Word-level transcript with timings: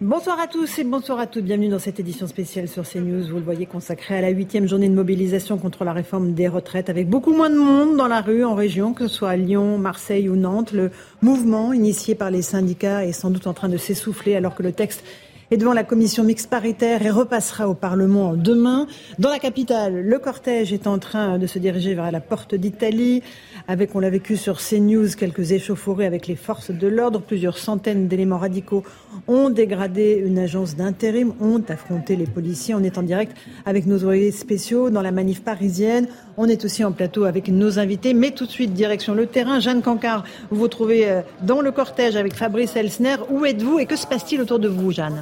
Bonsoir 0.00 0.38
à 0.38 0.46
tous 0.46 0.78
et 0.78 0.84
bonsoir 0.84 1.18
à 1.18 1.26
toutes. 1.26 1.42
Bienvenue 1.42 1.70
dans 1.70 1.80
cette 1.80 1.98
édition 1.98 2.28
spéciale 2.28 2.68
sur 2.68 2.88
CNews. 2.88 3.26
Vous 3.30 3.38
le 3.38 3.42
voyez 3.42 3.66
consacrée 3.66 4.16
à 4.16 4.20
la 4.20 4.28
huitième 4.28 4.68
journée 4.68 4.88
de 4.88 4.94
mobilisation 4.94 5.58
contre 5.58 5.82
la 5.82 5.92
réforme 5.92 6.34
des 6.34 6.46
retraites 6.46 6.88
avec 6.88 7.08
beaucoup 7.08 7.32
moins 7.32 7.50
de 7.50 7.56
monde 7.56 7.96
dans 7.96 8.06
la 8.06 8.20
rue 8.20 8.44
en 8.44 8.54
région, 8.54 8.94
que 8.94 9.08
ce 9.08 9.14
soit 9.16 9.30
à 9.30 9.36
Lyon, 9.36 9.76
Marseille 9.76 10.28
ou 10.28 10.36
Nantes. 10.36 10.70
Le 10.70 10.92
mouvement 11.20 11.72
initié 11.72 12.14
par 12.14 12.30
les 12.30 12.42
syndicats 12.42 13.04
est 13.04 13.10
sans 13.10 13.30
doute 13.30 13.48
en 13.48 13.54
train 13.54 13.68
de 13.68 13.76
s'essouffler 13.76 14.36
alors 14.36 14.54
que 14.54 14.62
le 14.62 14.70
texte 14.70 15.02
est 15.50 15.56
devant 15.56 15.72
la 15.72 15.84
commission 15.84 16.24
mixte 16.24 16.50
paritaire 16.50 17.04
et 17.04 17.10
repassera 17.10 17.68
au 17.68 17.74
Parlement 17.74 18.34
demain. 18.34 18.86
Dans 19.18 19.30
la 19.30 19.38
capitale, 19.38 20.02
le 20.04 20.18
cortège 20.18 20.72
est 20.72 20.86
en 20.86 20.98
train 20.98 21.38
de 21.38 21.46
se 21.46 21.58
diriger 21.58 21.94
vers 21.94 22.10
la 22.10 22.20
porte 22.20 22.54
d'Italie, 22.54 23.22
avec, 23.66 23.94
on 23.94 24.00
l'a 24.00 24.10
vécu 24.10 24.36
sur 24.36 24.58
CNews, 24.58 25.08
quelques 25.16 25.52
échauffourées 25.52 26.06
avec 26.06 26.26
les 26.26 26.36
forces 26.36 26.70
de 26.70 26.86
l'ordre. 26.86 27.20
Plusieurs 27.20 27.58
centaines 27.58 28.08
d'éléments 28.08 28.38
radicaux 28.38 28.82
ont 29.26 29.50
dégradé 29.50 30.22
une 30.24 30.38
agence 30.38 30.76
d'intérim, 30.76 31.32
ont 31.40 31.62
affronté 31.68 32.16
les 32.16 32.26
policiers. 32.26 32.74
On 32.74 32.82
est 32.82 32.98
en 32.98 33.02
direct 33.02 33.36
avec 33.66 33.86
nos 33.86 34.04
oreillers 34.04 34.32
spéciaux 34.32 34.90
dans 34.90 35.02
la 35.02 35.12
manif 35.12 35.42
parisienne. 35.42 36.08
On 36.36 36.46
est 36.46 36.64
aussi 36.64 36.84
en 36.84 36.92
plateau 36.92 37.24
avec 37.24 37.48
nos 37.48 37.78
invités, 37.78 38.14
mais 38.14 38.30
tout 38.30 38.46
de 38.46 38.50
suite, 38.50 38.72
direction 38.72 39.14
le 39.14 39.26
terrain. 39.26 39.60
Jeanne 39.60 39.82
Cancard, 39.82 40.24
vous 40.50 40.58
vous 40.58 40.68
trouvez 40.68 41.08
euh, 41.08 41.20
dans 41.42 41.60
le 41.60 41.72
cortège 41.72 42.16
avec 42.16 42.34
Fabrice 42.34 42.76
Elsner. 42.76 43.16
Où 43.30 43.44
êtes-vous 43.44 43.78
et 43.78 43.86
que 43.86 43.96
se 43.96 44.06
passe-t-il 44.06 44.40
autour 44.40 44.58
de 44.58 44.68
vous, 44.68 44.92
Jeanne? 44.92 45.20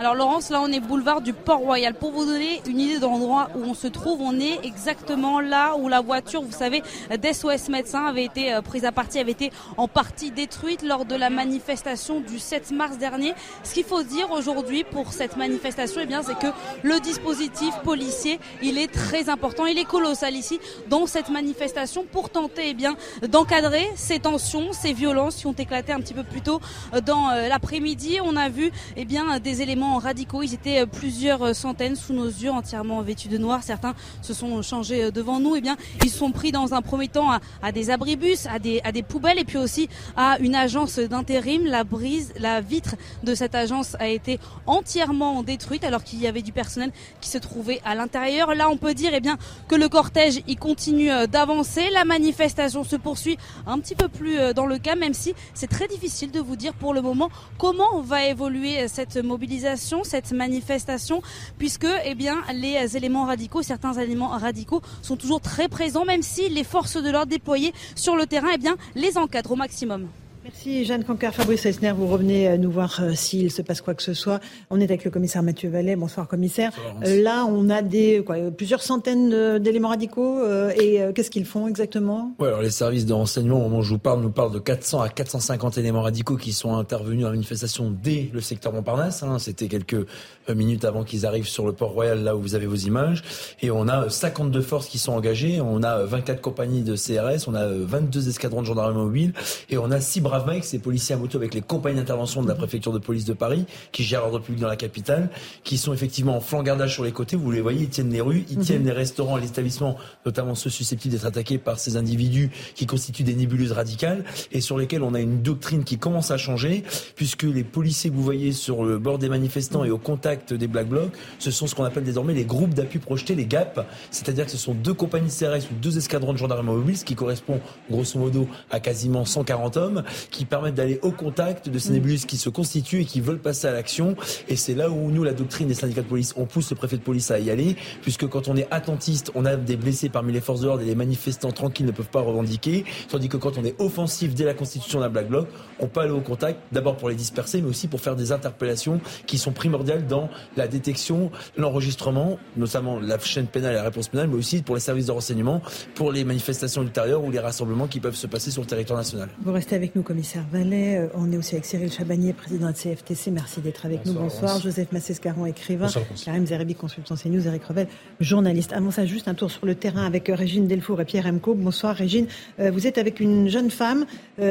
Alors 0.00 0.14
Laurence, 0.14 0.50
là 0.50 0.60
on 0.62 0.68
est 0.68 0.78
boulevard 0.78 1.22
du 1.22 1.32
Port-Royal. 1.32 1.92
Pour 1.92 2.12
vous 2.12 2.24
donner 2.24 2.62
une 2.68 2.78
idée 2.78 2.98
de 2.98 3.02
l'endroit 3.02 3.48
où 3.56 3.64
on 3.64 3.74
se 3.74 3.88
trouve, 3.88 4.20
on 4.20 4.38
est 4.38 4.64
exactement 4.64 5.40
là 5.40 5.74
où 5.76 5.88
la 5.88 6.00
voiture, 6.00 6.40
vous 6.40 6.52
savez, 6.52 6.82
d'SOS 7.10 7.68
Médecins 7.68 8.06
avait 8.06 8.24
été 8.24 8.54
euh, 8.54 8.62
prise 8.62 8.84
à 8.84 8.92
partie, 8.92 9.18
avait 9.18 9.32
été 9.32 9.50
en 9.76 9.88
partie 9.88 10.30
détruite 10.30 10.82
lors 10.82 11.04
de 11.04 11.16
la 11.16 11.30
manifestation 11.30 12.20
du 12.20 12.38
7 12.38 12.70
mars 12.70 12.96
dernier. 12.98 13.34
Ce 13.64 13.74
qu'il 13.74 13.82
faut 13.82 14.04
dire 14.04 14.30
aujourd'hui 14.30 14.84
pour 14.84 15.12
cette 15.12 15.36
manifestation, 15.36 16.00
eh 16.00 16.06
bien, 16.06 16.22
c'est 16.22 16.38
que 16.38 16.52
le 16.84 17.00
dispositif 17.00 17.74
policier, 17.82 18.38
il 18.62 18.78
est 18.78 18.92
très 18.92 19.28
important, 19.28 19.66
il 19.66 19.78
est 19.78 19.84
colossal 19.84 20.34
ici 20.34 20.60
dans 20.88 21.06
cette 21.06 21.28
manifestation 21.28 22.04
pour 22.04 22.30
tenter, 22.30 22.68
eh 22.68 22.74
bien, 22.74 22.96
d'encadrer 23.28 23.88
ces 23.96 24.20
tensions, 24.20 24.72
ces 24.72 24.92
violences 24.92 25.36
qui 25.36 25.46
ont 25.48 25.52
éclaté 25.54 25.92
un 25.92 26.00
petit 26.00 26.14
peu 26.14 26.22
plus 26.22 26.40
tôt 26.40 26.60
euh, 26.94 27.00
dans 27.00 27.30
euh, 27.30 27.48
l'après-midi. 27.48 28.18
On 28.22 28.36
a 28.36 28.48
vu, 28.48 28.70
eh 28.96 29.04
bien, 29.04 29.40
des 29.40 29.60
éléments 29.60 29.87
radicaux. 29.96 30.42
Ils 30.42 30.52
étaient 30.52 30.80
euh, 30.80 30.86
plusieurs 30.86 31.42
euh, 31.42 31.52
centaines 31.54 31.96
sous 31.96 32.12
nos 32.12 32.26
yeux, 32.26 32.50
entièrement 32.50 33.00
vêtus 33.00 33.28
de 33.28 33.38
noir. 33.38 33.62
Certains 33.62 33.94
se 34.20 34.34
sont 34.34 34.60
changés 34.60 35.04
euh, 35.04 35.10
devant 35.10 35.40
nous. 35.40 35.54
Et 35.54 35.58
eh 35.58 35.60
bien, 35.62 35.76
ils 36.04 36.10
sont 36.10 36.30
pris 36.30 36.52
dans 36.52 36.74
un 36.74 36.82
premier 36.82 37.08
temps 37.08 37.30
à, 37.62 37.72
des 37.72 37.90
abribus, 37.90 38.46
à 38.46 38.58
des, 38.58 39.02
poubelles 39.08 39.38
et 39.38 39.44
puis 39.44 39.56
aussi 39.56 39.88
à 40.16 40.38
une 40.40 40.54
agence 40.54 40.98
d'intérim. 40.98 41.64
La 41.64 41.84
brise, 41.84 42.34
la 42.38 42.60
vitre 42.60 42.96
de 43.22 43.34
cette 43.34 43.54
agence 43.54 43.96
a 43.98 44.08
été 44.08 44.38
entièrement 44.66 45.42
détruite 45.42 45.84
alors 45.84 46.04
qu'il 46.04 46.20
y 46.20 46.26
avait 46.26 46.42
du 46.42 46.52
personnel 46.52 46.92
qui 47.20 47.30
se 47.30 47.38
trouvait 47.38 47.80
à 47.84 47.94
l'intérieur. 47.94 48.54
Là, 48.54 48.68
on 48.68 48.76
peut 48.76 48.94
dire 48.94 49.12
eh 49.14 49.20
bien, 49.20 49.38
que 49.68 49.74
le 49.74 49.88
cortège 49.88 50.42
il 50.46 50.58
continue 50.58 51.10
d'avancer. 51.28 51.88
La 51.92 52.04
manifestation 52.04 52.84
se 52.84 52.96
poursuit 52.96 53.38
un 53.66 53.78
petit 53.78 53.94
peu 53.94 54.08
plus 54.08 54.52
dans 54.54 54.66
le 54.66 54.78
cas, 54.78 54.96
même 54.96 55.14
si 55.14 55.34
c'est 55.54 55.68
très 55.68 55.88
difficile 55.88 56.30
de 56.30 56.40
vous 56.40 56.56
dire 56.56 56.74
pour 56.74 56.92
le 56.92 57.00
moment 57.00 57.30
comment 57.56 58.00
va 58.00 58.26
évoluer 58.26 58.88
cette 58.88 59.16
mobilisation 59.16 59.77
cette 60.04 60.32
manifestation, 60.32 61.22
puisque 61.56 61.86
eh 62.04 62.14
bien, 62.14 62.36
les 62.52 62.96
éléments 62.96 63.24
radicaux, 63.24 63.62
certains 63.62 63.94
éléments 63.94 64.28
radicaux 64.28 64.82
sont 65.02 65.16
toujours 65.16 65.40
très 65.40 65.68
présents, 65.68 66.04
même 66.04 66.22
si 66.22 66.48
les 66.48 66.64
forces 66.64 67.02
de 67.02 67.10
l'ordre 67.10 67.30
déployées 67.30 67.72
sur 67.94 68.16
le 68.16 68.26
terrain 68.26 68.48
eh 68.54 68.58
bien, 68.58 68.76
les 68.94 69.16
encadrent 69.16 69.52
au 69.52 69.56
maximum. 69.56 70.08
Merci 70.48 70.86
Jeanne 70.86 71.04
Cancar, 71.04 71.34
Fabrice 71.34 71.66
Eisner, 71.66 71.92
vous 71.92 72.06
revenez 72.06 72.48
euh, 72.48 72.56
nous 72.56 72.70
voir 72.70 73.00
euh, 73.02 73.12
s'il 73.14 73.52
se 73.52 73.60
passe 73.60 73.82
quoi 73.82 73.92
que 73.92 74.02
ce 74.02 74.14
soit. 74.14 74.40
On 74.70 74.80
est 74.80 74.84
avec 74.84 75.04
le 75.04 75.10
commissaire 75.10 75.42
Mathieu 75.42 75.68
Vallet. 75.68 75.94
Bonsoir 75.94 76.26
commissaire. 76.26 76.72
Euh, 77.04 77.22
là, 77.22 77.44
on 77.44 77.68
a 77.68 77.82
des 77.82 78.24
plusieurs 78.56 78.80
centaines 78.80 79.58
d'éléments 79.58 79.90
radicaux 79.90 80.40
et 80.70 81.02
qu'est-ce 81.14 81.30
qu'ils 81.30 81.44
font 81.44 81.68
exactement? 81.68 82.32
Ouais, 82.38 82.48
alors 82.48 82.62
Les 82.62 82.70
services 82.70 83.04
de 83.04 83.12
renseignement, 83.12 83.58
au 83.58 83.64
moment 83.64 83.80
où 83.80 83.82
je 83.82 83.90
vous 83.90 83.98
parle, 83.98 84.22
nous 84.22 84.30
parlent 84.30 84.52
de 84.52 84.58
400 84.58 85.02
à 85.02 85.10
450 85.10 85.76
éléments 85.76 86.00
radicaux 86.00 86.36
qui 86.36 86.54
sont 86.54 86.74
intervenus 86.76 87.20
dans 87.20 87.28
la 87.28 87.34
manifestation 87.34 87.90
dès 87.90 88.30
le 88.32 88.40
secteur 88.40 88.72
Montparnasse. 88.72 89.22
Hein. 89.22 89.38
C'était 89.38 89.68
quelques 89.68 90.06
minutes 90.48 90.86
avant 90.86 91.04
qu'ils 91.04 91.26
arrivent 91.26 91.48
sur 91.48 91.66
le 91.66 91.72
port 91.74 91.92
royal, 91.92 92.24
là 92.24 92.34
où 92.34 92.40
vous 92.40 92.54
avez 92.54 92.66
vos 92.66 92.74
images. 92.74 93.22
Et 93.60 93.70
on 93.70 93.86
a 93.86 94.08
52 94.08 94.62
forces 94.62 94.88
qui 94.88 94.98
sont 94.98 95.12
engagées, 95.12 95.60
on 95.60 95.82
a 95.82 96.04
24 96.04 96.40
compagnies 96.40 96.82
de 96.82 96.96
CRS, 96.96 97.48
on 97.48 97.54
a 97.54 97.66
22 97.66 98.30
escadrons 98.30 98.62
de 98.62 98.66
gendarmerie 98.66 99.04
mobile 99.04 99.32
et 99.68 99.76
on 99.76 99.90
a 99.90 100.00
6 100.00 100.20
braves 100.38 100.54
mecs, 100.54 100.64
ces 100.64 100.78
policiers 100.78 101.14
à 101.14 101.18
moto 101.18 101.38
avec 101.38 101.54
les 101.54 101.60
compagnies 101.60 101.96
d'intervention 101.96 102.42
de 102.42 102.48
la 102.48 102.54
préfecture 102.54 102.92
de 102.92 102.98
police 102.98 103.24
de 103.24 103.32
Paris, 103.32 103.66
qui 103.92 104.02
gèrent 104.04 104.22
l'ordre 104.22 104.40
public 104.40 104.60
dans 104.60 104.68
la 104.68 104.76
capitale, 104.76 105.30
qui 105.64 105.78
sont 105.78 105.92
effectivement 105.92 106.36
en 106.36 106.40
flancardage 106.40 106.94
sur 106.94 107.04
les 107.04 107.12
côtés. 107.12 107.36
Vous 107.36 107.50
les 107.50 107.60
voyez, 107.60 107.82
ils 107.82 107.88
tiennent 107.88 108.12
les 108.12 108.20
rues, 108.20 108.44
ils 108.50 108.58
tiennent 108.58 108.80
mhm. 108.80 108.88
les 108.88 108.92
restaurants, 108.92 109.36
les 109.36 109.48
établissements, 109.48 109.96
notamment 110.26 110.54
ceux 110.54 110.70
susceptibles 110.70 111.14
d'être 111.14 111.26
attaqués 111.26 111.58
par 111.58 111.78
ces 111.78 111.96
individus 111.96 112.50
qui 112.74 112.86
constituent 112.86 113.24
des 113.24 113.34
nébuleuses 113.34 113.72
radicales 113.72 114.24
et 114.52 114.60
sur 114.60 114.78
lesquels 114.78 115.02
on 115.02 115.14
a 115.14 115.20
une 115.20 115.42
doctrine 115.42 115.84
qui 115.84 115.98
commence 115.98 116.30
à 116.30 116.36
changer, 116.36 116.84
puisque 117.16 117.42
les 117.42 117.64
policiers 117.64 118.10
que 118.10 118.14
vous 118.14 118.22
voyez 118.22 118.52
sur 118.52 118.84
le 118.84 118.98
bord 118.98 119.18
des 119.18 119.28
manifestants 119.28 119.84
et 119.84 119.90
au 119.90 119.98
contact 119.98 120.52
des 120.52 120.66
Black 120.66 120.88
Blocs, 120.88 121.12
ce 121.38 121.50
sont 121.50 121.66
ce 121.66 121.74
qu'on 121.74 121.84
appelle 121.84 122.04
désormais 122.04 122.34
les 122.34 122.44
groupes 122.44 122.74
d'appui 122.74 122.98
projetés, 122.98 123.34
les 123.34 123.46
GAP, 123.46 123.86
c'est-à-dire 124.10 124.46
que 124.46 124.50
ce 124.50 124.56
sont 124.56 124.74
deux 124.74 124.94
compagnies 124.94 125.30
CRS 125.30 125.70
ou 125.70 125.74
deux 125.80 125.98
escadrons 125.98 126.32
de 126.32 126.38
gendarmerie 126.38 126.76
mobile, 126.76 126.96
ce 126.96 127.04
qui 127.04 127.14
correspond 127.14 127.60
grosso 127.90 128.18
modo 128.18 128.48
à 128.70 128.80
quasiment 128.80 129.24
140 129.24 129.76
hommes, 129.76 130.02
qui 130.30 130.44
permettent 130.44 130.74
d'aller 130.74 130.98
au 131.02 131.10
contact 131.10 131.68
de 131.68 131.78
ces 131.78 131.90
mm. 131.90 131.94
nébuleuses 131.94 132.26
qui 132.26 132.36
se 132.36 132.48
constituent 132.48 133.02
et 133.02 133.04
qui 133.04 133.20
veulent 133.20 133.38
passer 133.38 133.66
à 133.66 133.72
l'action. 133.72 134.16
Et 134.48 134.56
c'est 134.56 134.74
là 134.74 134.90
où 134.90 135.10
nous, 135.10 135.24
la 135.24 135.32
doctrine 135.32 135.68
des 135.68 135.74
syndicats 135.74 136.02
de 136.02 136.06
police, 136.06 136.34
on 136.36 136.46
pousse 136.46 136.70
le 136.70 136.76
préfet 136.76 136.96
de 136.96 137.02
police 137.02 137.30
à 137.30 137.38
y 137.38 137.50
aller, 137.50 137.76
puisque 138.02 138.26
quand 138.26 138.48
on 138.48 138.56
est 138.56 138.68
attentiste, 138.70 139.30
on 139.34 139.44
a 139.44 139.56
des 139.56 139.76
blessés 139.76 140.08
parmi 140.08 140.32
les 140.32 140.40
forces 140.40 140.60
de 140.60 140.66
l'ordre 140.66 140.82
et 140.82 140.86
les 140.86 140.94
manifestants 140.94 141.52
tranquilles 141.52 141.86
ne 141.86 141.92
peuvent 141.92 142.08
pas 142.08 142.20
revendiquer, 142.20 142.84
tandis 143.08 143.28
que 143.28 143.36
quand 143.36 143.58
on 143.58 143.64
est 143.64 143.74
offensif 143.80 144.34
dès 144.34 144.44
la 144.44 144.54
constitution 144.54 145.00
d'un 145.00 145.08
Black 145.08 145.28
Bloc, 145.28 145.48
on 145.78 145.86
peut 145.86 146.00
aller 146.00 146.10
au 146.10 146.20
contact, 146.20 146.60
d'abord 146.72 146.96
pour 146.96 147.08
les 147.08 147.14
disperser, 147.14 147.60
mais 147.62 147.68
aussi 147.68 147.88
pour 147.88 148.00
faire 148.00 148.16
des 148.16 148.32
interpellations 148.32 149.00
qui 149.26 149.38
sont 149.38 149.52
primordiales 149.52 150.06
dans 150.06 150.28
la 150.56 150.68
détection, 150.68 151.30
l'enregistrement, 151.56 152.38
notamment 152.56 152.98
la 153.00 153.18
chaîne 153.18 153.46
pénale 153.46 153.72
et 153.72 153.76
la 153.76 153.82
réponse 153.82 154.08
pénale, 154.08 154.28
mais 154.28 154.36
aussi 154.36 154.62
pour 154.62 154.74
les 154.74 154.80
services 154.80 155.06
de 155.06 155.12
renseignement, 155.12 155.62
pour 155.94 156.12
les 156.12 156.24
manifestations 156.24 156.82
ultérieures 156.82 157.22
ou 157.22 157.30
les 157.30 157.38
rassemblements 157.38 157.86
qui 157.86 158.00
peuvent 158.00 158.14
se 158.14 158.26
passer 158.26 158.50
sur 158.50 158.62
le 158.62 158.66
territoire 158.68 158.98
national. 158.98 159.28
Vous 159.42 159.52
restez 159.52 159.76
avec 159.76 159.94
nous, 159.94 160.02
commissaire 160.18 160.44
Vallet. 160.50 160.96
Euh, 160.96 161.06
on 161.14 161.30
est 161.30 161.36
aussi 161.36 161.54
avec 161.54 161.64
Cyril 161.64 161.92
Chabagnier, 161.92 162.32
président 162.32 162.66
de 162.66 162.72
CFTC. 162.72 163.30
Merci 163.30 163.60
d'être 163.60 163.86
avec 163.86 164.04
nous. 164.04 164.14
Bonsoir. 164.14 164.60
Joseph 164.60 164.90
Massescaron, 164.90 165.46
écrivain. 165.46 165.84
Bonsoir, 165.84 166.04
Karim 166.24 166.44
Zeribi, 166.44 166.74
consultant 166.74 167.14
CNews. 167.14 167.46
Eric 167.46 167.62
Revel, 167.62 167.86
journaliste. 168.18 168.72
Avant 168.72 168.90
ça, 168.90 169.06
juste 169.06 169.28
un 169.28 169.34
tour 169.34 169.48
sur 169.48 169.64
le 169.64 169.76
terrain 169.76 170.04
avec 170.04 170.28
euh, 170.28 170.34
Régine 170.34 170.66
Delfour 170.66 171.00
et 171.00 171.04
Pierre 171.04 171.26
Emco. 171.26 171.54
Bonsoir, 171.54 171.94
Régine. 171.94 172.26
Euh, 172.58 172.72
vous 172.72 172.88
êtes 172.88 172.98
avec 172.98 173.20
une 173.20 173.48
jeune 173.48 173.70
femme 173.70 174.06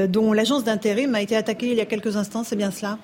dont 0.09 0.31
l'agence 0.31 0.63
d'intérim 0.63 1.15
a 1.15 1.21
été 1.21 1.35
attaquée 1.35 1.67
il 1.67 1.75
y 1.75 1.81
a 1.81 1.85
quelques 1.85 2.15
instants. 2.15 2.45
C'est 2.45 2.55
bien 2.55 2.71
cela? 2.71 2.97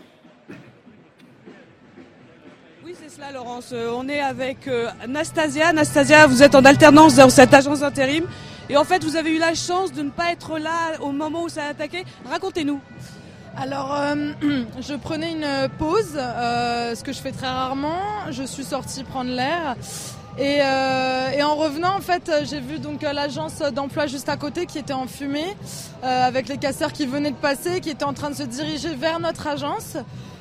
Laurence. 3.32 3.74
On 3.74 4.08
est 4.10 4.20
avec 4.20 4.70
Anastasia. 5.04 5.70
Anastasia, 5.70 6.28
vous 6.28 6.44
êtes 6.44 6.56
en 6.56 6.66
alternance 6.66 7.16
dans 7.16 7.30
cette 7.30 7.54
agence 7.54 7.80
d'intérim. 7.80 8.26
Et 8.70 8.78
en 8.78 8.84
fait, 8.84 9.04
vous 9.04 9.16
avez 9.16 9.32
eu 9.36 9.40
la 9.40 9.54
chance 9.54 9.92
de 9.92 10.02
ne 10.02 10.10
pas 10.10 10.32
être 10.32 10.58
là 10.58 11.00
au 11.00 11.12
moment 11.12 11.44
où 11.44 11.50
ça 11.50 11.64
a 11.66 11.70
attaqué. 11.70 12.06
Racontez-nous. 12.30 12.80
Alors, 13.56 13.94
euh, 13.94 14.34
je 14.82 14.96
prenais 14.96 15.32
une 15.32 15.70
pause, 15.78 16.16
euh, 16.16 16.96
ce 16.96 17.04
que 17.04 17.14
je 17.14 17.20
fais 17.20 17.32
très 17.32 17.48
rarement. 17.48 18.00
Je 18.32 18.44
suis 18.44 18.64
sortie 18.64 19.04
prendre 19.04 19.32
l'air. 19.32 19.76
Et, 20.40 20.60
euh, 20.62 21.30
et, 21.30 21.44
en 21.44 21.56
revenant, 21.56 21.96
en 21.96 22.02
fait, 22.02 22.32
j'ai 22.50 22.60
vu 22.60 22.80
donc 22.80 23.04
l'agence 23.04 23.60
d'emploi 23.60 24.08
juste 24.08 24.30
à 24.30 24.38
côté 24.38 24.66
qui 24.66 24.80
était 24.80 24.94
en 24.94 25.06
fumée, 25.06 25.56
avec 26.02 26.48
les 26.48 26.58
casseurs 26.58 26.92
qui 26.92 27.06
venaient 27.06 27.32
de 27.32 27.36
passer, 27.36 27.80
qui 27.82 27.92
étaient 27.92 28.04
en 28.04 28.14
train 28.14 28.32
de 28.32 28.36
se 28.36 28.44
diriger 28.44 28.96
vers 28.96 29.20
notre 29.20 29.46
agence. 29.46 29.98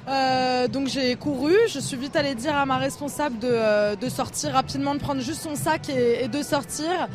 Euh, 0.09 0.67
donc 0.67 0.89
j'ai 0.89 1.15
couru, 1.15 1.55
je 1.69 1.79
suis 1.79 1.97
vite 1.97 2.17
allée 2.17 2.35
dire 2.35 2.57
à 2.57 2.67
ma 2.67 2.77
responsable 2.77 3.39
de, 3.39 3.49
euh, 3.49 3.95
de 3.95 4.09
sortir 4.09 4.53
rapidement, 4.53 4.95
de 4.95 5.01
prendre 5.01 5.21
juste 5.21 5.43
son 5.43 5.55
sac 5.55 5.89
et, 5.89 6.27
de 6.27 6.43
sortir. 6.43 7.09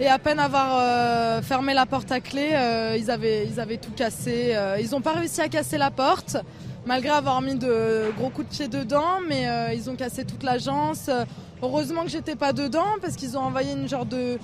Et 0.00 0.08
à 0.08 0.18
peine 0.18 0.40
avoir 0.40 0.78
euh, 0.80 1.42
fermé 1.42 1.72
la 1.72 1.86
porte 1.86 2.10
à 2.10 2.20
clé, 2.20 2.50
ils, 2.98 3.10
avaient, 3.10 3.46
ils 3.46 3.60
avaient 3.60 3.76
tout 3.76 3.92
cassé. 3.94 4.56
ils 4.80 4.90
n'ont 4.90 5.00
pas 5.00 5.12
réussi 5.12 5.40
à 5.40 5.48
casser 5.48 5.78
la 5.78 5.90
porte, 5.90 6.36
malgré 6.84 7.10
avoir 7.10 7.40
mis 7.42 7.54
de 7.54 8.10
gros 8.18 8.30
coups 8.30 8.48
de 8.48 8.54
pied 8.54 8.68
dedans, 8.68 9.20
mais 9.28 9.46
ils 9.76 9.88
ont 9.88 9.94
cassé 9.94 10.24
toute 10.24 10.42
l'agence. 10.42 11.10
Heureusement 11.62 12.02
que 12.02 12.10
j'étais 12.10 12.34
pas 12.34 12.52
dedans 12.52 12.96
parce 13.00 13.14
qu'ils 13.14 13.38
ont 13.38 13.42
envoyé 13.42 13.72
une 13.72 13.88
genre 13.88 14.06
de 14.06 14.38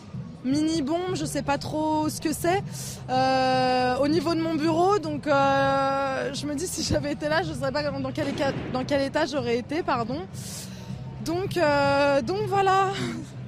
mini 0.44 0.82
bombe, 0.82 1.14
je 1.14 1.24
sais 1.24 1.42
pas 1.42 1.58
trop 1.58 2.08
ce 2.08 2.20
que 2.20 2.32
c'est, 2.32 2.62
euh, 3.10 3.96
au 3.98 4.08
niveau 4.08 4.34
de 4.34 4.40
mon 4.40 4.54
bureau. 4.54 4.98
Donc 4.98 5.26
euh, 5.26 6.32
je 6.34 6.46
me 6.46 6.54
dis 6.54 6.66
si 6.66 6.82
j'avais 6.82 7.12
été 7.12 7.28
là, 7.28 7.42
je 7.42 7.50
ne 7.50 7.54
saurais 7.54 7.72
pas 7.72 7.82
dans 7.82 8.12
quel, 8.12 8.26
dans 8.72 8.84
quel 8.84 9.02
état 9.02 9.26
j'aurais 9.26 9.58
été, 9.58 9.82
pardon. 9.82 10.20
Donc, 11.24 11.56
euh, 11.56 12.22
donc 12.22 12.42
voilà. 12.46 12.88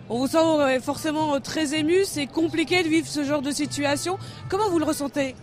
On 0.08 0.18
vous 0.18 0.26
sent 0.26 0.80
forcément 0.80 1.38
très 1.40 1.74
ému, 1.74 2.04
c'est 2.04 2.26
compliqué 2.26 2.82
de 2.82 2.88
vivre 2.88 3.06
ce 3.06 3.22
genre 3.22 3.42
de 3.42 3.52
situation. 3.52 4.18
Comment 4.48 4.68
vous 4.68 4.80
le 4.80 4.84
ressentez? 4.84 5.36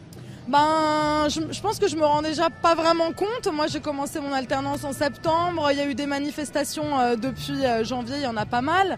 Ben, 0.50 1.28
je, 1.30 1.42
je, 1.52 1.62
pense 1.62 1.80
que 1.80 1.88
je 1.88 1.96
me 1.96 2.06
rends 2.06 2.22
déjà 2.22 2.50
pas 2.50 2.76
vraiment 2.76 3.12
compte. 3.12 3.54
Moi, 3.54 3.68
j'ai 3.68 3.80
commencé 3.80 4.20
mon 4.20 4.34
alternance 4.34 4.84
en 4.84 4.94
septembre. 4.94 5.70
Il 5.72 5.78
y 5.78 5.82
a 5.82 5.86
eu 5.86 5.96
des 5.96 6.06
manifestations 6.06 7.16
depuis 7.16 7.64
janvier, 7.84 8.18
il 8.18 8.24
y 8.24 8.28
en 8.28 8.38
a 8.38 8.46
pas 8.46 8.62
mal. 8.62 8.98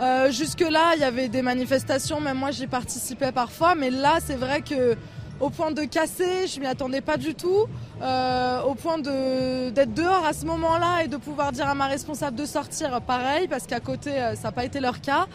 Euh, 0.00 0.30
jusque-là, 0.30 0.94
il 0.94 1.00
y 1.00 1.04
avait 1.04 1.28
des 1.28 1.42
manifestations, 1.42 2.20
même 2.20 2.38
moi 2.38 2.52
j'y 2.52 2.66
participais 2.66 3.32
parfois, 3.32 3.74
mais 3.74 3.90
là 3.90 4.16
c'est 4.24 4.34
vrai 4.34 4.62
que 4.62 4.96
au 5.40 5.50
point 5.50 5.72
de 5.72 5.82
casser, 5.84 6.46
je 6.46 6.58
m'y 6.58 6.66
attendais 6.66 7.02
pas 7.02 7.18
du 7.18 7.34
tout, 7.34 7.66
euh, 8.02 8.62
au 8.62 8.74
point 8.74 8.98
d'être 8.98 9.92
dehors 9.92 10.24
à 10.24 10.32
ce 10.32 10.46
moment-là 10.46 11.04
et 11.04 11.08
de 11.08 11.18
pouvoir 11.18 11.52
dire 11.52 11.68
à 11.68 11.74
ma 11.74 11.86
responsable 11.86 12.36
de 12.36 12.46
sortir, 12.46 12.98
pareil, 13.02 13.46
parce 13.46 13.66
qu'à 13.66 13.80
côté 13.80 14.10
euh, 14.10 14.34
ça 14.36 14.44
n'a 14.44 14.52
pas 14.52 14.64
été 14.64 14.80
leur 14.80 15.02
cas. 15.02 15.26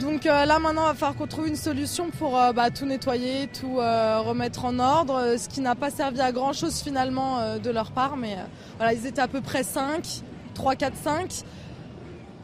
Donc 0.00 0.24
là 0.24 0.58
maintenant, 0.58 0.82
il 0.82 0.88
va 0.88 0.94
falloir 0.94 1.16
qu'on 1.16 1.26
trouve 1.26 1.48
une 1.48 1.56
solution 1.56 2.10
pour 2.10 2.32
bah, 2.54 2.68
tout 2.68 2.84
nettoyer, 2.84 3.46
tout 3.46 3.76
remettre 3.76 4.66
en 4.66 4.78
ordre, 4.78 5.36
ce 5.38 5.48
qui 5.48 5.62
n'a 5.62 5.74
pas 5.74 5.88
servi 5.88 6.20
à 6.20 6.32
grand 6.32 6.52
chose 6.52 6.82
finalement 6.82 7.56
de 7.56 7.70
leur 7.70 7.92
part, 7.92 8.18
mais 8.18 8.36
voilà, 8.76 8.92
ils 8.92 9.06
étaient 9.06 9.22
à 9.22 9.26
peu 9.26 9.40
près 9.40 9.62
5, 9.62 10.20
3, 10.52 10.74
4, 10.74 10.96
5 11.02 11.44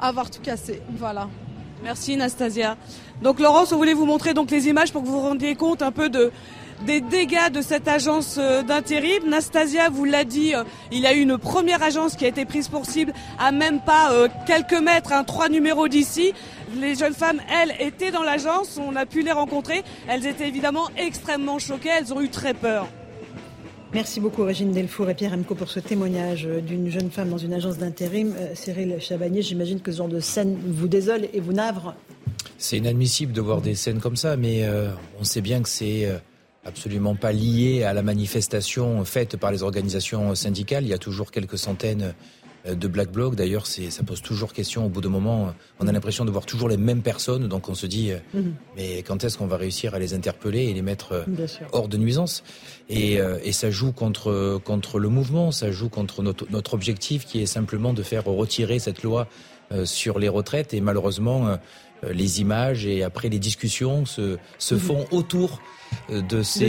avoir 0.03 0.31
tout 0.31 0.43
cassé. 0.43 0.83
Voilà. 0.99 1.29
Merci 1.83 2.17
Nastasia. 2.17 2.77
Donc 3.23 3.41
Laurence, 3.41 3.73
on 3.73 3.77
voulait 3.77 3.95
vous 3.95 4.07
montrer 4.07 4.35
donc 4.35 4.51
les 4.51 4.69
images 4.69 4.93
pour 4.93 5.03
que 5.03 5.07
vous 5.07 5.21
vous 5.21 5.29
rendiez 5.29 5.55
compte 5.55 5.83
un 5.83 5.93
peu 5.93 6.09
de 6.09 6.31
des 6.87 7.01
dégâts 7.01 7.51
de 7.53 7.63
cette 7.63 7.87
agence 7.87 8.37
euh, 8.39 8.63
d'intérim. 8.63 9.29
Nastasia 9.29 9.89
vous 9.89 10.05
l'a 10.05 10.25
dit, 10.25 10.55
euh, 10.55 10.65
il 10.91 11.01
y 11.01 11.07
a 11.07 11.15
eu 11.15 11.21
une 11.21 11.39
première 11.39 11.83
agence 11.83 12.17
qui 12.17 12.25
a 12.25 12.29
été 12.29 12.45
prise 12.45 12.69
pour 12.69 12.87
cible 12.87 13.13
à 13.39 13.53
même 13.53 13.81
pas 13.81 14.13
euh, 14.13 14.29
quelques 14.47 14.81
mètres, 14.81 15.13
hein, 15.13 15.25
trois 15.25 15.49
numéros 15.49 15.89
d'ici. 15.89 16.35
Les 16.81 16.95
jeunes 16.95 17.15
femmes, 17.15 17.41
elles, 17.51 17.75
étaient 17.79 18.11
dans 18.11 18.23
l'agence, 18.23 18.81
on 18.85 18.97
a 18.97 19.07
pu 19.07 19.23
les 19.23 19.33
rencontrer. 19.33 19.85
Elles 20.09 20.27
étaient 20.27 20.49
évidemment 20.49 20.89
extrêmement 20.97 21.59
choquées, 21.59 21.91
elles 21.97 22.13
ont 22.13 22.21
eu 22.21 22.31
très 22.31 22.55
peur. 22.55 22.89
Merci 23.95 24.21
beaucoup 24.21 24.43
Régine 24.43 24.73
Delfour 24.73 25.11
et 25.11 25.15
Pierre 25.15 25.35
Emco 25.35 25.55
pour 25.55 25.69
ce 25.69 25.79
témoignage 25.79 26.45
d'une 26.47 26.91
jeune 26.91 27.11
femme 27.11 27.29
dans 27.29 27.37
une 27.37 27.53
agence 27.53 27.77
d'intérim. 27.77 28.35
Euh, 28.39 28.55
Cyril 28.55 28.97
Chabagnier, 29.01 29.43
j'imagine 29.43 29.81
que 29.81 29.93
ce 29.93 29.99
genre 29.99 30.09
de 30.09 30.19
scène 30.19 30.57
vous 30.67 30.89
désole 30.89 31.29
et 31.35 31.41
vous 31.41 31.53
navre. 31.53 31.95
C'est 32.57 32.79
inadmissible 32.79 33.33
de 33.33 33.41
voir 33.43 33.61
des 33.61 33.75
scènes 33.75 34.01
comme 34.01 34.17
ça, 34.17 34.37
mais 34.39 34.65
euh, 34.65 34.91
on 35.21 35.25
sait 35.25 35.43
bien 35.43 35.61
que 35.63 35.69
c'est 35.69 36.07
euh, 36.07 36.17
absolument 36.65 37.15
pas 37.15 37.33
lié 37.33 37.83
à 37.83 37.93
la 37.93 38.03
manifestation 38.03 39.05
faite 39.05 39.37
par 39.37 39.51
les 39.51 39.63
organisations 39.63 40.35
syndicales. 40.35 40.85
Il 40.85 40.89
y 40.89 40.95
a 40.95 40.99
toujours 40.99 41.31
quelques 41.31 41.59
centaines 41.59 42.03
euh, 42.03 42.13
de 42.67 42.89
Black 42.89 43.11
Bloc. 43.11 43.35
D'ailleurs, 43.35 43.67
ça 43.67 44.03
pose 44.05 44.23
toujours 44.23 44.53
question. 44.53 44.87
Au 44.87 44.89
bout 44.89 45.01
d'un 45.01 45.09
moment, 45.09 45.55
on 45.81 45.89
a 45.89 45.93
l'impression 45.93 46.25
de 46.25 46.31
voir 46.31 46.47
toujours 46.47 46.69
les 46.69 46.77
mêmes 46.77 47.03
personnes. 47.03 47.49
Donc 47.49 47.69
on 47.69 47.75
se 47.75 47.87
dit, 47.87 48.13
euh, 48.13 48.19
mhm. 48.35 48.55
mais 48.77 49.03
quand 49.03 49.25
est-ce 49.25 49.39
qu'on 49.39 49.47
va 49.47 49.57
réussir 49.57 49.95
à 49.95 49.99
les 49.99 50.15
interpeller 50.15 50.65
et 50.65 50.75
les 50.75 50.83
mettre 50.83 51.13
euh, 51.13 51.47
hors 51.73 51.89
de 51.89 51.97
nuisance? 51.97 52.43
Et, 52.89 53.19
et, 53.43 53.53
ça 53.53 53.71
joue 53.71 53.93
contre, 53.93 54.61
contre 54.65 54.99
le 54.99 55.09
mouvement, 55.09 55.51
ça 55.51 55.71
joue 55.71 55.89
contre 55.89 56.23
notre, 56.23 56.47
notre 56.51 56.75
objectif 56.75 57.25
qui 57.25 57.41
est 57.41 57.47
simplement 57.47 57.95
de 57.95 58.03
faire 58.03 58.25
retirer 58.27 58.79
cette 58.79 59.03
loi 59.03 59.29
sur 59.85 60.19
les 60.19 60.29
retraites. 60.29 60.75
Et 60.75 60.83
malheureusement, 60.83 61.57
les 62.11 62.41
images 62.41 62.87
et 62.87 63.03
après 63.03 63.29
les 63.29 63.39
discussions 63.39 64.07
se, 64.07 64.39
se 64.59 64.75
mhm. 64.75 64.81
font 64.81 65.07
autour 65.11 65.61
de 66.09 66.43
ces, 66.43 66.67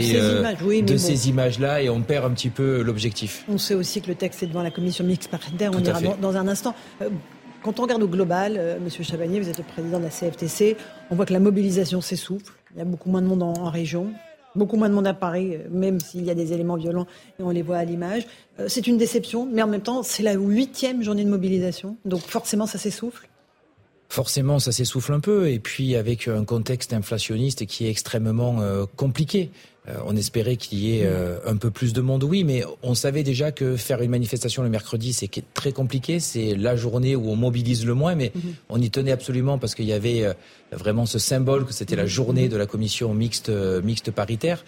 de 0.82 0.98
ces, 0.98 1.30
images, 1.30 1.60
là 1.60 1.82
et 1.82 1.90
on 1.90 2.02
perd 2.02 2.26
un 2.26 2.32
petit 2.32 2.50
peu 2.50 2.82
l'objectif. 2.82 3.46
On 3.48 3.58
sait 3.58 3.74
aussi 3.74 4.02
que 4.02 4.08
le 4.08 4.16
texte 4.16 4.44
est 4.44 4.48
devant 4.48 4.64
la 4.64 4.72
commission 4.72 5.04
mixte 5.04 5.30
paritaire, 5.30 5.72
on 5.74 5.80
ira 5.80 6.00
dans, 6.02 6.38
un 6.38 6.48
instant. 6.48 6.76
Euh, 7.02 7.10
quand 7.62 7.80
on 7.80 7.84
regarde 7.84 8.04
au 8.04 8.08
global, 8.08 8.56
euh, 8.58 8.80
Monsieur 8.80 9.04
Chavagnier, 9.04 9.40
vous 9.40 9.50
êtes 9.50 9.58
le 9.58 9.64
président 9.64 10.00
de 10.00 10.04
la 10.04 10.10
CFTC, 10.10 10.78
on 11.10 11.16
voit 11.16 11.26
que 11.26 11.34
la 11.34 11.40
mobilisation 11.40 12.02
s'essouffle, 12.02 12.54
il 12.74 12.80
y 12.80 12.82
a 12.82 12.86
beaucoup 12.86 13.10
moins 13.10 13.22
de 13.22 13.28
monde 13.28 13.44
en, 13.44 13.70
région, 13.70 14.12
beaucoup 14.56 14.78
moins 14.78 14.90
de 14.90 14.94
monde 14.94 15.08
à 15.08 15.14
Paris, 15.14 15.56
euh, 15.56 15.68
même 15.72 16.00
s'il 16.00 16.26
y 16.26 16.30
a 16.30 16.36
des 16.36 16.54
éléments 16.54 16.78
violents 16.78 17.08
et 17.40 17.44
on 17.44 17.50
les 17.50 17.62
voit 17.62 17.78
à 17.78 17.86
l'image. 17.86 18.26
c'est 18.68 18.88
une 18.88 18.98
déception, 18.98 19.48
mais 19.52 19.62
en 19.62 19.68
même 19.68 19.82
temps, 19.82 20.04
c'est 20.04 20.24
la 20.24 20.34
huitième 20.34 21.02
journée 21.02 21.24
de 21.24 21.30
mobilisation, 21.30 21.98
donc 22.06 22.22
forcément 22.22 22.68
ça 22.68 22.78
s'essouffle 22.78 23.28
forcément 24.14 24.60
ça 24.60 24.72
s'essouffle 24.72 25.12
un 25.12 25.20
peu 25.20 25.50
et 25.50 25.58
puis 25.58 25.96
avec 25.96 26.28
un 26.28 26.46
contexte 26.46 26.94
inflationniste 26.94 27.66
qui 27.66 27.88
est 27.88 27.90
extrêmement 27.90 28.62
euh, 28.62 28.86
compliqué. 28.96 29.50
Euh, 29.90 29.96
on 30.06 30.16
espérait 30.16 30.56
qu'il 30.56 30.78
y 30.78 31.00
ait 31.00 31.06
euh, 31.06 31.40
un 31.48 31.58
peu 31.58 31.72
plus 31.72 31.94
de 31.94 32.00
monde, 32.00 32.24
oui, 32.24 32.44
mais 32.44 32.64
on 32.84 32.94
savait 32.94 33.24
déjà 33.24 33.52
que 33.52 33.76
faire 33.76 34.02
une 34.04 34.12
manifestation 34.12 34.62
le 34.62 34.70
mercredi, 34.70 35.14
c'est 35.14 35.30
très 35.56 35.72
compliqué. 35.72 36.20
C'est 36.20 36.56
la 36.56 36.76
journée 36.76 37.16
où 37.16 37.28
on 37.28 37.36
mobilise 37.36 37.88
le 37.88 37.96
moins, 37.96 38.14
mais 38.14 38.32
mhm. 38.36 38.54
on 38.70 38.80
y 38.80 38.92
tenait 38.92 39.12
absolument 39.12 39.58
parce 39.58 39.74
qu'il 39.74 39.86
y 39.86 39.94
avait 39.94 40.32
vraiment 40.72 41.08
ce 41.08 41.18
symbole 41.18 41.66
que 41.66 41.74
c'était 41.74 41.96
la 41.96 42.06
journée 42.06 42.48
de 42.48 42.56
la 42.56 42.68
commission 42.68 43.14
mixte, 43.16 43.50
mixte 43.84 44.12
paritaire. 44.12 44.64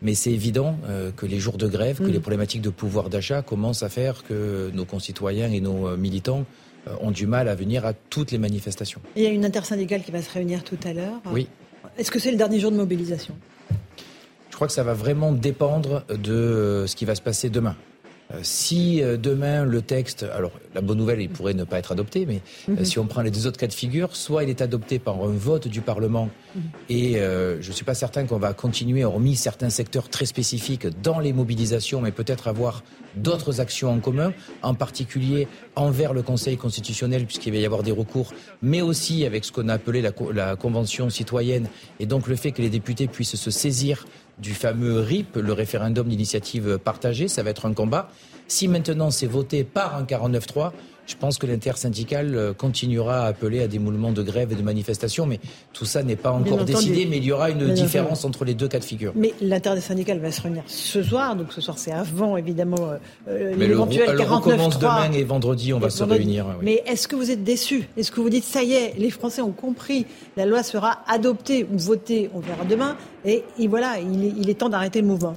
Mais 0.00 0.14
c'est 0.14 0.32
évident 0.32 0.78
que 1.16 1.26
les 1.26 1.38
jours 1.38 1.58
de 1.58 1.68
grève, 1.68 1.98
que 1.98 2.04
les 2.04 2.20
problématiques 2.20 2.62
de 2.62 2.70
pouvoir 2.70 3.10
d'achat 3.10 3.42
commencent 3.42 3.82
à 3.82 3.90
faire 3.90 4.22
que 4.22 4.70
nos 4.72 4.86
concitoyens 4.86 5.52
et 5.52 5.60
nos 5.60 5.94
militants 5.98 6.46
euh, 6.46 6.63
ont 7.00 7.10
du 7.10 7.26
mal 7.26 7.48
à 7.48 7.54
venir 7.54 7.86
à 7.86 7.92
toutes 7.92 8.30
les 8.30 8.38
manifestations. 8.38 9.00
Il 9.16 9.22
y 9.22 9.26
a 9.26 9.30
une 9.30 9.44
intersyndicale 9.44 10.02
qui 10.02 10.10
va 10.10 10.22
se 10.22 10.30
réunir 10.30 10.64
tout 10.64 10.78
à 10.84 10.92
l'heure. 10.92 11.20
Oui. 11.32 11.48
Est-ce 11.98 12.10
que 12.10 12.18
c'est 12.18 12.30
le 12.30 12.36
dernier 12.36 12.60
jour 12.60 12.70
de 12.70 12.76
mobilisation? 12.76 13.36
Je 14.50 14.56
crois 14.56 14.66
que 14.66 14.72
ça 14.72 14.84
va 14.84 14.94
vraiment 14.94 15.32
dépendre 15.32 16.04
de 16.08 16.32
euh, 16.32 16.86
ce 16.86 16.94
qui 16.94 17.04
va 17.04 17.14
se 17.14 17.22
passer 17.22 17.50
demain. 17.50 17.76
Euh, 18.34 18.40
si 18.42 19.02
euh, 19.02 19.16
demain 19.16 19.64
le 19.64 19.82
texte, 19.82 20.24
alors 20.34 20.52
la 20.74 20.80
bonne 20.80 20.98
nouvelle, 20.98 21.20
il 21.20 21.28
pourrait 21.28 21.54
ne 21.54 21.64
pas 21.64 21.78
être 21.78 21.92
adopté, 21.92 22.26
mais 22.26 22.40
euh, 22.68 22.72
mhm. 22.72 22.84
si 22.84 22.98
on 22.98 23.06
prend 23.06 23.22
les 23.22 23.30
deux 23.30 23.46
autres 23.46 23.58
cas 23.58 23.66
de 23.66 23.72
figure, 23.72 24.16
soit 24.16 24.44
il 24.44 24.50
est 24.50 24.62
adopté 24.62 24.98
par 24.98 25.22
un 25.22 25.28
vote 25.28 25.68
du 25.68 25.80
Parlement, 25.80 26.28
mhm. 26.54 26.62
et 26.88 27.14
je 27.14 27.66
ne 27.66 27.72
suis 27.72 27.84
pas 27.84 27.94
certain 27.94 28.24
qu'on 28.26 28.38
va 28.38 28.52
continuer, 28.52 29.04
hormis 29.04 29.36
certains 29.36 29.70
secteurs 29.70 30.08
très 30.08 30.26
spécifiques, 30.26 30.86
dans 31.02 31.18
les 31.18 31.32
mobilisations, 31.32 32.00
mais 32.00 32.12
peut-être 32.12 32.48
avoir 32.48 32.82
d'autres 33.16 33.60
actions 33.60 33.90
en 33.90 34.00
commun, 34.00 34.32
en 34.62 34.74
particulier 34.74 35.46
envers 35.76 36.12
le 36.12 36.22
Conseil 36.22 36.56
constitutionnel, 36.56 37.26
puisqu'il 37.26 37.52
va 37.52 37.58
y 37.58 37.66
avoir 37.66 37.82
des 37.82 37.92
recours, 37.92 38.32
mais 38.62 38.80
aussi 38.80 39.24
avec 39.24 39.44
ce 39.44 39.52
qu'on 39.52 39.68
a 39.68 39.74
appelé 39.74 40.02
la, 40.02 40.10
la 40.32 40.56
Convention 40.56 41.10
citoyenne, 41.10 41.68
et 42.00 42.06
donc 42.06 42.26
le 42.26 42.36
fait 42.36 42.52
que 42.52 42.62
les 42.62 42.70
députés 42.70 43.06
puissent 43.06 43.36
se 43.36 43.50
saisir 43.50 44.06
du 44.38 44.54
fameux 44.54 45.00
RIP, 45.00 45.36
le 45.36 45.52
référendum 45.52 46.08
d'initiative 46.08 46.78
partagée. 46.78 47.28
Ça 47.28 47.42
va 47.42 47.50
être 47.50 47.66
un 47.66 47.72
combat. 47.72 48.08
Si 48.48 48.68
maintenant 48.68 49.10
c'est 49.10 49.26
voté 49.26 49.64
par 49.64 49.96
un 49.96 50.04
49-3, 50.04 50.72
je 51.06 51.14
pense 51.16 51.38
que 51.38 51.46
l'intersyndicale 51.46 52.34
euh, 52.34 52.52
continuera 52.52 53.24
à 53.24 53.26
appeler 53.26 53.62
à 53.62 53.68
des 53.68 53.78
mouvements 53.78 54.12
de 54.12 54.22
grève 54.22 54.52
et 54.52 54.54
de 54.54 54.62
manifestation, 54.62 55.26
mais 55.26 55.40
tout 55.72 55.84
ça 55.84 56.02
n'est 56.02 56.16
pas 56.16 56.30
encore 56.30 56.64
décidé, 56.64 57.06
mais 57.06 57.18
il 57.18 57.24
y 57.24 57.32
aura 57.32 57.50
une 57.50 57.72
différence 57.74 58.24
entre 58.24 58.44
les 58.44 58.54
deux 58.54 58.68
cas 58.68 58.78
de 58.78 58.84
figure. 58.84 59.12
Mais 59.14 59.34
l'intersyndicale 59.40 60.18
va 60.18 60.32
se 60.32 60.40
réunir 60.40 60.62
ce 60.66 61.02
soir, 61.02 61.36
donc 61.36 61.52
ce 61.52 61.60
soir 61.60 61.78
c'est 61.78 61.92
avant 61.92 62.36
évidemment 62.36 62.76
euh, 62.80 62.96
euh 63.28 63.56
l'éventuel 63.56 64.06
49 64.06 64.20
Elle 64.20 64.32
recommence 64.32 64.78
demain 64.78 65.12
et 65.12 65.24
vendredi 65.24 65.72
on 65.72 65.78
va 65.78 65.90
se 65.90 66.02
réunir. 66.04 66.46
Mais 66.62 66.82
est-ce 66.86 67.08
que 67.08 67.16
vous 67.16 67.30
êtes 67.30 67.44
déçus? 67.44 67.88
Est-ce 67.96 68.10
que 68.10 68.20
vous 68.20 68.30
dites 68.30 68.44
ça 68.44 68.62
y 68.62 68.72
est, 68.72 68.94
les 68.98 69.10
Français 69.10 69.42
ont 69.42 69.52
compris, 69.52 70.06
la 70.36 70.46
loi 70.46 70.62
sera 70.62 71.02
adoptée 71.06 71.66
ou 71.72 71.78
votée, 71.78 72.30
on 72.34 72.40
verra 72.40 72.64
demain, 72.64 72.96
et, 73.24 73.44
voilà, 73.68 73.98
il 73.98 74.48
est 74.48 74.54
temps 74.54 74.68
d'arrêter 74.68 75.00
le 75.00 75.06
mouvement 75.06 75.34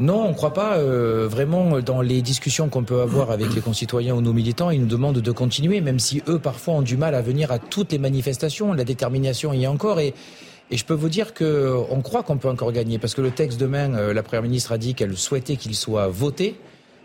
non, 0.00 0.24
on 0.24 0.28
ne 0.30 0.34
croit 0.34 0.52
pas. 0.52 0.76
Euh, 0.78 1.28
vraiment, 1.28 1.80
dans 1.80 2.00
les 2.00 2.20
discussions 2.20 2.68
qu'on 2.68 2.82
peut 2.82 3.00
avoir 3.00 3.30
avec 3.30 3.54
les 3.54 3.60
concitoyens 3.60 4.14
ou 4.14 4.20
nos 4.20 4.32
militants, 4.32 4.70
ils 4.70 4.80
nous 4.80 4.88
demandent 4.88 5.20
de 5.20 5.32
continuer, 5.32 5.80
même 5.80 6.00
si 6.00 6.20
eux, 6.26 6.40
parfois, 6.40 6.74
ont 6.74 6.82
du 6.82 6.96
mal 6.96 7.14
à 7.14 7.22
venir 7.22 7.52
à 7.52 7.60
toutes 7.60 7.92
les 7.92 7.98
manifestations. 7.98 8.72
La 8.72 8.82
détermination 8.82 9.52
y 9.52 9.64
est 9.64 9.68
encore. 9.68 10.00
Et, 10.00 10.12
et 10.72 10.76
je 10.76 10.84
peux 10.84 10.94
vous 10.94 11.08
dire 11.08 11.32
qu'on 11.32 12.00
croit 12.02 12.24
qu'on 12.24 12.38
peut 12.38 12.48
encore 12.48 12.72
gagner, 12.72 12.98
parce 12.98 13.14
que 13.14 13.20
le 13.20 13.30
texte 13.30 13.60
demain, 13.60 13.94
euh, 13.94 14.12
la 14.12 14.24
Première 14.24 14.42
ministre 14.42 14.72
a 14.72 14.78
dit 14.78 14.94
qu'elle 14.94 15.16
souhaitait 15.16 15.56
qu'il 15.56 15.76
soit 15.76 16.08
voté. 16.08 16.56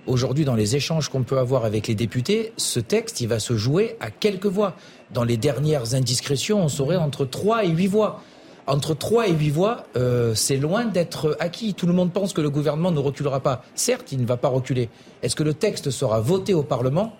Aujourd'hui, 0.07 0.43
dans 0.43 0.55
les 0.55 0.75
échanges 0.75 1.09
qu'on 1.09 1.21
peut 1.21 1.37
avoir 1.37 1.65
avec 1.65 1.87
les 1.87 1.93
députés, 1.93 2.53
ce 2.57 2.79
texte, 2.79 3.21
il 3.21 3.27
va 3.27 3.37
se 3.37 3.55
jouer 3.55 3.97
à 3.99 4.09
quelques 4.09 4.47
voix. 4.47 4.75
Dans 5.13 5.23
les 5.23 5.37
dernières 5.37 5.93
indiscrétions, 5.93 6.63
on 6.63 6.69
saurait 6.69 6.95
entre 6.95 7.25
3 7.25 7.65
et 7.65 7.69
8 7.69 7.87
voix. 7.87 8.23
Entre 8.69 8.93
3 8.93 9.27
et 9.27 9.33
8 9.33 9.49
voix, 9.49 9.85
euh, 9.97 10.35
c'est 10.35 10.57
loin 10.57 10.85
d'être 10.85 11.35
acquis. 11.39 11.73
Tout 11.73 11.87
le 11.87 11.93
monde 11.93 12.13
pense 12.13 12.33
que 12.33 12.41
le 12.41 12.51
gouvernement 12.51 12.91
ne 12.91 12.99
reculera 12.99 13.39
pas. 13.39 13.63
Certes, 13.73 14.11
il 14.11 14.21
ne 14.21 14.27
va 14.27 14.37
pas 14.37 14.47
reculer. 14.47 14.89
Est-ce 15.23 15.35
que 15.35 15.43
le 15.43 15.55
texte 15.55 15.89
sera 15.89 16.21
voté 16.21 16.53
au 16.53 16.61
Parlement? 16.61 17.13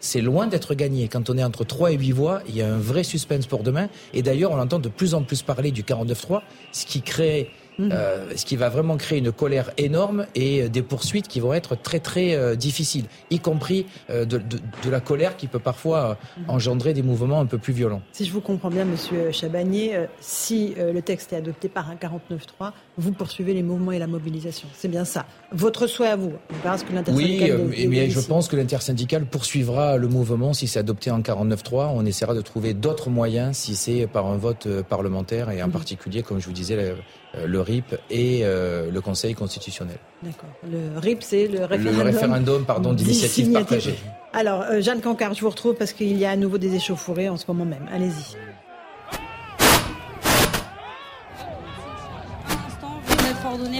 C'est 0.00 0.20
loin 0.20 0.48
d'être 0.48 0.74
gagné. 0.74 1.06
Quand 1.08 1.30
on 1.30 1.38
est 1.38 1.44
entre 1.44 1.64
3 1.64 1.92
et 1.92 1.96
8 1.96 2.12
voix, 2.12 2.42
il 2.48 2.56
y 2.56 2.62
a 2.62 2.74
un 2.74 2.78
vrai 2.78 3.04
suspense 3.04 3.46
pour 3.46 3.62
demain. 3.62 3.88
Et 4.12 4.22
d'ailleurs, 4.22 4.50
on 4.50 4.58
entend 4.58 4.80
de 4.80 4.88
plus 4.88 5.14
en 5.14 5.22
plus 5.22 5.42
parler 5.42 5.70
du 5.70 5.84
49-3, 5.84 6.42
ce 6.72 6.84
qui 6.86 7.02
crée 7.02 7.50
Mhm. 7.78 7.90
Euh, 7.92 8.36
ce 8.36 8.44
qui 8.44 8.56
va 8.56 8.68
vraiment 8.68 8.96
créer 8.96 9.18
une 9.18 9.32
colère 9.32 9.70
énorme 9.78 10.26
et 10.34 10.62
euh, 10.62 10.68
des 10.68 10.82
poursuites 10.82 11.28
qui 11.28 11.40
vont 11.40 11.54
être 11.54 11.76
très 11.76 12.00
très 12.00 12.34
euh, 12.34 12.54
difficiles, 12.54 13.06
y 13.30 13.38
compris 13.38 13.86
de, 14.08 14.24
de, 14.24 14.38
de, 14.38 14.90
la 14.90 15.00
colère 15.00 15.36
qui 15.36 15.46
peut 15.46 15.58
parfois 15.58 16.18
mhm. 16.36 16.44
engendrer 16.48 16.94
des 16.94 17.02
mouvements 17.02 17.40
un 17.40 17.46
peu 17.46 17.58
plus 17.58 17.72
violents. 17.72 18.02
Si 18.12 18.24
je 18.24 18.32
vous 18.32 18.40
comprends 18.40 18.70
bien, 18.70 18.84
Monsieur 18.84 19.30
Chabagnier, 19.32 20.06
si 20.20 20.74
le 20.76 21.00
texte 21.02 21.32
est 21.32 21.36
adopté 21.36 21.68
par 21.68 21.90
un 21.90 21.96
49-3, 21.96 22.72
vous 22.96 23.12
poursuivez 23.12 23.54
les 23.54 23.62
mouvements 23.62 23.92
et 23.92 23.98
la 23.98 24.06
mobilisation. 24.06 24.68
C'est 24.74 24.88
bien 24.88 25.04
ça. 25.04 25.26
Votre 25.52 25.86
souhait 25.86 26.08
à 26.08 26.16
vous. 26.16 26.32
Parce 26.62 26.82
que 26.82 26.92
oui, 27.10 27.86
mais 27.88 28.10
je 28.10 28.20
pense 28.20 28.48
que 28.48 28.56
l'intersyndicale 28.56 29.26
poursuivra 29.26 29.96
le 29.96 30.08
mouvement 30.08 30.52
si 30.52 30.66
c'est 30.66 30.78
adopté 30.78 31.10
en 31.10 31.20
49-3. 31.20 31.90
On 31.94 32.04
essaiera 32.06 32.34
de 32.34 32.40
trouver 32.40 32.74
d'autres 32.74 33.10
moyens 33.10 33.56
si 33.56 33.74
c'est 33.74 34.06
par 34.06 34.26
un 34.26 34.36
vote 34.36 34.68
parlementaire 34.82 35.50
et 35.50 35.62
en 35.62 35.66
mhm. 35.66 35.72
particulier, 35.72 36.22
comme 36.22 36.40
je 36.40 36.46
vous 36.46 36.52
disais, 36.52 36.76
euh, 36.78 36.94
le 37.46 37.60
RIP 37.60 37.96
et 38.10 38.40
euh, 38.42 38.90
le 38.90 39.00
Conseil 39.00 39.34
constitutionnel. 39.34 39.98
D'accord. 40.22 40.50
Le 40.70 40.98
RIP, 40.98 41.22
c'est 41.22 41.46
le 41.48 41.64
référendum. 41.64 41.98
Le 41.98 42.12
référendum, 42.12 42.64
pardon, 42.64 42.92
d'initiative 42.92 43.52
partagée. 43.52 43.96
Alors, 44.32 44.62
euh, 44.62 44.80
Jeanne 44.80 45.00
Cancard, 45.00 45.34
je 45.34 45.40
vous 45.40 45.50
retrouve 45.50 45.74
parce 45.74 45.92
qu'il 45.92 46.16
y 46.16 46.24
a 46.24 46.30
à 46.30 46.36
nouveau 46.36 46.58
des 46.58 46.74
échauffourées 46.74 47.28
en 47.28 47.36
ce 47.36 47.44
moment 47.48 47.64
même. 47.64 47.88
Allez-y. 47.92 48.36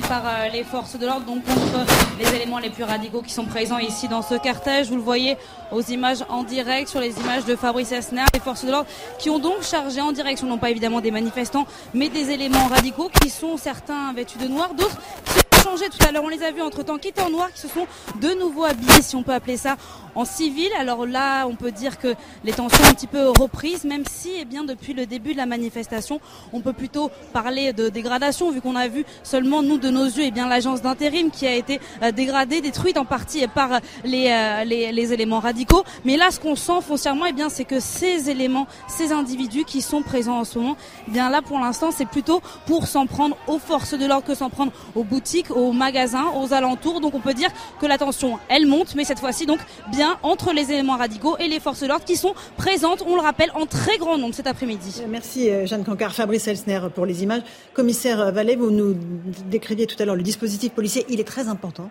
Par 0.08 0.22
euh, 0.26 0.48
les 0.52 0.62
forces 0.62 0.96
de 0.98 1.06
l'ordre, 1.06 1.26
donc 1.26 1.44
contre 1.44 1.84
les 2.18 2.36
éléments 2.36 2.58
les 2.58 2.70
plus 2.70 2.84
radicaux 2.84 3.22
qui 3.22 3.32
sont 3.32 3.44
présents 3.44 3.78
ici 3.78 4.06
dans 4.08 4.22
ce 4.22 4.34
cartage. 4.34 4.88
Vous 4.88 4.96
le 4.96 5.02
voyez 5.02 5.36
aux 5.72 5.82
images 5.82 6.24
en 6.28 6.44
direct, 6.44 6.88
sur 6.88 7.00
les 7.00 7.18
images 7.18 7.44
de 7.44 7.56
Fabrice 7.56 7.90
Esner, 7.90 8.24
les 8.32 8.40
forces 8.40 8.64
de 8.64 8.70
l'ordre 8.70 8.88
qui 9.18 9.30
ont 9.30 9.38
donc 9.38 9.62
chargé 9.62 10.00
en 10.00 10.12
direction, 10.12 10.46
non 10.46 10.58
pas 10.58 10.70
évidemment 10.70 11.00
des 11.00 11.10
manifestants, 11.10 11.66
mais 11.92 12.08
des 12.08 12.30
éléments 12.30 12.66
radicaux 12.66 13.10
qui 13.20 13.30
sont 13.30 13.56
certains 13.56 14.12
vêtus 14.12 14.38
de 14.38 14.46
noir, 14.46 14.74
d'autres 14.74 14.98
tout 15.64 16.06
à 16.06 16.12
l'heure. 16.12 16.24
On 16.24 16.28
les 16.28 16.42
a 16.42 16.50
vus 16.50 16.60
entre 16.60 16.82
temps 16.82 16.98
qui 16.98 17.08
étaient 17.08 17.22
en 17.22 17.30
noir, 17.30 17.52
qui 17.52 17.60
se 17.60 17.68
sont 17.68 17.86
de 18.20 18.28
nouveau 18.38 18.64
habillés, 18.64 19.02
si 19.02 19.16
on 19.16 19.22
peut 19.22 19.32
appeler 19.32 19.56
ça, 19.56 19.76
en 20.14 20.24
civil. 20.24 20.68
Alors 20.78 21.06
là, 21.06 21.46
on 21.46 21.56
peut 21.56 21.72
dire 21.72 21.98
que 21.98 22.14
les 22.44 22.52
tensions 22.52 22.84
ont 22.84 22.88
un 22.88 22.94
petit 22.94 23.06
peu 23.06 23.28
reprises, 23.28 23.84
même 23.84 24.04
si, 24.08 24.32
eh 24.38 24.44
bien, 24.44 24.64
depuis 24.64 24.92
le 24.92 25.06
début 25.06 25.32
de 25.32 25.38
la 25.38 25.46
manifestation, 25.46 26.20
on 26.52 26.60
peut 26.60 26.72
plutôt 26.72 27.10
parler 27.32 27.72
de 27.72 27.88
dégradation, 27.88 28.50
vu 28.50 28.60
qu'on 28.60 28.76
a 28.76 28.88
vu 28.88 29.04
seulement, 29.22 29.62
nous, 29.62 29.78
de 29.78 29.90
nos 29.90 30.04
yeux, 30.04 30.24
eh 30.24 30.30
bien, 30.30 30.48
l'agence 30.48 30.82
d'intérim 30.82 31.30
qui 31.30 31.46
a 31.46 31.54
été 31.54 31.80
euh, 32.02 32.12
dégradée, 32.12 32.60
détruite 32.60 32.98
en 32.98 33.04
partie 33.04 33.46
par 33.48 33.80
les, 34.04 34.28
euh, 34.30 34.64
les, 34.64 34.92
les, 34.92 35.12
éléments 35.12 35.40
radicaux. 35.40 35.84
Mais 36.04 36.16
là, 36.16 36.30
ce 36.30 36.40
qu'on 36.40 36.56
sent 36.56 36.82
foncièrement, 36.86 37.26
eh 37.26 37.32
bien, 37.32 37.48
c'est 37.48 37.64
que 37.64 37.80
ces 37.80 38.30
éléments, 38.30 38.66
ces 38.86 39.12
individus 39.12 39.64
qui 39.64 39.82
sont 39.82 40.02
présents 40.02 40.38
en 40.40 40.44
ce 40.44 40.58
moment, 40.58 40.76
eh 41.08 41.10
bien, 41.10 41.30
là, 41.30 41.42
pour 41.42 41.58
l'instant, 41.58 41.90
c'est 41.90 42.06
plutôt 42.06 42.42
pour 42.66 42.86
s'en 42.86 43.06
prendre 43.06 43.36
aux 43.48 43.58
forces 43.58 43.94
de 43.94 44.06
l'ordre 44.06 44.26
que 44.26 44.34
s'en 44.34 44.50
prendre 44.50 44.72
aux 44.94 45.04
boutiques, 45.04 45.50
aux 45.54 45.72
magasins, 45.72 46.26
aux 46.36 46.52
alentours. 46.52 47.00
Donc 47.00 47.14
on 47.14 47.20
peut 47.20 47.34
dire 47.34 47.50
que 47.80 47.86
la 47.86 47.98
tension, 47.98 48.38
elle 48.48 48.66
monte, 48.66 48.94
mais 48.94 49.04
cette 49.04 49.20
fois-ci 49.20 49.46
donc 49.46 49.60
bien 49.90 50.18
entre 50.22 50.52
les 50.52 50.72
éléments 50.72 50.96
radicaux 50.96 51.36
et 51.38 51.48
les 51.48 51.60
forces 51.60 51.80
de 51.80 51.86
l'ordre 51.86 52.04
qui 52.04 52.16
sont 52.16 52.34
présentes, 52.56 53.02
on 53.06 53.14
le 53.14 53.22
rappelle, 53.22 53.50
en 53.54 53.66
très 53.66 53.98
grand 53.98 54.18
nombre 54.18 54.34
cet 54.34 54.46
après-midi. 54.46 55.00
Euh, 55.02 55.06
merci 55.08 55.50
euh, 55.50 55.66
Jeanne 55.66 55.84
Cancard. 55.84 56.14
Fabrice 56.14 56.46
Elsner 56.46 56.80
pour 56.94 57.06
les 57.06 57.22
images. 57.22 57.42
Commissaire 57.72 58.32
Vallée, 58.32 58.56
vous 58.56 58.70
nous 58.70 58.96
décriviez 59.50 59.86
tout 59.86 60.00
à 60.00 60.04
l'heure 60.04 60.16
le 60.16 60.22
dispositif 60.22 60.72
policier, 60.72 61.04
il 61.08 61.20
est 61.20 61.24
très 61.24 61.48
important. 61.48 61.90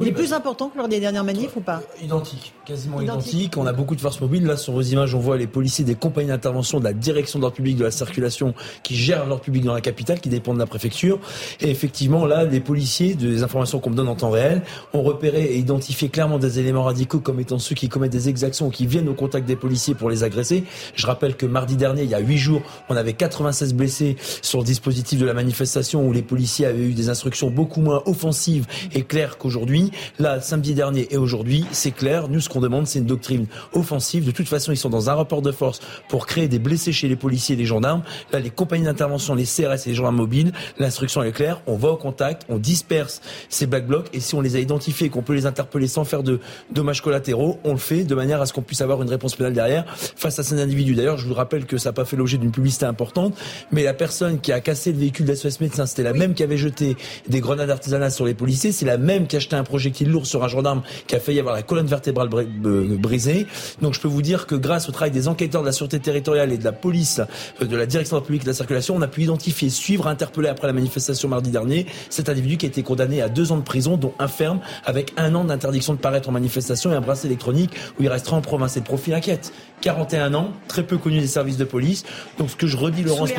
Il 0.00 0.06
est 0.06 0.12
plus 0.12 0.32
important 0.32 0.68
que 0.68 0.78
lors 0.78 0.86
des 0.86 1.00
dernières 1.00 1.24
manifs 1.24 1.56
ou 1.56 1.60
pas? 1.60 1.82
Identique, 2.00 2.52
quasiment 2.64 3.00
identique. 3.00 3.56
On 3.56 3.66
a 3.66 3.72
beaucoup 3.72 3.96
de 3.96 4.00
forces 4.00 4.20
mobiles. 4.20 4.46
Là, 4.46 4.56
sur 4.56 4.72
vos 4.72 4.82
images, 4.82 5.12
on 5.12 5.18
voit 5.18 5.36
les 5.36 5.48
policiers 5.48 5.84
des 5.84 5.96
compagnies 5.96 6.28
d'intervention 6.28 6.78
de 6.78 6.84
la 6.84 6.92
direction 6.92 7.40
de 7.40 7.42
l'ordre 7.42 7.56
public 7.56 7.76
de 7.76 7.82
la 7.82 7.90
circulation 7.90 8.54
qui 8.84 8.94
gèrent 8.94 9.26
l'ordre 9.26 9.42
public 9.42 9.64
dans 9.64 9.74
la 9.74 9.80
capitale, 9.80 10.20
qui 10.20 10.28
dépendent 10.28 10.54
de 10.54 10.60
la 10.60 10.66
préfecture. 10.66 11.18
Et 11.60 11.70
effectivement, 11.70 12.26
là, 12.26 12.44
les 12.44 12.60
policiers, 12.60 13.16
des 13.16 13.42
informations 13.42 13.80
qu'on 13.80 13.90
me 13.90 13.96
donne 13.96 14.06
en 14.06 14.14
temps 14.14 14.30
réel, 14.30 14.62
ont 14.92 15.02
repéré 15.02 15.42
et 15.46 15.58
identifié 15.58 16.08
clairement 16.10 16.38
des 16.38 16.60
éléments 16.60 16.84
radicaux 16.84 17.18
comme 17.18 17.40
étant 17.40 17.58
ceux 17.58 17.74
qui 17.74 17.88
commettent 17.88 18.12
des 18.12 18.28
exactions 18.28 18.68
ou 18.68 18.70
qui 18.70 18.86
viennent 18.86 19.08
au 19.08 19.14
contact 19.14 19.46
des 19.46 19.56
policiers 19.56 19.96
pour 19.96 20.10
les 20.10 20.22
agresser. 20.22 20.62
Je 20.94 21.06
rappelle 21.08 21.36
que 21.36 21.46
mardi 21.46 21.76
dernier, 21.76 22.04
il 22.04 22.10
y 22.10 22.14
a 22.14 22.20
huit 22.20 22.38
jours, 22.38 22.62
on 22.88 22.94
avait 22.94 23.14
96 23.14 23.74
blessés 23.74 24.16
sur 24.42 24.60
le 24.60 24.64
dispositif 24.64 25.18
de 25.18 25.26
la 25.26 25.34
manifestation 25.34 26.06
où 26.06 26.12
les 26.12 26.22
policiers 26.22 26.66
avaient 26.66 26.84
eu 26.84 26.92
des 26.92 27.08
instructions 27.08 27.50
beaucoup 27.50 27.80
moins 27.80 28.02
offensives 28.06 28.66
et 28.94 29.02
claires 29.02 29.38
qu'aujourd'hui. 29.38 29.87
Là, 30.18 30.40
samedi 30.40 30.74
dernier 30.74 31.08
et 31.10 31.16
aujourd'hui, 31.16 31.64
c'est 31.72 31.90
clair. 31.90 32.28
Nous, 32.28 32.40
ce 32.40 32.48
qu'on 32.48 32.60
demande, 32.60 32.86
c'est 32.86 32.98
une 32.98 33.06
doctrine 33.06 33.46
offensive. 33.72 34.24
De 34.24 34.30
toute 34.30 34.48
façon, 34.48 34.72
ils 34.72 34.76
sont 34.76 34.90
dans 34.90 35.10
un 35.10 35.14
rapport 35.14 35.42
de 35.42 35.52
force 35.52 35.80
pour 36.08 36.26
créer 36.26 36.48
des 36.48 36.58
blessés 36.58 36.92
chez 36.92 37.08
les 37.08 37.16
policiers 37.16 37.54
et 37.54 37.58
les 37.58 37.66
gendarmes. 37.66 38.02
Là, 38.32 38.40
les 38.40 38.50
compagnies 38.50 38.84
d'intervention, 38.84 39.34
les 39.34 39.44
CRS 39.44 39.86
et 39.86 39.90
les 39.90 39.94
gendarmes 39.94 40.16
mobiles, 40.16 40.52
l'instruction 40.78 41.22
est 41.22 41.32
claire. 41.32 41.60
On 41.66 41.76
va 41.76 41.90
au 41.90 41.96
contact, 41.96 42.44
on 42.48 42.58
disperse 42.58 43.20
ces 43.48 43.66
black 43.66 43.86
blocs 43.86 44.08
et 44.12 44.20
si 44.20 44.34
on 44.34 44.40
les 44.40 44.56
a 44.56 44.58
identifiés 44.58 45.06
et 45.06 45.10
qu'on 45.10 45.22
peut 45.22 45.34
les 45.34 45.46
interpeller 45.46 45.88
sans 45.88 46.04
faire 46.04 46.22
de 46.22 46.40
dommages 46.72 47.02
collatéraux, 47.02 47.58
on 47.64 47.72
le 47.72 47.78
fait 47.78 48.04
de 48.04 48.14
manière 48.14 48.40
à 48.40 48.46
ce 48.46 48.52
qu'on 48.52 48.62
puisse 48.62 48.80
avoir 48.80 49.02
une 49.02 49.08
réponse 49.08 49.36
pénale 49.36 49.52
derrière 49.52 49.84
face 49.96 50.38
à 50.38 50.42
ces 50.42 50.60
individus. 50.60 50.94
D'ailleurs, 50.94 51.18
je 51.18 51.26
vous 51.26 51.34
rappelle 51.34 51.66
que 51.66 51.78
ça 51.78 51.90
n'a 51.90 51.92
pas 51.92 52.04
fait 52.04 52.16
l'objet 52.16 52.38
d'une 52.38 52.50
publicité 52.50 52.86
importante, 52.86 53.36
mais 53.72 53.82
la 53.82 53.94
personne 53.94 54.40
qui 54.40 54.52
a 54.52 54.60
cassé 54.60 54.92
le 54.92 54.98
véhicule 54.98 55.26
d'SOS 55.26 55.60
Médecins, 55.60 55.86
c'était 55.86 56.02
la 56.02 56.12
même 56.12 56.34
qui 56.34 56.42
avait 56.42 56.56
jeté 56.56 56.96
des 57.28 57.40
grenades 57.40 57.70
artisanales 57.70 58.12
sur 58.12 58.24
les 58.24 58.34
policiers, 58.34 58.72
c'est 58.72 58.86
la 58.86 58.98
même 58.98 59.26
qui 59.26 59.36
a 59.36 59.38
jeté 59.38 59.56
un 59.56 59.64
projectile 59.78 60.10
lourd 60.10 60.26
sur 60.26 60.42
un 60.42 60.48
gendarme 60.48 60.82
qui 61.06 61.14
a 61.14 61.20
failli 61.20 61.38
avoir 61.38 61.54
la 61.54 61.62
colonne 61.62 61.86
vertébrale 61.86 62.28
euh, 62.34 62.96
brisée. 62.98 63.46
Donc 63.80 63.94
je 63.94 64.00
peux 64.00 64.08
vous 64.08 64.22
dire 64.22 64.48
que 64.48 64.56
grâce 64.56 64.88
au 64.88 64.92
travail 64.92 65.12
des 65.12 65.28
enquêteurs 65.28 65.60
de 65.60 65.66
la 65.66 65.72
sûreté 65.72 66.00
territoriale 66.00 66.50
et 66.50 66.58
de 66.58 66.64
la 66.64 66.72
police 66.72 67.20
euh, 67.62 67.64
de 67.64 67.76
la 67.76 67.86
direction 67.86 68.16
de 68.16 68.22
la 68.22 68.26
publique 68.26 68.42
de 68.42 68.48
la 68.48 68.54
circulation, 68.54 68.96
on 68.96 69.02
a 69.02 69.06
pu 69.06 69.22
identifier, 69.22 69.70
suivre, 69.70 70.08
interpeller 70.08 70.48
après 70.48 70.66
la 70.66 70.72
manifestation 70.72 71.28
mardi 71.28 71.52
dernier 71.52 71.86
cet 72.10 72.28
individu 72.28 72.56
qui 72.56 72.66
a 72.66 72.68
été 72.70 72.82
condamné 72.82 73.22
à 73.22 73.28
deux 73.28 73.52
ans 73.52 73.56
de 73.56 73.62
prison, 73.62 73.96
dont 73.96 74.14
un 74.18 74.26
ferme, 74.26 74.58
avec 74.84 75.12
un 75.16 75.32
an 75.36 75.44
d'interdiction 75.44 75.94
de 75.94 76.00
paraître 76.00 76.28
en 76.28 76.32
manifestation 76.32 76.90
et 76.90 76.96
un 76.96 77.00
bracelet 77.00 77.28
électronique 77.28 77.70
où 78.00 78.02
il 78.02 78.08
restera 78.08 78.36
en 78.36 78.40
province. 78.40 78.76
Et 78.76 78.80
le 78.80 78.84
profil 78.84 79.14
inquiète. 79.14 79.52
41 79.80 80.34
ans, 80.34 80.50
très 80.66 80.82
peu 80.82 80.98
connu 80.98 81.20
des 81.20 81.28
services 81.28 81.56
de 81.56 81.64
police. 81.64 82.04
Donc 82.36 82.50
ce 82.50 82.56
que 82.56 82.66
je 82.66 82.76
redis, 82.76 83.04
Laurence, 83.04 83.30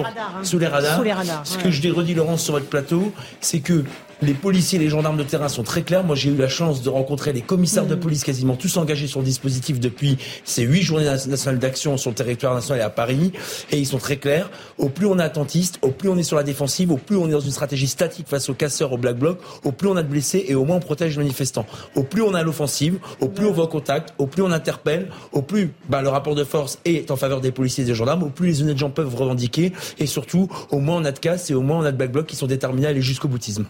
sous 0.44 0.58
les 0.58 0.68
radars, 0.68 0.96
sous 0.96 1.04
les 1.04 1.12
radars, 1.12 1.46
ce 1.46 1.58
que 1.58 1.70
je 1.70 1.90
redis, 1.90 2.14
Laurence, 2.14 2.44
sur 2.44 2.54
votre 2.54 2.68
plateau, 2.68 3.12
c'est 3.42 3.60
que 3.60 3.84
les 4.22 4.34
policiers 4.34 4.80
et 4.80 4.82
les 4.82 4.90
gendarmes 4.90 5.18
de 5.18 5.24
terrain 5.24 5.48
sont 5.48 5.64
très 5.64 5.84
clairs. 5.84 6.04
Moi, 6.04 6.16
j'ai 6.16 6.30
eu 6.30 6.36
la 6.36 6.50
chance 6.50 6.82
de 6.82 6.90
rencontrer 6.90 7.34
les 7.34 7.42
commissaires 7.42 7.86
de 7.86 7.96
mm. 7.96 8.00
police 8.00 8.24
quasiment 8.24 8.56
tous 8.56 8.78
engagés 8.78 9.08
sur 9.08 9.20
le 9.20 9.26
dispositif 9.26 9.80
depuis 9.80 10.18
ces 10.44 10.64
huit 10.64 10.82
journées 10.82 11.06
nationales 11.06 11.60
d'action 11.60 11.98
sur 11.98 12.10
le 12.10 12.16
territoire 12.16 12.54
national 12.54 12.82
et 12.82 12.84
à 12.84 12.90
Paris. 12.90 13.32
Et 13.72 13.78
ils 13.78 13.86
sont 13.86 13.98
très 13.98 14.18
clairs. 14.18 14.50
Au 14.78 14.90
plus 14.90 15.06
on 15.06 15.20
est 15.20 15.24
attentiste, 15.24 15.80
au 15.82 15.92
plus 15.92 16.10
on 16.10 16.18
est 16.18 16.24
sur 16.24 16.36
la 16.36 16.44
défensive, 16.44 16.92
au 16.92 16.98
plus 16.98 17.16
on 17.16 17.28
est 17.28 17.32
dans 17.32 17.40
une 17.40 17.52
stratégie 17.52 17.88
statique 17.88 18.28
face 18.28 18.50
aux 18.50 18.54
casseurs, 18.54 18.92
aux 18.92 18.98
black 18.98 19.18
blocs, 19.18 19.40
au 19.64 19.72
plus 19.72 19.88
on 19.88 19.96
a 19.96 20.04
de 20.04 20.08
blessés 20.08 20.46
et 20.48 20.56
au 20.56 20.66
moins 20.66 20.78
on 20.78 20.82
protège 20.82 21.18
les 21.18 21.24
manifestants. 21.24 21.66
Au 21.96 22.04
plus 22.04 22.22
on 22.22 22.34
a 22.34 22.44
l'offensive, 22.44 23.00
au 23.22 23.30
plus 23.30 23.46
on 23.46 23.54
va 23.54 23.64
au 23.64 23.68
contact, 23.68 24.14
au 24.18 24.28
plus 24.28 24.44
on 24.44 24.52
interpelle, 24.52 25.10
au 25.32 25.42
plus 25.42 25.72
bah, 25.88 26.02
le 26.02 26.10
rapport 26.10 26.36
de 26.36 26.44
force 26.44 26.80
est 26.86 27.12
en 27.12 27.16
faveur 27.16 27.42
des 27.42 27.52
policiers 27.52 27.84
et 27.84 27.88
des 27.88 27.96
gendarmes, 27.96 28.24
au 28.24 28.30
plus 28.30 28.48
les 28.48 28.62
honnêtes 28.62 28.78
gens 28.78 28.90
peuvent 28.90 29.16
revendiquer 29.16 29.72
et 29.98 30.06
surtout 30.06 30.50
au 30.72 30.80
moins 30.80 30.98
on 30.98 31.06
a 31.06 31.12
de 31.12 31.20
casse 31.20 31.50
et 31.50 31.54
au 31.54 31.62
moins 31.62 31.80
on 31.80 31.84
a 31.84 31.92
de 31.92 31.98
black 31.98 32.12
blocs 32.12 32.28
qui 32.28 32.36
sont 32.36 32.48
déterminés 32.48 32.88
à 32.88 32.90
aller 32.90 33.02
jusqu'au 33.02 33.28
boutisme 33.28 33.66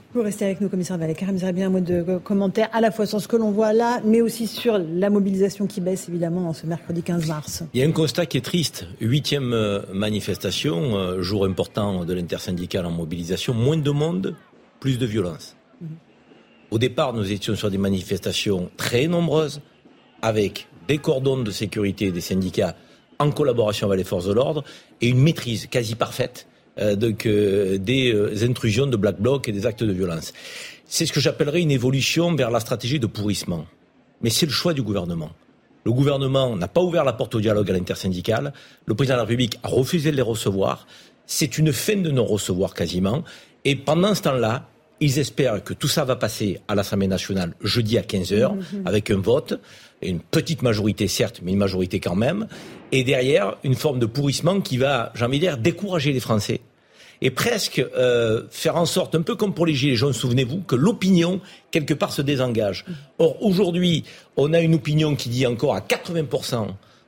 avec 0.46 0.62
nous, 0.62 0.70
commissaire 0.70 0.98
Vallée. 0.98 1.16
Karim 1.16 1.38
bien 1.52 1.68
un 1.68 1.70
mot 1.70 1.80
de 1.80 2.18
commentaire 2.24 2.70
à 2.72 2.82
la 2.82 2.92
fois 2.92 3.06
sur 3.06 3.20
ce 3.22 3.28
que 3.28 3.36
l'on 3.36 3.52
voit 3.52 3.74
là, 3.74 4.02
mais 4.04 4.22
aussi 4.22 4.48
sur 4.48 4.78
la 4.78 5.10
mobilisation 5.10 5.68
qui 5.68 5.82
baisse 5.82 6.08
évidemment 6.10 6.48
en 6.48 6.54
ce 6.54 6.66
mercredi 6.66 7.04
15 7.04 7.28
mars. 7.28 7.64
Il 7.74 7.80
y 7.80 7.84
a 7.84 7.88
un 7.88 7.92
constat 7.92 8.26
qui 8.26 8.38
est 8.38 8.42
triste. 8.42 8.88
Huitième 9.02 9.54
euh, 9.54 9.82
manifestation, 9.94 10.98
euh, 10.98 11.22
jour 11.22 11.46
important 11.46 12.06
de 12.06 12.14
l'intersyndicale 12.14 12.86
en 12.86 12.92
mobilisation, 12.92 13.54
moins 13.54 13.78
de 13.78 13.92
monde, 13.92 14.36
plus 14.80 14.98
de 14.98 15.06
violence. 15.06 15.56
Mhm. 15.82 15.90
Au 16.72 16.80
départ, 16.80 17.14
nous 17.14 17.32
étions 17.32 17.56
sur 17.56 17.72
des 17.72 17.78
manifestations 17.78 18.70
très 18.78 19.08
nombreuses, 19.08 19.62
avec 20.22 20.68
des 20.88 20.98
cordons 20.98 21.42
de 21.42 21.52
sécurité 21.52 22.12
des 22.12 22.22
syndicats 22.22 22.76
en 23.20 23.32
collaboration 23.32 23.88
avec 23.88 24.00
les 24.00 24.04
forces 24.04 24.26
de 24.26 24.34
l'ordre 24.34 24.64
et 25.02 25.08
une 25.08 25.20
maîtrise 25.20 25.68
quasi 25.68 25.96
parfaite 25.96 26.48
donc, 26.96 27.26
euh, 27.26 27.78
des 27.78 28.14
euh, 28.14 28.44
intrusions 28.44 28.88
de 28.88 28.98
black 28.98 29.20
bloc 29.20 29.48
et 29.48 29.52
des 29.52 29.66
actes 29.66 29.84
de 29.84 29.92
violence. 29.92 30.34
C'est 30.86 31.06
ce 31.06 31.14
que 31.14 31.20
j'appellerais 31.20 31.62
une 31.62 31.72
évolution 31.72 32.34
vers 32.36 32.52
la 32.52 32.60
stratégie 32.60 33.00
de 33.00 33.08
pourrissement. 33.08 33.66
Mais 34.22 34.30
c'est 34.30 34.46
le 34.46 34.52
choix 34.52 34.74
du 34.74 34.82
gouvernement. 34.82 35.32
Le 35.86 35.92
gouvernement 35.92 36.56
n'a 36.56 36.68
pas 36.68 36.82
ouvert 36.82 37.04
la 37.04 37.14
porte 37.14 37.36
au 37.36 37.42
dialogue 37.42 37.70
à 37.70 37.74
l'intersyndical. 37.74 38.54
Le 38.86 38.96
président 38.96 39.16
de 39.16 39.20
la 39.20 39.24
République 39.24 39.60
a 39.64 39.70
refusé 39.70 40.12
de 40.12 40.16
les 40.16 40.22
recevoir. 40.22 40.88
C'est 41.26 41.58
une 41.58 41.72
fin 41.72 41.96
de 41.96 42.12
non-recevoir 42.12 42.74
quasiment. 42.74 43.24
Et 43.66 43.76
pendant 43.76 44.16
ce 44.16 44.24
temps-là, 44.24 44.68
ils 45.00 45.20
espèrent 45.20 45.64
que 45.64 45.74
tout 45.74 45.88
ça 45.88 46.04
va 46.04 46.16
passer 46.16 46.60
à 46.68 46.76
l'Assemblée 46.76 47.08
nationale 47.08 47.54
jeudi 47.62 47.98
à 47.98 48.04
15 48.04 48.34
heures 48.34 48.56
mhm. 48.56 48.84
avec 48.86 49.12
un 49.12 49.20
vote, 49.20 49.60
une 50.02 50.20
petite 50.20 50.62
majorité 50.62 51.08
certes, 51.08 51.42
mais 51.44 51.54
une 51.54 51.58
majorité 51.60 52.00
quand 52.00 52.16
même. 52.16 52.48
Et 52.92 53.04
derrière, 53.04 53.58
une 53.64 53.76
forme 53.76 54.00
de 54.00 54.06
pourrissement 54.06 54.62
qui 54.62 54.78
va, 54.78 55.12
j'ai 55.16 55.26
envie 55.26 55.40
dire, 55.40 55.58
décourager 55.58 56.12
les 56.12 56.20
Français 56.20 56.62
et 57.22 57.32
presque 57.32 57.80
euh, 57.80 58.44
faire 58.50 58.78
en 58.78 58.86
sorte, 58.86 59.14
un 59.16 59.22
peu 59.22 59.36
comme 59.36 59.54
pour 59.54 59.66
les 59.66 59.76
Gilets 59.76 59.96
jaunes, 59.96 60.14
souvenez-vous, 60.14 60.62
que 60.62 60.76
l'opinion, 60.76 61.42
quelque 61.72 61.94
part, 61.94 62.14
se 62.14 62.22
désengage. 62.22 62.86
Or, 63.18 63.44
aujourd'hui, 63.44 64.06
on 64.38 64.54
a 64.54 64.60
une 64.62 64.76
opinion 64.76 65.16
qui 65.16 65.30
dit 65.30 65.46
encore 65.46 65.76
à 65.76 65.82
80% 65.82 66.68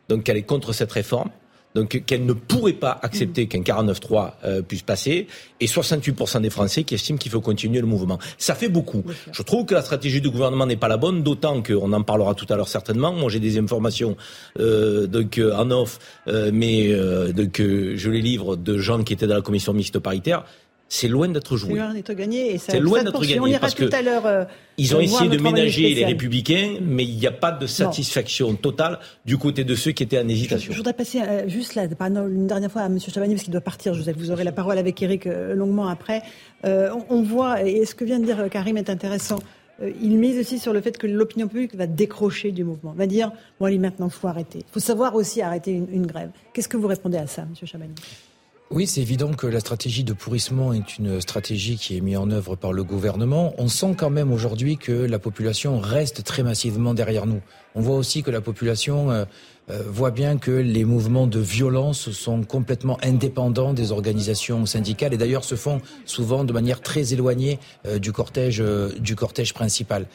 donc 0.10 0.24
qu'elle 0.24 0.38
est 0.38 0.44
contre 0.44 0.74
cette 0.74 0.92
réforme 0.92 1.30
donc 1.76 2.04
qu'elle 2.06 2.26
ne 2.26 2.34
pourrait 2.34 2.74
pas 2.74 3.00
accepter 3.02 3.48
qu'un 3.48 3.62
49-3 3.62 4.34
euh, 4.44 4.62
puisse 4.62 4.82
passer, 4.82 5.28
et 5.60 5.66
68% 5.66 6.42
des 6.42 6.50
Français 6.50 6.84
qui 6.84 6.96
estiment 6.96 7.18
qu'il 7.18 7.32
faut 7.32 7.42
continuer 7.42 7.80
le 7.80 7.88
mouvement. 7.88 8.20
Ça 8.38 8.56
fait 8.56 8.70
beaucoup. 8.70 9.04
Je 9.32 9.42
trouve 9.44 9.66
que 9.66 9.74
la 9.74 9.82
stratégie 9.82 10.22
du 10.22 10.30
gouvernement 10.30 10.66
n'est 10.66 10.78
pas 10.78 10.88
la 10.88 10.98
bonne, 10.98 11.24
d'autant 11.24 11.62
qu'on 11.62 11.94
en 11.94 12.04
parlera 12.04 12.36
tout 12.36 12.48
à 12.50 12.56
l'heure 12.56 12.68
certainement. 12.68 13.14
Moi, 13.14 13.30
j'ai 13.30 13.40
des 13.40 13.58
informations 13.58 14.18
euh, 14.60 15.08
donc 15.08 15.38
euh, 15.38 15.56
en 15.56 15.72
off, 15.72 16.00
euh, 16.28 16.52
mais 16.54 16.92
donc 17.34 17.58
je 17.60 18.10
les 18.10 18.22
livre 18.22 18.56
de 18.56 18.78
gens 18.78 19.04
qui 19.04 19.14
étaient 19.14 19.28
dans 19.28 19.36
la 19.36 19.42
commission 19.42 19.74
mixte 19.74 20.00
paritaire 20.00 20.46
c'est 20.94 21.08
loin 21.08 21.30
d'être 21.30 21.56
joué. 21.56 21.70
C'est 21.72 21.80
loin 21.80 21.94
d'être 21.94 22.14
gagné. 22.14 22.58
C'est 22.58 22.80
loin 22.82 23.02
d'être 23.02 23.22
gagné. 23.22 23.40
On 23.40 23.48
ira 23.48 23.60
parce 23.62 23.76
tout 23.76 23.90
à 23.94 24.02
l'heure. 24.02 24.26
Euh, 24.26 24.44
ils 24.78 24.94
ont 24.94 25.00
essayé 25.00 25.30
de 25.30 25.42
ménager 25.42 25.94
les 25.94 26.04
républicains, 26.04 26.80
mais 26.82 27.06
il 27.06 27.16
n'y 27.16 27.26
a 27.26 27.32
pas 27.32 27.54
de 27.54 27.66
satisfaction 27.66 28.54
totale 28.56 29.00
du 29.26 29.38
côté 29.38 29.64
de 29.64 29.74
ceux 29.74 29.94
qui 29.94 30.04
étaient 30.04 30.20
en 30.20 30.28
hésitation. 30.28 30.74
Je, 30.74 30.78
voudrais 30.78 30.92
passer 30.92 31.22
euh, 31.22 31.48
juste 31.48 31.76
là, 31.76 31.86
une 31.86 32.46
dernière 32.46 32.70
fois 32.70 32.82
à 32.82 32.88
M. 32.88 33.00
Chabani, 33.00 33.36
parce 33.36 33.44
qu'il 33.44 33.54
doit 33.54 33.62
partir. 33.62 33.94
Joseph, 33.94 34.18
vous 34.18 34.32
aurez 34.32 34.44
la 34.44 34.52
parole 34.52 34.78
avec 34.78 35.02
Eric 35.02 35.28
euh, 35.28 35.56
longuement 35.56 35.88
après. 35.88 36.24
On, 36.66 37.06
on, 37.10 37.22
voit, 37.22 37.64
et 37.64 37.86
ce 37.86 37.96
que 37.96 38.04
vient 38.04 38.20
de 38.20 38.26
dire 38.26 38.50
Karim 38.52 38.76
est 38.76 38.90
intéressant, 38.90 39.40
il 39.82 40.18
mise 40.18 40.38
aussi 40.38 40.60
sur 40.60 40.74
le 40.74 40.82
fait 40.82 40.98
que 40.98 41.08
l'opinion 41.08 41.48
publique 41.48 41.74
va 41.74 41.88
décrocher 41.88 42.52
du 42.52 42.66
mouvement, 42.66 42.92
va 42.92 43.08
dire 43.08 43.32
bon 43.60 43.66
allez 43.66 43.80
maintenant 43.80 44.10
faut 44.10 44.28
arrêter. 44.28 44.60
Il 44.60 44.72
faut 44.72 44.82
savoir 44.82 45.16
aussi 45.16 45.42
arrêter 45.42 45.72
une, 45.72 45.88
une 45.92 46.06
grève. 46.06 46.32
Qu'est-ce 46.54 46.68
que 46.68 46.78
vous 46.78 46.88
répondez 46.88 47.18
à 47.18 47.28
ça, 47.28 47.44
M. 47.44 47.66
Chabani 47.66 47.94
oui, 48.74 48.88
c'est 48.88 49.02
évident 49.02 49.34
que 49.34 49.48
la 49.48 49.60
stratégie 49.60 50.06
de 50.06 50.14
pourrissement 50.14 50.72
est 50.72 50.98
une 50.98 51.20
stratégie 51.20 51.76
qui 51.76 51.98
est 51.98 52.02
mise 52.02 52.16
en 52.16 52.32
œuvre 52.32 52.56
par 52.56 52.72
le 52.72 52.86
gouvernement. 52.86 53.54
On 53.58 53.68
sent 53.68 53.96
quand 53.98 54.10
même 54.10 54.32
aujourd'hui 54.32 54.78
que 54.78 54.94
la 54.94 55.20
population 55.20 55.78
reste 55.78 56.24
très 56.24 56.42
massivement 56.42 56.94
derrière 56.94 57.26
nous. 57.26 57.42
On 57.76 57.82
voit 57.82 57.98
aussi 57.98 58.24
que 58.24 58.32
la 58.32 58.40
population 58.40 59.12
euh, 59.12 59.26
euh, 59.70 59.84
voit 59.88 60.12
bien 60.12 60.38
que 60.38 60.52
les 60.52 60.86
mouvements 60.86 61.28
de 61.28 61.40
violence 61.40 62.12
sont 62.12 62.44
complètement 62.44 62.98
indépendants 63.04 63.74
des 63.74 63.92
organisations 63.92 64.66
syndicales 64.66 65.14
et 65.14 65.18
d'ailleurs 65.18 65.44
se 65.44 65.56
font 65.56 65.82
souvent 66.06 66.46
de 66.46 66.54
manière 66.54 66.80
très 66.80 67.14
éloignée 67.14 67.60
euh, 67.86 68.00
du 68.00 68.14
cortège 68.14 68.64
du 69.00 69.18
cortège 69.18 69.54
principal. 69.54 70.06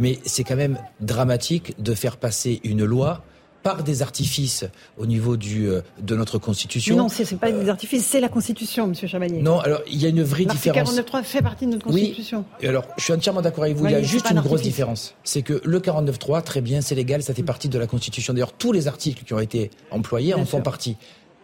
Mais 0.00 0.18
c'est 0.24 0.42
quand 0.42 0.56
même 0.56 0.78
dramatique 1.00 1.80
de 1.80 1.94
faire 1.94 2.16
passer 2.16 2.60
une 2.64 2.84
loi 2.84 3.22
par 3.62 3.82
des 3.82 4.02
artifices 4.02 4.64
au 4.98 5.06
niveau 5.06 5.36
du, 5.36 5.68
euh, 5.68 5.82
de 6.00 6.16
notre 6.16 6.38
Constitution. 6.38 6.96
non, 6.96 7.08
ce 7.08 7.22
n'est 7.22 7.38
pas 7.38 7.52
des 7.52 7.68
artifices, 7.68 8.06
c'est 8.06 8.20
la 8.20 8.28
Constitution, 8.28 8.86
Monsieur 8.86 9.06
Chabanier. 9.08 9.42
Non, 9.42 9.60
alors 9.60 9.80
il 9.86 10.00
y 10.00 10.06
a 10.06 10.08
une 10.08 10.22
vraie 10.22 10.44
différence. 10.44 10.96
Le 10.96 11.02
49.3 11.02 11.22
fait 11.22 11.42
partie 11.42 11.66
de 11.66 11.72
notre 11.72 11.86
Constitution. 11.86 12.44
Oui, 12.60 12.68
alors 12.68 12.84
je 12.96 13.04
suis 13.04 13.12
entièrement 13.12 13.42
d'accord 13.42 13.64
avec 13.64 13.76
vous, 13.76 13.86
il 13.86 13.92
y 13.92 13.94
a 13.94 14.02
juste 14.02 14.30
une 14.30 14.40
grosse 14.40 14.62
différence. 14.62 15.14
C'est 15.24 15.42
que 15.42 15.60
le 15.64 15.80
49.3, 15.80 16.42
très 16.42 16.60
bien, 16.60 16.80
c'est 16.80 16.94
légal, 16.94 17.22
ça 17.22 17.34
fait 17.34 17.42
partie 17.42 17.68
de 17.68 17.78
la 17.78 17.86
Constitution. 17.86 18.32
D'ailleurs, 18.32 18.52
tous 18.52 18.72
les 18.72 18.88
articles 18.88 19.24
qui 19.24 19.34
ont 19.34 19.40
été 19.40 19.70
employés 19.90 20.34
en 20.34 20.44
font 20.44 20.60
partie. 20.60 20.96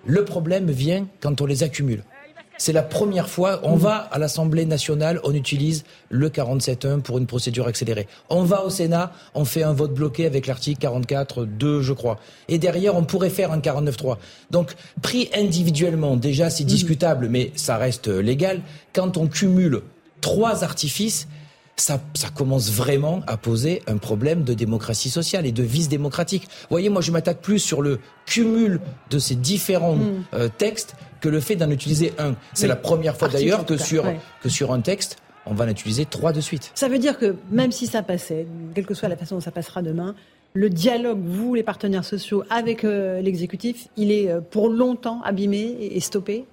Le 0.07 0.25
problème 0.25 0.71
vient 0.71 1.07
quand 1.21 1.41
on 1.41 1.47
les 1.47 1.63
accumule. 1.63 2.05
C'est 2.59 2.73
la 2.73 2.83
première 2.83 3.29
fois, 3.29 3.61
on 3.63 3.77
va 3.77 3.95
à 3.97 4.19
l'Assemblée 4.19 4.67
nationale, 4.67 5.21
on 5.23 5.33
utilise 5.33 5.85
le 6.09 6.29
47.1 6.29 7.03
pour 7.03 7.19
une 7.19 7.27
procédure 7.27 7.69
accélérée. 7.69 8.09
On 8.31 8.43
va 8.43 8.65
au 8.65 8.71
Sénat, 8.71 9.13
on 9.35 9.45
fait 9.45 9.63
un 9.63 9.73
vote 9.73 9.95
bloqué 9.95 10.27
avec 10.27 10.49
l'article 10.49 10.85
44.2, 10.85 11.81
je 11.81 11.93
crois. 11.93 12.19
Et 12.49 12.59
derrière, 12.59 12.97
on 12.97 13.05
pourrait 13.05 13.31
faire 13.31 13.53
un 13.53 13.61
49.3. 13.61 14.17
Donc, 14.51 14.75
pris 15.03 15.31
individuellement, 15.37 16.17
déjà, 16.17 16.51
c'est 16.51 16.65
discutable, 16.65 17.29
mais 17.29 17.53
ça 17.55 17.77
reste 17.77 18.09
légal. 18.09 18.61
Quand 18.93 19.17
on 19.17 19.29
cumule 19.29 19.83
trois 20.21 20.65
artifices, 20.65 21.29
ça, 21.81 22.01
ça, 22.15 22.29
commence 22.29 22.71
vraiment 22.71 23.23
à 23.27 23.37
poser 23.37 23.83
un 23.87 23.97
problème 23.97 24.43
de 24.43 24.55
démocratie 24.55 25.11
sociale 25.11 25.47
et 25.47 25.53
de 25.53 25.63
vice 25.63 25.89
démocratique. 25.89 26.45
Vous 26.45 26.69
voyez, 26.71 26.89
moi, 26.89 27.03
je 27.03 27.11
m'attaque 27.11 27.41
plus 27.41 27.59
sur 27.59 27.83
le 27.83 28.01
cumul 28.27 28.81
de 29.11 29.19
ces 29.19 29.35
différents 29.35 29.97
mm. 29.97 30.25
euh, 30.35 30.49
textes 30.57 30.95
que 31.21 31.29
le 31.29 31.41
fait 31.41 31.57
d'en 31.57 31.71
utiliser 31.71 32.13
un. 32.19 32.35
C'est 32.55 32.67
la 32.67 32.77
première 32.77 33.17
fois 33.17 33.29
d'ailleurs 33.29 33.65
que 33.65 33.77
sur, 33.77 34.05
que 34.43 34.49
sur 34.49 34.73
un 34.73 34.81
texte, 34.81 35.19
on 35.47 35.55
va 35.55 35.65
en 35.65 35.69
utiliser 35.69 36.05
trois 36.05 36.33
de 36.33 36.41
suite. 36.41 36.71
Ça 36.75 36.89
veut 36.89 36.99
dire 36.99 37.19
que 37.19 37.37
même 37.51 37.73
si 37.73 37.87
ça 37.87 38.03
passait, 38.03 38.47
quelle 38.75 38.87
que 38.87 38.95
soit 38.95 39.09
la 39.09 39.17
façon 39.17 39.37
dont 39.37 39.41
ça 39.41 39.51
passera 39.51 39.83
demain, 39.83 40.15
le 40.55 40.71
dialogue, 40.71 41.21
vous, 41.23 41.55
les 41.55 41.63
partenaires 41.63 42.05
sociaux, 42.05 42.43
avec 42.51 42.85
euh, 42.85 43.21
l'exécutif, 43.21 43.89
il 43.97 44.11
est 44.11 44.31
euh, 44.31 44.41
pour 44.41 44.69
longtemps 44.69 45.21
abîmé 45.23 45.77
et 45.81 46.01
stoppé? 46.01 46.47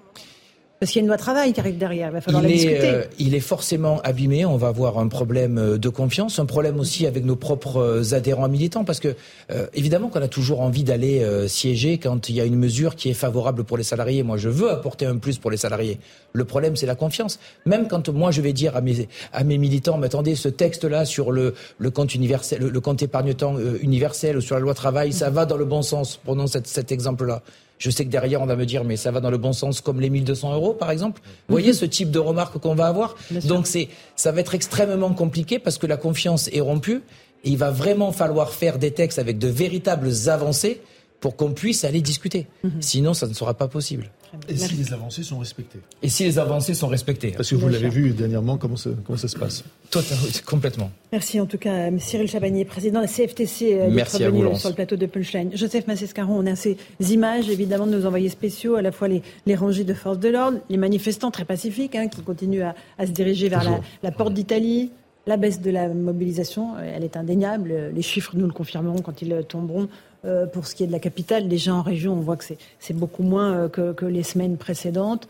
Parce 0.79 0.91
qu'il 0.91 0.99
y 0.99 1.03
a 1.03 1.03
une 1.03 1.07
loi 1.07 1.17
travail 1.17 1.53
qui 1.53 1.59
arrive 1.61 1.77
derrière, 1.77 2.09
il 2.09 2.13
va 2.13 2.21
falloir 2.21 2.43
il 2.43 2.49
la 2.49 2.53
discuter. 2.53 2.87
Est, 2.87 3.09
il 3.17 3.33
est 3.33 3.39
forcément 3.39 4.01
abîmé, 4.01 4.45
on 4.45 4.57
va 4.57 4.67
avoir 4.67 4.99
un 4.99 5.07
problème 5.07 5.57
euh, 5.57 5.77
de 5.77 5.87
confiance, 5.89 6.37
un 6.37 6.45
problème 6.45 6.79
aussi 6.79 7.07
avec 7.07 7.23
nos 7.23 7.37
propres 7.37 7.77
euh, 7.77 8.13
adhérents 8.13 8.49
militants, 8.49 8.83
parce 8.83 8.99
que 8.99 9.15
euh, 9.51 9.67
évidemment 9.73 10.09
qu'on 10.09 10.21
a 10.21 10.27
toujours 10.27 10.59
envie 10.59 10.83
d'aller 10.83 11.25
siéger 11.47 11.97
quand 11.97 12.29
il 12.29 12.35
y 12.35 12.41
a 12.41 12.45
une 12.45 12.57
mesure 12.57 12.95
qui 12.95 13.09
est 13.09 13.13
favorable 13.13 13.63
pour 13.63 13.77
les 13.77 13.83
salariés. 13.83 14.23
Moi, 14.23 14.37
je 14.37 14.49
veux 14.49 14.69
apporter 14.69 15.05
un 15.05 15.17
plus 15.17 15.37
pour 15.37 15.49
les 15.49 15.57
salariés. 15.57 15.99
Le 16.33 16.43
problème, 16.43 16.75
c'est 16.75 16.85
la 16.85 16.95
confiance. 16.95 17.39
Même 17.65 17.87
quand 17.87 18.09
moi, 18.09 18.31
je 18.31 18.41
vais 18.41 18.53
dire 18.53 18.75
à 18.75 18.81
mes, 18.81 19.07
à 19.31 19.43
mes 19.43 19.57
militants, 19.57 19.97
mais 19.97 20.07
attendez, 20.07 20.35
ce 20.35 20.49
texte-là 20.49 21.05
sur 21.05 21.31
le, 21.31 21.53
le 21.77 21.89
compte 21.91 22.13
universel, 22.15 22.59
le, 22.59 22.81
compte 22.81 23.01
épargne-temps 23.01 23.55
universel 23.81 24.37
ou 24.37 24.41
sur 24.41 24.55
la 24.55 24.61
loi 24.61 24.73
travail, 24.73 25.13
ça 25.13 25.29
va 25.29 25.45
dans 25.45 25.57
le 25.57 25.65
bon 25.65 25.81
sens. 25.81 26.19
Prenons 26.23 26.47
cet, 26.47 26.67
cet 26.67 26.91
exemple-là. 26.91 27.41
Je 27.77 27.89
sais 27.89 28.05
que 28.05 28.09
derrière, 28.09 28.41
on 28.41 28.45
va 28.45 28.55
me 28.55 28.65
dire, 28.65 28.83
mais 28.83 28.95
ça 28.95 29.11
va 29.11 29.19
dans 29.19 29.29
le 29.29 29.37
bon 29.37 29.53
sens 29.53 29.81
comme 29.81 29.99
les 29.99 30.09
1200 30.09 30.53
euros, 30.53 30.73
par 30.73 30.91
exemple. 30.91 31.21
Vous 31.47 31.53
voyez 31.53 31.73
ce 31.73 31.85
type 31.85 32.09
de 32.09 32.19
remarque 32.19 32.57
qu'on 32.59 32.75
va 32.75 32.87
avoir 32.87 33.15
Donc, 33.45 33.67
c'est, 33.67 33.89
ça 34.15 34.31
va 34.31 34.39
être 34.41 34.55
extrêmement 34.55 35.13
compliqué 35.13 35.59
parce 35.59 35.77
que 35.77 35.87
la 35.87 35.97
confiance 35.97 36.49
est 36.53 36.61
rompue. 36.61 37.01
Et 37.43 37.49
il 37.49 37.57
va 37.57 37.71
vraiment 37.71 38.11
falloir 38.11 38.51
faire 38.53 38.79
des 38.79 38.91
textes 38.91 39.19
avec 39.19 39.37
de 39.37 39.47
véritables 39.47 40.09
avancées 40.27 40.81
pour 41.19 41.35
qu'on 41.35 41.53
puisse 41.53 41.83
aller 41.83 42.01
discuter. 42.01 42.47
Mhm. 42.63 42.81
Sinon, 42.81 43.13
ça 43.13 43.27
ne 43.27 43.33
sera 43.33 43.53
pas 43.53 43.67
possible. 43.67 44.09
Et 44.47 44.57
si 44.57 44.75
les 44.75 44.93
avancées 44.93 45.23
sont 45.23 45.39
respectées 45.39 45.79
Et 46.01 46.09
si 46.09 46.23
les 46.23 46.39
avancées 46.39 46.73
sont 46.73 46.87
respectées 46.87 47.31
Parce 47.31 47.49
que 47.49 47.55
vous 47.55 47.67
l'avez 47.67 47.89
vu 47.89 48.11
dernièrement, 48.11 48.57
comment 48.57 48.75
ça, 48.75 48.89
comment 49.05 49.17
ça 49.17 49.27
se 49.27 49.37
passe 49.37 49.63
Totalement, 49.89 50.23
complètement. 50.45 50.91
Merci 51.11 51.39
en 51.39 51.45
tout 51.45 51.57
cas, 51.57 51.89
Cyril 51.99 52.27
Chabanier, 52.27 52.65
président 52.65 52.99
de 53.01 53.05
la 53.05 53.11
CFTC, 53.11 53.79
euh, 53.79 53.87
Merci 53.89 54.23
à 54.23 54.29
vous, 54.29 54.55
sur 54.55 54.69
le 54.69 54.75
plateau 54.75 54.95
de 54.95 55.05
Punchline. 55.05 55.51
Joseph 55.55 55.87
Massescaron, 55.87 56.37
on 56.37 56.45
a 56.45 56.55
ces 56.55 56.77
images 56.99 57.49
évidemment 57.49 57.87
de 57.87 57.91
nos 57.91 58.05
envoyés 58.05 58.29
spéciaux, 58.29 58.75
à 58.75 58.81
la 58.81 58.91
fois 58.91 59.07
les, 59.07 59.21
les 59.45 59.55
rangées 59.55 59.83
de 59.83 59.93
forces 59.93 60.19
de 60.19 60.29
l'ordre, 60.29 60.59
les 60.69 60.77
manifestants 60.77 61.31
très 61.31 61.45
pacifiques 61.45 61.95
hein, 61.95 62.07
qui 62.07 62.21
continuent 62.21 62.63
à, 62.63 62.75
à, 62.97 63.05
se 63.05 63.11
diriger 63.11 63.49
vers 63.49 63.63
la, 63.63 63.79
la 64.03 64.11
porte 64.11 64.33
d'Italie, 64.33 64.91
la 65.27 65.37
baisse 65.37 65.61
de 65.61 65.71
la 65.71 65.87
mobilisation, 65.87 66.77
elle 66.77 67.03
est 67.03 67.17
indéniable. 67.17 67.91
Les 67.93 68.01
chiffres, 68.01 68.33
nous 68.35 68.45
le 68.45 68.53
confirmerons 68.53 68.99
quand 68.99 69.21
ils 69.21 69.43
tomberont. 69.47 69.87
Euh, 70.25 70.47
pour 70.47 70.65
ce 70.65 70.73
qui 70.73 70.83
est 70.83 70.87
de 70.87 70.91
la 70.91 70.99
capitale, 70.99 71.47
déjà 71.47 71.73
en 71.73 71.83
région, 71.83 72.13
on 72.13 72.21
voit 72.21 72.35
que 72.35 72.45
c'est 72.79 72.93
beaucoup 72.93 73.21
moins 73.21 73.53
euh, 73.53 73.93
que, 73.93 74.05
les 74.05 74.23
semaines 74.23 74.57
précédentes. 74.57 75.27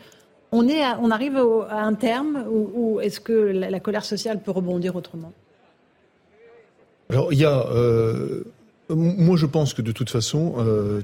On, 0.52 0.66
est 0.68 0.82
on 1.02 1.10
arrive 1.10 1.36
à 1.68 1.82
un 1.82 1.92
terme 1.92 2.44
où, 2.50 2.98
est-ce 3.00 3.20
que 3.20 3.32
la, 3.32 3.80
colère 3.80 4.04
sociale 4.04 4.40
peut 4.40 4.52
rebondir 4.52 4.96
autrement? 4.96 5.32
Alors, 7.10 7.32
il 7.32 7.38
y 7.40 7.44
a. 7.44 7.66
Euh, 7.66 8.44
moi, 8.88 9.36
je 9.36 9.46
pense 9.46 9.74
que 9.74 9.82
de 9.82 9.92
toute 9.92 10.08
façon, 10.08 10.54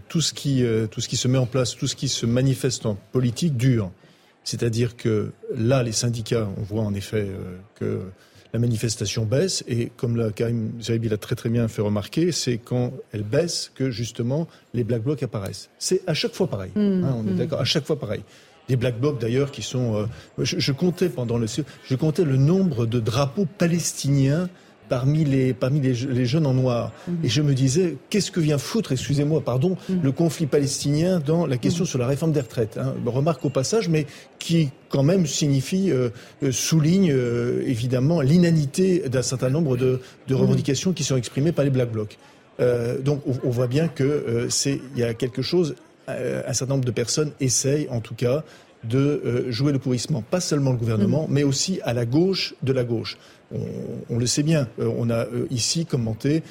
tout, 0.09 0.20
ce 0.20 0.33
qui, 0.33 0.64
tout 0.92 1.00
ce 1.00 1.09
qui 1.09 1.16
se 1.16 1.26
met 1.26 1.38
en 1.38 1.46
place, 1.46 1.76
tout 1.76 1.88
ce 1.88 1.96
qui 1.96 2.09
se 2.09 2.26
manifeste 2.26 2.87
en 2.87 2.96
politique 3.11 3.57
dure. 3.57 3.90
C'est-à-dire 4.44 4.96
que 4.96 5.33
là, 5.52 5.83
les 5.83 5.90
syndicats, 5.90 6.48
on 6.57 6.62
voit 6.62 6.85
en 6.85 6.94
effet 6.94 7.26
que 7.74 8.02
la 8.53 8.59
manifestation 8.59 9.25
baisse 9.25 9.65
et 9.67 9.91
comme 9.97 10.17
la 10.17 10.31
Karim 10.31 10.73
Zeribi 10.81 11.09
l'a 11.09 11.17
très 11.17 11.35
très 11.35 11.49
bien 11.49 11.69
fait 11.69 11.83
remarquer, 11.83 12.33
c'est 12.33 12.59
quand 12.59 12.93
elle 13.12 13.23
baisse 13.23 13.73
que 13.75 13.91
justement 13.91 14.47
les 14.75 14.85
black 14.85 15.03
blocs 15.03 15.23
apparaissent. 15.23 15.71
C'est 15.79 16.03
à 16.07 16.15
chaque 16.15 16.35
fois 16.35 16.49
pareil. 16.49 16.71
Mmh, 16.75 17.05
hein, 17.05 17.15
on 17.17 17.27
est 17.27 17.31
mmh. 17.31 17.37
d'accord, 17.37 17.61
à 17.61 17.65
chaque 17.65 17.87
fois 17.87 17.99
pareil. 17.99 18.23
Des 18.69 18.77
black 18.77 19.01
blocs 19.01 19.19
d'ailleurs 19.19 19.51
qui 19.51 19.62
sont. 19.62 19.97
Euh, 19.97 20.45
je, 20.45 20.73
comptais 20.73 21.09
pendant 21.09 21.37
le, 21.37 21.47
je 21.47 21.95
comptais 21.97 22.25
le 22.25 22.37
nombre 22.37 22.87
de 22.87 23.01
drapeaux 23.01 23.47
palestiniens 23.59 24.49
parmi 24.88 25.25
les, 25.25 25.55
parmi 25.55 25.81
les, 25.81 26.27
jeunes 26.27 26.47
en 26.47 26.55
noir. 26.55 26.92
Mhm. 27.09 27.18
Et 27.25 27.29
je 27.29 27.42
me 27.42 27.55
disais, 27.55 27.97
qu'est-ce 28.11 28.31
que 28.31 28.40
vient 28.40 28.59
foutre, 28.59 28.92
excusez-moi, 28.92 29.40
pardon, 29.40 29.77
mhm. 29.88 30.01
le 30.03 30.12
conflit 30.12 30.47
palestinien 30.47 31.21
dans 31.21 31.47
la 31.47 31.57
question 31.57 31.85
mhm. 31.85 31.88
sur 31.88 31.99
la 31.99 32.07
réforme 32.07 32.33
des 32.33 32.40
retraites 32.40 32.79
hein. 32.79 32.95
Remarque 33.07 33.45
au 33.45 33.51
passage, 33.51 33.88
mais 33.88 34.07
qui 34.38 34.71
quand 34.92 35.03
même 35.03 35.27
signifie, 35.27 35.90
euh, 35.90 36.11
euh, 36.42 36.53
souligne 36.53 37.11
euh, 37.11 37.62
évidemment 37.66 38.21
l'inanité 38.21 39.09
d'un 39.09 39.23
certain 39.23 39.49
nombre 39.49 39.77
de, 39.77 40.01
revendications 40.31 40.92
qui 40.92 41.05
sont 41.05 41.16
exprimées 41.16 41.53
par 41.53 41.64
les 41.64 41.71
Black 41.71 41.90
Blocs. 41.90 42.18
donc 43.05 43.23
on, 43.27 43.51
voit 43.51 43.66
bien 43.66 43.88
que 43.88 44.47
c'est 44.49 44.81
il 44.95 45.01
y 45.01 45.05
a 45.05 45.14
quelque 45.14 45.42
chose, 45.42 45.75
un 46.09 46.53
certain 46.53 46.75
nombre 46.75 46.85
de 46.85 46.90
personnes 46.90 47.33
essayent 47.40 47.87
en 47.90 48.01
tout 48.01 48.14
cas 48.14 48.45
de 48.85 49.47
jouer 49.49 49.73
le 49.73 49.79
pourrissement, 49.79 50.23
pas 50.23 50.40
seulement 50.40 50.73
le 50.73 50.79
gouvernement, 50.79 51.27
mais 51.29 51.42
aussi 51.42 51.81
à 51.83 51.92
la 51.92 52.07
gauche 52.07 52.55
de 52.62 52.73
la 52.73 52.85
gauche. 52.85 53.18
On, 54.11 54.19
le 54.19 54.27
sait 54.27 54.43
bien. 54.43 54.69
on 54.79 55.11
a 55.11 55.27
ici 55.51 55.87
commenté 55.87 56.43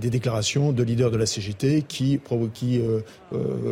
des 0.00 0.10
déclarations 0.10 0.72
de 0.72 0.82
leaders 0.82 1.10
de 1.10 1.16
la 1.16 1.26
CGT 1.26 1.84
qui, 1.86 2.20
qui 2.54 2.80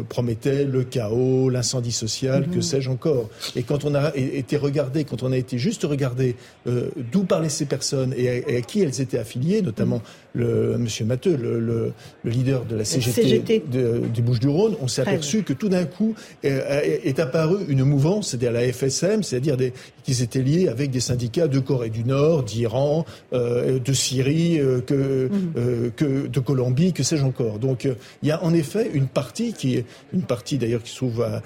promettaient 0.08 0.64
le 0.64 0.84
chaos, 0.84 1.48
l'incendie 1.48 1.92
social, 1.92 2.48
que 2.48 2.56
mhm. 2.56 2.62
sais-je 2.62 2.90
encore. 2.90 3.28
Et 3.54 3.62
quand 3.62 3.84
on 3.84 3.94
a 3.94 4.14
été 4.16 4.56
regardé, 4.56 5.04
quand 5.04 5.22
on 5.22 5.32
a 5.32 5.36
été 5.36 5.58
juste 5.58 5.84
regardé 5.84 6.36
d'où 6.66 7.24
parlaient 7.24 7.48
ces 7.48 7.66
personnes 7.66 8.14
et 8.16 8.56
à, 8.56 8.60
qui 8.60 8.80
elles 8.80 9.00
étaient 9.00 9.18
affiliées, 9.18 9.62
notamment 9.62 10.02
mhm. 10.34 10.42
le 10.42 10.78
Monsieur 10.78 11.04
Matteux, 11.04 11.36
le, 11.36 11.92
leader 12.24 12.64
de 12.64 12.76
la 12.76 12.84
CGT, 12.84 13.64
du 13.68 14.22
Bouches-du-Rhône, 14.22 14.76
on 14.80 14.88
s'est 14.88 15.02
aperçu 15.02 15.42
que 15.42 15.52
tout 15.52 15.68
d'un 15.68 15.84
coup 15.84 16.14
est 16.42 17.18
apparue 17.18 17.64
une 17.68 17.84
mouvance, 17.84 18.28
c'est-à-dire 18.28 18.52
la 18.52 18.72
FSM, 18.72 19.22
c'est-à-dire 19.22 19.56
qu'ils 20.04 20.22
étaient 20.22 20.42
liés 20.42 20.68
avec 20.68 20.90
des 20.90 21.00
syndicats 21.00 21.48
de 21.48 21.58
Corée 21.58 21.90
du 21.90 22.04
Nord, 22.04 22.42
d'Iran, 22.44 23.04
euh, 23.32 23.78
de 23.78 23.92
Syrie, 23.92 24.60
euh, 24.60 24.80
que, 24.80 25.28
mhm. 25.30 25.85
Euh, 25.86 25.90
que 25.90 26.26
de 26.26 26.40
Colombie, 26.40 26.92
que 26.92 27.02
sais-je 27.02 27.24
encore. 27.24 27.58
Donc 27.58 27.84
il 27.84 28.28
y 28.28 28.30
a 28.30 28.42
en 28.42 28.52
effet 28.54 28.90
une 28.92 29.06
partie 29.06 29.52
qui 29.52 29.76
est 29.76 29.84
une 30.12 30.22
partie 30.22 30.58
d'ailleurs 30.58 30.82
qui 30.82 30.90
se 30.90 30.96
trouve 30.96 31.22
à 31.22 31.42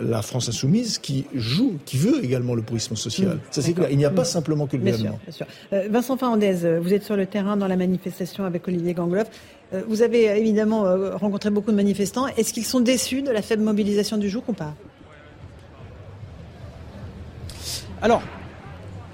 la 0.00 0.22
France 0.22 0.48
insoumise 0.48 0.98
qui 0.98 1.26
joue, 1.34 1.78
qui 1.84 1.96
veut 1.96 2.24
également 2.24 2.54
le 2.54 2.62
pourrissement 2.62 2.96
social. 2.96 3.34
Mhm. 3.34 3.40
Ça 3.50 3.62
c'est 3.62 3.72
clair. 3.72 3.88
Il 3.90 3.98
n'y 3.98 4.04
a 4.04 4.10
pas 4.10 4.22
mhm. 4.22 4.28
simplement 4.28 4.66
que 4.66 4.76
le 4.76 4.82
gouvernement. 4.84 5.18
Vincent 5.90 6.16
Fernandez, 6.16 6.78
vous 6.80 6.92
êtes 6.94 7.04
sur 7.04 7.16
le 7.16 7.26
terrain 7.26 7.56
dans 7.56 7.68
la 7.68 7.76
manifestation 7.76 8.44
avec 8.44 8.66
Olivier 8.68 8.94
Gangloff. 8.94 9.28
Vous 9.88 10.02
avez 10.02 10.24
évidemment 10.24 10.84
rencontré 11.16 11.50
beaucoup 11.50 11.70
de 11.70 11.76
manifestants. 11.76 12.26
Est-ce 12.28 12.52
qu'ils 12.52 12.64
sont 12.64 12.80
déçus 12.80 13.22
de 13.22 13.30
la 13.30 13.42
faible 13.42 13.62
mobilisation 13.62 14.16
du 14.16 14.28
jour 14.28 14.42
ou 14.48 14.52
pas? 14.52 14.74
Alors, 18.02 18.22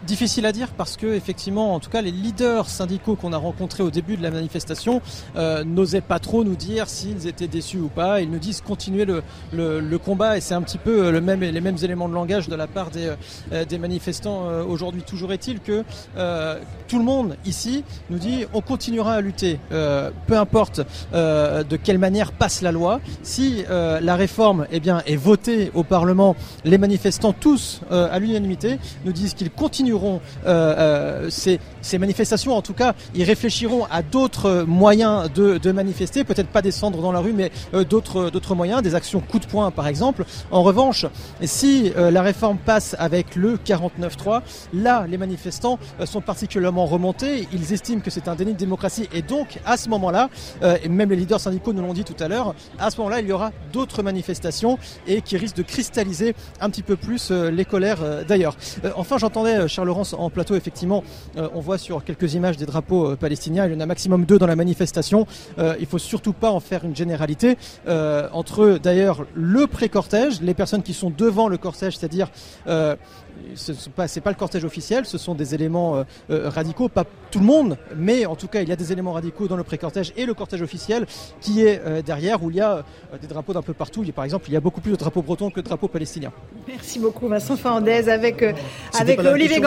Difficile 0.06 0.46
à 0.46 0.52
dire 0.52 0.68
parce 0.68 0.96
que 0.96 1.06
effectivement, 1.08 1.74
en 1.74 1.80
tout 1.80 1.90
cas, 1.90 2.00
les 2.00 2.12
leaders 2.12 2.68
syndicaux 2.68 3.16
qu'on 3.16 3.32
a 3.32 3.36
rencontrés 3.36 3.82
au 3.82 3.90
début 3.90 4.16
de 4.16 4.22
la 4.22 4.30
manifestation 4.30 5.02
euh, 5.34 5.64
n'osaient 5.64 6.00
pas 6.00 6.20
trop 6.20 6.44
nous 6.44 6.54
dire 6.54 6.88
s'ils 6.88 7.26
étaient 7.26 7.48
déçus 7.48 7.80
ou 7.80 7.88
pas. 7.88 8.20
Ils 8.20 8.30
nous 8.30 8.38
disent 8.38 8.60
continuer 8.60 9.04
le, 9.04 9.98
combat 9.98 10.36
et 10.36 10.40
c'est 10.40 10.54
un 10.54 10.62
petit 10.62 10.78
peu 10.78 11.06
euh, 11.06 11.10
les 11.10 11.60
mêmes 11.60 11.76
éléments 11.82 12.08
de 12.08 12.14
langage 12.14 12.48
de 12.48 12.54
la 12.54 12.68
part 12.68 12.90
des, 12.90 13.10
euh, 13.52 13.78
manifestants 13.80 14.46
aujourd'hui. 14.68 15.02
Toujours 15.02 15.32
est-il 15.32 15.60
que 15.60 15.82
tout 16.86 16.98
le 16.98 17.04
monde 17.04 17.36
ici 17.44 17.82
nous 18.08 18.18
dit 18.18 18.44
on 18.54 18.60
continuera 18.60 19.14
à 19.14 19.20
lutter, 19.20 19.58
peu 19.70 20.38
importe 20.38 20.80
de 21.12 21.76
quelle 21.76 21.98
manière 21.98 22.32
passe 22.32 22.62
la 22.62 22.72
loi. 22.72 23.00
Si 23.22 23.64
la 23.68 24.16
réforme 24.16 24.66
eh 24.70 24.80
bien, 24.80 25.02
est 25.06 25.16
votée 25.16 25.70
au 25.74 25.82
Parlement, 25.82 26.36
les 26.64 26.78
manifestants 26.78 27.32
tous 27.32 27.80
à 27.90 28.18
l'unanimité 28.18 28.78
nous 29.04 29.12
disent 29.12 29.34
qu'ils 29.34 29.50
continueront 29.50 29.95
euh, 30.04 30.18
euh, 30.46 31.30
ces, 31.30 31.98
manifestations. 31.98 32.56
En 32.56 32.62
tout 32.62 32.74
cas, 32.74 32.94
ils 33.14 33.24
réfléchiront 33.24 33.86
à 33.90 34.02
d'autres 34.02 34.64
moyens 34.66 35.30
de, 35.32 35.72
manifester, 35.72 36.24
peut-être 36.24 36.48
pas 36.48 36.62
descendre 36.62 37.00
dans 37.00 37.12
la 37.12 37.20
rue, 37.20 37.32
mais 37.32 37.50
euh, 37.74 37.84
d'autres 37.84 38.30
d'autres 38.30 38.54
moyens, 38.54 38.82
des 38.82 38.94
actions 38.94 39.20
coup 39.20 39.38
de 39.38 39.46
poing 39.46 39.70
par 39.70 39.86
exemple. 39.86 40.24
En 40.50 40.62
revanche, 40.62 41.06
si 41.42 41.92
la 41.96 42.22
réforme 42.22 42.58
passe 42.58 42.96
avec 42.98 43.36
le 43.36 43.56
49-3, 43.56 44.42
là, 44.74 45.06
les 45.08 45.18
manifestants 45.18 45.78
sont 46.04 46.20
particulièrement 46.20 46.86
remontés. 46.86 47.48
Ils 47.52 47.72
estiment 47.72 48.00
que 48.00 48.10
c'est 48.10 48.28
un 48.28 48.34
déni 48.34 48.52
de 48.52 48.58
démocratie 48.58 49.08
et 49.12 49.22
donc 49.22 49.58
à 49.64 49.76
ce 49.76 49.88
moment-là, 49.88 50.28
et 50.82 50.88
même 50.88 51.10
les 51.10 51.16
leaders 51.16 51.40
syndicaux 51.40 51.72
nous 51.72 51.82
l'ont 51.82 51.94
dit 51.94 52.04
tout 52.04 52.16
à 52.20 52.28
l'heure, 52.28 52.54
à 52.78 52.90
ce 52.90 52.98
moment-là, 52.98 53.20
il 53.20 53.28
y 53.28 53.32
aura 53.32 53.52
d'autres 53.72 54.02
manifestations 54.02 54.78
et 55.06 55.22
qui 55.22 55.36
risquent 55.36 55.56
de 55.56 55.62
cristalliser 55.62 56.34
un 56.60 56.70
petit 56.70 56.82
peu 56.82 56.96
plus 56.96 57.30
les 57.30 57.64
colères 57.64 58.24
d'ailleurs. 58.26 58.56
enfin, 58.96 59.18
j'entendais 59.18 59.68
Charles 59.68 59.85
Laurence 59.86 60.12
en 60.12 60.28
plateau, 60.28 60.54
effectivement, 60.54 61.02
euh, 61.36 61.48
on 61.54 61.60
voit 61.60 61.78
sur 61.78 62.04
quelques 62.04 62.34
images 62.34 62.56
des 62.56 62.66
drapeaux 62.66 63.12
euh, 63.12 63.16
palestiniens. 63.16 63.66
Il 63.66 63.72
y 63.72 63.76
en 63.76 63.80
a 63.80 63.86
maximum 63.86 64.24
deux 64.24 64.38
dans 64.38 64.46
la 64.46 64.56
manifestation. 64.56 65.26
Euh, 65.58 65.74
il 65.80 65.86
faut 65.86 65.98
surtout 65.98 66.32
pas 66.32 66.50
en 66.50 66.60
faire 66.60 66.84
une 66.84 66.94
généralité. 66.94 67.56
entre 68.32 68.78
d'ailleurs 68.82 69.24
le 69.34 69.66
pré-cortège, 69.66 70.40
les 70.42 70.54
personnes 70.54 70.82
qui 70.82 70.92
sont 70.92 71.10
devant 71.10 71.48
le 71.48 71.56
cortège, 71.56 71.96
c'est-à-dire 71.96 72.28
ce 73.54 73.72
n'est 73.72 73.78
pas, 73.94 74.06
pas, 74.08 74.30
le 74.30 74.36
cortège 74.36 74.64
officiel, 74.64 75.06
ce 75.06 75.18
sont 75.18 75.34
des 75.34 75.54
éléments 75.54 76.04
radicaux, 76.28 76.88
pas 76.88 77.04
tout 77.30 77.38
le 77.38 77.44
monde, 77.44 77.76
mais 77.96 78.26
en 78.26 78.36
tout 78.36 78.48
cas 78.48 78.62
il 78.62 78.68
y 78.68 78.72
a 78.72 78.76
des 78.76 78.92
éléments 78.92 79.12
radicaux 79.12 79.48
dans 79.48 79.56
le 79.56 79.64
pré-cortège 79.64 80.12
et 80.16 80.26
le 80.26 80.34
cortège 80.34 80.62
officiel 80.62 81.06
qui 81.40 81.62
est 81.62 81.80
derrière 82.04 82.42
où 82.42 82.50
il 82.50 82.56
y 82.56 82.60
a 82.60 82.84
des 83.20 83.26
drapeaux 83.26 83.52
d'un 83.52 83.62
peu 83.62 83.72
partout. 83.72 84.02
Il 84.02 84.06
y 84.08 84.10
a, 84.10 84.12
par 84.12 84.24
exemple, 84.24 84.46
il 84.48 84.54
y 84.54 84.56
a 84.56 84.60
beaucoup 84.60 84.80
plus 84.80 84.92
de 84.92 84.96
drapeaux 84.96 85.22
bretons 85.22 85.50
que 85.50 85.60
de 85.60 85.66
drapeaux 85.66 85.88
palestiniens. 85.88 86.32
Merci 86.66 86.98
beaucoup 86.98 87.28
Vincent 87.28 87.56
Fernandez 87.56 88.08
avec, 88.08 88.44
avec 88.98 89.20
Olivier 89.20 89.60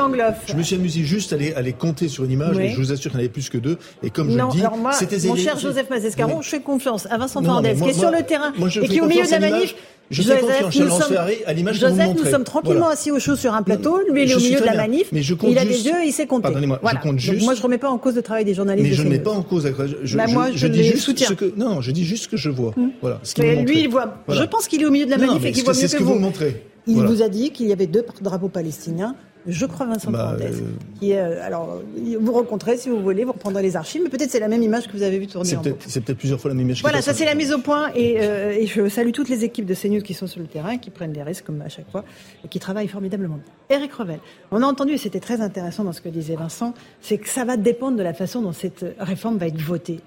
je 0.48 0.56
me 0.56 0.64
suis 0.64 0.76
amusé 0.76 1.04
juste 1.04 1.34
à 1.34 1.38
les, 1.38 1.54
à 1.54 1.62
les 1.62 1.74
compter 1.74 2.08
sur 2.08 2.24
une 2.24 2.32
image, 2.32 2.56
je 2.56 2.76
vous 2.78 2.92
assure 2.92 3.12
qu'il 3.12 3.20
y 3.20 3.24
en 3.24 3.26
avait 3.26 3.34
plus 3.34 3.50
que 3.50 3.58
deux. 3.58 3.78
Et 4.04 4.10
comme 4.10 4.30
je 4.30 4.38
le 4.38 4.48
dis, 4.50 4.64
c'était 4.94 5.28
Mon 5.28 5.36
cher 5.36 5.58
Joseph 5.58 5.90
Mazescaron, 5.90 6.42
je 6.42 6.50
fais 6.50 6.62
confiance 6.62 7.08
à 7.10 7.18
Vincent 7.18 7.42
Fernandez, 7.42 7.76
qui 7.76 7.90
est 7.90 7.94
sur 7.94 8.12
le 8.12 8.24
terrain 8.24 8.54
et 8.58 8.88
qui 8.88 8.98
est 8.98 9.02
au 9.02 9.08
milieu 9.08 9.26
de 9.26 9.32
la 9.32 9.40
manif. 9.40 9.76
Je 10.10 10.22
fais 10.24 10.40
confiance 10.40 11.02
à 11.02 11.04
sommes, 11.04 11.18
à 11.46 11.54
l'image 11.54 11.80
que 11.80 11.86
vous 11.86 12.24
nous 12.24 12.30
sommes 12.30 12.44
tranquillement 12.44 12.90
assis 12.90 13.12
au 13.12 13.20
chaud 13.20 13.36
sur 13.36 13.54
un 13.54 13.62
plateau. 13.62 14.00
Lui, 14.12 14.24
il 14.24 14.32
est 14.32 14.36
au 14.36 14.40
milieu 14.40 14.60
de 14.60 14.66
la 14.66 14.76
manif. 14.76 15.10
Mais 15.12 15.22
je 15.22 15.34
compte 15.34 15.52
il 15.52 15.58
a 15.58 15.66
des 15.66 15.86
yeux, 15.86 16.06
il 16.06 16.12
sait 16.12 16.28
compter. 16.28 16.44
Pardonnez-moi, 16.44 16.80
je 16.84 16.98
compte 16.98 17.20
juste. 17.20 17.44
moi, 17.44 17.54
je 17.54 17.62
remets 17.62 17.78
pas 17.78 17.90
en 17.90 17.98
cause 17.98 18.16
le 18.16 18.22
travail 18.22 18.46
des 18.46 18.54
journalistes. 18.54 18.90
Mais 18.90 18.96
je 18.96 19.04
ne 19.04 19.10
mets 19.10 19.20
pas 19.20 19.32
en 19.32 19.44
cause. 19.44 19.72
Je, 20.04 20.18
bah, 20.18 20.28
moi, 20.28 20.50
je, 20.54 20.68
dis 20.68 20.84
juste 20.84 21.18
ce 21.18 21.34
que. 21.34 21.54
Non, 21.58 21.82
je 21.82 21.92
dis 21.92 22.06
juste 22.06 22.24
ce 22.24 22.30
que 22.30 22.38
je 22.38 22.50
vois. 22.50 22.74
Hmm. 22.76 22.90
Voilà. 23.02 23.22
Lui, 23.38 23.82
il 23.82 23.90
voit. 23.90 24.24
Je 24.28 24.44
pense 24.44 24.68
qu'il 24.68 24.82
est 24.82 24.86
au 24.86 24.92
milieu 24.92 25.06
de 25.06 25.12
la 25.12 25.18
manif 25.18 25.46
et 25.46 25.52
qu'il 25.52 25.64
voit 25.64 25.74
mieux 25.74 25.80
que 25.80 25.86
vous. 25.86 25.88
C'est 25.88 25.88
ce 25.88 25.98
que 25.98 26.04
vous 26.04 26.16
montrez. 26.16 26.64
Il 26.88 27.04
vous 27.04 27.22
a 27.22 27.30
dit 27.30 27.52
qu'il 27.52 27.68
y 27.68 27.72
avait 27.72 27.88
deux 27.88 28.04
drapeaux 28.22 28.50
palestiniens 28.50 29.16
je 29.48 29.66
crois 29.66 29.86
Vincent 29.86 30.12
bah, 30.12 30.36
euh, 30.40 30.52
Qui 31.00 31.12
est, 31.12 31.20
euh, 31.20 31.46
alors, 31.46 31.82
vous 32.20 32.32
rencontrez 32.32 32.78
si 32.78 32.90
vous 32.90 33.02
voulez, 33.02 33.24
vous 33.24 33.32
reprendrez 33.32 33.64
les 33.64 33.76
archives, 33.76 34.02
mais 34.04 34.10
peut-être 34.10 34.30
c'est 34.30 34.40
la 34.40 34.48
même 34.48 34.62
image 34.62 34.88
que 34.88 34.94
vous 34.94 35.04
avez 35.04 35.18
vue 35.18 35.28
tourner. 35.28 35.50
C'est 35.50 35.62
peut-être 35.62 36.06
peut 36.06 36.16
plusieurs 36.16 36.40
fois 36.40 36.50
la 36.50 36.56
même 36.56 36.66
image. 36.66 36.82
Voilà, 36.82 37.02
ça 37.02 37.14
c'est 37.14 37.26
la 37.26 37.36
mise 37.36 37.54
au 37.54 37.60
point 37.60 37.92
et, 37.96 38.18
euh, 38.20 38.52
et, 38.52 38.68
je 38.68 38.90
salue 38.90 39.12
toutes 39.12 39.30
les 39.30 39.46
équipes 39.46 39.66
de 39.66 39.74
CNews 39.74 40.02
qui 40.02 40.14
sont 40.14 40.28
sur 40.28 40.42
le 40.42 40.48
terrain, 40.48 40.78
qui 40.78 40.90
prennent 40.90 41.14
des 41.14 41.24
risques 41.24 41.46
comme 41.46 41.62
à 41.62 41.70
chaque 41.70 41.90
fois 41.90 42.04
et 42.44 42.48
qui 42.48 42.60
travaillent 42.60 42.88
formidablement 42.88 43.40
Eric 43.70 43.94
Revel, 43.94 44.20
on 44.52 44.64
a 44.64 44.66
entendu, 44.66 44.94
et 44.94 44.98
c'était 44.98 45.20
très 45.20 45.42
intéressant 45.42 45.84
dans 45.84 45.94
ce 45.94 46.02
que 46.02 46.10
disait 46.10 46.36
Vincent, 46.36 46.74
c'est 47.02 47.18
que 47.18 47.30
ça 47.30 47.46
va 47.46 47.56
dépendre 47.56 47.98
de 47.98 48.04
la 48.04 48.14
façon 48.14 48.42
dont 48.42 48.52
cette 48.52 48.86
réforme 49.00 49.38
va 49.38 49.48
être 49.48 49.62
votée. 49.62 50.00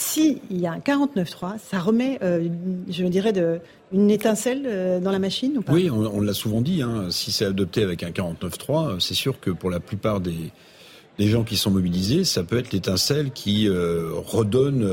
S'il 0.00 0.38
y 0.52 0.64
a 0.68 0.70
un 0.70 0.78
49-3, 0.78 1.58
ça 1.58 1.80
remet, 1.80 2.20
euh, 2.22 2.48
je 2.88 3.04
dirais, 3.06 3.32
une 3.92 4.12
étincelle 4.12 4.62
euh, 4.64 5.00
dans 5.00 5.10
la 5.10 5.18
machine 5.18 5.60
Oui, 5.66 5.90
on, 5.90 6.20
l'a 6.20 6.34
souvent 6.34 6.60
dit. 6.60 6.82
Hein, 6.82 7.08
si 7.10 7.32
c'est 7.32 7.44
adopté 7.44 7.82
avec 7.82 8.04
un 8.04 8.10
49-3, 8.10 9.00
c'est 9.00 9.14
sûr 9.14 9.40
que 9.40 9.50
pour 9.50 9.70
la 9.70 9.80
plupart 9.80 10.20
des, 10.20 10.52
gens 11.18 11.42
qui 11.42 11.56
sont 11.56 11.72
mobilisés, 11.72 12.22
ça 12.22 12.44
peut 12.44 12.58
être 12.58 12.70
l'étincelle 12.70 13.32
qui 13.32 13.68
euh, 13.68 14.10
redonne 14.24 14.88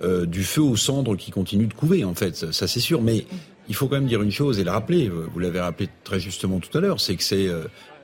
du 0.00 0.44
feu 0.44 0.62
aux 0.62 0.76
cendres 0.76 1.14
qui 1.14 1.30
continuent 1.30 1.68
de 1.68 1.74
couver, 1.74 2.02
en 2.02 2.14
fait. 2.14 2.52
Ça, 2.52 2.66
c'est 2.66 2.80
sûr. 2.80 3.02
Mais 3.02 3.26
il 3.68 3.74
faut 3.74 3.86
quand 3.86 3.96
même 3.96 4.06
dire 4.06 4.22
une 4.22 4.32
chose 4.32 4.58
et 4.58 4.64
le 4.64 4.70
rappeler. 4.70 5.10
Vous 5.10 5.38
l'avez 5.38 5.60
rappelé 5.60 5.90
très 6.04 6.20
justement 6.20 6.58
tout 6.58 6.76
à 6.78 6.80
l'heure, 6.80 7.02
c'est 7.02 7.16
que 7.16 7.22
c'est 7.22 7.50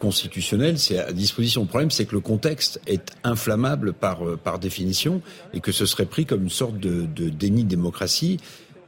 constitutionnel, 0.02 0.80
c'est 0.80 0.98
à 0.98 1.12
disposition. 1.12 1.62
Le 1.62 1.68
problème, 1.68 1.92
c'est 1.92 2.06
que 2.06 2.16
le 2.16 2.20
contexte 2.20 2.80
est 2.88 3.12
inflammable 3.22 3.92
par, 3.92 4.26
euh, 4.26 4.36
par 4.36 4.58
définition 4.58 5.22
et 5.54 5.60
que 5.60 5.70
ce 5.70 5.86
serait 5.86 6.06
pris 6.06 6.26
comme 6.26 6.42
une 6.42 6.50
sorte 6.50 6.76
de, 6.80 7.06
de 7.06 7.28
déni 7.28 7.62
de 7.62 7.68
démocratie 7.68 8.38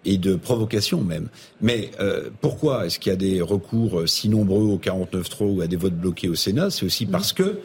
et 0.04 0.18
de 0.18 0.34
provocation 0.34 1.02
même. 1.02 1.28
Mais 1.60 1.92
euh, 2.00 2.30
pourquoi 2.40 2.86
est-ce 2.86 2.98
qu'il 2.98 3.10
y 3.10 3.12
a 3.12 3.16
des 3.16 3.40
recours 3.40 4.00
euh, 4.00 4.06
si 4.08 4.28
nombreux 4.28 4.64
au 4.64 4.76
49-3 4.76 5.54
ou 5.54 5.60
à 5.60 5.68
des 5.68 5.76
votes 5.76 5.94
bloqués 5.94 6.28
au 6.28 6.34
Sénat? 6.34 6.70
C'est 6.70 6.84
aussi 6.84 7.06
parce 7.06 7.32
que 7.32 7.60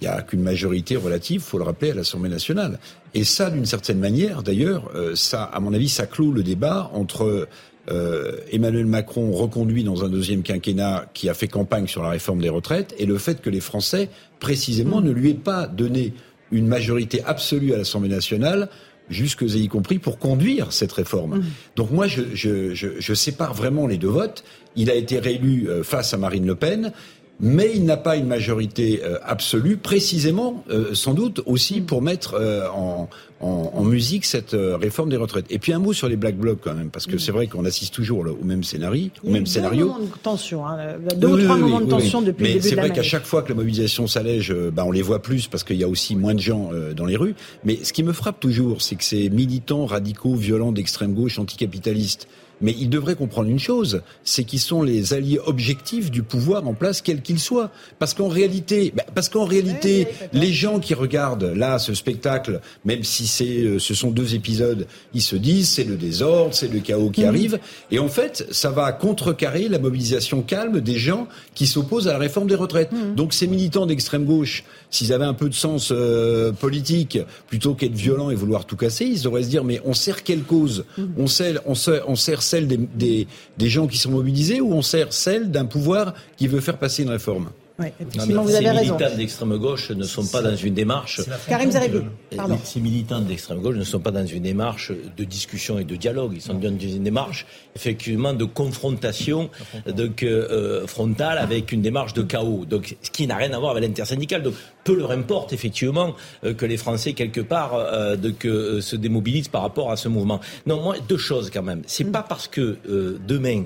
il 0.00 0.06
n'y 0.06 0.14
a 0.14 0.22
qu'une 0.22 0.42
majorité 0.42 0.94
relative, 0.94 1.40
faut 1.40 1.58
le 1.58 1.64
rappeler, 1.64 1.90
à 1.90 1.94
l'Assemblée 1.94 2.28
nationale. 2.28 2.78
Et 3.14 3.24
ça, 3.24 3.50
d'une 3.50 3.64
certaine 3.64 3.98
manière, 3.98 4.42
d'ailleurs, 4.42 4.90
ça, 5.14 5.44
à 5.44 5.58
mon 5.58 5.72
avis, 5.72 5.88
ça 5.88 6.04
clôt 6.06 6.32
le 6.32 6.42
débat 6.42 6.90
entre 6.92 7.48
euh, 7.90 8.32
Emmanuel 8.50 8.86
Macron 8.86 9.30
reconduit 9.32 9.84
dans 9.84 10.04
un 10.04 10.08
deuxième 10.08 10.42
quinquennat 10.42 11.06
qui 11.14 11.28
a 11.28 11.34
fait 11.34 11.48
campagne 11.48 11.86
sur 11.86 12.02
la 12.02 12.10
réforme 12.10 12.40
des 12.40 12.48
retraites 12.48 12.94
et 12.98 13.06
le 13.06 13.18
fait 13.18 13.40
que 13.40 13.50
les 13.50 13.60
Français, 13.60 14.08
précisément, 14.40 15.00
ne 15.00 15.10
lui 15.10 15.30
aient 15.30 15.34
pas 15.34 15.66
donné 15.66 16.12
une 16.50 16.66
majorité 16.66 17.22
absolue 17.24 17.72
à 17.74 17.78
l'Assemblée 17.78 18.08
nationale 18.08 18.68
jusque 19.08 19.42
y 19.42 19.68
compris 19.68 19.98
pour 19.98 20.18
conduire 20.18 20.72
cette 20.72 20.92
réforme. 20.92 21.38
Mmh. 21.38 21.44
Donc 21.76 21.90
moi, 21.92 22.06
je, 22.08 22.22
je, 22.34 22.74
je, 22.74 22.88
je, 22.98 23.14
sépare 23.14 23.54
vraiment 23.54 23.86
les 23.86 23.98
deux 23.98 24.08
votes. 24.08 24.42
Il 24.74 24.90
a 24.90 24.94
été 24.94 25.20
réélu 25.20 25.68
euh, 25.68 25.84
face 25.84 26.12
à 26.12 26.16
Marine 26.16 26.46
Le 26.46 26.56
Pen 26.56 26.92
mais 27.38 27.70
il 27.74 27.84
n'a 27.84 27.96
pas 27.96 28.16
une 28.16 28.26
majorité 28.26 29.02
euh, 29.04 29.18
absolue, 29.22 29.76
précisément, 29.76 30.64
euh, 30.70 30.94
sans 30.94 31.12
doute 31.12 31.42
aussi 31.44 31.80
pour 31.80 32.00
mettre 32.00 32.34
euh, 32.34 32.66
en, 32.70 33.10
en, 33.40 33.72
en, 33.74 33.84
musique 33.84 34.24
cette 34.24 34.56
réforme 34.56 35.10
des 35.10 35.18
retraites. 35.18 35.44
Et 35.50 35.58
puis 35.58 35.72
un 35.74 35.78
mot 35.78 35.92
sur 35.92 36.08
les 36.08 36.16
black 36.16 36.36
blocs 36.36 36.60
quand 36.62 36.74
même, 36.74 36.88
parce 36.88 37.06
que 37.06 37.18
c'est 37.18 37.32
vrai 37.32 37.46
qu'on 37.46 37.66
assiste 37.66 37.92
toujours 37.92 38.20
au 38.20 38.44
même 38.44 38.64
scénario, 38.64 39.10
au 39.22 39.30
même 39.30 39.44
scénario. 39.44 39.94
Deux 39.98 40.06
de 40.06 40.10
tension, 40.22 40.66
hein, 40.66 40.78
deux 41.16 41.28
ou 41.28 41.42
trois 41.44 41.58
moments 41.58 41.80
de 41.80 41.90
tension 41.90 42.22
depuis 42.22 42.42
mais 42.42 42.48
le 42.54 42.60
début 42.60 42.68
c'est 42.68 42.76
vrai 42.76 42.90
qu'à 42.90 43.02
chaque 43.02 43.26
fois 43.26 43.42
que 43.42 43.50
la 43.50 43.54
mobilisation 43.54 44.06
s'allège, 44.06 44.54
bah, 44.72 44.84
on 44.86 44.90
les 44.90 45.02
voit 45.02 45.20
plus 45.20 45.48
parce 45.48 45.64
qu'il 45.64 45.76
y 45.76 45.84
a 45.84 45.88
aussi 45.88 46.16
moins 46.16 46.34
de 46.34 46.40
gens 46.40 46.70
dans 46.96 47.04
les 47.04 47.16
rues. 47.16 47.34
Mais 47.64 47.78
ce 47.82 47.92
qui 47.92 48.02
me 48.02 48.12
frappe 48.12 48.40
toujours, 48.40 48.80
c'est 48.80 48.96
que 48.96 49.04
ces 49.04 49.28
militants 49.28 49.84
radicaux, 49.84 50.34
violents 50.34 50.72
d'extrême 50.72 51.12
gauche, 51.12 51.38
anticapitalistes, 51.38 52.28
mais 52.60 52.74
ils 52.78 52.88
devraient 52.88 53.14
comprendre 53.14 53.48
une 53.48 53.58
chose, 53.58 54.02
c'est 54.24 54.44
qu'ils 54.44 54.60
sont 54.60 54.82
les 54.82 55.12
alliés 55.12 55.38
objectifs 55.44 56.10
du 56.10 56.22
pouvoir 56.22 56.66
en 56.66 56.74
place, 56.74 57.00
quel 57.00 57.22
qu'il 57.22 57.38
soit. 57.38 57.70
Parce 57.98 58.14
qu'en 58.14 58.28
réalité, 58.28 58.92
bah, 58.96 59.04
parce 59.14 59.28
qu'en 59.28 59.44
réalité, 59.44 60.08
les 60.32 60.52
gens 60.52 60.80
qui 60.80 60.94
regardent 60.94 61.52
là 61.54 61.78
ce 61.78 61.94
spectacle, 61.94 62.60
même 62.84 63.04
si 63.04 63.26
c'est, 63.26 63.62
euh, 63.62 63.78
ce 63.78 63.94
sont 63.94 64.10
deux 64.10 64.34
épisodes, 64.34 64.86
ils 65.14 65.22
se 65.22 65.36
disent 65.36 65.68
c'est 65.68 65.84
le 65.84 65.96
désordre, 65.96 66.54
c'est 66.54 66.72
le 66.72 66.80
chaos 66.80 67.10
qui 67.10 67.24
arrive, 67.24 67.58
et 67.90 67.98
en 67.98 68.08
fait, 68.08 68.46
ça 68.50 68.70
va 68.70 68.92
contrecarrer 68.92 69.68
la 69.68 69.78
mobilisation 69.78 70.42
calme 70.42 70.80
des 70.80 70.98
gens 70.98 71.28
qui 71.54 71.66
s'opposent 71.66 72.08
à 72.08 72.12
la 72.12 72.18
réforme 72.18 72.48
des 72.48 72.54
retraites. 72.54 72.90
Donc 73.14 73.32
ces 73.32 73.46
militants 73.46 73.86
d'extrême 73.86 74.24
gauche, 74.24 74.64
s'ils 74.90 75.12
avaient 75.12 75.24
un 75.24 75.34
peu 75.34 75.48
de 75.48 75.54
sens 75.54 75.90
euh, 75.92 76.52
politique, 76.52 77.18
plutôt 77.48 77.74
qu'être 77.74 77.94
violents 77.94 78.30
et 78.30 78.34
vouloir 78.34 78.64
tout 78.64 78.76
casser, 78.76 79.04
ils 79.04 79.22
devraient 79.22 79.42
se 79.42 79.48
dire 79.48 79.64
mais 79.64 79.80
on 79.84 79.94
sert 79.94 80.22
quelle 80.24 80.42
cause? 80.42 80.84
On 81.18 81.26
sert, 81.26 81.60
on 81.66 81.74
sert, 81.74 82.08
on 82.08 82.16
sert 82.16 82.42
celle 82.46 82.66
des, 82.68 83.26
gens 83.60 83.86
qui 83.86 83.98
sont 83.98 84.10
mobilisés 84.10 84.60
ou 84.60 84.72
on 84.72 84.82
sert 84.82 85.12
celle 85.12 85.50
d'un 85.50 85.66
pouvoir 85.66 86.14
qui 86.36 86.46
veut 86.46 86.60
faire 86.60 86.78
passer 86.78 87.02
une 87.02 87.10
réforme? 87.10 87.50
Ouais, 87.78 87.92
Non, 88.00 88.06
effectivement, 88.06 88.26
mais 88.26 88.42
vous 88.44 88.48
ces 88.48 88.56
avez 88.56 88.70
raison. 88.70 88.94
militants 88.96 89.16
d'extrême 89.16 89.56
gauche 89.58 89.90
ne 89.90 90.04
sont 90.04 90.26
pas 90.26 90.40
dans 90.40 90.56
une 90.56 90.72
démarche. 90.72 91.20
Karim 91.46 91.70
Zeribi, 91.70 91.98
pardon. 92.34 92.58
Ces 92.64 92.80
militants 92.80 93.20
d'extrême 93.20 93.60
gauche 93.60 93.76
ne 93.76 93.84
sont 93.84 94.00
pas 94.00 94.10
dans 94.10 94.24
une 94.24 94.42
démarche 94.42 94.92
de 95.16 95.24
discussion 95.24 95.78
et 95.78 95.84
de 95.84 95.94
dialogue. 95.94 96.32
Ils 96.34 96.40
sont 96.40 96.54
dans 96.54 96.68
une 96.78 97.02
démarche 97.02 97.44
effectivement 97.74 98.32
de 98.32 98.44
confrontation 98.46 99.50
donc, 99.86 100.22
euh, 100.22 100.86
frontale 100.86 101.36
avec 101.38 101.70
une 101.72 101.82
démarche 101.82 102.14
de 102.14 102.22
chaos. 102.22 102.64
Donc, 102.64 102.96
ce 103.02 103.10
qui 103.10 103.26
n'a 103.26 103.36
rien 103.36 103.52
à 103.52 103.58
voir 103.58 103.72
avec 103.72 103.82
l'intersyndicale. 103.84 104.42
Donc, 104.42 104.54
peu 104.84 104.96
leur 104.96 105.10
importe 105.10 105.52
effectivement 105.52 106.14
euh, 106.44 106.54
que 106.54 106.64
les 106.64 106.76
Français 106.78 107.12
quelque 107.12 107.40
part 107.42 107.74
euh, 107.74 108.16
de, 108.16 108.30
que, 108.30 108.48
euh, 108.48 108.80
se 108.80 108.96
démobilisent 108.96 109.48
par 109.48 109.62
rapport 109.62 109.90
à 109.90 109.96
ce 109.96 110.08
mouvement. 110.08 110.40
Non, 110.64 110.80
moi 110.82 110.96
deux 111.08 111.18
choses 111.18 111.50
quand 111.50 111.62
même. 111.62 111.82
C'est 111.86 112.04
pas 112.10 112.22
parce 112.22 112.48
que 112.48 112.78
euh, 112.88 113.18
demain 113.26 113.64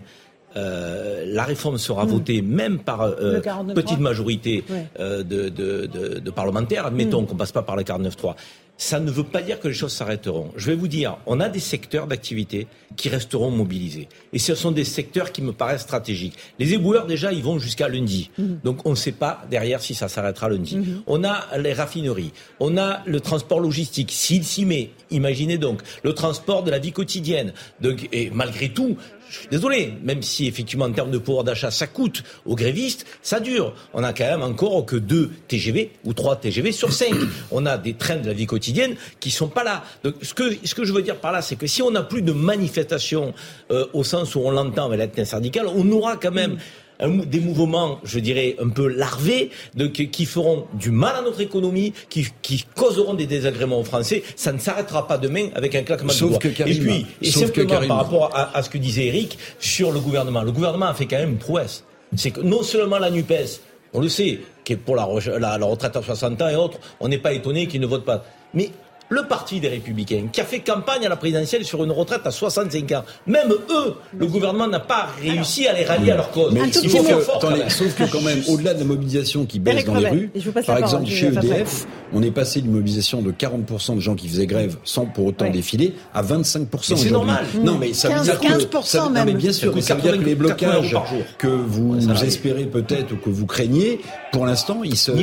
euh, 0.57 1.25
la 1.27 1.45
réforme 1.45 1.79
sera 1.79 2.05
votée 2.05 2.43
même 2.43 2.79
par 2.79 3.03
euh, 3.03 3.35
Le 3.35 3.41
49.3. 3.41 3.75
petite 3.75 4.01
majorité 4.01 4.65
Ouais. 4.69 4.87
euh, 4.99 5.23
de, 5.23 5.49
de, 5.49 5.87
de, 5.87 6.19
de 6.19 6.31
parlementaires, 6.31 6.87
admettons 6.87 7.25
qu'on 7.25 7.37
passe 7.37 7.53
pas 7.53 7.63
par 7.63 7.77
le 7.77 7.83
49.3. 7.83 8.35
Ça 8.77 8.99
ne 8.99 9.11
veut 9.11 9.25
pas 9.25 9.43
dire 9.43 9.61
que 9.61 9.69
les 9.69 9.75
choses 9.75 9.93
s'arrêteront. 9.93 10.53
Je 10.57 10.67
vais 10.71 10.75
vous 10.75 10.89
dire, 10.89 11.19
on 11.27 11.39
a 11.39 11.51
des 11.51 11.61
secteurs 11.61 12.07
d'activité 12.07 12.67
qui 12.97 13.11
resteront 13.11 13.51
mobilisés. 13.51 14.09
Et 14.33 14.39
ce 14.39 14.55
sont 14.55 14.71
des 14.73 14.85
secteurs 14.87 15.33
qui 15.33 15.43
me 15.43 15.53
paraissent 15.53 15.83
stratégiques. 15.83 16.33
Les 16.59 16.73
éboueurs, 16.73 17.05
déjà, 17.07 17.31
ils 17.31 17.43
vont 17.43 17.59
jusqu'à 17.59 17.91
lundi. 17.91 18.31
Donc 18.65 18.87
on 18.87 18.91
ne 18.91 18.95
sait 18.95 19.13
pas 19.13 19.43
derrière 19.51 19.83
si 19.83 19.95
ça 19.95 20.09
s'arrêtera 20.09 20.49
lundi. 20.49 20.79
On 21.07 21.25
a 21.25 21.59
les 21.59 21.75
raffineries. 21.75 22.33
On 22.59 22.79
a 22.79 23.03
le 23.05 23.21
transport 23.21 23.61
logistique. 23.61 24.11
S'il 24.13 24.45
s'y 24.45 24.65
met, 24.65 24.93
imaginez 25.11 25.59
donc, 25.59 25.83
le 26.03 26.15
transport 26.15 26.63
de 26.63 26.71
la 26.71 26.79
vie 26.79 26.93
quotidienne. 26.93 27.53
Donc, 27.83 28.09
et 28.13 28.31
malgré 28.31 28.71
tout, 28.71 28.97
je 29.31 29.39
suis 29.39 29.49
désolé, 29.49 29.95
même 30.03 30.23
si 30.23 30.47
effectivement 30.47 30.87
en 30.87 30.93
termes 30.93 31.11
de 31.11 31.19
pouvoir 31.19 31.45
d'achat 31.45 31.71
ça 31.71 31.87
coûte 31.87 32.25
aux 32.45 32.57
grévistes, 32.57 33.07
ça 33.23 33.39
dure. 33.39 33.75
On 33.95 34.03
a 34.03 34.13
quand 34.13 34.25
même 34.25 34.43
encore 34.43 34.85
que 34.85 34.97
deux 34.97 35.31
TGV 35.49 35.93
ou 36.05 36.13
trois 36.13 36.37
TGV 36.37 36.73
sur 36.73 36.93
cinq. 36.93 37.15
On 37.51 37.65
a 37.65 37.79
des 37.79 37.95
trains 37.95 38.17
de 38.17 38.27
la 38.27 38.33
vie 38.33 38.47
quotidienne 38.47 38.97
qui 39.21 39.31
sont 39.31 39.49
pas 39.49 39.63
là. 39.65 39.85
Donc 40.03 40.17
ce 40.23 40.35
que 40.35 40.85
je 40.85 40.93
veux 40.93 41.03
dire 41.03 41.17
par 41.17 41.33
là, 41.33 41.43
c'est 41.43 41.57
que 41.57 41.67
si 41.67 41.81
on 41.81 41.93
n'a 41.93 42.03
plus 42.03 42.23
de 42.23 42.33
manifestations 42.33 43.33
euh, 43.71 43.87
au 43.93 44.05
sens 44.05 44.35
où 44.35 44.41
on 44.41 44.51
l'entend 44.51 44.87
avec 44.87 44.99
l'intersyndicale, 44.99 45.67
on 45.69 45.91
aura 45.93 46.17
quand 46.17 46.33
même 46.33 46.59
un 47.01 47.09
des 47.09 47.41
mouvements, 47.41 47.99
je 48.05 48.19
dirais, 48.19 48.57
un 48.61 48.69
peu 48.69 48.87
larvés, 48.89 49.51
de, 49.75 49.87
qui, 49.87 50.09
qui 50.09 50.25
feront 50.27 50.67
du 50.75 50.91
mal 50.91 51.17
à 51.17 51.23
notre 51.23 51.41
économie, 51.41 51.93
qui, 52.09 52.27
qui 52.43 52.65
causeront 52.75 53.15
des 53.15 53.27
désagréments 53.27 53.81
aux 53.81 53.85
Français. 53.85 54.23
Ça 54.37 54.53
ne 54.53 54.59
s'arrêtera 54.59 55.07
pas 55.09 55.19
demain 55.19 55.49
avec 55.55 55.75
un 55.75 55.83
claquement 55.83 56.11
Sauf 56.11 56.29
de 56.29 56.33
doigts. 56.35 56.39
que 56.39 56.49
Karim- 56.49 56.73
et 56.77 56.81
puis, 56.81 57.07
et 57.23 57.31
sauf 57.31 57.51
que 57.53 57.61
simplement 57.63 57.69
Karim- 57.71 57.89
par 57.89 57.97
rapport 57.99 58.31
à, 58.35 58.57
à 58.57 58.63
ce 58.63 58.71
que 58.71 58.79
disait 58.79 59.07
Eric 59.07 59.39
sur 59.59 59.93
le 59.93 60.01
gouvernement. 60.01 60.43
Le 60.43 60.53
gouvernement 60.53 60.87
a 60.87 60.95
fait 60.95 61.07
quand 61.07 61.19
même 61.19 61.31
une 61.31 61.39
prouesse. 61.39 61.85
C'est 62.17 62.31
que 62.33 62.41
non 62.41 62.63
seulement 62.63 62.99
la 62.99 63.11
NUPES, 63.11 63.61
on 63.93 64.01
le 64.01 64.09
sait, 64.09 64.41
qui 64.65 64.73
est 64.75 64.77
pour 64.77 64.97
la, 64.97 65.09
la- 65.39 65.59
la 65.59 65.67
retraite 65.67 65.97
à 65.97 66.03
60 66.03 66.43
ans 66.43 66.49
et 66.49 66.57
autres, 66.57 66.79
on 67.01 67.09
n'est 67.09 67.19
pas 67.19 67.33
étonné 67.33 67.67
qu'ils 67.67 67.81
ne 67.81 67.87
votent 67.87 68.05
pas. 68.05 68.25
Mais 68.55 68.71
le 69.11 69.25
parti 69.25 69.61
des 69.61 69.69
Républicains, 69.69 70.29
qui 70.33 70.41
a 70.41 70.45
fait 70.45 70.61
campagne 70.61 71.05
à 71.05 71.09
la 71.09 71.17
présidentielle 71.17 71.65
sur 71.65 71.83
une 71.85 71.91
retraite 71.91 72.23
à 72.25 72.31
65 72.31 72.93
ans, 72.93 73.05
même 73.27 73.51
eux, 73.51 73.95
le 74.17 74.27
gouvernement 74.27 74.69
n'a 74.69 74.81
pas 74.81 75.09
réussi 75.21 75.67
à 75.67 75.73
les 75.73 75.85
rallier 75.85 76.13
à 76.13 76.17
leur 76.17 76.31
cause. 76.31 76.53
Mais 76.55 76.61
Un 76.61 76.69
tout 76.69 76.79
il 76.85 76.89
petit 76.89 76.97
faut 76.97 77.03
mot. 77.03 77.09
que- 77.19 77.21
fort, 77.23 77.37
attendez, 77.39 77.59
même. 77.59 77.71
sauf 77.71 77.95
que 77.95 78.05
quand 78.05 78.21
même, 78.23 78.41
au-delà 78.49 78.73
de 78.75 78.79
la 78.79 78.85
mobilisation 78.85 79.45
qui 79.47 79.59
baisse 79.59 79.85
dans 79.85 79.95
les 79.97 80.09
rues, 80.09 80.31
par 80.65 80.79
exemple 80.79 81.07
chez 81.11 81.27
EDF, 81.27 81.87
on 82.13 82.23
est 82.23 82.31
passé 82.31 82.61
d'une 82.61 82.73
mobilisation 82.73 83.21
de 83.21 83.31
40% 83.33 83.97
de 83.97 84.01
gens 84.01 84.15
qui 84.15 84.29
faisaient 84.29 84.47
grève 84.47 84.77
sans 84.85 85.07
pour 85.07 85.27
autant 85.27 85.45
Ouais. 85.47 85.51
défiler 85.51 85.95
à 86.15 86.23
25% 86.23 86.95
Mais 86.95 86.97
c'est 87.01 87.11
normal. 87.11 87.45
Non, 87.63 87.79
mais 87.79 87.93
ça 87.93 88.09
veut 88.09 88.15
15, 88.15 88.25
dire 88.25 88.41
que 88.41 88.47
15% 88.47 88.83
ça, 88.85 89.05
non, 89.05 89.11
mais 89.11 89.25
même. 89.25 89.37
bien 89.37 89.53
sûr, 89.53 89.73
mais 89.75 89.81
ça 89.81 89.95
veut 89.97 90.03
dire 90.03 90.13
que 90.13 90.19
les 90.25 90.37
80 90.37 90.81
blocages 90.81 90.97
que 91.39 91.47
vous 91.49 91.95
Ouais, 91.95 92.27
espérez 92.27 92.65
peut-être 92.65 93.13
ou 93.13 93.17
que 93.17 93.31
vous 93.31 93.47
craignez, 93.47 94.01
pour 94.33 94.47
l'instant, 94.47 94.83
ils, 94.85 94.97
se, 94.97 95.13
sont, 95.13 95.19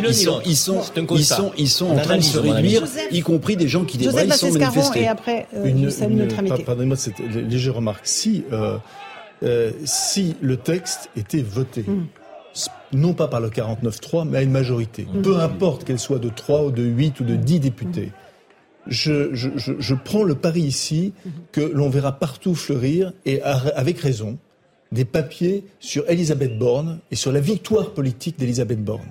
ils 0.45 0.55
sont, 0.57 0.81
ils 1.57 1.63
ils 1.65 1.83
en 1.83 1.95
train 1.97 2.17
de 2.17 2.21
se 2.23 2.37
réduire, 2.37 2.83
y 3.11 3.21
compris 3.21 3.55
des 3.55 3.67
gens 3.67 3.76
qui 3.85 3.97
Joseph 3.97 4.21
débraillent 4.21 4.37
sans 4.39 4.47
Bassescaron 4.47 4.75
manifester. 4.75 5.01
et 5.01 5.07
après, 5.07 5.47
euh, 5.55 5.65
une, 5.65 5.89
une-. 5.89 6.63
Pardonnez-moi 6.65 6.95
cette 6.97 7.19
lé- 7.19 7.41
légère 7.41 7.75
remarque. 7.75 8.05
Si, 8.07 8.43
euh, 8.51 8.77
euh, 9.43 9.71
si 9.85 10.35
le 10.41 10.57
texte 10.57 11.09
était 11.15 11.41
voté, 11.41 11.85
s- 12.55 12.69
non 12.93 13.13
pas 13.13 13.27
par 13.27 13.39
le 13.41 13.49
49-3, 13.49 14.25
mais 14.27 14.37
à 14.39 14.41
une 14.41 14.51
majorité, 14.51 15.07
peu 15.23 15.37
importe 15.39 15.83
qu'elle 15.83 15.99
soit 15.99 16.19
de 16.19 16.29
3 16.29 16.63
ou 16.65 16.71
de 16.71 16.83
8 16.83 17.19
ou 17.19 17.23
de 17.23 17.35
10 17.35 17.59
députés, 17.59 18.11
je, 18.87 19.33
je, 19.35 19.49
je, 19.57 19.73
je 19.77 19.93
prends 19.95 20.23
le 20.23 20.35
pari 20.35 20.61
ici 20.61 21.13
que 21.51 21.59
l'on 21.61 21.89
verra 21.89 22.13
partout 22.13 22.55
fleurir, 22.55 23.11
et 23.25 23.41
avec 23.41 23.99
raison, 23.99 24.37
des 24.93 25.03
papiers 25.03 25.65
sur 25.81 26.09
Elisabeth 26.09 26.57
Borne 26.57 26.99
et 27.11 27.15
sur 27.15 27.33
la 27.33 27.41
victoire 27.41 27.91
politique 27.91 28.39
d'Elisabeth 28.39 28.81
Borne. 28.81 29.09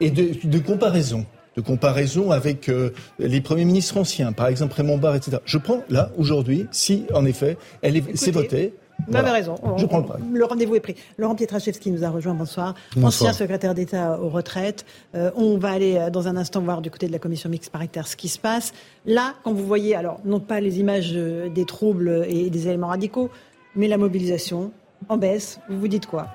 Et 0.00 0.10
de, 0.10 0.30
de 0.42 0.58
comparaison. 0.58 1.24
De 1.56 1.60
comparaison 1.60 2.30
avec 2.32 2.68
euh, 2.68 2.90
les 3.18 3.40
premiers 3.40 3.64
ministres 3.64 3.96
anciens, 3.96 4.32
par 4.32 4.48
exemple 4.48 4.74
Raymond 4.74 4.98
Barre, 4.98 5.14
etc. 5.14 5.38
Je 5.44 5.58
prends 5.58 5.82
là, 5.88 6.10
aujourd'hui, 6.18 6.66
si 6.72 7.04
en 7.14 7.24
effet, 7.24 7.56
elle 7.82 7.96
est, 7.96 8.16
c'est 8.16 8.32
voté. 8.32 8.74
Vous 8.98 9.04
voilà. 9.12 9.28
avez 9.28 9.38
raison. 9.38 9.56
On- 9.62 9.76
Je 9.76 9.86
prends 9.86 9.98
le 9.98 10.06
pari. 10.06 10.22
Le 10.32 10.44
rendez-vous 10.44 10.76
est 10.76 10.80
pris. 10.80 10.94
Laurent 11.18 11.34
Pietraszewski 11.34 11.90
nous 11.90 12.04
a 12.04 12.10
rejoint. 12.10 12.34
Bonsoir. 12.34 12.74
Bonsoir. 12.94 13.30
Ancien 13.30 13.32
secrétaire 13.32 13.74
d'État 13.74 14.20
aux 14.20 14.28
retraites. 14.28 14.84
Euh, 15.14 15.30
on 15.36 15.58
va 15.58 15.70
aller 15.70 15.96
euh, 15.96 16.10
dans 16.10 16.28
un 16.28 16.36
instant 16.36 16.60
voir 16.60 16.80
du 16.80 16.90
côté 16.90 17.06
de 17.08 17.12
la 17.12 17.18
commission 17.18 17.50
mixte 17.50 17.70
paritaire 17.72 18.06
ce 18.06 18.14
qui 18.16 18.28
se 18.28 18.38
passe. 18.38 18.72
Là, 19.04 19.34
quand 19.42 19.52
vous 19.52 19.66
voyez, 19.66 19.94
alors 19.96 20.20
non 20.24 20.38
pas 20.40 20.60
les 20.60 20.78
images 20.78 21.12
des 21.12 21.64
troubles 21.66 22.24
et 22.28 22.50
des 22.50 22.68
éléments 22.68 22.88
radicaux, 22.88 23.30
mais 23.76 23.88
la 23.88 23.98
mobilisation 23.98 24.70
en 25.08 25.16
baisse, 25.18 25.58
vous 25.68 25.80
vous 25.80 25.88
dites 25.88 26.06
quoi? 26.06 26.28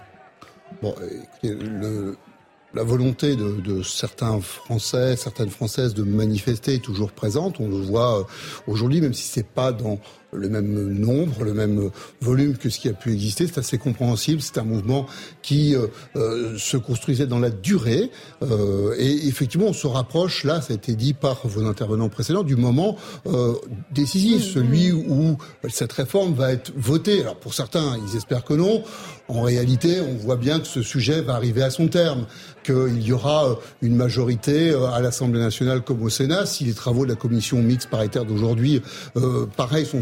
Bon, 0.82 0.94
écoutez, 1.42 1.56
le, 1.56 2.18
la 2.74 2.84
volonté 2.84 3.36
de, 3.36 3.82
certains 3.84 4.40
Français, 4.42 5.16
certaines 5.16 5.50
Françaises 5.50 5.94
de 5.94 6.04
manifester 6.04 6.76
est 6.76 6.84
toujours 6.84 7.12
présente. 7.12 7.60
On 7.60 7.68
le 7.68 7.76
voit 7.76 8.20
euh, 8.20 8.24
aujourd'hui, 8.68 9.02
même 9.02 9.14
si 9.14 9.24
c'est 9.24 9.48
pas 9.48 9.72
dans 9.72 10.00
le 10.32 10.50
même 10.50 10.94
nombre, 10.94 11.44
le 11.44 11.54
même 11.54 11.90
volume 12.22 12.58
que 12.58 12.70
ce 12.70 12.80
qui 12.80 12.90
a 12.90 12.94
pu 12.94 13.14
exister. 13.14 13.48
C'est 13.48 13.60
assez 13.60 13.78
compréhensible. 13.78 14.42
C'est 14.42 14.58
un 14.58 14.64
mouvement 14.64 15.08
qui 15.42 15.76
euh, 15.76 15.88
euh, 16.16 16.58
se 16.58 16.78
construisait 16.78 17.28
dans 17.28 17.40
la 17.40 17.50
durée. 17.50 18.12
Euh, 18.44 18.96
et 18.98 19.28
effectivement, 19.28 19.68
on 19.68 19.74
se 19.74 19.88
rapproche, 19.88 20.44
là, 20.44 20.62
ça 20.62 20.74
a 20.74 20.76
été 20.76 20.96
dit 20.96 21.14
par 21.14 21.48
vos 21.48 21.66
intervenants 21.66 22.10
précédents, 22.10 22.44
du 22.44 22.56
moment 22.56 22.98
euh, 23.28 23.54
décisif, 23.92 24.44
celui 24.44 24.92
où 24.92 25.38
cette 25.70 25.94
réforme 25.94 26.34
va 26.34 26.52
être 26.52 26.72
votée. 26.76 27.22
Alors 27.22 27.36
pour 27.36 27.54
certains, 27.54 27.98
ils 28.08 28.18
espèrent 28.18 28.44
que 28.44 28.54
non. 28.54 28.84
En 29.30 29.44
réalité, 29.44 30.02
on 30.02 30.16
voit 30.16 30.38
bien 30.38 30.60
que 30.60 30.66
ce 30.66 30.82
sujet 30.82 31.22
va 31.22 31.36
arriver 31.36 31.62
à 31.62 31.70
son 31.70 31.88
terme, 31.88 32.26
qu'il 32.64 33.02
y 33.02 33.12
aura 33.12 33.48
euh, 33.48 33.56
une 33.84 33.96
majorité 33.96 34.72
euh, 34.72 34.88
à 34.88 35.02
l'Assemblée 35.02 35.40
nationale 35.40 35.82
comme 35.82 36.02
au 36.02 36.10
Sénat, 36.10 36.48
si 36.48 36.64
les 36.64 36.74
travaux 36.74 37.06
de 37.06 37.12
la 37.12 37.16
commission 37.16 37.62
mixte 37.62 37.90
paritaire 37.90 38.26
d'aujourd'hui, 38.26 38.82
euh, 39.18 39.46
pareil, 39.56 39.86
sont 39.86 40.02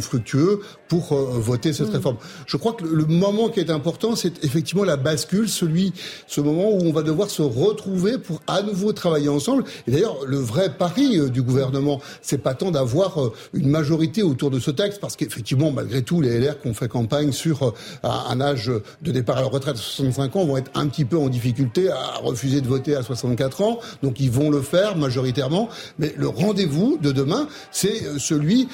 pour 0.88 1.12
euh, 1.12 1.39
voter 1.39 1.73
cette 1.73 1.89
réforme. 1.89 2.17
Je 2.45 2.58
crois 2.58 2.73
que 2.73 2.84
le, 2.84 3.06
moment 3.06 3.49
qui 3.49 3.60
est 3.60 3.69
important, 3.69 4.15
c'est 4.15 4.43
effectivement 4.43 4.84
la 4.84 4.97
bascule, 4.97 5.49
celui, 5.49 5.93
ce 6.27 6.41
moment 6.41 6.69
où 6.69 6.82
on 6.82 6.91
va 6.91 7.03
devoir 7.03 7.30
se 7.30 7.41
retrouver 7.41 8.17
pour 8.17 8.41
à 8.47 8.62
nouveau 8.62 8.93
travailler 8.93 9.30
ensemble. 9.30 9.63
Et 9.88 9.91
d'ailleurs, 9.91 10.17
le 10.25 10.38
vrai 10.38 10.73
pari 10.77 11.19
euh, 11.19 11.30
du 11.30 11.41
gouvernement, 11.41 12.01
c'est 12.21 12.38
pas 12.38 12.53
tant 12.53 12.71
d'avoir 12.71 13.21
euh, 13.21 13.34
une 13.53 13.69
majorité 13.69 14.23
autour 14.23 14.51
de 14.51 14.60
ce 14.60 14.71
texte, 14.71 14.99
parce 14.99 15.15
qu'effectivement, 15.15 15.71
malgré 15.71 16.01
tout, 16.01 16.21
les 16.21 16.39
LR 16.39 16.60
qui 16.62 16.67
ont 16.67 16.73
fait 16.73 16.88
campagne 16.88 17.32
sur 17.32 17.73
un 18.03 18.41
âge 18.41 18.71
de 19.01 19.12
départ 19.12 19.38
à 19.38 19.41
la 19.41 19.47
retraite 19.47 19.75
à 19.75 19.80
65 19.80 20.36
ans 20.36 20.45
vont 20.45 20.58
être 20.58 20.71
un 20.75 20.88
petit 20.88 21.06
peu 21.06 21.17
en 21.17 21.30
difficulté 21.30 21.89
à 21.89 22.19
refuser 22.21 22.62
de 22.62 22.67
voter 22.67 22.95
à 22.95 23.03
64 23.03 23.62
ans, 23.62 23.80
donc 24.03 24.19
ils 24.19 24.32
vont 24.32 24.49
le 24.49 24.62
faire 24.62 24.95
majoritairement. 24.95 25.69
Mais 25.99 26.13
le 26.17 26.27
rendez-vous 26.27 26.97
de 27.01 27.12
demain, 27.12 27.47
c'est 27.71 28.19
celui 28.19 28.67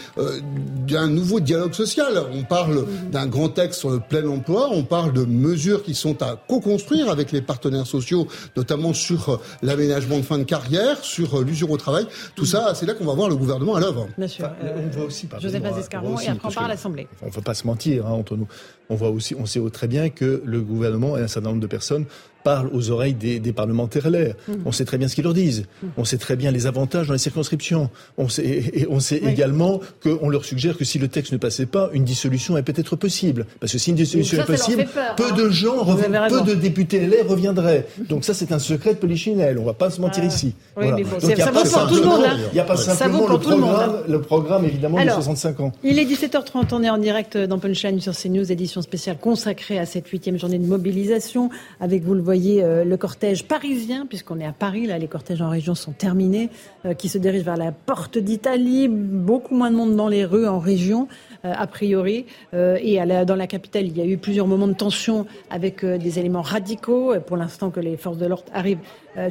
d'un 0.87 1.07
nouveau 1.07 1.32
nouveau 1.33 1.45
dialogue 1.45 1.73
social. 1.73 2.13
On 2.31 2.43
parle 2.43 2.85
d'un 3.11 3.25
grand 3.25 3.49
texte 3.49 3.79
sur 3.79 3.89
le 3.89 3.99
plein 3.99 4.27
emploi, 4.27 4.69
on 4.71 4.83
parle 4.83 5.13
de 5.13 5.25
mesures 5.25 5.83
qui 5.83 5.95
sont 5.95 6.21
à 6.21 6.35
co-construire 6.47 7.09
avec 7.09 7.31
les 7.31 7.41
partenaires 7.41 7.87
sociaux, 7.87 8.27
notamment 8.55 8.93
sur 8.93 9.29
euh, 9.29 9.37
l'aménagement 9.63 10.17
de 10.17 10.21
fin 10.21 10.37
de 10.37 10.43
carrière, 10.43 11.03
sur 11.03 11.39
euh, 11.39 11.43
l'usure 11.43 11.71
au 11.71 11.77
travail. 11.77 12.05
Tout 12.35 12.45
ça, 12.45 12.73
c'est 12.75 12.85
là 12.85 12.93
qu'on 12.93 13.05
va 13.05 13.13
voir 13.13 13.29
le 13.29 13.35
gouvernement 13.35 13.75
à 13.75 13.79
l'œuvre. 13.79 14.07
Bien 14.15 14.27
sûr. 14.27 14.47
on 14.61 14.95
voit 14.95 15.05
aussi, 15.05 15.27
Joseph 15.39 15.65
Azescaron, 15.65 16.19
et 16.19 16.27
après 16.27 16.49
on 16.49 16.51
part 16.51 16.65
à 16.65 16.67
l'Assemblée. 16.67 17.07
On 17.23 17.27
ne 17.27 17.31
va 17.31 17.41
pas 17.41 17.55
se 17.55 17.65
mentir 17.65 18.05
hein, 18.05 18.11
entre 18.11 18.35
nous. 18.35 18.47
On 18.89 18.95
voit 18.95 19.09
aussi, 19.09 19.33
on 19.33 19.47
sait 19.47 19.61
très 19.71 19.87
bien 19.87 20.09
que 20.09 20.43
le 20.45 20.61
gouvernement 20.61 21.17
et 21.17 21.21
un 21.21 21.27
certain 21.27 21.49
nombre 21.49 21.61
de 21.61 21.67
personnes 21.67 22.05
parlent 22.43 22.69
aux 22.73 22.89
oreilles 22.91 23.13
des, 23.13 23.39
des 23.39 23.53
parlementaires 23.53 24.09
LR. 24.09 24.33
Mmh. 24.47 24.53
On 24.65 24.71
sait 24.71 24.85
très 24.85 24.97
bien 24.97 25.07
ce 25.07 25.15
qu'ils 25.15 25.23
leur 25.23 25.33
disent. 25.33 25.65
Mmh. 25.81 25.87
On 25.97 26.05
sait 26.05 26.17
très 26.17 26.35
bien 26.35 26.51
les 26.51 26.67
avantages 26.67 27.07
dans 27.07 27.13
les 27.13 27.19
circonscriptions. 27.19 27.89
On 28.17 28.29
sait, 28.29 28.43
et 28.45 28.87
on 28.89 28.99
sait 28.99 29.21
oui. 29.23 29.31
également 29.31 29.79
qu'on 30.03 30.29
leur 30.29 30.45
suggère 30.45 30.77
que 30.77 30.85
si 30.85 30.99
le 30.99 31.07
texte 31.07 31.31
ne 31.31 31.37
passait 31.37 31.65
pas, 31.65 31.89
une 31.93 32.03
dissolution 32.03 32.57
est 32.57 32.63
peut-être 32.63 32.95
possible. 32.95 33.45
Parce 33.59 33.71
que 33.71 33.77
si 33.77 33.89
une 33.91 33.95
dissolution 33.95 34.37
ça, 34.37 34.43
est 34.43 34.45
possible, 34.45 34.85
peur, 34.93 35.15
peu 35.15 35.23
hein. 35.31 35.35
de 35.35 35.49
gens, 35.49 35.85
peu 35.85 36.41
de 36.41 36.53
députés 36.53 37.05
LR 37.07 37.27
reviendraient. 37.27 37.87
Donc 38.09 38.23
ça, 38.25 38.33
c'est 38.33 38.51
un 38.51 38.59
secret 38.59 38.93
de 38.93 38.99
polichinelle. 38.99 39.57
On 39.59 39.65
va 39.65 39.73
pas 39.73 39.89
se 39.89 40.01
mentir 40.01 40.23
ah. 40.25 40.27
ici. 40.27 40.53
Oui, 40.77 40.85
voilà. 40.87 40.95
mais 40.97 41.03
bon, 41.03 41.09
Donc, 41.19 41.31
il 41.37 41.37
ça 41.37 41.51
vaut 41.51 41.63
pour 41.63 41.87
tout 41.87 41.95
le 41.95 42.05
monde. 42.05 42.23
hein. 42.25 42.37
N'y 42.53 42.59
a 42.59 42.63
pas 42.63 42.77
Ça 42.77 42.93
simplement 42.95 43.27
le 43.27 43.33
monde, 43.33 43.41
programme, 43.41 43.95
le 44.07 44.21
programme 44.21 44.65
évidemment 44.65 44.97
Alors, 44.97 45.17
de 45.17 45.23
65 45.23 45.59
ans. 45.59 45.71
Il 45.83 45.99
est 45.99 46.05
17h30, 46.05 46.67
on 46.71 46.83
est 46.83 46.89
en 46.89 46.97
direct 46.97 47.37
dans 47.37 47.59
Punchline 47.59 47.99
sur 48.01 48.13
CNews, 48.15 48.51
édition 48.51 48.81
spéciale 48.81 49.17
consacrée 49.19 49.79
à 49.79 49.85
cette 49.85 50.07
huitième 50.07 50.37
journée 50.37 50.59
de 50.59 50.65
mobilisation. 50.65 51.49
Avec, 51.79 52.03
vous 52.03 52.13
le 52.13 52.21
voyez, 52.33 52.63
euh, 52.63 52.83
le 52.83 52.97
cortège 52.97 53.43
parisien, 53.47 54.07
puisqu'on 54.07 54.39
est 54.39 54.45
à 54.45 54.53
Paris, 54.53 54.87
là, 54.87 54.97
les 54.97 55.07
cortèges 55.07 55.41
en 55.41 55.49
région 55.49 55.75
sont 55.75 55.91
terminés, 55.91 56.49
euh, 56.83 56.95
qui 56.95 57.07
se 57.07 57.19
dirigent 57.19 57.45
vers 57.45 57.57
la 57.57 57.71
porte 57.71 58.17
d'Italie. 58.17 58.87
Beaucoup 58.87 59.53
moins 59.53 59.69
de 59.69 59.75
monde 59.75 59.95
dans 59.95 60.07
les 60.07 60.25
rues 60.25 60.47
en 60.47 60.57
région, 60.57 61.07
euh, 61.45 61.53
a 61.55 61.67
priori. 61.67 62.25
Et 62.53 62.99
dans 63.27 63.35
la 63.35 63.47
capitale, 63.47 63.85
il 63.85 63.97
y 63.97 64.01
a 64.01 64.05
eu 64.05 64.17
plusieurs 64.17 64.47
moments 64.47 64.67
de 64.67 64.73
tension 64.73 65.25
avec 65.49 65.85
des 65.85 66.19
éléments 66.19 66.41
radicaux. 66.41 67.13
Pour 67.27 67.37
l'instant, 67.37 67.69
que 67.69 67.79
les 67.79 67.97
forces 67.97 68.17
de 68.17 68.25
l'ordre 68.25 68.45
arrivent 68.53 68.79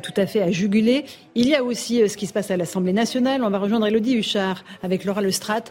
tout 0.02 0.12
à 0.16 0.26
fait 0.26 0.42
à 0.42 0.50
juguler. 0.50 1.04
Il 1.34 1.48
y 1.48 1.54
a 1.54 1.64
aussi 1.64 2.08
ce 2.08 2.16
qui 2.16 2.26
se 2.26 2.32
passe 2.32 2.50
à 2.50 2.56
l'Assemblée 2.56 2.92
nationale. 2.92 3.42
On 3.42 3.50
va 3.50 3.58
rejoindre 3.58 3.86
Elodie 3.86 4.16
Huchard 4.16 4.64
avec 4.82 5.04
Laura 5.04 5.22
Lestrade. 5.22 5.64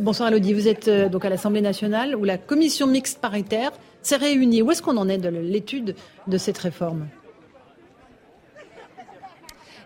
Bonsoir 0.00 0.28
Elodie, 0.28 0.52
vous 0.52 0.68
êtes 0.68 0.90
donc 1.10 1.24
à 1.24 1.30
l'Assemblée 1.30 1.62
nationale 1.62 2.14
où 2.14 2.24
la 2.24 2.38
commission 2.38 2.86
mixte 2.86 3.20
paritaire 3.20 3.72
s'est 4.02 4.16
réunie. 4.16 4.62
Où 4.62 4.70
est-ce 4.70 4.82
qu'on 4.82 4.96
en 4.96 5.08
est 5.08 5.18
de 5.18 5.28
l'étude 5.28 5.94
de 6.26 6.38
cette 6.38 6.58
réforme? 6.58 7.08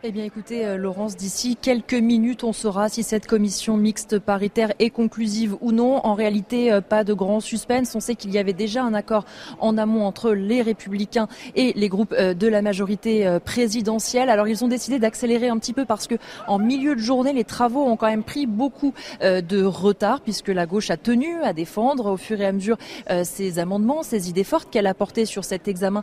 Eh 0.07 0.13
bien, 0.13 0.25
écoutez, 0.25 0.67
euh, 0.67 0.77
Laurence, 0.77 1.17
d'ici 1.17 1.57
quelques 1.57 1.95
minutes, 1.95 2.45
on 2.45 2.53
saura 2.53 2.91
si 2.91 3.03
cette 3.03 3.27
commission 3.27 3.79
mixte 3.79 4.19
paritaire 4.19 4.71
est 4.79 4.91
conclusive 4.91 5.57
ou 5.63 5.73
non. 5.73 6.05
En 6.05 6.13
réalité, 6.13 6.71
euh, 6.71 6.83
pas 6.83 7.05
de 7.05 7.15
grand 7.15 7.41
suspense. 7.41 7.95
On 7.95 8.01
sait 8.01 8.15
qu'il 8.15 8.31
y 8.31 8.37
avait 8.37 8.53
déjà 8.53 8.83
un 8.83 8.93
accord 8.93 9.25
en 9.61 9.79
amont 9.79 10.05
entre 10.05 10.33
les 10.33 10.61
Républicains 10.61 11.27
et 11.57 11.73
les 11.75 11.89
groupes 11.89 12.13
euh, 12.19 12.35
de 12.35 12.47
la 12.47 12.61
majorité 12.61 13.39
présidentielle. 13.47 14.29
Alors, 14.29 14.47
ils 14.47 14.63
ont 14.63 14.69
décidé 14.69 14.99
d'accélérer 14.99 15.49
un 15.49 15.57
petit 15.57 15.73
peu 15.73 15.87
parce 15.87 16.07
que, 16.07 16.17
en 16.49 16.59
milieu 16.59 16.95
de 16.95 17.01
journée, 17.01 17.33
les 17.33 17.45
travaux 17.45 17.87
ont 17.87 17.97
quand 17.97 18.09
même 18.09 18.25
pris 18.25 18.45
beaucoup 18.45 18.93
de 19.23 19.65
retard 19.65 20.21
puisque 20.21 20.49
la 20.49 20.67
gauche 20.67 20.91
a 20.91 20.99
tenu 20.99 21.41
à 21.43 21.55
défendre 21.55 22.13
au 22.13 22.17
fur 22.19 22.39
et 22.43 22.45
à 22.45 22.53
mesure 22.53 22.77
ses 23.23 23.59
amendements, 23.59 24.03
ses 24.03 24.29
idées 24.29 24.45
fortes 24.45 24.69
qu'elle 24.71 24.87
a 24.87 24.95
portées 24.95 25.25
sur 25.25 25.45
cet 25.45 25.69
examen 25.69 26.03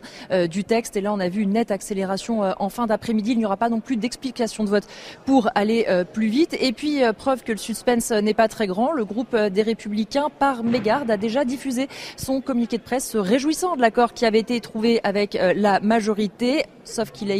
du 0.50 0.64
texte. 0.64 0.96
Et 0.96 1.00
là, 1.00 1.12
on 1.12 1.20
a 1.20 1.28
vu 1.28 1.42
une 1.42 1.52
nette 1.52 1.70
accélération 1.70 2.40
en 2.40 2.68
fin 2.68 2.86
d'après-midi. 2.86 3.32
Il 3.32 3.38
n'y 3.38 3.46
aura 3.46 3.56
pas 3.56 3.68
non 3.68 3.80
plus 3.80 3.91
d'explication 3.96 4.64
de 4.64 4.68
vote 4.68 4.86
pour 5.24 5.48
aller 5.54 5.86
euh, 5.88 6.04
plus 6.04 6.28
vite. 6.28 6.56
Et 6.60 6.72
puis, 6.72 7.02
euh, 7.02 7.12
preuve 7.12 7.42
que 7.42 7.52
le 7.52 7.58
suspense 7.58 8.10
n'est 8.10 8.34
pas 8.34 8.48
très 8.48 8.66
grand, 8.66 8.92
le 8.92 9.04
groupe 9.04 9.34
euh, 9.34 9.50
des 9.50 9.62
Républicains, 9.62 10.28
par 10.38 10.64
mégarde, 10.64 11.10
a 11.10 11.16
déjà 11.16 11.44
diffusé 11.44 11.88
son 12.16 12.40
communiqué 12.40 12.78
de 12.78 12.82
presse 12.82 13.08
se 13.08 13.18
réjouissant 13.18 13.76
de 13.76 13.80
l'accord 13.80 14.12
qui 14.12 14.26
avait 14.26 14.40
été 14.40 14.60
trouvé 14.60 15.00
avec 15.04 15.38
la 15.56 15.80
majorité, 15.80 16.64
sauf 16.84 17.10
qu'il 17.10 17.30
a 17.30 17.36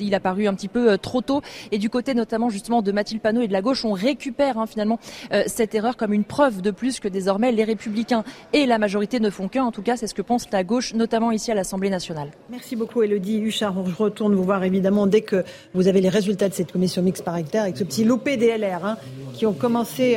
il 0.00 0.14
a 0.14 0.20
paru 0.20 0.46
un 0.46 0.54
petit 0.54 0.68
peu 0.68 0.92
euh, 0.92 0.96
trop 0.96 1.20
tôt. 1.20 1.42
Et 1.72 1.78
du 1.78 1.90
côté 1.90 2.14
notamment 2.14 2.48
justement 2.48 2.82
de 2.82 2.92
Mathilde 2.92 3.20
Panot 3.20 3.42
et 3.42 3.48
de 3.48 3.52
la 3.52 3.62
gauche, 3.62 3.84
on 3.84 3.92
récupère 3.92 4.58
hein, 4.58 4.66
finalement 4.66 4.98
euh, 5.32 5.42
cette 5.46 5.74
erreur 5.74 5.96
comme 5.96 6.12
une 6.12 6.24
preuve 6.24 6.62
de 6.62 6.70
plus 6.70 7.00
que 7.00 7.08
désormais 7.08 7.52
les 7.52 7.64
républicains 7.64 8.24
et 8.52 8.66
la 8.66 8.78
majorité 8.78 9.20
ne 9.20 9.30
font 9.30 9.48
qu'un. 9.48 9.64
En 9.64 9.72
tout 9.72 9.82
cas, 9.82 9.96
c'est 9.96 10.06
ce 10.06 10.14
que 10.14 10.22
pense 10.22 10.50
la 10.52 10.64
gauche, 10.64 10.94
notamment 10.94 11.30
ici 11.30 11.50
à 11.50 11.54
l'Assemblée 11.54 11.90
nationale. 11.90 12.30
Merci 12.50 12.76
beaucoup 12.76 13.02
Elodie 13.02 13.38
Huchard. 13.38 13.74
Je 13.86 13.94
retourne 13.94 14.34
vous 14.34 14.44
voir 14.44 14.62
évidemment 14.64 15.06
dès 15.06 15.22
que 15.22 15.44
vous 15.72 15.88
avez 15.88 16.00
les 16.00 16.08
résultats 16.08 16.48
de 16.48 16.54
cette 16.54 16.72
commission 16.72 17.02
mixte 17.02 17.24
paritaire 17.24 17.62
avec 17.62 17.76
ce 17.76 17.84
petit 17.84 18.04
loupé 18.04 18.36
des 18.36 18.56
LR 18.56 18.84
hein, 18.84 18.96
qui 19.34 19.46
ont 19.46 19.52
commencé 19.52 20.16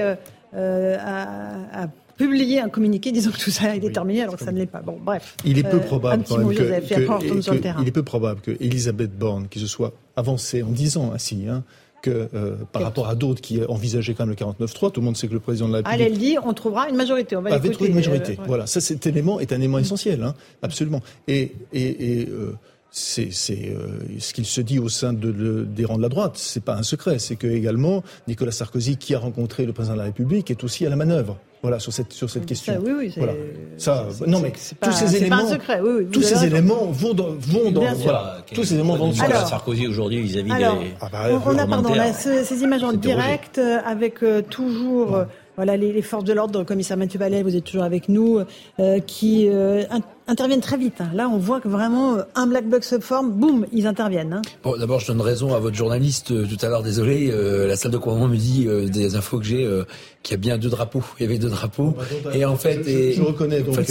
euh, 0.53 0.97
à 0.99 1.87
publier 2.17 2.60
un 2.60 2.69
communiqué 2.69 3.12
disant 3.12 3.32
que 3.32 3.38
tout 3.39 3.51
ça 3.51 3.75
est 3.75 3.80
déterminé 3.80 4.23
alors 4.23 4.36
que 4.38 4.43
ça 4.43 4.51
ne 4.51 4.58
l'est 4.58 4.65
pas. 4.65 4.82
Bon, 4.82 4.97
bref. 5.03 5.36
Il 5.45 5.58
est 5.58 5.63
peu 5.63 5.77
Euh, 5.77 5.80
probable 5.80 6.23
quand 6.27 6.38
même 6.39 6.49
que, 6.49 6.56
Joseph, 6.56 6.91
et 6.91 6.95
après 6.95 7.08
on 7.08 7.17
que- 7.19 7.23
retourne 7.23 7.41
sur 7.41 7.53
le 7.53 7.58
que- 7.60 7.63
terrain. 7.63 7.80
il 7.82 7.88
est 7.88 7.91
peu 7.91 8.03
probable 8.03 8.41
que 8.41 8.51
Elisabeth 8.60 9.17
Borne, 9.17 9.47
qui 9.49 9.60
se 9.60 9.67
soit 9.67 9.93
avancée 10.15 10.63
en 10.63 10.69
disant 10.71 11.12
ainsi, 11.13 11.45
hein, 11.49 11.63
que 12.01 12.30
euh, 12.34 12.56
par 12.71 12.84
rapport 12.84 13.08
à 13.08 13.15
d'autres 13.15 13.41
qui 13.41 13.60
envisageaient 13.67 14.13
quand 14.13 14.25
même 14.25 14.30
le 14.32 14.36
49-3, 14.36 14.91
tout 14.91 14.99
le 15.01 15.06
monde 15.06 15.17
sait 15.17 15.27
que 15.27 15.34
le 15.34 15.39
président 15.39 15.67
de 15.67 15.73
la 15.73 15.77
République 15.80 16.01
elle 16.12 16.17
dit 16.17 16.36
on 16.43 16.53
trouvera 16.53 16.89
une 16.89 16.95
majorité. 16.95 17.36
On 17.36 17.41
va 17.41 17.53
avait 17.53 17.69
trouvé 17.69 17.89
une 17.89 17.95
majorité. 17.95 18.34
Euh, 18.34 18.41
ouais. 18.41 18.47
Voilà, 18.47 18.67
ça 18.67 18.82
cet 18.82 19.08
élément 19.08 19.39
est 19.39 19.51
un 19.51 19.58
élément 19.58 19.80
essentiel, 19.80 20.23
hein, 20.23 20.34
absolument. 20.62 21.01
Et, 21.27 21.53
et, 21.73 22.21
et 22.21 22.27
euh, 22.30 22.53
c'est 22.91 23.30
euh, 23.51 23.99
ce 24.19 24.34
qu'il 24.34 24.45
se 24.45 24.62
dit 24.62 24.80
au 24.80 24.89
sein 24.89 25.12
de, 25.13 25.32
de- 25.32 25.63
des 25.65 25.86
rangs 25.86 25.97
de 25.97 26.01
la 26.01 26.10
droite. 26.10 26.34
C'est 26.38 26.63
pas 26.63 26.75
un 26.75 26.84
secret. 26.84 27.19
C'est 27.19 27.36
que 27.36 27.47
également 27.47 28.03
Nicolas 28.27 28.51
Sarkozy, 28.51 28.97
qui 28.97 29.13
a 29.13 29.19
rencontré 29.19 29.65
le 29.65 29.73
président 29.73 29.93
de 29.95 29.99
la 29.99 30.06
République, 30.06 30.49
est 30.51 30.63
aussi 30.63 30.86
à 30.86 30.89
la 30.89 30.95
manœuvre. 30.95 31.38
Voilà 31.63 31.80
sur 31.80 31.91
cette 31.91 32.13
sur 32.13 32.30
cette 32.30 32.46
question. 32.46 32.74
Ça, 32.74 32.80
oui, 32.80 32.91
oui, 32.98 33.12
c'est- 33.13 33.20
voilà. 33.20 33.34
Ça, 33.78 34.08
non 34.28 34.39
mais 34.39 34.54
c'est 34.56 34.76
tous 34.80 34.89
pas- 34.89 34.91
ces 34.91 35.08
c'est 35.08 35.17
éléments, 35.17 35.38
pas 35.38 35.43
un 35.43 35.48
secret, 35.50 35.80
oui, 35.82 35.89
oui, 36.00 36.06
tous 36.12 36.22
ces 36.22 36.36
raison. 36.36 36.46
éléments 36.48 36.86
vont 36.91 37.13
dans 37.15 37.30
vont 37.39 37.72
dans 37.72 37.93
voilà. 37.96 38.38
Tous 38.54 38.63
ces 38.63 38.76
éléments 38.76 38.96
vont 38.96 39.12
Alors- 39.20 39.48
Sarkozy 39.48 39.88
aujourd'hui 39.88 40.22
vis-à-vis 40.22 40.52
Alors, 40.52 40.80
des. 40.80 40.93
Ah 41.02 41.08
bah, 41.12 41.20
on, 41.32 41.52
on 41.56 41.58
a 41.58 41.65
pardon, 41.67 41.93
là, 41.96 42.13
ce- 42.13 42.43
ces 42.43 42.62
images 42.62 42.84
en 42.84 42.93
direct 42.93 43.58
euh, 43.58 43.80
avec 43.86 44.22
euh, 44.24 44.41
toujours 44.43 45.15
euh, 45.15 45.26
voilà 45.58 45.76
les, 45.76 45.91
les 45.91 46.02
forces 46.04 46.24
de 46.24 46.34
l'ordre, 46.34 46.60
le 46.60 46.65
commissaire 46.65 46.98
Mathieu 46.98 47.17
Ballet, 47.17 47.41
vous 47.41 47.56
êtes 47.56 47.63
toujours 47.63 47.82
avec 47.84 48.10
nous, 48.10 48.39
euh, 48.80 49.00
qui 49.00 49.48
euh, 49.50 49.84
in- 49.89 50.02
interviennent 50.28 50.62
très 50.62 50.78
vite. 50.78 51.02
hein. 51.02 51.10
Là, 51.15 51.28
on 51.34 51.39
voit 51.39 51.60
que 51.60 51.67
vraiment 51.67 52.15
euh, 52.15 52.22
un 52.36 52.46
black 52.46 52.70
box 52.70 52.88
se 52.89 53.00
forme, 53.00 53.32
boum, 53.32 53.65
ils 53.74 53.88
interviennent. 53.88 54.34
hein. 54.34 54.41
Bon, 54.63 54.78
d'abord, 54.78 55.00
je 55.00 55.08
donne 55.08 55.20
raison 55.20 55.56
à 55.56 55.60
votre 55.60 55.76
journaliste 55.76 56.30
euh, 56.32 56.46
tout 56.46 56.63
à 56.63 56.70
l'heure. 56.70 56.84
Désolé, 56.84 57.32
euh, 57.32 57.65
la 57.67 57.76
salle 57.76 57.91
de 57.91 57.98
commandement 57.98 58.28
me 58.28 58.38
dit 58.38 58.65
euh, 58.67 58.88
des 58.88 59.15
infos 59.15 59.39
que 59.39 59.46
j'ai 59.46 59.65
euh, 59.65 59.84
qu'il 60.22 60.34
y 60.34 60.36
a 60.36 60.38
bien 60.38 60.60
deux 60.60 60.70
drapeaux. 60.70 61.02
Il 61.20 61.24
y 61.24 61.26
avait 61.26 61.39
deux 61.39 61.50
drapeaux. 61.50 61.96
Et 62.36 62.46
en 62.46 62.56
fait, 62.56 62.84
je, 62.84 62.89
et 62.89 63.13
je 63.13 63.24
reconnais 63.24 63.62
donc 63.62 63.80
euh, 63.80 63.84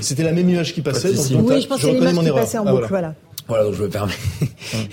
c'était 0.00 0.22
la 0.24 0.32
même 0.32 0.48
image 0.48 0.72
qui 0.72 0.80
passait. 0.80 1.12
Donc, 1.12 1.46
Oui, 1.50 1.60
je 1.60 1.66
pense 1.68 1.78
que 1.80 1.86
c'est 1.88 1.92
l'image 1.92 2.14
mon 2.14 2.22
qui 2.22 2.28
erreur. 2.28 2.40
passait 2.40 2.56
en 2.58 2.66
Ah, 2.66 2.70
boucle. 2.72 2.86
voilà. 2.88 3.08
Voilà. 3.08 3.14
Voilà, 3.48 3.64
donc 3.64 3.74
je 3.74 3.82
me 3.82 3.88
permets. 3.88 4.12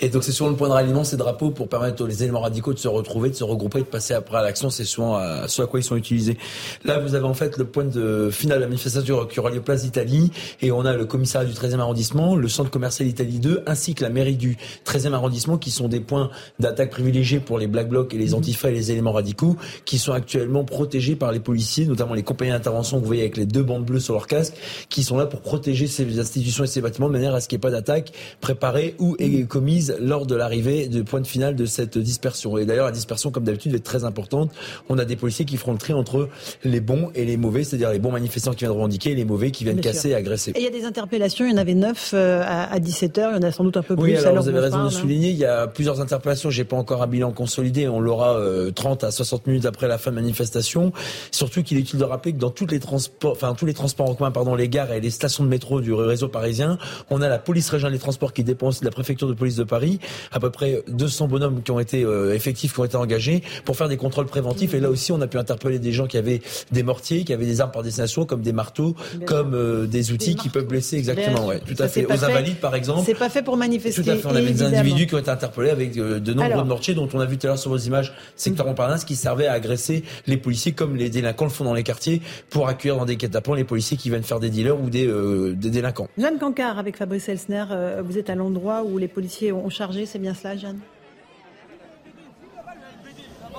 Et 0.02 0.10
donc 0.10 0.24
c'est 0.24 0.32
sur 0.32 0.48
le 0.48 0.56
point 0.56 0.68
de 0.68 0.74
ralliement 0.74 1.04
ces 1.04 1.18
drapeaux 1.18 1.50
pour 1.50 1.68
permettre 1.68 2.04
aux 2.04 2.08
éléments 2.08 2.42
radicaux 2.42 2.74
de 2.74 2.78
se 2.78 2.88
retrouver, 2.88 3.30
de 3.30 3.36
se 3.36 3.44
regrouper, 3.44 3.80
de 3.80 3.86
passer 3.86 4.14
après 4.14 4.38
à 4.38 4.44
l'action. 4.44 4.70
C'est 4.70 4.86
souvent 4.86 5.16
à, 5.16 5.48
ce 5.48 5.64
à 5.64 5.66
quoi 5.66 5.80
ils 5.80 5.84
sont 5.84 5.96
utilisés. 5.96 6.38
Là, 6.86 7.00
vous 7.00 7.16
avez 7.16 7.26
en 7.26 7.34
fait 7.34 7.58
le 7.58 7.66
point 7.66 7.84
de 7.84 8.30
finale 8.32 8.60
de 8.60 8.64
la 8.64 8.68
manifestation 8.70 9.26
qui 9.26 9.40
aura 9.40 9.50
lieu 9.50 9.62
place 9.62 9.84
d'Italie 9.84 10.32
et 10.62 10.72
on 10.72 10.86
a 10.86 10.94
le 10.94 11.06
commissariat 11.06 11.50
du 11.50 11.56
13e 11.56 11.80
arrondissement, 11.80 12.36
le 12.36 12.48
centre 12.48 12.70
commercial 12.70 13.08
Italie 13.08 13.40
2 13.40 13.64
ainsi 13.66 13.96
que 13.96 14.04
la 14.04 14.10
mairie 14.10 14.36
du 14.36 14.58
13e 14.86 15.14
arrondissement 15.14 15.58
qui 15.58 15.72
sont 15.72 15.88
des 15.88 16.00
points 16.00 16.30
d'attaque 16.60 16.92
privilégiés 16.92 17.40
pour 17.40 17.58
les 17.58 17.68
black 17.68 17.90
blocs 17.90 18.14
et 18.14 18.18
les 18.18 18.36
antifas 18.36 18.70
et 18.70 18.74
les 18.74 18.92
éléments 18.92 19.14
radicaux 19.14 19.58
qui 19.86 19.98
sont 19.98 20.14
actuellement 20.14 20.64
protégés 20.64 21.16
par 21.16 21.32
les 21.32 21.40
policiers, 21.40 21.88
notamment 21.88 22.14
les 22.14 22.24
compagnies 22.24 22.52
d'intervention 22.52 22.98
que 22.98 23.02
vous 23.02 23.08
voyez 23.08 23.24
avec 23.24 23.38
les 23.38 23.48
deux 23.48 23.64
bandes 23.64 23.86
bleues 23.86 24.00
sur 24.00 24.14
leur 24.14 24.28
casque 24.28 24.54
qui 24.90 25.04
sont 25.04 25.18
là 25.18 25.26
pour 25.26 25.42
protéger 25.42 25.88
ces 25.88 26.20
institutions 26.20 26.64
et 26.64 26.68
ces 26.68 26.82
bâtiments 26.82 27.08
de 27.08 27.14
manière 27.14 27.34
à 27.34 27.42
ce 27.42 27.48
qu'il 27.48 27.58
n'y 27.58 27.62
ait 27.62 27.70
pas 27.70 27.72
d'attaque 27.72 28.12
préparée 28.44 28.94
ou 29.00 29.16
est 29.20 29.48
commise 29.48 29.96
lors 30.02 30.26
de 30.26 30.36
l'arrivée 30.36 30.90
du 30.90 31.06
point 31.06 31.22
de 31.22 31.26
finale 31.28 31.56
de 31.56 31.66
cette 31.66 31.98
dispersion. 31.98 32.58
Et 32.58 32.66
d'ailleurs, 32.66 32.88
la 32.88 32.92
dispersion, 32.92 33.32
comme 33.32 33.46
d'habitude, 33.46 33.74
est 33.74 33.80
très 33.84 34.04
importante. 34.04 34.52
On 34.90 34.98
a 34.98 35.06
des 35.06 35.16
policiers 35.16 35.46
qui 35.46 35.56
feront 35.56 35.72
le 35.72 35.78
tri 35.78 35.94
entre 35.94 36.28
les 36.66 36.82
bons 36.82 37.10
et 37.16 37.24
les 37.24 37.38
mauvais, 37.38 37.64
c'est-à-dire 37.64 37.92
les 37.92 38.00
bons 38.00 38.12
manifestants 38.12 38.52
qui 38.52 38.60
viennent 38.60 38.72
revendiquer 38.72 39.12
et 39.12 39.16
les 39.16 39.24
mauvais 39.24 39.52
qui 39.52 39.64
viennent 39.64 39.78
Bien 39.80 39.92
casser 39.92 40.10
sûr. 40.10 40.12
et 40.12 40.16
agresser. 40.16 40.52
Et 40.52 40.60
il 40.60 40.64
y 40.64 40.68
a 40.68 40.72
des 40.72 40.84
interpellations, 40.84 41.46
il 41.46 41.52
y 41.52 41.54
en 41.54 41.58
avait 41.58 41.74
neuf 41.74 42.12
euh, 42.14 42.44
à, 42.46 42.78
17h, 42.80 43.30
il 43.32 43.36
y 43.42 43.46
en 43.46 43.48
a 43.48 43.52
sans 43.54 43.64
doute 43.64 43.78
un 43.78 43.82
peu 43.82 43.96
Oui, 43.98 44.12
plus. 44.16 44.26
à 44.26 44.28
alors 44.28 44.44
vous 44.44 44.50
avez 44.50 44.60
on 44.60 44.62
raison 44.62 44.78
de 44.78 44.82
parle, 44.84 44.94
hein. 44.94 45.00
souligner, 45.00 45.30
il 45.30 45.38
y 45.38 45.46
a 45.46 45.68
plusieurs 45.68 46.02
interpellations, 46.02 46.50
j'ai 46.50 46.66
pas 46.66 46.76
encore 46.76 47.02
un 47.02 47.08
bilan 47.08 47.32
consolidé, 47.32 47.88
on 47.88 48.02
l'aura 48.02 48.36
euh, 48.38 48.72
30 48.72 49.06
à 49.06 49.12
60 49.12 49.48
minutes 49.48 49.66
après 49.66 49.88
la 49.88 49.98
fin 49.98 50.12
de 50.12 50.16
manifestation. 50.16 50.92
Surtout 51.32 51.64
qu'il 51.64 51.78
est 51.78 51.82
utile 51.82 52.00
de 52.00 52.04
rappeler 52.04 52.34
que 52.34 52.40
dans 52.40 52.52
toutes 52.52 52.74
les 52.74 52.82
transports, 52.82 53.32
enfin 53.32 53.56
tous 53.58 53.66
les 53.66 53.74
transports 53.74 54.10
en 54.10 54.16
commun, 54.16 54.32
pardon, 54.32 54.54
les 54.54 54.68
gares 54.68 54.92
et 54.92 55.00
les 55.00 55.12
stations 55.12 55.46
de 55.46 55.50
métro 55.50 55.80
du 55.80 55.94
réseau 55.94 56.28
parisien, 56.28 56.78
on 57.10 57.22
a 57.22 57.30
la 57.30 57.40
police 57.40 57.70
régionale 57.70 57.94
des 57.94 58.00
transports 58.00 58.33
qui 58.34 58.44
de 58.44 58.56
la 58.86 58.92
préfecture 58.92 59.28
de 59.28 59.34
police 59.34 59.56
de 59.56 59.64
Paris, 59.64 60.00
à 60.32 60.40
peu 60.40 60.50
près 60.50 60.84
200 60.88 61.28
bonhommes 61.28 61.62
qui 61.64 61.72
ont 61.72 61.80
été 61.80 62.04
euh, 62.04 62.34
effectifs, 62.34 62.74
qui 62.74 62.80
ont 62.80 62.86
été 62.86 62.98
engagés 62.98 63.44
pour 63.66 63.76
faire 63.76 63.90
des 63.90 63.98
contrôles 63.98 64.26
préventifs. 64.26 64.74
Et 64.74 64.80
là 64.80 64.90
aussi, 64.90 65.12
on 65.12 65.22
a 65.22 65.28
pu 65.28 65.38
interpeller 65.38 65.80
des 65.80 65.92
gens 65.92 66.08
qui 66.08 66.18
avaient 66.18 66.42
des 66.72 66.84
mortiers, 66.84 67.24
qui 67.24 67.34
avaient 67.34 67.46
des 67.46 67.62
armes 67.62 67.72
par 67.72 67.84
destination, 67.84 68.26
comme 68.26 68.42
des 68.42 68.54
marteaux, 68.54 68.96
comme 69.26 69.54
euh, 69.54 69.86
des 69.86 70.12
outils 70.12 70.36
qui 70.36 70.50
peuvent 70.50 70.68
blesser 70.68 70.98
exactement. 70.98 71.48
Ouais, 71.48 71.60
tout 71.60 71.82
à 71.82 71.88
fait. 71.88 72.06
Aux 72.06 72.24
invalides, 72.24 72.60
par 72.60 72.76
exemple. 72.76 73.02
C'est 73.06 73.18
pas 73.18 73.30
fait 73.30 73.42
pour 73.42 73.58
manifester. 73.58 74.04
Tout 74.04 74.10
à 74.10 74.16
fait. 74.16 74.28
On 74.28 74.36
avait 74.36 74.52
des 74.52 74.64
individus 74.64 75.08
qui 75.08 75.16
ont 75.16 75.20
été 75.20 75.30
interpellés 75.30 75.70
avec 75.70 75.98
euh, 75.98 76.20
de 76.20 76.34
nombreux 76.34 76.64
mortiers, 76.64 76.94
dont 76.94 77.10
on 77.14 77.20
a 77.20 77.26
vu 77.26 77.38
tout 77.38 77.48
à 77.48 77.52
l'heure 77.52 77.60
sur 77.60 77.72
vos 77.72 77.78
images, 77.78 78.14
secteur 78.36 78.66
Montparnasse, 78.66 79.06
qui 79.06 79.16
servaient 79.16 79.48
à 79.48 79.54
agresser 79.54 80.04
les 80.28 80.38
policiers 80.38 80.72
comme 80.74 80.96
les 80.96 81.10
délinquants 81.10 81.46
le 81.46 81.52
font 81.52 81.64
dans 81.64 81.74
les 81.74 81.84
quartiers 81.84 82.22
pour 82.50 82.68
accueillir 82.68 82.98
dans 82.98 83.06
des 83.06 83.18
quêtes 83.18 83.34
les 83.56 83.64
policiers 83.64 83.98
qui 83.98 84.10
viennent 84.10 84.24
faire 84.24 84.40
des 84.40 84.50
dealers 84.50 84.80
ou 84.80 84.90
des, 84.90 85.08
des 85.56 85.70
délinquants. 85.70 86.08
Jeanne 86.18 86.38
Cancard, 86.40 86.80
avec 86.80 86.98
Fabrice 86.98 87.28
Elsner, 87.28 87.66
vous 88.04 88.18
êtes 88.18 88.23
à 88.30 88.36
l'endroit 88.36 88.84
où 88.84 88.98
les 88.98 89.08
policiers 89.08 89.52
ont 89.52 89.70
chargé, 89.70 90.06
c'est 90.06 90.20
bien 90.20 90.34
cela, 90.34 90.56
Jeanne? 90.56 90.80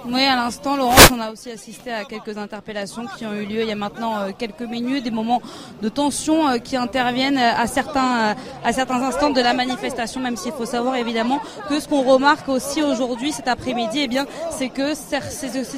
Oui, 0.07 0.23
à 0.23 0.37
l'instant, 0.37 0.77
Laurence, 0.77 1.11
on 1.15 1.21
a 1.21 1.31
aussi 1.31 1.51
assisté 1.51 1.91
à 1.91 2.05
quelques 2.05 2.37
interpellations 2.37 3.07
qui 3.17 3.25
ont 3.25 3.33
eu 3.33 3.47
lieu 3.47 3.63
il 3.63 3.69
y 3.69 3.73
a 3.73 3.77
maintenant 3.77 4.19
euh, 4.19 4.31
quelques 4.37 4.61
minutes, 4.63 5.05
des 5.05 5.11
moments 5.11 5.41
de 5.81 5.89
tension 5.89 6.49
euh, 6.49 6.59
qui 6.59 6.77
interviennent 6.77 7.39
à 7.39 7.67
certains, 7.67 8.19
euh, 8.19 8.35
à 8.65 8.73
certains 8.73 9.03
instants 9.03 9.31
de 9.31 9.41
la 9.41 9.55
manifestation, 9.55 10.21
même 10.21 10.37
s'il 10.37 10.53
faut 10.53 10.67
savoir 10.67 10.97
évidemment 10.97 11.41
que 11.69 11.81
ce 11.81 11.89
qu'on 11.89 12.03
remarque 12.03 12.49
aussi 12.49 12.83
aujourd'hui, 12.83 13.33
cet 13.33 13.49
après-midi, 13.49 14.01
eh 14.03 14.09
bien, 14.09 14.27
c'est 14.51 14.69
que 14.69 14.93
c'est 14.95 15.23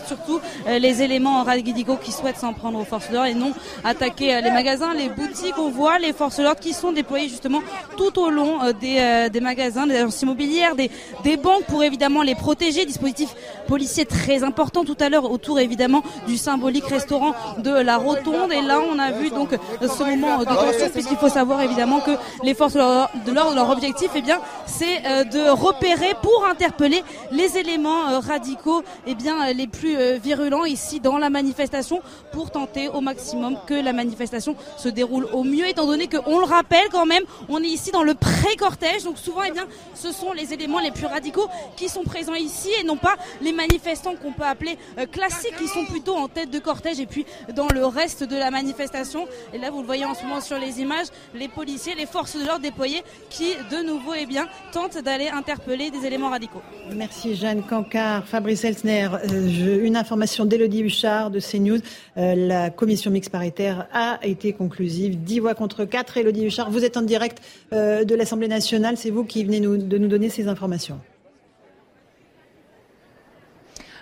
surtout 0.06 0.40
les 0.66 1.02
éléments 1.02 1.44
radicaux 1.44 1.96
qui 1.96 2.10
souhaitent 2.10 2.38
s'en 2.38 2.52
prendre 2.52 2.78
aux 2.80 2.84
forces 2.84 3.08
de 3.08 3.14
l'ordre 3.14 3.28
et 3.28 3.34
non 3.34 3.52
attaquer 3.84 4.40
les 4.40 4.50
magasins, 4.50 4.92
les 4.94 5.08
boutiques. 5.08 5.58
On 5.58 5.70
voit 5.70 5.98
les 5.98 6.12
forces 6.12 6.38
de 6.38 6.42
l'ordre 6.42 6.60
qui 6.60 6.72
sont 6.72 6.92
déployées 6.92 7.28
justement 7.28 7.60
tout 7.96 8.18
au 8.20 8.30
long 8.30 8.58
des, 8.80 9.28
des 9.30 9.40
magasins, 9.40 9.86
des 9.86 9.96
agences 9.96 10.22
immobilières, 10.22 10.74
des, 10.74 10.90
des 11.24 11.36
banques 11.36 11.64
pour 11.64 11.84
évidemment 11.84 12.22
les 12.22 12.34
protéger. 12.34 12.84
Dispositif 12.84 13.34
policier 13.66 14.04
très 14.04 14.15
important. 14.42 14.84
Tout 14.84 14.96
à 15.00 15.08
l'heure 15.08 15.30
autour 15.30 15.58
évidemment 15.60 16.02
du 16.26 16.36
symbolique 16.36 16.86
restaurant 16.86 17.34
de 17.58 17.70
la 17.70 17.96
Rotonde. 17.96 18.52
Et 18.52 18.62
là, 18.62 18.80
on 18.80 18.98
a 18.98 19.12
vu 19.12 19.30
donc 19.30 19.50
ce 19.80 20.02
moment 20.02 20.38
de 20.38 20.44
tension 20.44 20.90
puisqu'il 20.92 21.16
faut 21.16 21.28
savoir 21.28 21.62
évidemment 21.62 22.00
que 22.00 22.12
les 22.42 22.54
forces 22.54 22.74
de 22.74 23.32
l'ordre, 23.32 23.54
leur 23.54 23.70
objectif, 23.70 24.10
eh 24.14 24.22
bien, 24.22 24.40
c'est 24.66 25.06
euh, 25.06 25.24
de 25.24 25.48
repérer 25.48 26.14
pour 26.22 26.46
interpeller 26.46 27.02
les 27.30 27.58
éléments 27.58 28.08
euh, 28.08 28.18
radicaux, 28.18 28.82
eh 29.06 29.14
bien, 29.14 29.52
les 29.52 29.66
plus 29.66 29.96
euh, 29.96 30.18
virulents 30.22 30.64
ici 30.64 31.00
dans 31.00 31.18
la 31.18 31.30
manifestation 31.30 32.00
pour 32.32 32.50
tenter 32.50 32.88
au 32.88 33.00
maximum 33.00 33.56
que 33.66 33.74
la 33.74 33.92
manifestation 33.92 34.56
se 34.76 34.88
déroule 34.88 35.26
au 35.32 35.44
mieux, 35.44 35.66
étant 35.68 35.86
donné 35.86 36.08
qu'on 36.08 36.38
le 36.38 36.44
rappelle 36.44 36.88
quand 36.90 37.06
même, 37.06 37.22
on 37.48 37.62
est 37.62 37.68
ici 37.68 37.90
dans 37.90 38.02
le 38.02 38.14
pré-cortège, 38.14 39.04
donc 39.04 39.18
souvent, 39.18 39.42
eh 39.46 39.50
bien, 39.50 39.66
ce 39.94 40.12
sont 40.12 40.32
les 40.32 40.52
éléments 40.52 40.80
les 40.80 40.90
plus 40.90 41.06
radicaux 41.06 41.48
qui 41.76 41.88
sont 41.88 42.02
présents 42.02 42.34
ici 42.34 42.70
et 42.80 42.84
non 42.84 42.96
pas 42.96 43.16
les 43.40 43.52
manifestants 43.52 44.05
qu'on 44.14 44.32
peut 44.32 44.44
appeler 44.44 44.78
euh, 44.98 45.06
classiques 45.06 45.56
qui 45.56 45.68
sont 45.68 45.84
plutôt 45.86 46.14
en 46.14 46.28
tête 46.28 46.50
de 46.50 46.58
cortège 46.58 47.00
et 47.00 47.06
puis 47.06 47.26
dans 47.54 47.68
le 47.68 47.84
reste 47.84 48.24
de 48.24 48.36
la 48.36 48.50
manifestation. 48.50 49.26
Et 49.52 49.58
là, 49.58 49.70
vous 49.70 49.80
le 49.80 49.86
voyez 49.86 50.04
en 50.04 50.14
ce 50.14 50.22
moment 50.22 50.40
sur 50.40 50.58
les 50.58 50.80
images, 50.80 51.06
les 51.34 51.48
policiers, 51.48 51.94
les 51.94 52.06
forces 52.06 52.36
de 52.36 52.46
l'ordre 52.46 52.62
déployées 52.62 53.02
qui, 53.30 53.54
de 53.70 53.84
nouveau, 53.84 54.12
eh 54.18 54.26
bien, 54.26 54.46
tentent 54.72 54.98
d'aller 54.98 55.28
interpeller 55.28 55.90
des 55.90 56.06
éléments 56.06 56.30
radicaux. 56.30 56.62
Merci 56.94 57.34
Jeanne 57.34 57.62
Cancard. 57.62 58.26
Fabrice 58.26 58.64
Elsner, 58.64 59.08
euh, 59.32 59.84
une 59.84 59.96
information 59.96 60.44
d'Elodie 60.44 60.82
Huchard 60.82 61.30
de 61.30 61.40
CNews. 61.40 61.80
Euh, 62.16 62.34
la 62.34 62.70
commission 62.70 63.10
mixte 63.10 63.30
paritaire 63.30 63.88
a 63.92 64.18
été 64.22 64.52
conclusive. 64.52 65.22
10 65.22 65.40
voix 65.40 65.54
contre 65.54 65.84
4. 65.84 66.18
Elodie 66.18 66.46
Huchard, 66.46 66.70
vous 66.70 66.84
êtes 66.84 66.96
en 66.96 67.02
direct 67.02 67.42
de 67.72 68.14
l'Assemblée 68.14 68.48
nationale. 68.48 68.96
C'est 68.96 69.10
vous 69.10 69.24
qui 69.24 69.44
venez 69.44 69.60
de 69.60 69.98
nous 69.98 70.08
donner 70.08 70.28
ces 70.28 70.48
informations. 70.48 71.00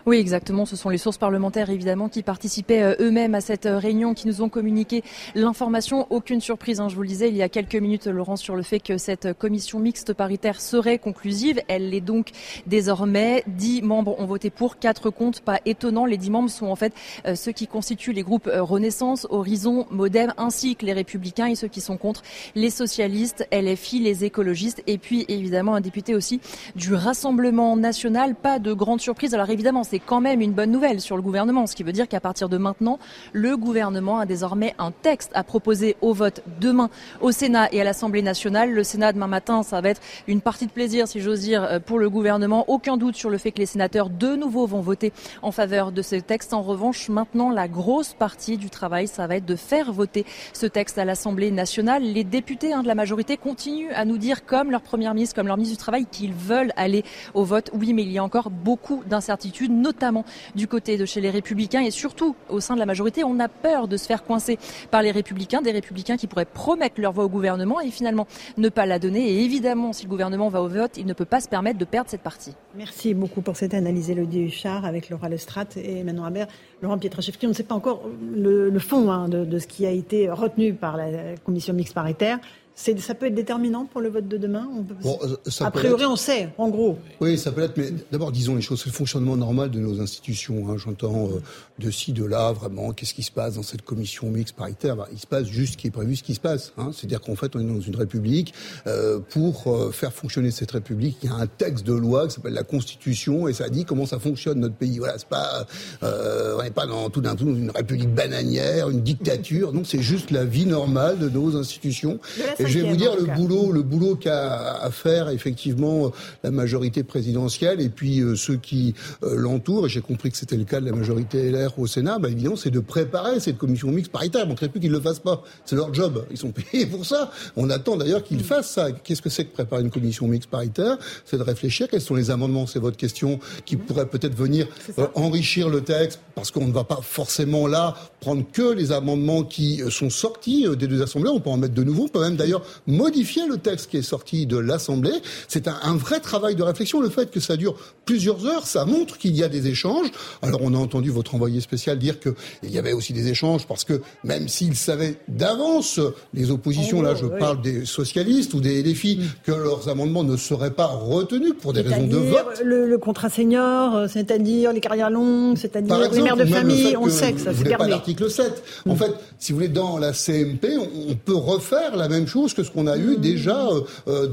Oui, 0.06 0.18
exactement. 0.18 0.66
Ce 0.66 0.76
sont 0.76 0.90
les 0.90 0.98
sources 0.98 1.16
parlementaires, 1.16 1.70
évidemment, 1.70 2.10
qui 2.10 2.22
participaient 2.22 2.82
euh, 2.82 2.94
eux-mêmes 3.00 3.34
à 3.34 3.40
cette 3.40 3.64
euh, 3.64 3.78
réunion, 3.78 4.12
qui 4.12 4.26
nous 4.26 4.42
ont 4.42 4.50
communiqué 4.50 5.02
l'information. 5.34 6.06
Aucune 6.10 6.42
surprise, 6.42 6.78
hein, 6.78 6.90
je 6.90 6.94
vous 6.94 7.00
le 7.00 7.08
disais 7.08 7.30
il 7.30 7.36
y 7.36 7.42
a 7.42 7.48
quelques 7.48 7.76
minutes, 7.76 8.06
Laurent, 8.06 8.36
sur 8.36 8.54
le 8.54 8.62
fait 8.62 8.80
que 8.80 8.98
cette 8.98 9.32
commission 9.32 9.78
mixte 9.78 10.12
paritaire 10.12 10.60
serait 10.60 10.98
conclusive. 10.98 11.58
Elle 11.68 11.88
l'est 11.88 12.02
donc 12.02 12.32
désormais. 12.66 13.44
Dix 13.46 13.80
membres 13.80 14.20
ont 14.20 14.26
voté 14.26 14.50
pour, 14.50 14.78
quatre 14.78 15.08
contre. 15.08 15.40
Pas 15.40 15.60
étonnant. 15.64 16.04
Les 16.04 16.18
dix 16.18 16.28
membres 16.28 16.50
sont 16.50 16.66
en 16.66 16.76
fait 16.76 16.92
euh, 17.26 17.34
ceux 17.34 17.52
qui 17.52 17.66
constituent 17.66 18.12
les 18.12 18.22
groupes 18.22 18.50
Renaissance, 18.52 19.26
Horizon, 19.30 19.86
Modem, 19.90 20.34
ainsi 20.36 20.76
que 20.76 20.84
les 20.84 20.92
Républicains 20.92 21.46
et 21.46 21.54
ceux 21.54 21.68
qui 21.68 21.80
sont 21.80 21.96
contre, 21.96 22.20
les 22.54 22.68
socialistes, 22.68 23.48
LFI, 23.50 24.00
les 24.00 24.26
écologistes, 24.26 24.82
et 24.86 24.98
puis 24.98 25.24
évidemment 25.28 25.74
un 25.74 25.80
député 25.80 26.14
aussi 26.14 26.42
du 26.76 26.92
Rassemblement 26.92 27.74
national. 27.78 28.34
Pas 28.34 28.58
de 28.58 28.74
grande 28.74 29.00
surprise. 29.00 29.32
Alors 29.32 29.48
évidemment, 29.48 29.82
c'est 29.94 30.00
quand 30.00 30.20
même 30.20 30.40
une 30.40 30.50
bonne 30.50 30.72
nouvelle 30.72 31.00
sur 31.00 31.14
le 31.14 31.22
gouvernement, 31.22 31.68
ce 31.68 31.76
qui 31.76 31.84
veut 31.84 31.92
dire 31.92 32.08
qu'à 32.08 32.18
partir 32.18 32.48
de 32.48 32.56
maintenant, 32.56 32.98
le 33.32 33.56
gouvernement 33.56 34.18
a 34.18 34.26
désormais 34.26 34.74
un 34.80 34.90
texte 34.90 35.30
à 35.34 35.44
proposer 35.44 35.94
au 36.00 36.12
vote 36.12 36.42
demain 36.60 36.90
au 37.20 37.30
Sénat 37.30 37.68
et 37.70 37.80
à 37.80 37.84
l'Assemblée 37.84 38.22
nationale. 38.22 38.72
Le 38.72 38.82
Sénat 38.82 39.12
demain 39.12 39.28
matin, 39.28 39.62
ça 39.62 39.80
va 39.80 39.90
être 39.90 40.00
une 40.26 40.40
partie 40.40 40.66
de 40.66 40.72
plaisir, 40.72 41.06
si 41.06 41.20
j'ose 41.20 41.42
dire, 41.42 41.62
euh, 41.62 41.78
pour 41.78 42.00
le 42.00 42.10
gouvernement. 42.10 42.64
Aucun 42.66 42.96
doute 42.96 43.14
sur 43.14 43.30
le 43.30 43.38
fait 43.38 43.52
que 43.52 43.58
les 43.58 43.66
sénateurs 43.66 44.10
de 44.10 44.34
nouveau 44.34 44.66
vont 44.66 44.80
voter 44.80 45.12
en 45.42 45.52
faveur 45.52 45.92
de 45.92 46.02
ce 46.02 46.16
texte. 46.16 46.54
En 46.54 46.62
revanche, 46.62 47.08
maintenant, 47.08 47.50
la 47.50 47.68
grosse 47.68 48.14
partie 48.14 48.56
du 48.56 48.70
travail, 48.70 49.06
ça 49.06 49.28
va 49.28 49.36
être 49.36 49.46
de 49.46 49.54
faire 49.54 49.92
voter 49.92 50.26
ce 50.54 50.66
texte 50.66 50.98
à 50.98 51.04
l'Assemblée 51.04 51.52
nationale. 51.52 52.02
Les 52.02 52.24
députés 52.24 52.72
hein, 52.72 52.82
de 52.82 52.88
la 52.88 52.96
majorité 52.96 53.36
continuent 53.36 53.92
à 53.94 54.04
nous 54.04 54.18
dire, 54.18 54.44
comme 54.44 54.72
leur 54.72 54.82
première 54.82 55.14
ministre, 55.14 55.36
comme 55.36 55.46
leur 55.46 55.56
ministre 55.56 55.76
du 55.76 55.82
Travail, 55.84 56.06
qu'ils 56.10 56.34
veulent 56.34 56.72
aller 56.74 57.04
au 57.34 57.44
vote. 57.44 57.70
Oui, 57.74 57.92
mais 57.92 58.02
il 58.02 58.10
y 58.10 58.18
a 58.18 58.24
encore 58.24 58.50
beaucoup 58.50 59.04
d'incertitudes 59.06 59.83
notamment 59.84 60.24
du 60.56 60.66
côté 60.66 60.96
de 60.96 61.04
chez 61.04 61.20
les 61.20 61.30
Républicains 61.30 61.82
et 61.82 61.90
surtout 61.90 62.34
au 62.48 62.58
sein 62.58 62.74
de 62.74 62.80
la 62.80 62.86
majorité. 62.86 63.22
On 63.22 63.38
a 63.38 63.48
peur 63.48 63.86
de 63.86 63.96
se 63.96 64.06
faire 64.06 64.24
coincer 64.24 64.58
par 64.90 65.02
les 65.02 65.12
Républicains, 65.12 65.62
des 65.62 65.70
Républicains 65.70 66.16
qui 66.16 66.26
pourraient 66.26 66.44
promettre 66.46 67.00
leur 67.00 67.12
voix 67.12 67.24
au 67.24 67.28
gouvernement 67.28 67.80
et 67.80 67.90
finalement 67.90 68.26
ne 68.56 68.68
pas 68.68 68.86
la 68.86 68.98
donner. 68.98 69.30
Et 69.30 69.44
évidemment, 69.44 69.92
si 69.92 70.04
le 70.04 70.08
gouvernement 70.08 70.48
va 70.48 70.62
au 70.62 70.68
vote, 70.68 70.96
il 70.96 71.06
ne 71.06 71.12
peut 71.12 71.24
pas 71.24 71.40
se 71.40 71.48
permettre 71.48 71.78
de 71.78 71.84
perdre 71.84 72.10
cette 72.10 72.22
partie. 72.22 72.54
Merci 72.74 73.14
beaucoup 73.14 73.42
pour 73.42 73.56
cette 73.56 73.74
analyse, 73.74 74.10
Elodie 74.10 74.40
Huchard, 74.40 74.84
avec 74.84 75.10
Laura 75.10 75.28
Lestrade 75.28 75.68
et 75.76 76.02
Manon 76.02 76.24
Habert. 76.24 76.48
Laurent 76.82 76.98
Pietraszewski, 76.98 77.46
on 77.46 77.50
ne 77.50 77.54
sait 77.54 77.62
pas 77.62 77.74
encore 77.74 78.02
le, 78.34 78.78
fond 78.78 79.10
hein, 79.10 79.28
de, 79.28 79.58
ce 79.58 79.66
qui 79.66 79.86
a 79.86 79.90
été 79.90 80.30
retenu 80.30 80.74
par 80.74 80.96
la 80.96 81.36
commission 81.44 81.74
mixte 81.74 81.94
paritaire 81.94 82.38
ça 82.74 83.14
peut 83.14 83.26
être 83.26 83.34
déterminant 83.34 83.86
pour 83.86 84.00
le 84.00 84.08
vote 84.08 84.26
de 84.26 84.36
demain 84.36 84.68
euh, 85.06 85.36
A 85.60 85.70
priori, 85.70 86.04
on 86.06 86.16
sait, 86.16 86.48
en 86.58 86.68
gros. 86.68 86.98
Oui, 87.20 87.38
ça 87.38 87.52
peut 87.52 87.62
être, 87.62 87.76
mais 87.76 87.92
d'abord, 88.10 88.32
disons 88.32 88.56
les 88.56 88.62
choses. 88.62 88.80
C'est 88.82 88.90
le 88.90 88.94
fonctionnement 88.94 89.36
normal 89.36 89.70
de 89.70 89.78
nos 89.78 90.00
institutions. 90.00 90.68
Hein. 90.68 90.76
J'entends 90.76 91.28
euh, 91.28 91.42
de 91.78 91.90
ci, 91.90 92.12
de 92.12 92.24
là, 92.24 92.52
vraiment, 92.52 92.92
qu'est-ce 92.92 93.14
qui 93.14 93.22
se 93.22 93.30
passe 93.30 93.54
dans 93.54 93.62
cette 93.62 93.82
commission 93.82 94.28
mixte 94.28 94.56
paritaire? 94.56 94.96
Bah, 94.96 95.08
Il 95.12 95.20
se 95.20 95.26
passe 95.26 95.46
juste 95.46 95.74
ce 95.74 95.78
qui 95.78 95.86
est 95.86 95.92
prévu, 95.92 96.16
ce 96.16 96.24
qui 96.24 96.34
se 96.34 96.40
passe. 96.40 96.72
Hein. 96.76 96.90
C'est-à-dire 96.92 97.20
qu'en 97.20 97.36
fait, 97.36 97.54
on 97.54 97.60
est 97.60 97.72
dans 97.72 97.80
une 97.80 97.96
république. 97.96 98.52
Euh, 98.86 99.20
pour 99.20 99.64
faire 99.92 100.12
fonctionner 100.12 100.50
cette 100.50 100.72
république, 100.72 101.18
il 101.22 101.30
y 101.30 101.32
a 101.32 101.36
un 101.36 101.46
texte 101.46 101.86
de 101.86 101.92
loi 101.92 102.26
qui 102.26 102.34
s'appelle 102.34 102.54
la 102.54 102.64
Constitution 102.64 103.46
et 103.48 103.52
ça 103.52 103.68
dit 103.68 103.84
comment 103.84 104.06
ça 104.06 104.18
fonctionne 104.18 104.58
notre 104.58 104.74
pays. 104.74 104.98
Voilà, 104.98 105.16
c'est 105.18 105.28
pas, 105.28 105.66
on 106.02 106.62
n'est 106.62 106.70
pas 106.70 106.86
dans, 106.86 107.08
tout 107.10 107.20
d'un 107.20 107.36
tout 107.36 107.44
dans 107.44 107.54
une 107.54 107.70
république 107.70 108.12
bananière, 108.12 108.90
une 108.90 109.02
dictature. 109.02 109.72
Non, 109.72 109.84
c'est 109.84 110.02
juste 110.02 110.30
la 110.30 110.44
vie 110.44 110.66
normale 110.66 111.18
de 111.18 111.28
nos 111.28 111.56
institutions 111.56 112.18
je 112.66 112.78
vais 112.78 112.88
vous 112.88 112.96
dire 112.96 113.16
le 113.16 113.26
boulot, 113.26 113.72
le 113.72 113.82
boulot 113.82 114.16
qu'a 114.16 114.74
à 114.84 114.90
faire 114.90 115.28
effectivement 115.28 116.12
la 116.42 116.50
majorité 116.50 117.02
présidentielle 117.02 117.80
et 117.80 117.88
puis 117.88 118.20
euh, 118.20 118.36
ceux 118.36 118.56
qui 118.56 118.94
euh, 119.22 119.34
l'entourent. 119.36 119.86
Et 119.86 119.88
j'ai 119.88 120.00
compris 120.00 120.30
que 120.30 120.36
c'était 120.36 120.56
le 120.56 120.64
cas 120.64 120.80
de 120.80 120.86
la 120.86 120.92
majorité 120.92 121.50
LR 121.50 121.78
au 121.78 121.86
Sénat. 121.86 122.18
Bah, 122.18 122.28
évidemment, 122.28 122.56
c'est 122.56 122.70
de 122.70 122.80
préparer 122.80 123.40
cette 123.40 123.58
commission 123.58 123.88
mixte 123.90 124.12
paritaire. 124.12 124.44
On 124.46 124.50
ne 124.50 124.54
plus 124.54 124.80
qu'ils 124.80 124.90
ne 124.90 124.96
le 124.96 125.02
fassent 125.02 125.20
pas. 125.20 125.42
C'est 125.64 125.76
leur 125.76 125.92
job. 125.92 126.24
Ils 126.30 126.36
sont 126.36 126.52
payés 126.70 126.86
pour 126.86 127.04
ça. 127.06 127.30
On 127.56 127.70
attend 127.70 127.96
d'ailleurs 127.96 128.22
qu'ils 128.22 128.38
mm. 128.38 128.44
fassent 128.44 128.70
ça. 128.70 128.92
Qu'est-ce 128.92 129.22
que 129.22 129.30
c'est 129.30 129.44
que 129.44 129.52
préparer 129.52 129.82
une 129.82 129.90
commission 129.90 130.26
mixte 130.26 130.50
paritaire? 130.50 130.98
C'est 131.24 131.38
de 131.38 131.42
réfléchir. 131.42 131.88
Quels 131.88 132.00
sont 132.00 132.14
les 132.14 132.30
amendements? 132.30 132.66
C'est 132.66 132.78
votre 132.78 132.96
question 132.96 133.38
qui 133.64 133.76
mm. 133.76 133.80
pourrait 133.80 134.06
peut-être 134.06 134.34
venir 134.34 134.66
euh, 134.98 135.06
enrichir 135.14 135.68
le 135.68 135.82
texte 135.82 136.20
parce 136.34 136.50
qu'on 136.50 136.66
ne 136.66 136.72
va 136.72 136.84
pas 136.84 137.00
forcément 137.02 137.66
là 137.66 137.94
prendre 138.20 138.44
que 138.52 138.72
les 138.72 138.92
amendements 138.92 139.42
qui 139.44 139.82
sont 139.90 140.10
sortis 140.10 140.66
des 140.76 140.86
deux 140.86 141.02
assemblées. 141.02 141.30
On 141.30 141.40
peut 141.40 141.50
en 141.50 141.56
mettre 141.56 141.74
de 141.74 141.84
nouveaux. 141.84 142.04
On 142.04 142.08
peut 142.08 142.20
même 142.20 142.36
d'ailleurs 142.36 142.53
modifier 142.86 143.46
le 143.46 143.58
texte 143.58 143.90
qui 143.90 143.98
est 143.98 144.02
sorti 144.02 144.46
de 144.46 144.56
l'Assemblée. 144.56 145.14
C'est 145.48 145.68
un, 145.68 145.96
vrai 145.96 146.20
travail 146.20 146.54
de 146.54 146.62
réflexion. 146.62 147.00
Le 147.00 147.08
fait 147.08 147.30
que 147.30 147.40
ça 147.40 147.56
dure 147.56 147.76
plusieurs 148.04 148.46
heures, 148.46 148.66
ça 148.66 148.84
montre 148.84 149.18
qu'il 149.18 149.36
y 149.36 149.42
a 149.42 149.48
des 149.48 149.68
échanges. 149.68 150.08
Alors 150.42 150.60
on 150.62 150.74
a 150.74 150.78
entendu 150.78 151.10
votre 151.10 151.34
envoyé 151.34 151.60
spécial 151.60 151.98
dire 151.98 152.18
qu'il 152.20 152.70
y 152.70 152.78
avait 152.78 152.92
aussi 152.92 153.12
des 153.12 153.28
échanges 153.28 153.66
parce 153.66 153.84
que 153.84 154.00
même 154.24 154.48
s'ils 154.48 154.76
savaient 154.76 155.16
d'avance, 155.28 156.00
les 156.32 156.50
oppositions, 156.50 157.02
là 157.02 157.14
je 157.14 157.26
parle 157.26 157.62
des 157.62 157.86
socialistes 157.86 158.54
ou 158.54 158.60
des 158.60 158.82
LFI, 158.82 159.16
mm. 159.16 159.22
que 159.44 159.52
leurs 159.52 159.88
amendements 159.88 160.24
ne 160.24 160.36
seraient 160.36 160.72
pas 160.72 160.86
retenus 160.86 161.54
pour 161.60 161.72
des 161.72 161.80
raisons 161.80 162.06
de 162.06 162.16
vote. 162.16 162.60
Le, 162.62 162.98
contrat 162.98 163.28
senior, 163.28 163.94
euh, 163.94 164.06
c'est-à-dire 164.08 164.72
les 164.72 164.80
carrières 164.80 165.10
longues, 165.10 165.58
c'est-à-dire 165.58 166.10
les 166.10 166.22
mères 166.22 166.36
de 166.36 166.44
famille, 166.44 166.96
on 166.96 167.08
sait 167.08 167.32
que 167.32 167.40
ça 167.40 167.52
s'est 167.52 167.64
pas 167.76 167.88
l'article 167.88 168.30
7. 168.30 168.62
En 168.88 168.94
mm. 168.94 168.96
fait, 168.96 169.14
si 169.38 169.52
vous 169.52 169.58
voulez, 169.58 169.68
dans 169.68 169.98
la 169.98 170.12
CMP, 170.12 170.68
on 170.78 171.14
peut 171.14 171.34
refaire 171.34 171.96
la 171.96 172.08
même 172.08 172.26
chose 172.26 172.43
que 172.52 172.62
ce 172.62 172.70
qu'on 172.70 172.86
a 172.86 172.98
eu 172.98 173.16
déjà 173.16 173.68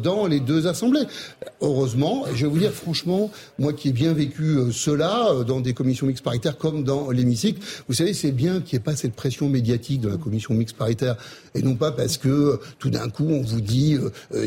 dans 0.03 0.25
les 0.25 0.39
deux 0.39 0.67
assemblées. 0.67 1.03
Heureusement, 1.61 2.25
je 2.33 2.45
vais 2.45 2.51
vous 2.51 2.59
dire 2.59 2.71
franchement, 2.71 3.31
moi 3.59 3.71
qui 3.71 3.89
ai 3.89 3.91
bien 3.93 4.13
vécu 4.13 4.57
cela 4.73 5.43
dans 5.47 5.61
des 5.61 5.73
commissions 5.73 6.07
mixtes 6.07 6.23
paritaires 6.23 6.57
comme 6.57 6.83
dans 6.83 7.11
l'hémicycle, 7.11 7.61
vous 7.87 7.93
savez, 7.93 8.13
c'est 8.13 8.31
bien 8.31 8.61
qu'il 8.61 8.77
n'y 8.77 8.81
ait 8.81 8.83
pas 8.83 8.95
cette 8.95 9.13
pression 9.13 9.47
médiatique 9.47 10.01
de 10.01 10.09
la 10.09 10.17
commission 10.17 10.53
mixte 10.53 10.75
paritaire 10.75 11.15
et 11.53 11.61
non 11.61 11.75
pas 11.75 11.91
parce 11.91 12.17
que 12.17 12.59
tout 12.79 12.89
d'un 12.89 13.09
coup 13.09 13.27
on 13.29 13.41
vous 13.41 13.61
dit 13.61 13.97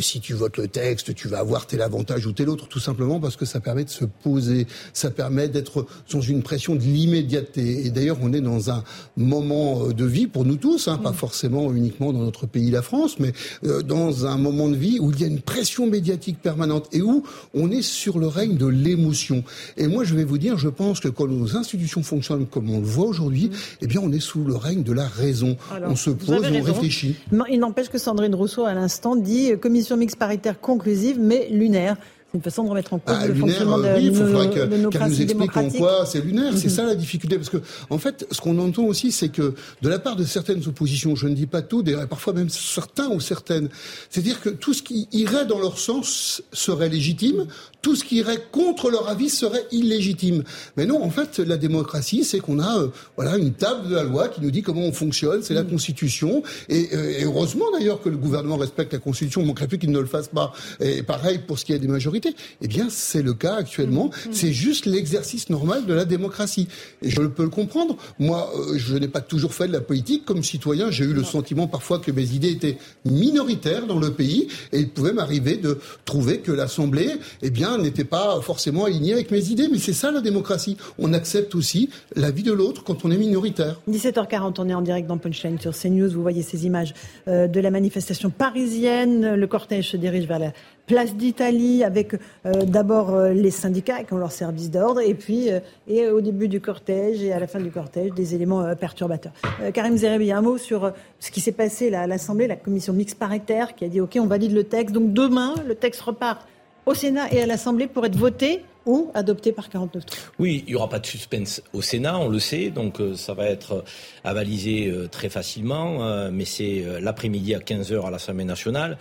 si 0.01 0.21
tu 0.21 0.35
votes 0.35 0.57
le 0.57 0.69
texte, 0.69 1.15
tu 1.15 1.29
vas 1.29 1.39
avoir 1.39 1.67
tel 1.67 1.81
avantage 1.81 2.27
ou 2.27 2.33
tel 2.33 2.49
autre, 2.49 2.69
tout 2.69 2.81
simplement 2.81 3.21
parce 3.21 3.37
que 3.37 3.45
ça 3.45 3.61
permet 3.61 3.85
de 3.85 3.91
se 3.91 4.05
poser, 4.05 4.67
ça 4.93 5.11
permet 5.11 5.49
d'être 5.49 5.87
sans 6.07 6.21
une 6.21 6.43
pression 6.43 6.75
de 6.75 6.81
l'immédiateté. 6.81 7.87
Et 7.87 7.91
d'ailleurs, 7.91 8.19
on 8.21 8.33
est 8.33 8.41
dans 8.41 8.71
un 8.71 8.83
moment 9.17 9.89
de 9.89 10.05
vie 10.05 10.27
pour 10.27 10.45
nous 10.45 10.57
tous, 10.57 10.89
hein, 10.89 10.99
pas 10.99 11.13
forcément 11.13 11.73
uniquement 11.73 12.13
dans 12.13 12.21
notre 12.21 12.47
pays, 12.47 12.71
la 12.71 12.83
France, 12.83 13.19
mais 13.19 13.29
euh, 13.29 13.33
dans 13.63 14.27
un 14.27 14.37
moment 14.37 14.69
de 14.69 14.77
vie 14.77 14.99
où 15.01 15.11
il 15.11 15.21
y 15.21 15.25
a 15.25 15.27
une 15.27 15.41
pression 15.41 15.87
médiatique 15.87 16.41
permanente 16.41 16.89
et 16.93 17.03
où 17.03 17.23
on 17.55 17.71
est 17.71 17.83
sur 17.83 18.19
le 18.19 18.27
règne 18.27 18.57
de 18.57 18.67
l'émotion. 18.67 19.45
Et 19.77 19.87
moi, 19.87 20.05
je 20.05 20.15
vais 20.15 20.25
vous 20.25 20.39
dire, 20.39 20.59
je 20.59 20.69
pense 20.69 21.01
que 21.01 21.09
quand 21.09 21.27
nos 21.27 21.57
institutions 21.57 22.03
fonctionnent 22.03 22.47
comme 22.47 22.71
on 22.71 22.81
le 22.81 22.87
voit 22.87 23.07
aujourd'hui, 23.07 23.49
mm. 23.49 23.53
eh 23.83 23.87
bien, 23.87 24.01
on 24.03 24.13
est 24.13 24.21
sous 24.21 24.45
le 24.45 24.57
règne 24.57 24.83
de 24.83 24.93
la 24.93 25.07
raison. 25.07 25.57
on 25.83 25.97
se 25.97 26.11
pose, 26.11 26.43
on 26.53 26.63
réfléchit. 26.63 27.17
Il 27.51 27.59
n'empêche 27.61 27.89
que 27.89 27.99
Sandrine 27.99 28.35
Rousseau, 28.35 28.65
à 28.65 28.75
l'instant, 28.75 29.17
dit 29.17 29.53
euh, 29.53 29.57
commission 29.57 29.97
mixte 29.97 30.17
paritaire 30.17 30.61
conclusive, 30.61 31.19
mais 31.21 31.49
lunaire 31.51 31.97
une 32.35 32.43
façon 32.43 32.65
de 32.65 32.69
remettre 32.69 32.93
en 32.93 32.99
cause 32.99 33.17
ah, 33.19 33.27
le 33.27 33.35
fonctionnement 33.35 33.79
de, 33.79 33.85
oui, 33.85 34.07
il 34.07 34.15
faudrait 34.15 34.51
qu'elle 34.51 34.83
nous 34.83 35.23
explique 35.23 35.57
en 35.57 35.71
quoi 35.71 36.05
c'est 36.05 36.21
lunaire. 36.21 36.53
C'est 36.57 36.65
mhm. 36.65 36.75
ça 36.75 36.85
la 36.85 36.95
difficulté. 36.97 37.37
Parce 37.37 37.49
que, 37.49 37.59
en 37.91 37.99
fait, 37.99 38.27
ce 38.31 38.41
qu'on 38.41 38.59
entend 38.59 38.85
aussi, 38.85 39.13
c'est 39.13 39.29
que 39.29 39.55
de 39.83 39.89
la 39.89 39.99
part 39.99 40.17
de 40.17 40.25
certaines 40.25 40.67
oppositions, 40.67 41.15
je 41.15 41.29
ne 41.29 41.35
dis 41.35 41.47
pas 41.47 41.63
tout, 41.63 41.85
parfois 42.11 42.33
même 42.33 42.49
certains 42.49 43.09
ou 43.09 43.21
certaines, 43.21 43.69
c'est-à-dire 44.11 44.41
que 44.41 44.49
tout 44.51 44.75
ce 44.75 44.83
qui 44.83 45.09
irait 45.13 45.47
dans 45.47 45.59
leur 45.59 45.79
sens 45.79 46.43
serait 46.53 46.89
légitime, 46.89 47.47
tout 47.83 47.95
ce 47.95 48.03
qui 48.03 48.17
irait 48.17 48.43
contre 48.51 48.91
leur 48.91 49.09
avis 49.09 49.31
serait 49.31 49.67
illégitime. 49.71 50.43
Mais 50.77 50.87
non, 50.87 51.03
en 51.03 51.11
fait, 51.11 51.39
la 51.39 51.57
démocratie, 51.57 52.25
c'est 52.25 52.41
qu'on 52.41 52.59
a 52.59 52.79
euh, 52.79 52.89
voilà 53.17 53.37
une 53.37 53.53
table 53.53 53.89
de 53.89 53.95
la 53.95 54.03
loi 54.03 54.29
qui 54.29 54.41
nous 54.41 54.51
dit 54.51 54.63
comment 54.63 54.83
on 54.83 54.93
fonctionne, 54.93 55.43
c'est 55.43 55.55
la 55.55 55.63
mm. 55.63 55.69
Constitution. 55.69 56.43
Et, 56.69 56.89
euh, 56.95 57.19
et 57.19 57.25
heureusement 57.25 57.67
d'ailleurs 57.73 58.01
que 58.01 58.09
le 58.09 58.17
gouvernement 58.17 58.57
respecte 58.57 58.93
la 58.93 58.99
Constitution, 58.99 59.43
il 59.43 59.47
manquerait 59.47 59.69
plus 59.69 59.79
qu'il 59.79 59.91
ne 59.91 60.01
le 60.01 60.07
fasse 60.07 60.29
pas. 60.29 60.53
Et 60.81 61.03
pareil 61.03 61.39
pour 61.47 61.59
ce 61.59 61.65
qui 61.65 61.73
est 61.73 61.79
des 61.79 61.89
majorités. 61.89 62.24
Eh 62.63 62.69
bien, 62.69 62.89
c'est 62.91 63.23
le 63.23 63.35
cas 63.35 63.55
actuellement. 63.55 64.07
Mm. 64.07 64.33
C'est 64.33 64.53
juste 64.53 64.87
l'exercice 64.87 65.51
normal 65.51 65.87
de 65.87 65.95
la 65.95 66.05
démocratie. 66.05 66.69
Et 67.03 67.11
je 67.11 67.21
peux 67.23 67.43
le 67.43 67.49
comprendre. 67.49 67.97
Moi, 68.19 68.51
euh, 68.57 68.77
je 68.77 68.97
n'ai 68.97 69.09
pas 69.09 69.21
toujours 69.21 69.55
fait 69.55 69.67
de 69.67 69.73
la 69.73 69.81
politique. 69.81 70.25
Comme 70.25 70.43
citoyen, 70.43 70.91
j'ai 70.91 71.05
eu 71.05 71.13
le 71.13 71.25
sentiment 71.25 71.67
parfois 71.67 71.99
que 71.99 72.11
mes 72.11 72.33
idées 72.33 72.51
étaient 72.51 72.79
minoritaires 73.05 73.87
dans 73.87 73.99
le 73.99 74.13
pays. 74.13 74.49
Et 74.73 74.81
il 74.81 74.89
pouvait 74.89 75.13
m'arriver 75.13 75.57
de 75.57 75.79
trouver 76.05 76.39
que 76.39 76.53
l'Assemblée, 76.53 77.13
eh 77.43 77.51
bien, 77.51 77.79
n'était 77.79 78.05
pas 78.05 78.41
forcément 78.41 78.85
aligné 78.85 79.13
avec 79.13 79.31
mes 79.31 79.51
idées. 79.51 79.69
Mais 79.71 79.79
c'est 79.79 79.93
ça 79.93 80.11
la 80.11 80.21
démocratie. 80.21 80.77
On 80.99 81.13
accepte 81.13 81.55
aussi 81.55 81.91
la 82.17 82.31
vie 82.31 82.43
de 82.43 82.53
l'autre 82.53 82.85
quand 82.85 83.05
on 83.05 83.11
est 83.11 83.17
minoritaire. 83.17 83.81
17h40, 83.91 84.55
on 84.59 84.69
est 84.69 84.75
en 84.75 84.83
direct 84.83 85.07
dans 85.07 85.19
Punchline 85.19 85.59
sur 85.59 85.73
CNews. 85.73 86.11
Vous 86.11 86.23
voyez 86.23 86.43
ces 86.43 86.67
images 86.67 86.95
euh, 87.29 87.47
de 87.47 87.61
la 87.61 87.71
manifestation 87.71 88.31
parisienne. 88.31 89.35
Le 89.35 89.47
cortège 89.47 89.91
se 89.91 89.97
dirige 89.97 90.27
vers 90.27 90.39
la 90.39 90.53
place 90.87 91.15
d'Italie 91.15 91.85
avec 91.85 92.15
euh, 92.15 92.53
d'abord 92.65 93.15
euh, 93.15 93.33
les 93.33 93.51
syndicats 93.51 94.05
qui 94.05 94.13
ont 94.13 94.19
leur 94.19 94.33
service 94.33 94.71
d'ordre 94.71 95.01
et 95.01 95.15
puis 95.15 95.49
et 95.89 96.09
au 96.09 96.21
début 96.21 96.49
du 96.49 96.61
cortège 96.61 97.23
et 97.23 97.33
à 97.33 97.39
la 97.39 97.47
fin 97.47 97.61
du 97.61 97.71
cortège 97.71 98.13
des 98.13 98.35
éléments 98.35 98.75
perturbateurs. 98.75 99.33
Karim 99.73 99.97
Zerebi, 99.97 100.33
un 100.33 100.43
mot 100.43 100.59
sur 100.59 100.93
ce 101.21 101.31
qui 101.31 101.41
s'est 101.41 101.53
passé 101.53 101.93
à 101.95 102.07
l'Assemblée, 102.07 102.47
la 102.47 102.57
commission 102.57 102.93
mixte 102.93 103.19
paritaire 103.19 103.75
qui 103.75 103.85
a 103.85 103.89
dit 103.89 104.01
OK, 104.01 104.17
on 104.21 104.27
valide 104.27 104.53
le 104.53 104.65
texte. 104.65 104.95
Donc 104.95 105.13
demain, 105.13 105.55
le 105.67 105.75
texte 105.75 106.01
repart 106.03 106.47
au 106.87 106.95
Sénat 106.95 107.33
et 107.33 107.41
à 107.41 107.47
l'Assemblée 107.47 107.87
pour 107.87 108.05
être 108.07 108.17
voté 108.17 108.63
ou 108.87 109.11
adopté 109.15 109.53
par 109.53 109.69
49 109.69 110.05
Oui, 110.39 110.63
il 110.67 110.73
n'y 110.73 110.75
aura 110.75 110.89
pas 110.89 110.99
de 110.99 111.07
suspense 111.07 111.63
au 111.73 111.81
Sénat, 111.81 112.19
on 112.19 112.29
le 112.29 112.39
sait, 112.39 112.71
donc 112.71 113.01
euh, 113.01 113.17
ça 113.17 113.33
va 113.33 113.47
être 113.47 113.85
avalisé 114.25 114.89
euh, 114.89 115.09
très 115.09 115.29
facilement, 115.29 116.05
euh, 116.05 116.31
mais 116.33 116.45
c'est 116.45 116.85
l'après-midi 117.01 117.55
à 117.55 117.61
15h 117.61 118.07
à 118.07 118.11
l'Assemblée 118.11 118.45
nationale 118.45 118.99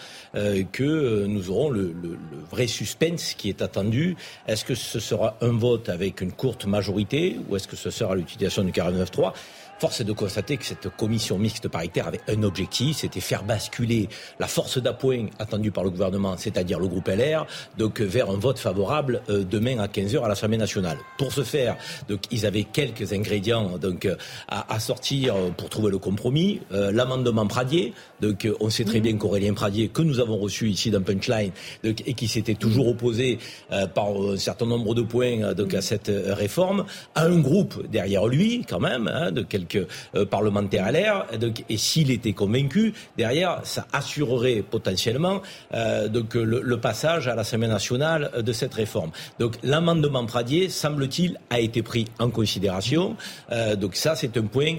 que 0.71 1.25
nous 1.25 1.49
aurons 1.49 1.69
le, 1.69 1.93
le, 2.01 2.17
vrai 2.49 2.67
suspense 2.67 3.33
qui 3.33 3.49
est 3.49 3.61
attendu. 3.61 4.15
Est-ce 4.47 4.63
que 4.65 4.75
ce 4.75 4.99
sera 4.99 5.35
un 5.41 5.51
vote 5.51 5.89
avec 5.89 6.21
une 6.21 6.31
courte 6.31 6.65
majorité 6.65 7.37
ou 7.49 7.55
est-ce 7.55 7.67
que 7.67 7.75
ce 7.75 7.89
sera 7.89 8.15
l'utilisation 8.15 8.63
du 8.63 8.71
49.3 8.71 9.33
Force 9.79 10.01
est 10.01 10.05
de 10.05 10.13
constater 10.13 10.57
que 10.57 10.65
cette 10.65 10.89
commission 10.95 11.37
mixte 11.37 11.67
paritaire 11.67 12.07
avait 12.07 12.21
un 12.27 12.43
objectif, 12.43 12.97
c'était 12.97 13.19
faire 13.19 13.43
basculer 13.43 14.07
la 14.39 14.47
force 14.47 14.77
d'appoint 14.77 15.27
attendue 15.39 15.71
par 15.71 15.83
le 15.83 15.89
gouvernement, 15.89 16.35
c'est-à-dire 16.37 16.79
le 16.79 16.87
groupe 16.87 17.07
LR, 17.07 17.45
donc 17.77 17.99
vers 17.99 18.29
un 18.29 18.37
vote 18.37 18.59
favorable 18.59 19.21
euh, 19.29 19.43
demain 19.43 19.79
à 19.79 19.87
15h 19.87 20.23
à 20.23 20.27
l'Assemblée 20.27 20.57
nationale. 20.57 20.97
Pour 21.17 21.33
ce 21.33 21.43
faire, 21.43 21.75
donc 22.07 22.21
ils 22.31 22.45
avaient 22.45 22.63
quelques 22.63 23.13
ingrédients 23.13 23.77
donc 23.77 24.07
à, 24.47 24.79
sortir 24.79 25.35
pour 25.57 25.69
trouver 25.69 25.91
le 25.91 25.97
compromis. 25.97 26.61
Euh, 26.71 26.91
l'amendement 26.91 27.47
Pradier, 27.47 27.93
donc 28.21 28.47
on 28.59 28.69
sait 28.69 28.85
très 28.85 28.99
bien 28.99 29.17
qu'Aurélien 29.17 29.53
Pradier, 29.53 29.89
que 29.89 30.01
nous 30.01 30.19
avons 30.19 30.37
reçu 30.37 30.69
ici 30.69 30.91
dans 30.91 31.01
Punchline, 31.01 31.51
donc, 31.83 32.03
et 32.05 32.13
qui 32.13 32.27
s'était 32.27 32.55
toujours 32.55 32.87
opposé 32.87 33.37
euh, 33.71 33.87
par 33.87 34.09
un 34.09 34.37
certain 34.37 34.65
nombre 34.65 34.95
de 34.95 35.01
points 35.01 35.53
donc 35.53 35.73
à 35.73 35.81
cette 35.81 36.11
réforme, 36.27 36.85
a 37.15 37.25
un 37.25 37.39
groupe 37.39 37.85
derrière 37.89 38.27
lui 38.27 38.65
quand 38.67 38.79
même 38.79 39.07
hein, 39.07 39.31
de 39.31 39.41
quelques 39.41 39.72
euh, 39.75 40.25
parlementaire 40.25 40.85
à 40.85 40.91
l'air. 40.91 41.25
Et 41.69 41.77
s'il 41.77 42.11
était 42.11 42.33
convaincu, 42.33 42.93
derrière, 43.17 43.61
ça 43.63 43.87
assurerait 43.93 44.63
potentiellement 44.69 45.41
euh, 45.73 46.07
donc, 46.07 46.33
le, 46.35 46.77
passage 46.77 47.27
à 47.27 47.35
l'Assemblée 47.35 47.67
nationale 47.67 48.31
de 48.43 48.53
cette 48.53 48.73
réforme. 48.73 49.11
Donc 49.39 49.57
l'amendement 49.63 50.25
Pradier, 50.25 50.69
semble-t-il, 50.69 51.39
a 51.49 51.59
été 51.59 51.81
pris 51.81 52.05
en 52.19 52.29
considération. 52.29 53.15
Euh, 53.51 53.75
donc 53.75 53.95
ça, 53.95 54.15
c'est 54.15 54.35
un 54.37 54.43
point 54.43 54.75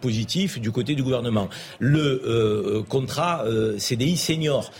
positif 0.00 0.60
du 0.60 0.70
côté 0.70 0.94
du 0.94 1.02
gouvernement. 1.02 1.48
Le 1.78 2.82
contrat 2.88 3.44
CDI 3.78 4.16
senior, 4.16 4.70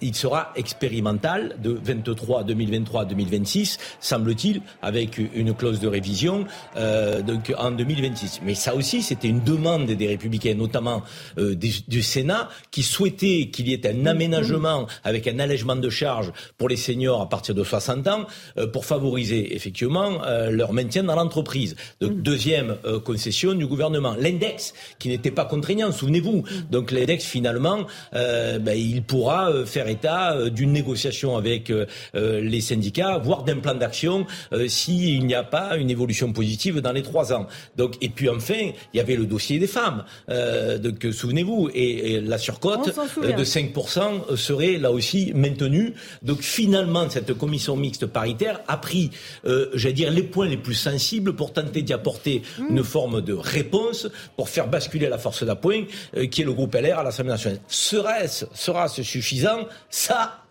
il 0.00 0.14
sera 0.14 0.52
expérimental 0.56 1.56
de 1.62 1.78
23 1.82 2.44
2023 2.44 3.04
2026, 3.04 3.78
semble-t-il, 4.00 4.62
avec 4.82 5.18
une 5.18 5.54
clause 5.54 5.80
de 5.80 5.88
révision 5.88 6.46
donc 7.26 7.52
en 7.56 7.70
2026. 7.70 8.40
Mais 8.44 8.54
ça 8.54 8.73
aussi, 8.74 9.02
c'était 9.02 9.28
une 9.28 9.42
demande 9.42 9.86
des 9.86 10.06
républicains, 10.06 10.54
notamment 10.54 11.02
euh, 11.38 11.54
du, 11.54 12.02
Sénat, 12.02 12.48
qui 12.70 12.82
souhaitait 12.82 13.48
qu'il 13.52 13.68
y 13.68 13.72
ait 13.72 13.86
un 13.86 14.06
aménagement 14.06 14.86
avec 15.02 15.26
un 15.26 15.38
allègement 15.38 15.76
de 15.76 15.90
charges 15.90 16.32
pour 16.58 16.68
les 16.68 16.76
seniors 16.76 17.20
à 17.20 17.28
partir 17.28 17.54
de 17.54 17.64
60 17.64 18.08
ans, 18.08 18.26
euh, 18.58 18.66
pour 18.66 18.84
favoriser 18.84 19.54
effectivement 19.54 20.24
euh, 20.24 20.50
leur 20.50 20.72
maintien 20.72 21.02
dans 21.02 21.14
l'entreprise. 21.14 21.76
Donc, 22.00 22.12
mm. 22.12 22.22
deuxième 22.22 22.76
concession 23.04 23.54
du 23.54 23.66
gouvernement. 23.66 24.14
L'index, 24.18 24.74
qui 24.98 25.08
n'était 25.08 25.30
pas 25.30 25.44
contraignant, 25.44 25.92
souvenez-vous. 25.92 26.38
Mm. 26.38 26.70
Donc 26.70 26.90
l'index, 26.90 27.24
finalement, 27.24 27.86
ben, 28.12 28.74
il 28.76 29.02
pourra 29.02 29.64
faire 29.66 29.88
état 29.88 30.50
d'une 30.50 30.72
négociation 30.72 31.36
avec 31.36 31.72
les 32.14 32.60
syndicats, 32.60 33.18
voire 33.18 33.44
d'un 33.44 33.58
plan 33.58 33.74
d'action 33.74 34.26
s'il 34.68 35.26
n'y 35.26 35.34
a 35.34 35.42
pas 35.42 35.76
une 35.76 35.90
évolution 35.90 36.32
positive 36.32 36.80
dans 36.80 36.92
les 36.92 37.02
trois 37.02 37.32
ans. 37.32 37.46
Donc, 37.76 37.96
et 38.00 38.08
puis 38.08 38.28
enfin, 38.28 38.63
il 38.92 38.96
y 38.96 39.00
avait 39.00 39.16
le 39.16 39.26
dossier 39.26 39.58
des 39.58 39.66
femmes. 39.66 40.04
Euh, 40.28 40.78
donc 40.78 41.06
souvenez-vous, 41.12 41.70
et, 41.74 42.20
la 42.20 42.38
surcote 42.38 42.92
euh, 43.18 43.32
de 43.32 43.44
5% 43.44 44.36
serait 44.36 44.78
là 44.78 44.90
aussi 44.90 45.32
maintenue. 45.34 45.94
Donc 46.22 46.40
finalement, 46.42 47.08
cette 47.10 47.34
commission 47.34 47.76
mixte 47.76 48.06
paritaire 48.06 48.60
a 48.68 48.76
pris, 48.76 49.10
euh, 49.46 49.70
j'allais 49.74 49.94
dire, 49.94 50.10
les 50.10 50.22
points 50.22 50.48
les 50.48 50.56
plus 50.56 50.74
sensibles 50.74 51.34
pour 51.34 51.52
tenter 51.52 51.82
d'y 51.82 51.92
apporter 51.92 52.42
mmh. 52.58 52.66
une 52.70 52.84
forme 52.84 53.20
de 53.20 53.32
réponse 53.32 54.08
pour 54.36 54.48
faire 54.48 54.68
basculer 54.68 55.08
la 55.08 55.18
force 55.18 55.44
d'appoint 55.44 55.84
euh, 56.16 56.26
qui 56.26 56.42
est 56.42 56.44
le 56.44 56.52
groupe 56.52 56.74
LR 56.74 56.98
à 56.98 57.02
l'Assemblée 57.02 57.32
nationale. 57.32 57.60
Serait-ce, 57.68 58.46
sera-ce 58.54 59.02
suffisant? 59.02 59.66
Ça, 59.90 60.43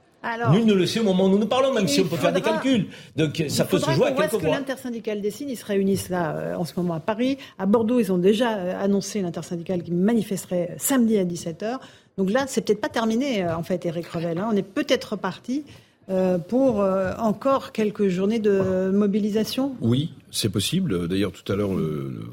Nul 0.52 0.66
ne 0.66 0.74
le 0.74 0.86
sait 0.86 1.00
au 1.00 1.04
moment 1.04 1.26
où 1.26 1.30
nous 1.30 1.38
nous 1.38 1.48
parlons, 1.48 1.74
même 1.74 1.88
si 1.88 2.02
on 2.02 2.06
peut 2.06 2.16
faire 2.16 2.32
des 2.34 2.42
calculs. 2.42 2.88
Donc 3.16 3.44
ça 3.50 3.66
peut 3.66 3.80
se 3.80 3.92
jouer 3.92 4.08
à 4.08 4.12
quelques 4.12 4.34
mois. 4.34 4.42
que 4.42 4.46
l'intersyndicale 4.48 5.22
décide 5.22 5.50
Ils 5.50 5.58
se 5.58 5.66
réunissent 5.66 6.10
là 6.10 6.36
euh, 6.36 6.56
en 6.56 6.66
ce 6.66 6.74
moment 6.78 6.94
à 6.94 7.00
Paris. 7.00 7.38
À 7.60 7.66
Bordeaux, 7.66 8.00
ils 8.00 8.12
ont 8.12 8.18
déjà 8.18 8.58
euh, 8.58 8.84
annoncé 8.84 9.22
l'intersyndicale 9.22 9.84
qui 9.84 9.92
manifesterait 9.92 10.70
euh, 10.72 10.76
samedi 10.78 11.18
à 11.18 11.26
17h. 11.26 11.80
Donc 12.18 12.32
là, 12.32 12.46
c'est 12.48 12.62
peut-être 12.62 12.82
pas 12.82 12.90
terminé, 12.90 13.46
en 13.48 13.64
fait, 13.64 13.86
Eric 13.86 14.08
Revel. 14.08 14.38
Hein. 14.38 14.50
On 14.52 14.56
est 14.56 14.62
peut-être 14.62 15.14
reparti 15.14 15.66
euh, 16.10 16.38
pour 16.38 16.82
euh, 16.82 17.14
encore 17.18 17.72
quelques 17.72 18.10
journées 18.10 18.40
de 18.40 18.92
mobilisation? 18.94 19.76
Oui, 19.80 20.14
c'est 20.32 20.50
possible. 20.50 21.08
D'ailleurs, 21.08 21.32
tout 21.32 21.50
à 21.52 21.56
l'heure, 21.56 21.72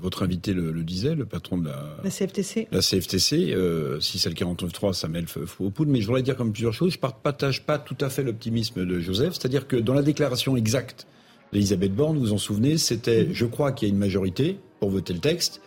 votre 0.02 0.24
invité 0.24 0.52
le, 0.52 0.72
disait, 0.82 1.14
le 1.14 1.24
patron 1.24 1.58
de 1.58 1.68
la, 1.68 1.96
la 2.02 2.10
CFTC. 2.10 2.66
La 2.72 2.80
CFTC, 2.80 3.52
euh, 3.54 4.00
si 4.00 4.18
c'est 4.18 4.28
le 4.28 4.34
49.3, 4.34 4.92
ça 4.92 5.06
met 5.06 5.20
le 5.20 5.28
feu 5.28 5.44
aux 5.60 5.70
poudres. 5.70 5.92
Mais 5.92 6.00
je 6.00 6.06
voudrais 6.06 6.22
dire 6.22 6.36
comme 6.36 6.52
plusieurs 6.52 6.72
choses. 6.72 6.92
Je 6.92 6.98
ne 6.98 7.12
partage 7.22 7.62
pas 7.64 7.78
tout 7.78 7.96
à 8.00 8.10
fait 8.10 8.24
l'optimisme 8.24 8.84
de 8.84 8.98
Joseph. 8.98 9.34
C'est-à-dire 9.34 9.68
que 9.68 9.76
dans 9.76 9.94
la 9.94 10.02
déclaration 10.02 10.56
exacte 10.56 11.06
d'Elisabeth 11.52 11.94
Borne, 11.94 12.16
vous 12.16 12.26
vous 12.26 12.32
en 12.32 12.38
souvenez, 12.38 12.76
c'était 12.76 13.28
je 13.32 13.46
crois 13.46 13.70
qu'il 13.70 13.86
y 13.88 13.90
a 13.90 13.94
une 13.94 14.00
majorité 14.00 14.58
pour 14.80 14.90
voter 14.90 15.12
le 15.12 15.20
texte, 15.20 15.60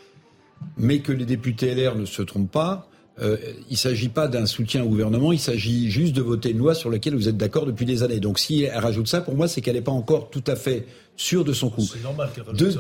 mais 0.78 1.00
que 1.00 1.14
les 1.14 1.26
députés 1.26 1.74
LR 1.74 1.96
ne 1.96 2.06
se 2.06 2.22
trompent 2.22 2.52
pas 2.52 2.90
euh, 3.22 3.38
il 3.70 3.74
ne 3.74 3.78
s'agit 3.78 4.10
pas 4.10 4.28
d'un 4.28 4.46
soutien 4.46 4.84
au 4.84 4.88
gouvernement, 4.88 5.32
il 5.32 5.40
s'agit 5.40 5.90
juste 5.92 6.16
de 6.16 6.22
voter 6.22 6.50
une 6.50 6.58
loi 6.58 6.74
sur 6.74 6.90
laquelle 6.90 7.16
vous 7.16 7.30
êtes 7.30 7.38
d'accord 7.38 7.66
depuis 7.66 7.86
des 7.86 8.02
années. 8.02 8.20
Donc 8.20 8.40
si 8.40 8.64
elle 8.64 8.80
rajoute 8.80 9.08
ça, 9.08 9.22
pour 9.22 9.36
moi, 9.36 9.48
c'est 9.48 9.62
qu'elle 9.62 9.76
n'est 9.76 9.82
pas 9.82 9.92
encore 9.92 10.30
tout 10.32 10.44
à 10.48 10.56
fait 10.56 10.86
sûre 11.16 11.44
de 11.44 11.54
son 11.54 11.70
coup. 11.70 11.82
C'est 11.82 12.02
normal 12.02 12.30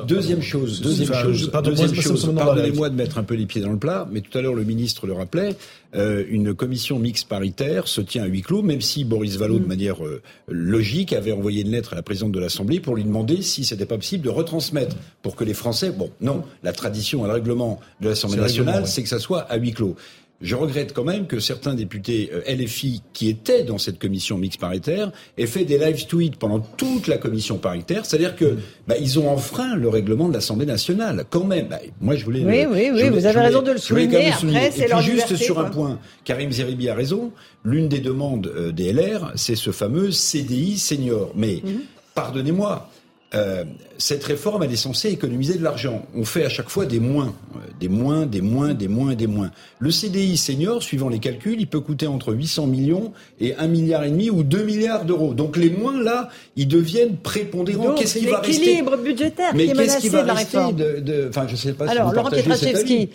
Deuxième 0.07 0.41
chose, 0.41 0.81
deuxième 0.81 1.13
chose, 1.13 1.51
deuxième 1.63 1.93
chose. 1.93 2.31
Pardonnez-moi 2.35 2.89
de 2.89 2.95
mettre 2.95 3.17
un 3.17 3.23
peu 3.23 3.35
les 3.35 3.45
pieds 3.45 3.61
dans 3.61 3.71
le 3.71 3.77
plat, 3.77 4.07
mais 4.11 4.21
tout 4.21 4.35
à 4.37 4.41
l'heure 4.41 4.55
le 4.55 4.63
ministre 4.63 5.05
le 5.07 5.13
rappelait. 5.13 5.55
Euh, 5.95 6.23
une 6.29 6.55
commission 6.55 6.97
mixte 6.97 7.27
paritaire 7.27 7.87
se 7.87 8.01
tient 8.01 8.23
à 8.23 8.25
huis 8.25 8.41
clos, 8.41 8.63
même 8.63 8.81
si 8.81 9.03
Boris 9.03 9.37
Vallaud, 9.37 9.59
de 9.59 9.65
mm. 9.65 9.67
manière 9.67 10.03
euh, 10.03 10.23
logique, 10.47 11.13
avait 11.13 11.31
envoyé 11.31 11.61
une 11.61 11.69
lettre 11.69 11.93
à 11.93 11.95
la 11.95 12.01
présidente 12.01 12.31
de 12.31 12.39
l'Assemblée 12.39 12.79
pour 12.79 12.95
lui 12.95 13.03
demander 13.03 13.43
si 13.43 13.63
c'était 13.63 13.85
pas 13.85 13.97
possible 13.97 14.23
de 14.23 14.29
retransmettre 14.29 14.95
pour 15.21 15.35
que 15.35 15.43
les 15.43 15.53
Français. 15.53 15.91
Bon, 15.91 16.09
non, 16.19 16.43
la 16.63 16.73
tradition, 16.73 17.23
le 17.25 17.31
règlement 17.31 17.79
de 18.01 18.09
l'Assemblée 18.09 18.39
nationale, 18.39 18.87
c'est 18.87 19.03
que 19.03 19.09
ça 19.09 19.19
soit 19.19 19.41
à 19.41 19.57
huis 19.57 19.73
clos. 19.73 19.95
Je 20.43 20.55
regrette 20.55 20.91
quand 20.93 21.05
même 21.05 21.25
que 21.25 21.39
certains 21.39 21.73
députés 21.73 22.29
euh, 22.33 22.41
LFI 22.53 23.01
qui 23.13 23.29
étaient 23.29 23.63
dans 23.63 23.77
cette 23.77 23.97
commission 23.97 24.37
mixte 24.37 24.59
paritaire 24.59 25.11
aient 25.37 25.47
fait 25.47 25.63
des 25.63 25.77
live 25.77 26.05
tweets 26.05 26.35
pendant 26.35 26.59
toute 26.59 27.07
la 27.07 27.17
commission 27.17 27.57
paritaire, 27.57 28.05
c'est-à-dire 28.05 28.35
que 28.35 28.57
bah, 28.85 28.95
ils 28.99 29.17
ont 29.19 29.29
enfreint 29.29 29.77
le 29.77 29.87
règlement 29.87 30.27
de 30.27 30.33
l'Assemblée 30.33 30.65
nationale. 30.65 31.23
Quand 31.29 31.45
même, 31.45 31.69
bah, 31.69 31.79
moi 32.01 32.17
je 32.17 32.25
voulais. 32.25 32.43
Oui, 32.43 32.65
oui, 32.69 32.91
oui, 32.93 33.09
vous 33.09 33.25
avez 33.25 33.39
raison 33.39 33.61
de 33.61 33.71
le 33.71 33.77
souligner. 33.77 34.31
Après, 34.31 34.71
c'est 34.71 34.89
leur 34.89 35.01
juste 35.01 35.37
sur 35.37 35.59
un 35.59 35.69
point, 35.69 35.97
Karim 36.25 36.51
Zeribi 36.51 36.89
a 36.89 36.93
raison. 36.93 37.31
L'une 37.63 37.87
des 37.87 37.99
demandes 37.99 38.51
euh, 38.53 38.73
des 38.73 38.91
LR, 38.91 39.31
c'est 39.35 39.55
ce 39.55 39.71
fameux 39.71 40.11
CDI 40.11 40.77
senior. 40.77 41.31
Mais 41.35 41.61
mhm. 41.63 41.83
pardonnez-moi, 42.15 42.89
euh, 43.35 43.63
cette 43.97 44.23
réforme, 44.23 44.63
elle 44.63 44.71
est 44.71 44.75
censée 44.75 45.09
économiser 45.09 45.55
de 45.55 45.63
l'argent. 45.63 46.05
On 46.15 46.25
fait 46.25 46.43
à 46.43 46.49
chaque 46.49 46.69
fois 46.69 46.85
des 46.85 46.99
moins, 46.99 47.33
euh, 47.55 47.59
des 47.79 47.89
moins, 47.89 48.25
des 48.25 48.41
moins, 48.41 48.73
des 48.73 48.87
moins, 48.87 49.15
des 49.15 49.27
moins. 49.27 49.51
Le 49.79 49.91
CDI 49.91 50.37
senior, 50.37 50.83
suivant 50.83 51.09
les 51.09 51.19
calculs, 51.19 51.59
il 51.59 51.67
peut 51.67 51.79
coûter 51.79 52.07
entre 52.07 52.33
800 52.33 52.67
millions 52.67 53.13
et 53.39 53.55
1 53.55 53.67
milliard 53.67 54.03
et 54.03 54.09
demi 54.09 54.29
ou 54.29 54.43
2 54.43 54.63
milliards 54.63 55.05
d'euros. 55.05 55.33
Donc 55.33 55.57
les 55.57 55.69
moins 55.69 56.01
là, 56.01 56.29
ils 56.55 56.67
deviennent 56.67 57.17
prépondérants. 57.17 57.95
Qu'est-ce 57.95 58.19
qui 58.19 58.25
va 58.25 58.39
rester 58.39 58.65
L'équilibre 58.65 58.97
budgétaire 58.97 59.51
Mais 59.55 59.65
qui 59.65 59.71
est 59.71 59.73
menacé 59.73 60.09
de 60.09 60.17
la 60.17 60.33
réforme. 60.33 60.75
De, 60.75 60.99
de, 60.99 61.29
enfin, 61.29 61.47
je 61.47 61.55
sais 61.55 61.73
pas. 61.73 61.89
Alors, 61.89 62.09
si 62.09 62.15
Laurent 62.15 62.29
Pietraszewski, 62.29 63.09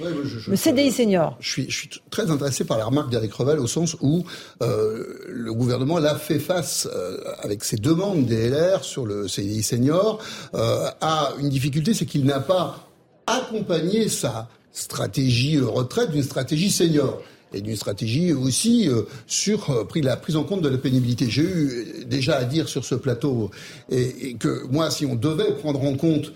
le 0.49 0.57
CDI 0.57 0.91
senior. 0.91 1.37
Je 1.41 1.51
suis, 1.51 1.71
je 1.71 1.77
suis 1.77 1.91
très 2.11 2.31
intéressé 2.31 2.64
par 2.64 2.79
la 2.79 2.87
remarque 2.87 3.11
d'Eric 3.11 3.33
Revel 3.35 3.59
au 3.59 3.66
sens 3.66 3.97
où 4.01 4.25
euh, 4.62 5.05
le 5.29 5.53
gouvernement 5.53 5.99
l'a 5.99 6.16
fait 6.16 6.39
face 6.39 6.89
euh, 6.93 7.19
avec 7.41 7.64
ses 7.64 7.77
demandes 7.77 8.25
des 8.25 8.49
LR 8.49 8.85
sur 8.85 9.07
le 9.07 9.29
CDI 9.29 9.62
senior. 9.62 10.08
Euh, 10.55 10.91
a 11.01 11.33
une 11.41 11.49
difficulté, 11.49 11.95
c'est 11.95 12.07
qu'il 12.07 12.25
n'a 12.25 12.41
pas 12.41 12.89
accompagné 13.27 14.09
sa 14.09 14.49
stratégie 14.73 15.59
retraite 15.59 16.11
d'une 16.11 16.23
stratégie 16.23 16.71
senior 16.71 17.21
et 17.53 17.61
d'une 17.61 17.77
stratégie 17.77 18.33
aussi 18.33 18.89
euh, 18.89 19.03
sur 19.27 19.71
euh, 19.71 19.85
la 20.03 20.17
prise 20.17 20.37
en 20.37 20.45
compte 20.45 20.63
de 20.63 20.69
la 20.69 20.79
pénibilité. 20.79 21.29
J'ai 21.29 21.43
eu 21.43 22.05
déjà 22.07 22.37
à 22.37 22.45
dire 22.45 22.69
sur 22.69 22.85
ce 22.85 22.95
plateau 22.95 23.51
que 23.91 24.67
moi, 24.71 24.91
si 24.91 25.07
on 25.07 25.15
devait 25.15 25.55
prendre 25.55 25.83
en 25.83 25.95
compte 25.95 26.33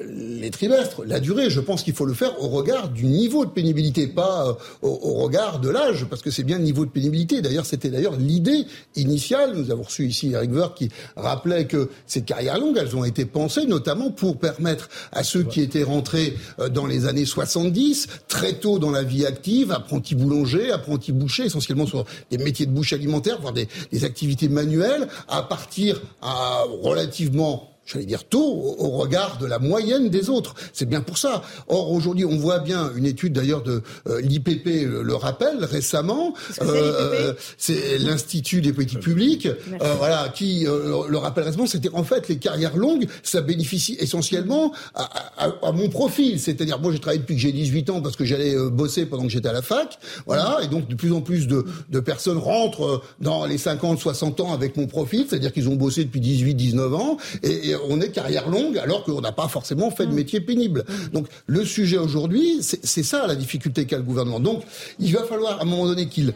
les 0.00 0.50
trimestres, 0.50 1.02
la 1.04 1.20
durée, 1.20 1.50
je 1.50 1.60
pense 1.60 1.82
qu'il 1.82 1.94
faut 1.94 2.06
le 2.06 2.14
faire 2.14 2.40
au 2.42 2.48
regard 2.48 2.88
du 2.88 3.04
niveau 3.04 3.44
de 3.44 3.50
pénibilité, 3.50 4.06
pas 4.06 4.48
euh, 4.48 4.52
au, 4.82 5.14
regard 5.14 5.58
de 5.58 5.68
l'âge, 5.68 6.06
parce 6.08 6.22
que 6.22 6.30
c'est 6.30 6.44
bien 6.44 6.58
le 6.58 6.64
niveau 6.64 6.84
de 6.84 6.90
pénibilité. 6.90 7.42
D'ailleurs, 7.42 7.66
c'était 7.66 7.90
d'ailleurs 7.90 8.16
l'idée 8.16 8.66
initiale. 8.94 9.54
Nous 9.56 9.70
avons 9.70 9.82
reçu 9.82 10.06
ici 10.06 10.32
Eric 10.32 10.52
Ver 10.52 10.74
qui 10.74 10.90
rappelait 11.16 11.66
que 11.66 11.90
ces 12.06 12.22
carrières 12.22 12.58
longues, 12.58 12.78
elles 12.78 12.96
ont 12.96 13.04
été 13.04 13.24
pensées 13.24 13.66
notamment 13.66 14.10
pour 14.10 14.38
permettre 14.38 14.88
à 15.12 15.24
ceux 15.24 15.42
qui 15.42 15.60
étaient 15.60 15.82
rentrés 15.82 16.34
euh, 16.60 16.68
dans 16.68 16.86
les 16.86 17.06
années 17.06 17.26
70, 17.26 18.06
très 18.28 18.54
tôt 18.54 18.78
dans 18.78 18.90
la 18.90 19.02
vie 19.02 19.26
active, 19.26 19.72
apprentis 19.72 20.14
boulanger, 20.14 20.70
apprentis 20.70 21.12
boucher, 21.12 21.46
essentiellement 21.46 21.86
sur 21.86 22.04
des 22.30 22.38
métiers 22.38 22.66
de 22.66 22.72
bouche 22.72 22.92
alimentaire, 22.92 23.40
voire 23.40 23.52
des, 23.52 23.68
des 23.90 24.04
activités 24.04 24.48
manuelles, 24.48 25.08
à 25.28 25.42
partir 25.42 26.00
à 26.22 26.64
relativement 26.82 27.77
j'allais 27.90 28.04
dire 28.04 28.24
tôt, 28.24 28.76
au 28.78 28.90
regard 28.90 29.38
de 29.38 29.46
la 29.46 29.58
moyenne 29.58 30.10
des 30.10 30.28
autres. 30.28 30.54
C'est 30.72 30.88
bien 30.88 31.00
pour 31.00 31.18
ça. 31.18 31.42
Or, 31.68 31.90
aujourd'hui, 31.90 32.24
on 32.24 32.36
voit 32.36 32.58
bien 32.58 32.90
une 32.96 33.06
étude 33.06 33.32
d'ailleurs 33.32 33.62
de 33.62 33.82
euh, 34.08 34.20
l'IPP 34.20 34.86
le, 34.86 35.14
rappelle 35.14 35.64
récemment. 35.64 36.34
Euh, 36.60 37.32
c'est 37.56 37.98
l'Institut 37.98 38.60
des 38.60 38.72
politiques 38.72 39.00
publiques, 39.00 39.46
euh, 39.46 39.94
voilà, 39.98 40.28
qui 40.28 40.64
le 40.64 41.16
rappelle 41.16 41.44
récemment. 41.44 41.66
C'était 41.66 41.90
en 41.92 42.04
fait 42.04 42.28
les 42.28 42.36
carrières 42.36 42.76
longues, 42.76 43.06
ça 43.22 43.40
bénéficie 43.40 43.96
essentiellement 43.98 44.72
à, 44.94 45.08
à, 45.38 45.52
à 45.62 45.72
mon 45.72 45.88
profil. 45.88 46.38
C'est-à-dire, 46.38 46.78
moi, 46.78 46.92
j'ai 46.92 46.98
travaillé 46.98 47.20
depuis 47.20 47.36
que 47.36 47.40
j'ai 47.40 47.52
18 47.52 47.90
ans 47.90 48.00
parce 48.02 48.16
que 48.16 48.24
j'allais 48.24 48.54
bosser 48.70 49.06
pendant 49.06 49.24
que 49.24 49.30
j'étais 49.30 49.48
à 49.48 49.52
la 49.52 49.62
fac, 49.62 49.98
voilà, 50.26 50.58
et 50.62 50.68
donc 50.68 50.88
de 50.88 50.94
plus 50.94 51.12
en 51.12 51.20
plus 51.20 51.46
de, 51.46 51.64
de 51.88 52.00
personnes 52.00 52.38
rentrent 52.38 53.02
dans 53.20 53.46
les 53.46 53.58
50, 53.58 53.98
60 53.98 54.40
ans 54.40 54.52
avec 54.52 54.76
mon 54.76 54.86
profil, 54.86 55.26
c'est-à-dire 55.28 55.52
qu'ils 55.52 55.68
ont 55.68 55.76
bossé 55.76 56.04
depuis 56.04 56.20
18, 56.20 56.54
19 56.54 56.94
ans, 56.94 57.16
et, 57.42 57.70
et 57.70 57.77
on 57.88 58.00
est 58.00 58.10
carrière 58.10 58.48
longue 58.48 58.78
alors 58.78 59.04
qu'on 59.04 59.20
n'a 59.20 59.32
pas 59.32 59.48
forcément 59.48 59.90
fait 59.90 60.06
de 60.06 60.12
mm. 60.12 60.14
métier 60.14 60.40
pénible. 60.40 60.84
Mm. 60.88 61.08
Donc 61.12 61.26
le 61.46 61.64
sujet 61.64 61.98
aujourd'hui, 61.98 62.58
c'est 62.60 63.02
ça 63.02 63.26
la 63.26 63.36
difficulté 63.36 63.86
qu'a 63.86 63.96
le 63.96 64.02
gouvernement. 64.02 64.40
Donc 64.40 64.62
il 64.98 65.12
va 65.12 65.24
falloir 65.24 65.58
à 65.58 65.62
un 65.62 65.64
moment 65.64 65.86
donné 65.86 66.08
qu'il 66.08 66.34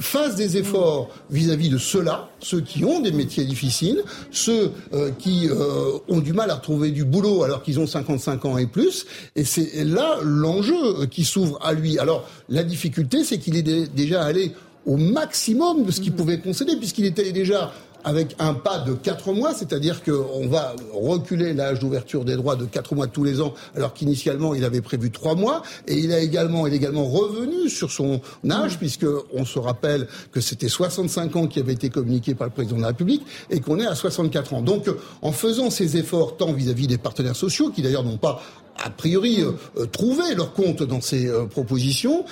fasse 0.00 0.34
des 0.34 0.56
efforts 0.56 1.10
vis-à-vis 1.30 1.68
de 1.68 1.78
ceux-là, 1.78 2.30
ceux 2.40 2.60
qui 2.60 2.84
ont 2.84 3.00
des 3.00 3.12
métiers 3.12 3.44
difficiles, 3.44 4.02
ceux 4.30 4.72
euh, 4.94 5.10
qui 5.18 5.48
euh, 5.48 5.98
ont 6.08 6.20
du 6.20 6.32
mal 6.32 6.50
à 6.50 6.54
retrouver 6.54 6.90
du 6.90 7.04
boulot 7.04 7.42
alors 7.42 7.62
qu'ils 7.62 7.78
ont 7.78 7.86
55 7.86 8.44
ans 8.46 8.58
et 8.58 8.66
plus. 8.66 9.06
Et 9.36 9.44
c'est 9.44 9.84
là 9.84 10.16
l'enjeu 10.22 11.06
qui 11.06 11.24
s'ouvre 11.24 11.58
à 11.62 11.72
lui. 11.72 11.98
Alors 11.98 12.26
la 12.48 12.64
difficulté, 12.64 13.24
c'est 13.24 13.38
qu'il 13.38 13.56
est 13.56 13.94
déjà 13.94 14.22
allé 14.22 14.52
au 14.86 14.96
maximum 14.96 15.84
de 15.84 15.90
ce 15.92 16.00
qu'il 16.00 16.12
mm. 16.12 16.16
pouvait 16.16 16.38
concéder, 16.38 16.76
puisqu'il 16.76 17.04
était 17.04 17.32
déjà 17.32 17.72
avec 18.04 18.36
un 18.38 18.54
pas 18.54 18.78
de 18.78 18.92
4 18.94 19.32
mois, 19.32 19.54
c'est-à-dire 19.54 20.02
qu'on 20.02 20.48
va 20.48 20.74
reculer 20.92 21.52
l'âge 21.52 21.80
d'ouverture 21.80 22.24
des 22.24 22.36
droits 22.36 22.56
de 22.56 22.64
4 22.64 22.94
mois 22.94 23.06
tous 23.06 23.24
les 23.24 23.40
ans, 23.40 23.54
alors 23.76 23.94
qu'initialement 23.94 24.54
il 24.54 24.64
avait 24.64 24.80
prévu 24.80 25.10
3 25.10 25.34
mois, 25.34 25.62
et 25.86 25.94
il 25.94 26.12
a 26.12 26.18
également, 26.20 26.66
il 26.66 26.72
est 26.72 26.76
également 26.76 27.04
revenu 27.04 27.68
sur 27.68 27.90
son 27.90 28.20
âge, 28.50 28.78
puisque 28.78 29.06
on 29.32 29.44
se 29.44 29.58
rappelle 29.58 30.06
que 30.32 30.40
c'était 30.40 30.68
65 30.68 31.36
ans 31.36 31.46
qui 31.46 31.60
avait 31.60 31.72
été 31.72 31.90
communiqué 31.90 32.34
par 32.34 32.46
le 32.46 32.52
président 32.52 32.76
de 32.76 32.82
la 32.82 32.88
République, 32.88 33.22
et 33.50 33.60
qu'on 33.60 33.78
est 33.78 33.86
à 33.86 33.94
64 33.94 34.54
ans. 34.54 34.62
Donc, 34.62 34.88
en 35.22 35.32
faisant 35.32 35.70
ces 35.70 35.96
efforts, 35.96 36.36
tant 36.36 36.52
vis-à-vis 36.52 36.86
des 36.86 36.98
partenaires 36.98 37.36
sociaux, 37.36 37.70
qui 37.70 37.82
d'ailleurs 37.82 38.04
n'ont 38.04 38.18
pas 38.18 38.42
a 38.82 38.90
priori 38.90 39.40
euh, 39.40 39.52
euh, 39.76 39.86
trouvé 39.86 40.34
leur 40.34 40.52
compte 40.52 40.82
dans 40.82 41.00
ces 41.00 41.26
euh, 41.26 41.46
propositions 41.46 42.24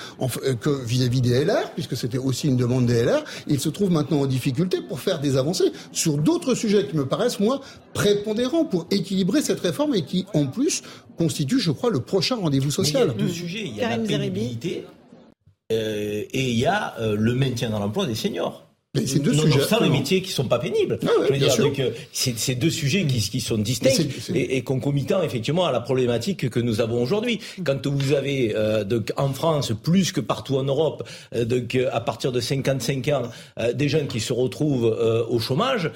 que 0.61 0.85
vis-à-vis 0.85 1.21
des 1.21 1.45
LR, 1.45 1.71
puisque 1.73 1.95
c'était 1.95 2.17
aussi 2.17 2.47
une 2.47 2.57
demande 2.57 2.85
des 2.85 3.03
LR, 3.03 3.23
ils 3.47 3.59
se 3.59 3.69
trouvent 3.69 3.91
maintenant 3.91 4.21
en 4.21 4.25
difficulté 4.25 4.81
pour 4.81 4.99
faire 4.99 5.19
des 5.19 5.37
avancées 5.37 5.71
sur 5.91 6.17
d'autres 6.17 6.55
sujets 6.55 6.87
qui 6.87 6.95
me 6.95 7.05
paraissent, 7.05 7.39
moi, 7.39 7.61
prépondérants 7.93 8.65
pour 8.65 8.87
équilibrer 8.91 9.41
cette 9.41 9.59
réforme 9.59 9.95
et 9.95 10.03
qui, 10.03 10.25
en 10.33 10.47
plus, 10.47 10.81
constituent, 11.17 11.59
je 11.59 11.71
crois, 11.71 11.89
le 11.89 11.99
prochain 11.99 12.35
rendez-vous 12.35 12.71
social. 12.71 13.03
il 13.03 13.19
y 13.19 13.23
a 13.23 13.27
deux 13.27 13.31
sujets. 13.31 13.63
Il 13.65 13.75
y 13.75 13.81
a 13.81 13.89
la 13.89 13.97
pénibilité 13.97 14.85
et 15.71 16.27
il 16.33 16.57
y 16.57 16.65
a 16.65 16.95
le 16.99 17.33
maintien 17.35 17.69
dans 17.69 17.79
l'emploi 17.79 18.05
des 18.05 18.15
seniors. 18.15 18.68
C'est 18.95 19.19
deux 19.19 19.35
sujets. 19.35 19.61
Sans 19.61 19.79
les 19.81 19.89
métiers 19.89 20.23
qui 20.23 20.31
sont 20.31 20.47
pas 20.47 20.57
pénibles. 20.57 20.97
Ah 21.03 21.09
je 21.27 21.33
veux 21.33 21.37
dire, 21.37 21.55
donc, 21.57 21.79
c'est 22.11 22.55
deux 22.55 22.71
sujets 22.71 23.05
qui, 23.05 23.19
qui 23.19 23.39
sont 23.39 23.59
distincts 23.59 24.03
et, 24.33 24.57
et, 24.57 24.63
concomitants 24.63 25.21
effectivement 25.21 25.67
à 25.67 25.71
la 25.71 25.79
problématique 25.79 26.49
que 26.49 26.59
nous 26.59 26.81
avons 26.81 27.03
aujourd'hui. 27.03 27.39
Quand 27.63 27.85
vous 27.85 28.13
avez 28.13 28.55
euh, 28.55 28.83
donc 28.83 29.11
en 29.15 29.31
France 29.31 29.73
plus 29.83 30.11
que 30.11 30.21
partout 30.21 30.57
en 30.57 30.63
Europe, 30.63 31.07
euh, 31.35 31.45
donc 31.45 31.75
euh, 31.75 31.87
à 31.91 32.01
partir 32.01 32.31
de 32.31 32.39
55 32.39 33.07
ans, 33.09 33.21
euh, 33.59 33.73
des 33.73 33.89
jeunes 33.89 34.07
qui 34.07 34.19
se 34.19 34.33
retrouvent 34.33 34.87
euh, 34.87 35.23
au 35.29 35.37
chômage, 35.37 35.91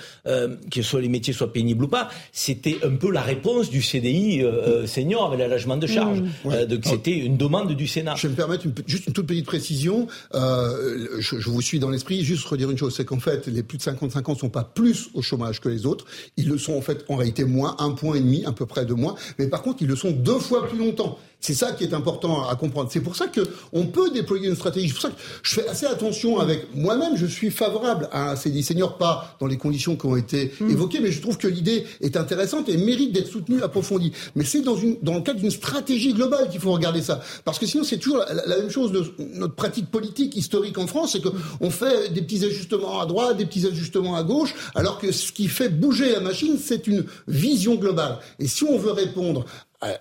que 0.71 0.83
soit 0.83 1.01
les 1.01 1.09
métiers 1.09 1.33
soient 1.33 1.51
pénibles 1.51 1.85
ou 1.85 1.87
pas, 1.87 2.09
c'était 2.31 2.77
un 2.83 2.95
peu 2.95 3.11
la 3.11 3.21
réponse 3.21 3.71
du 3.71 3.81
CDI 3.81 4.43
senior 4.85 5.25
avec 5.25 5.39
l'allègement 5.39 5.77
de 5.77 5.87
charges. 5.87 6.21
Mmh. 6.21 6.65
donc 6.65 6.85
c'était 6.85 7.17
une 7.17 7.37
demande 7.37 7.73
du 7.73 7.87
Sénat. 7.87 8.13
Je 8.15 8.27
vais 8.27 8.31
me 8.31 8.37
permettre 8.37 8.65
une, 8.67 8.73
juste 8.85 9.07
une 9.07 9.13
toute 9.13 9.25
petite 9.25 9.47
précision. 9.47 10.07
Je, 10.33 11.19
je, 11.19 11.49
vous 11.49 11.61
suis 11.61 11.79
dans 11.79 11.89
l'esprit. 11.89 12.23
Juste 12.23 12.45
redire 12.45 12.69
une 12.69 12.77
chose 12.77 12.82
c'est 12.89 13.05
qu'en 13.05 13.19
fait, 13.19 13.47
les 13.47 13.63
plus 13.63 13.77
de 13.77 13.83
55 13.83 14.29
ans 14.29 14.33
ne 14.33 14.37
sont 14.37 14.49
pas 14.49 14.63
plus 14.63 15.09
au 15.13 15.21
chômage 15.21 15.61
que 15.61 15.69
les 15.69 15.85
autres. 15.85 16.05
Ils 16.37 16.47
le 16.47 16.57
sont 16.57 16.73
en 16.73 16.81
fait 16.81 17.05
en 17.09 17.15
réalité 17.15 17.45
moins, 17.45 17.75
un 17.79 17.91
point 17.91 18.15
et 18.15 18.19
demi, 18.19 18.45
à 18.45 18.51
peu 18.51 18.65
près 18.65 18.85
de 18.85 18.93
moins. 18.93 19.15
Mais 19.39 19.47
par 19.47 19.61
contre, 19.61 19.81
ils 19.81 19.87
le 19.87 19.95
sont 19.95 20.11
deux 20.11 20.39
fois 20.39 20.67
plus 20.67 20.77
longtemps. 20.77 21.19
C'est 21.43 21.53
ça 21.53 21.73
qui 21.73 21.83
est 21.83 21.93
important 21.93 22.47
à 22.47 22.55
comprendre. 22.55 22.89
C'est 22.89 23.01
pour 23.01 23.17
ça 23.17 23.27
que 23.27 23.41
on 23.73 23.85
peut 23.87 24.09
déployer 24.11 24.47
une 24.47 24.55
stratégie. 24.55 24.87
C'est 24.87 24.93
pour 24.93 25.01
ça 25.01 25.09
que 25.09 25.21
je 25.43 25.55
fais 25.55 25.67
assez 25.67 25.85
attention 25.85 26.39
avec 26.39 26.73
moi-même. 26.73 27.17
Je 27.17 27.25
suis 27.25 27.51
favorable 27.51 28.07
à 28.13 28.31
un 28.31 28.35
CDI 28.37 28.63
senior, 28.63 28.97
pas 28.97 29.35
dans 29.41 29.47
les 29.47 29.57
conditions 29.57 29.97
qui 29.97 30.05
ont 30.05 30.15
été 30.15 30.53
hmm. 30.61 30.69
évoquées, 30.69 31.01
mais 31.01 31.11
je 31.11 31.21
trouve 31.21 31.37
que 31.37 31.49
l'idée 31.49 31.83
est 31.99 32.15
intéressante 32.15 32.69
et 32.69 32.77
mérite 32.77 33.11
d'être 33.11 33.27
soutenue, 33.27 33.61
approfondie. 33.61 34.13
Mais 34.35 34.45
c'est 34.45 34.61
dans, 34.61 34.77
une, 34.77 34.95
dans 35.01 35.15
le 35.15 35.21
cadre 35.21 35.41
d'une 35.41 35.51
stratégie 35.51 36.13
globale 36.13 36.47
qu'il 36.49 36.61
faut 36.61 36.71
regarder 36.71 37.01
ça. 37.01 37.21
Parce 37.43 37.59
que 37.59 37.65
sinon, 37.65 37.83
c'est 37.83 37.97
toujours 37.97 38.19
la, 38.19 38.57
même 38.57 38.69
chose 38.69 38.93
de 38.93 39.03
notre 39.33 39.55
pratique 39.55 39.91
politique 39.91 40.37
historique 40.37 40.77
en 40.77 40.87
France, 40.87 41.11
c'est 41.11 41.21
qu'on 41.21 41.69
fait 41.69 42.13
des 42.13 42.21
petits 42.21 42.45
ajustements 42.45 43.01
à 43.01 43.05
droite, 43.05 43.35
des 43.35 43.45
petits 43.45 43.67
ajustements 43.67 44.15
à 44.15 44.23
gauche, 44.23 44.55
alors 44.75 44.97
que 44.97 45.11
ce 45.11 45.33
qui 45.33 45.49
fait 45.49 45.67
bouger 45.67 46.13
la 46.13 46.21
machine, 46.21 46.57
c'est 46.57 46.87
une 46.87 47.03
vision 47.27 47.75
globale. 47.75 48.19
Et 48.39 48.47
si 48.47 48.63
on 48.63 48.77
veut 48.77 48.93
répondre 48.93 49.43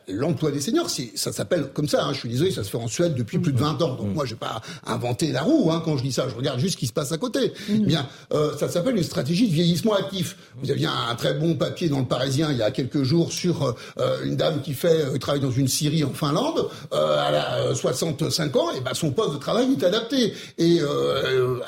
l'emploi 0.09 0.51
des 0.51 0.61
seniors. 0.61 0.91
Ça 1.15 1.33
s'appelle 1.33 1.69
comme 1.73 1.89
ça. 1.89 2.05
Hein, 2.05 2.13
je 2.13 2.19
suis 2.19 2.29
désolé, 2.29 2.51
ça 2.51 2.65
se 2.65 2.71
fait 2.71 2.79
en 2.79 2.89
Suède 2.89 3.15
depuis 3.15 3.39
plus 3.39 3.53
de 3.53 3.59
20 3.59 3.83
ans. 3.83 3.95
Donc 3.95 4.15
moi, 4.15 4.25
j'ai 4.25 4.35
pas 4.35 4.61
inventé 4.87 5.33
la 5.33 5.43
roue 5.43 5.71
hein, 5.71 5.83
quand 5.85 5.97
je 5.97 6.03
dis 6.03 6.13
ça. 6.13 6.29
Je 6.29 6.35
regarde 6.35 6.59
juste 6.59 6.75
ce 6.75 6.79
qui 6.79 6.87
se 6.87 6.93
passe 6.93 7.13
à 7.13 7.19
côté. 7.19 7.53
Eh 7.69 7.79
bien, 7.79 8.07
euh, 8.33 8.57
ça 8.57 8.69
s'appelle 8.69 8.97
une 8.97 9.03
stratégie 9.03 9.49
de 9.49 9.53
vieillissement 9.53 9.95
actif. 9.95 10.37
Vous 10.63 10.71
aviez 10.71 10.87
un, 10.87 11.15
très 11.15 11.35
bon 11.35 11.55
papier 11.55 11.89
dans 11.89 11.99
le 11.99 12.07
Parisien 12.07 12.51
il 12.51 12.59
y 12.59 12.63
a 12.63 12.71
quelques 12.71 13.03
jours 13.03 13.33
sur 13.33 13.75
euh, 13.99 14.25
une 14.25 14.37
dame 14.37 14.63
qui 14.63 14.75
fait 14.75 15.07
euh, 15.07 15.19
travaille 15.19 15.41
dans 15.41 15.51
une 15.51 15.69
Syrie 15.69 16.05
en 16.05 16.13
Finlande. 16.13 16.69
Euh, 16.93 17.25
elle 17.29 17.35
a 17.35 17.75
65 17.75 18.57
ans 18.57 18.71
et 18.77 18.81
ben 18.81 18.95
son 18.95 19.11
poste 19.11 19.35
de 19.35 19.39
travail 19.39 19.73
est 19.73 19.85
adapté. 19.85 20.35
Et 20.59 20.81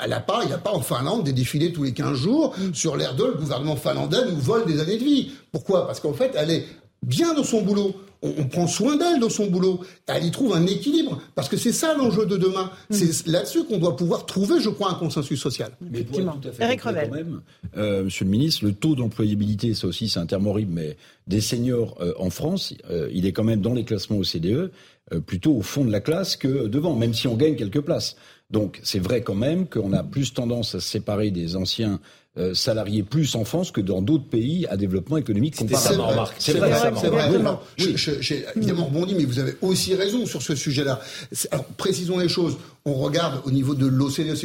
elle 0.03 0.13
a 0.13 0.19
pas, 0.19 0.41
il 0.43 0.47
n'y 0.47 0.53
a 0.53 0.57
pas 0.57 0.71
en 0.71 0.81
Finlande 0.81 1.23
des 1.23 1.33
défilés 1.33 1.71
tous 1.71 1.83
les 1.83 1.93
15 1.93 2.17
jours 2.17 2.55
sur 2.73 2.97
l'air 2.97 3.15
de 3.15 3.25
le 3.25 3.33
gouvernement 3.33 3.75
finlandais 3.75 4.25
nous 4.29 4.37
vole 4.37 4.65
des 4.65 4.79
années 4.79 4.97
de 4.97 5.03
vie. 5.03 5.31
Pourquoi? 5.51 5.87
Parce 5.87 5.99
qu'en 5.99 6.13
fait, 6.13 6.31
elle 6.35 6.51
est 6.51 6.65
bien 7.05 7.33
dans 7.33 7.43
son 7.43 7.61
boulot. 7.61 7.95
On, 8.21 8.45
prend 8.45 8.65
soin 8.65 8.97
d'elle 8.97 9.19
dans 9.19 9.29
son 9.29 9.47
boulot. 9.47 9.81
Elle 10.07 10.25
y 10.25 10.31
trouve 10.31 10.55
un 10.55 10.65
équilibre. 10.65 11.21
Parce 11.35 11.47
que 11.47 11.57
c'est 11.57 11.71
ça 11.71 11.93
l'enjeu 11.95 12.25
de 12.25 12.37
demain. 12.37 12.71
Mm. 12.89 12.93
C'est 12.95 13.27
là-dessus 13.27 13.65
qu'on 13.65 13.77
doit 13.77 13.95
pouvoir 13.95 14.25
trouver, 14.25 14.59
je 14.59 14.69
crois, 14.69 14.89
un 14.89 14.95
consensus 14.95 15.39
social. 15.39 15.71
Mais 15.79 16.03
tout 16.03 16.21
à 16.21 16.51
fait 16.51 16.63
Eric 16.63 16.81
Revel. 16.81 17.09
Quand 17.09 17.15
même, 17.15 17.41
euh, 17.77 18.03
Monsieur 18.05 18.25
le 18.25 18.31
ministre, 18.31 18.65
le 18.65 18.73
taux 18.73 18.95
d'employabilité, 18.95 19.75
ça 19.75 19.85
aussi 19.85 20.09
c'est 20.09 20.19
un 20.19 20.25
terme 20.25 20.47
horrible, 20.47 20.71
mais 20.73 20.97
des 21.27 21.41
seniors 21.41 21.97
euh, 22.01 22.13
en 22.17 22.31
France, 22.31 22.73
euh, 22.89 23.09
il 23.13 23.27
est 23.27 23.31
quand 23.31 23.43
même 23.43 23.61
dans 23.61 23.73
les 23.73 23.83
classements 23.83 24.17
OCDE, 24.17 24.71
plutôt 25.27 25.55
au 25.55 25.61
fond 25.61 25.85
de 25.85 25.91
la 25.91 25.99
classe 25.99 26.35
que 26.35 26.65
devant, 26.65 26.95
même 26.95 27.13
si 27.13 27.27
on 27.27 27.35
gagne 27.35 27.55
quelques 27.55 27.81
places. 27.81 28.15
Donc 28.49 28.79
c'est 28.81 28.97
vrai 28.97 29.21
quand 29.21 29.35
même 29.35 29.67
qu'on 29.67 29.93
a 29.93 30.03
plus 30.03 30.33
tendance 30.33 30.73
à 30.73 30.79
se 30.79 30.87
séparer 30.87 31.29
des 31.29 31.55
anciens 31.55 31.99
euh, 32.37 32.53
salariés 32.53 33.03
plus 33.03 33.35
en 33.35 33.45
France 33.45 33.71
que 33.71 33.81
dans 33.81 34.01
d'autres 34.01 34.27
pays 34.27 34.65
à 34.67 34.77
développement 34.77 35.17
économique 35.17 35.55
comparable. 35.55 36.29
C'est 36.37 36.53
vrai, 36.53 36.69
c'est 36.99 37.07
vrai. 37.07 37.31
J'ai 37.77 38.45
évidemment 38.55 38.85
rebondi, 38.85 39.15
mais 39.15 39.25
vous 39.25 39.39
avez 39.39 39.55
aussi 39.61 39.95
raison 39.95 40.25
sur 40.25 40.41
ce 40.41 40.55
sujet-là. 40.55 40.99
Alors 41.51 41.65
précisons 41.77 42.19
les 42.19 42.29
choses. 42.29 42.57
On 42.85 42.95
regarde 42.95 43.41
au 43.45 43.51
niveau 43.51 43.73
de 43.73 43.87
l'OCDE, 43.87 44.35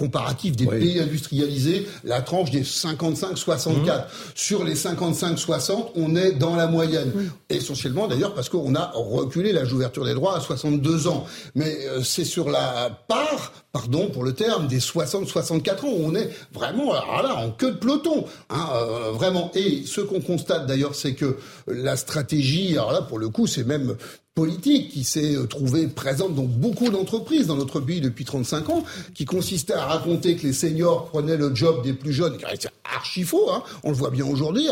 comparatif 0.00 0.56
des 0.56 0.66
pays 0.66 0.98
industrialisés, 0.98 1.86
la 2.04 2.22
tranche 2.22 2.50
des 2.50 2.62
55-64. 2.62 3.68
Mmh. 3.68 4.02
Sur 4.34 4.64
les 4.64 4.74
55-60, 4.74 5.90
on 5.94 6.16
est 6.16 6.32
dans 6.32 6.56
la 6.56 6.66
moyenne. 6.66 7.12
Essentiellement 7.50 8.08
d'ailleurs 8.08 8.34
parce 8.34 8.48
qu'on 8.48 8.74
a 8.74 8.92
reculé 8.94 9.52
l'âge 9.52 9.68
d'ouverture 9.68 10.06
des 10.06 10.14
droits 10.14 10.38
à 10.38 10.40
62 10.40 11.06
ans. 11.08 11.26
Mais 11.54 11.76
euh, 11.86 12.02
c'est 12.02 12.24
sur 12.24 12.48
la 12.48 12.90
part, 13.08 13.52
pardon 13.72 14.08
pour 14.08 14.24
le 14.24 14.32
terme, 14.32 14.68
des 14.68 14.78
60-64 14.78 15.84
ans. 15.84 15.88
où 15.88 16.06
On 16.06 16.14
est 16.14 16.30
vraiment 16.54 16.94
là, 16.94 17.34
en 17.36 17.50
queue 17.50 17.72
de 17.72 17.76
peloton. 17.76 18.24
Hein, 18.48 18.68
euh, 18.74 19.10
vraiment. 19.12 19.50
Et 19.54 19.82
ce 19.84 20.00
qu'on 20.00 20.20
constate 20.20 20.66
d'ailleurs, 20.66 20.94
c'est 20.94 21.12
que 21.12 21.36
la 21.66 21.96
stratégie, 21.96 22.72
alors 22.72 22.92
là 22.92 23.02
pour 23.02 23.18
le 23.18 23.28
coup, 23.28 23.46
c'est 23.46 23.64
même 23.64 23.96
politique 24.34 24.90
qui 24.90 25.02
s'est 25.02 25.34
euh, 25.34 25.46
trouvée 25.46 25.88
présente 25.88 26.34
dans 26.34 26.44
beaucoup 26.44 26.88
d'entreprises 26.88 27.48
dans 27.48 27.56
notre 27.56 27.80
pays 27.80 28.00
depuis 28.00 28.24
35 28.24 28.70
ans, 28.70 28.84
qui 29.14 29.24
consistait 29.24 29.72
à 29.72 29.84
raconter 29.86 30.36
que 30.36 30.46
les 30.46 30.52
seniors 30.52 31.06
prenaient 31.06 31.36
le 31.36 31.54
job 31.54 31.82
des 31.82 31.92
plus 31.92 32.12
jeunes. 32.12 32.38
C'est 32.58 32.70
archi 32.84 33.22
faux, 33.22 33.50
hein 33.50 33.62
on 33.82 33.90
le 33.90 33.96
voit 33.96 34.10
bien 34.10 34.26
aujourd'hui. 34.26 34.68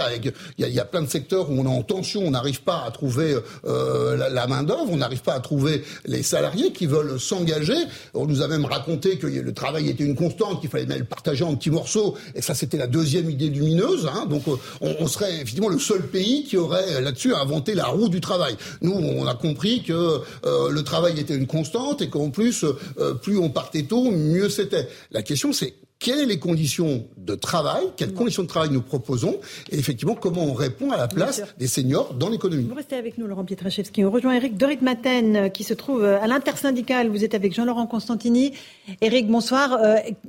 Il 0.58 0.68
y, 0.68 0.80
a, 0.80 0.84
plein 0.84 1.02
de 1.02 1.08
secteurs 1.08 1.50
où 1.50 1.54
on 1.54 1.64
est 1.64 1.76
en 1.76 1.82
tension, 1.82 2.22
on 2.24 2.30
n'arrive 2.30 2.62
pas 2.62 2.84
à 2.86 2.90
trouver 2.90 3.36
euh, 3.64 4.16
la, 4.16 4.46
main 4.46 4.62
d'œuvre, 4.62 4.90
on 4.90 4.96
n'arrive 4.96 5.22
pas 5.22 5.34
à 5.34 5.40
trouver 5.40 5.84
les 6.04 6.22
salariés 6.22 6.72
qui 6.72 6.86
veulent 6.86 7.18
s'engager. 7.18 7.76
On 8.14 8.26
nous 8.26 8.42
a 8.42 8.48
même 8.48 8.64
raconté 8.64 9.18
que 9.18 9.26
le 9.26 9.52
travail 9.52 9.88
était 9.88 10.04
une 10.04 10.14
constante, 10.14 10.60
qu'il 10.60 10.70
fallait 10.70 10.86
même 10.86 10.98
le 10.98 11.04
partager 11.04 11.44
en 11.44 11.54
petits 11.54 11.70
morceaux, 11.70 12.16
et 12.34 12.42
ça 12.42 12.54
c'était 12.54 12.76
la 12.76 12.86
deuxième 12.86 13.28
idée 13.28 13.48
lumineuse. 13.48 14.08
Hein 14.12 14.26
donc 14.26 14.46
euh, 14.48 14.56
on, 14.80 14.94
on, 15.00 15.06
serait 15.06 15.34
effectivement 15.34 15.68
le 15.68 15.78
seul 15.78 16.06
pays 16.06 16.44
qui 16.44 16.56
aurait 16.56 17.00
là-dessus 17.00 17.34
inventé 17.34 17.74
la 17.74 17.86
roue 17.86 18.08
du 18.08 18.20
travail. 18.20 18.56
Nous, 18.82 18.92
on 18.92 19.26
a 19.26 19.34
compris 19.48 19.82
que 19.82 19.92
euh, 19.92 20.70
le 20.70 20.82
travail 20.82 21.18
était 21.18 21.34
une 21.34 21.46
constante 21.46 22.02
et 22.02 22.08
qu'en 22.08 22.30
plus, 22.30 22.64
euh, 22.64 23.14
plus 23.14 23.38
on 23.38 23.50
partait 23.50 23.84
tôt, 23.84 24.10
mieux 24.10 24.48
c'était. 24.48 24.88
La 25.10 25.22
question, 25.22 25.52
c'est 25.52 25.74
quelles 25.98 26.20
sont 26.20 26.26
les 26.26 26.38
conditions 26.38 27.06
de 27.16 27.34
travail, 27.34 27.82
quelles 27.96 28.12
conditions 28.12 28.44
de 28.44 28.48
travail 28.48 28.70
nous 28.70 28.82
proposons, 28.82 29.40
et 29.72 29.78
effectivement 29.78 30.14
comment 30.14 30.44
on 30.44 30.52
répond 30.52 30.92
à 30.92 30.96
la 30.96 31.08
place 31.08 31.42
des 31.58 31.66
seniors 31.66 32.14
dans 32.14 32.28
l'économie. 32.28 32.68
Vous 32.68 32.74
restez 32.74 32.96
avec 32.96 33.18
nous, 33.18 33.26
Laurent 33.26 33.44
Pietraszewski. 33.44 34.04
On 34.04 34.10
rejoint 34.10 34.34
Eric 34.34 34.56
Dorit 34.56 34.78
Maten, 34.80 35.36
euh, 35.36 35.48
qui 35.48 35.64
se 35.64 35.74
trouve 35.74 36.04
à 36.04 36.26
l'intersyndicale. 36.26 37.08
Vous 37.08 37.24
êtes 37.24 37.34
avec 37.34 37.52
Jean-Laurent 37.52 37.86
Constantini. 37.86 38.52
Eric, 39.00 39.28
bonsoir. 39.28 39.78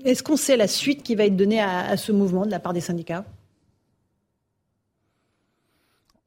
Est-ce 0.05 0.23
qu'on 0.23 0.37
sait 0.37 0.57
la 0.57 0.67
suite 0.67 1.03
qui 1.03 1.15
va 1.15 1.25
être 1.25 1.35
donnée 1.35 1.61
à 1.61 1.97
ce 1.97 2.11
mouvement 2.11 2.45
de 2.45 2.51
la 2.51 2.59
part 2.59 2.73
des 2.73 2.81
syndicats? 2.81 3.25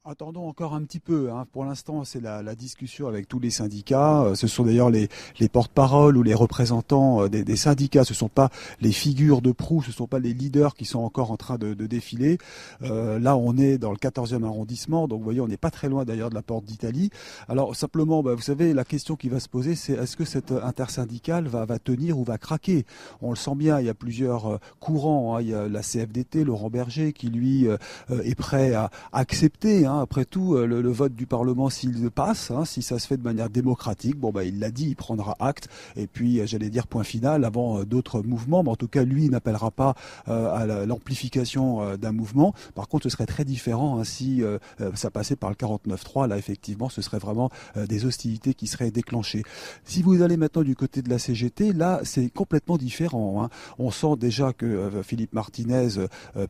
Attendons 0.05 0.49
encore 0.49 0.75
un 0.75 0.83
petit 0.83 0.99
peu. 0.99 1.31
Hein. 1.31 1.47
Pour 1.53 1.65
l'instant, 1.65 2.03
c'est 2.03 2.21
la, 2.21 2.43
discussion 2.57 3.07
avec 3.07 3.29
tous 3.29 3.39
les 3.39 3.51
syndicats. 3.51 4.23
Euh, 4.23 4.35
ce 4.35 4.49
sont 4.49 4.65
d'ailleurs 4.65 4.91
les, 4.91 5.09
porte-paroles 5.53 6.17
ou 6.17 6.25
les 6.25 6.35
représentants 6.35 7.23
euh, 7.23 7.29
des, 7.29 7.55
syndicats. 7.55 8.03
Ce 8.03 8.13
ne 8.13 8.17
sont 8.17 8.29
pas 8.29 8.51
les 8.81 8.91
figures 8.91 9.43
de 9.43 9.53
proue, 9.53 9.81
ce 9.81 9.91
ne 9.91 9.93
sont 9.93 10.09
pas 10.09 10.19
les 10.19 10.35
leaders 10.35 10.75
qui 10.75 10.87
sont 10.87 10.99
encore 10.99 11.31
en 11.31 11.37
train 11.37 11.57
de, 11.57 11.75
défiler. 11.75 12.39
Euh, 12.83 13.21
là, 13.21 13.37
on 13.37 13.57
est 13.57 13.79
dans 13.79 13.93
le 13.93 13.97
14e 13.97 14.43
arrondissement, 14.43 15.07
donc 15.07 15.21
vous 15.21 15.25
voyez, 15.25 15.41
on 15.41 15.47
n'est 15.47 15.57
pas 15.57 15.71
très 15.71 15.89
loin 15.89 16.05
d'ailleurs 16.05 16.31
de 16.31 16.35
la 16.35 16.43
porte 16.43 16.65
d'Italie. 16.65 17.11
Alors 17.49 17.77
simplement, 17.77 18.25
bah, 18.25 18.35
vous 18.35 18.43
savez, 18.43 18.75
la 18.75 18.85
question 18.85 19.15
qui 19.15 19.29
va 19.29 19.39
se 19.39 19.49
poser, 19.49 19.77
c'est 19.77 19.93
est-ce 19.93 20.17
que 20.17 20.25
cette 20.25 20.51
intersyndicale 20.51 21.47
va, 21.47 21.65
va 21.65 21.79
tenir 21.79 22.19
ou 22.19 22.25
va 22.25 22.39
craquer? 22.39 22.87
On 23.21 23.31
le 23.31 23.37
sent 23.37 23.55
bien, 23.55 23.79
il 23.79 23.87
y 23.87 23.91
a 23.91 23.95
plusieurs 23.95 24.59
courants. 24.81 25.37
Hein. 25.37 25.43
Il 25.43 25.51
y 25.51 25.55
a 25.55 25.69
la 25.69 25.83
CFDT, 25.83 26.43
Laurent 26.43 26.71
Berger, 26.71 27.13
qui 27.13 27.29
lui 27.29 27.69
est 28.11 28.35
prêt 28.35 28.75
à 28.75 28.91
accepter. 29.13 29.87
Hein, 29.87 29.92
Hein, 29.93 30.01
après 30.01 30.25
tout, 30.25 30.55
euh, 30.55 30.67
le, 30.67 30.91
vote 30.91 31.15
du 31.15 31.27
Parlement, 31.27 31.69
s'il 31.69 32.11
passe, 32.11 32.51
hein, 32.51 32.65
si 32.65 32.81
ça 32.81 32.99
se 32.99 33.07
fait 33.07 33.19
de 33.19 33.23
manière 33.23 33.51
démocratique, 33.51 34.17
bon 34.19 34.31
bah 34.31 34.45
il 34.45 34.59
l'a 34.59 34.71
dit, 34.71 34.89
il 34.89 34.97
prendra 34.97 35.37
acte. 35.39 35.69
Et 35.97 36.07
puis, 36.07 36.41
euh, 36.41 36.47
j'allais 36.47 36.71
dire 36.71 36.87
point 36.87 37.05
final 37.05 37.45
avant 37.45 37.81
euh, 37.81 37.85
d'autres 37.85 38.23
mouvements. 38.23 38.63
Mais 38.63 38.71
en 38.71 38.77
tout 38.77 38.89
cas, 38.89 39.05
lui, 39.05 39.29
n'appellera 39.29 39.71
pas 39.71 39.95
à 40.27 40.67
l'amplification 40.87 41.97
d'un 41.97 42.13
mouvement. 42.13 42.55
Par 42.75 42.89
contre, 42.89 43.05
ce 43.05 43.09
serait 43.11 43.27
très 43.27 43.45
différent 43.45 43.99
hein, 43.99 44.05
si 44.05 44.43
ça 44.95 45.11
passait 45.11 45.37
par 45.37 45.51
le 45.51 45.57
49-3. 45.57 46.29
Là, 46.29 46.39
effectivement, 46.39 46.89
ce 46.89 47.03
serait 47.03 47.19
vraiment 47.19 47.51
des 47.77 48.05
hostilités 48.05 48.55
qui 48.55 48.67
seraient 48.67 48.91
déclenchées. 48.91 49.43
Si 49.85 50.03
vous 50.03 50.23
allez 50.23 50.37
maintenant 50.37 50.63
du 50.63 50.77
côté 50.77 51.03
de 51.03 51.11
la 51.11 51.19
CGT, 51.19 51.73
là, 51.73 52.01
c'est 52.05 52.29
complètement 52.31 52.77
différent. 52.77 53.49
On 53.79 53.91
sent 53.91 54.17
déjà 54.19 54.53
que 54.53 54.91
Philippe 55.03 55.33
Martinez 55.33 55.89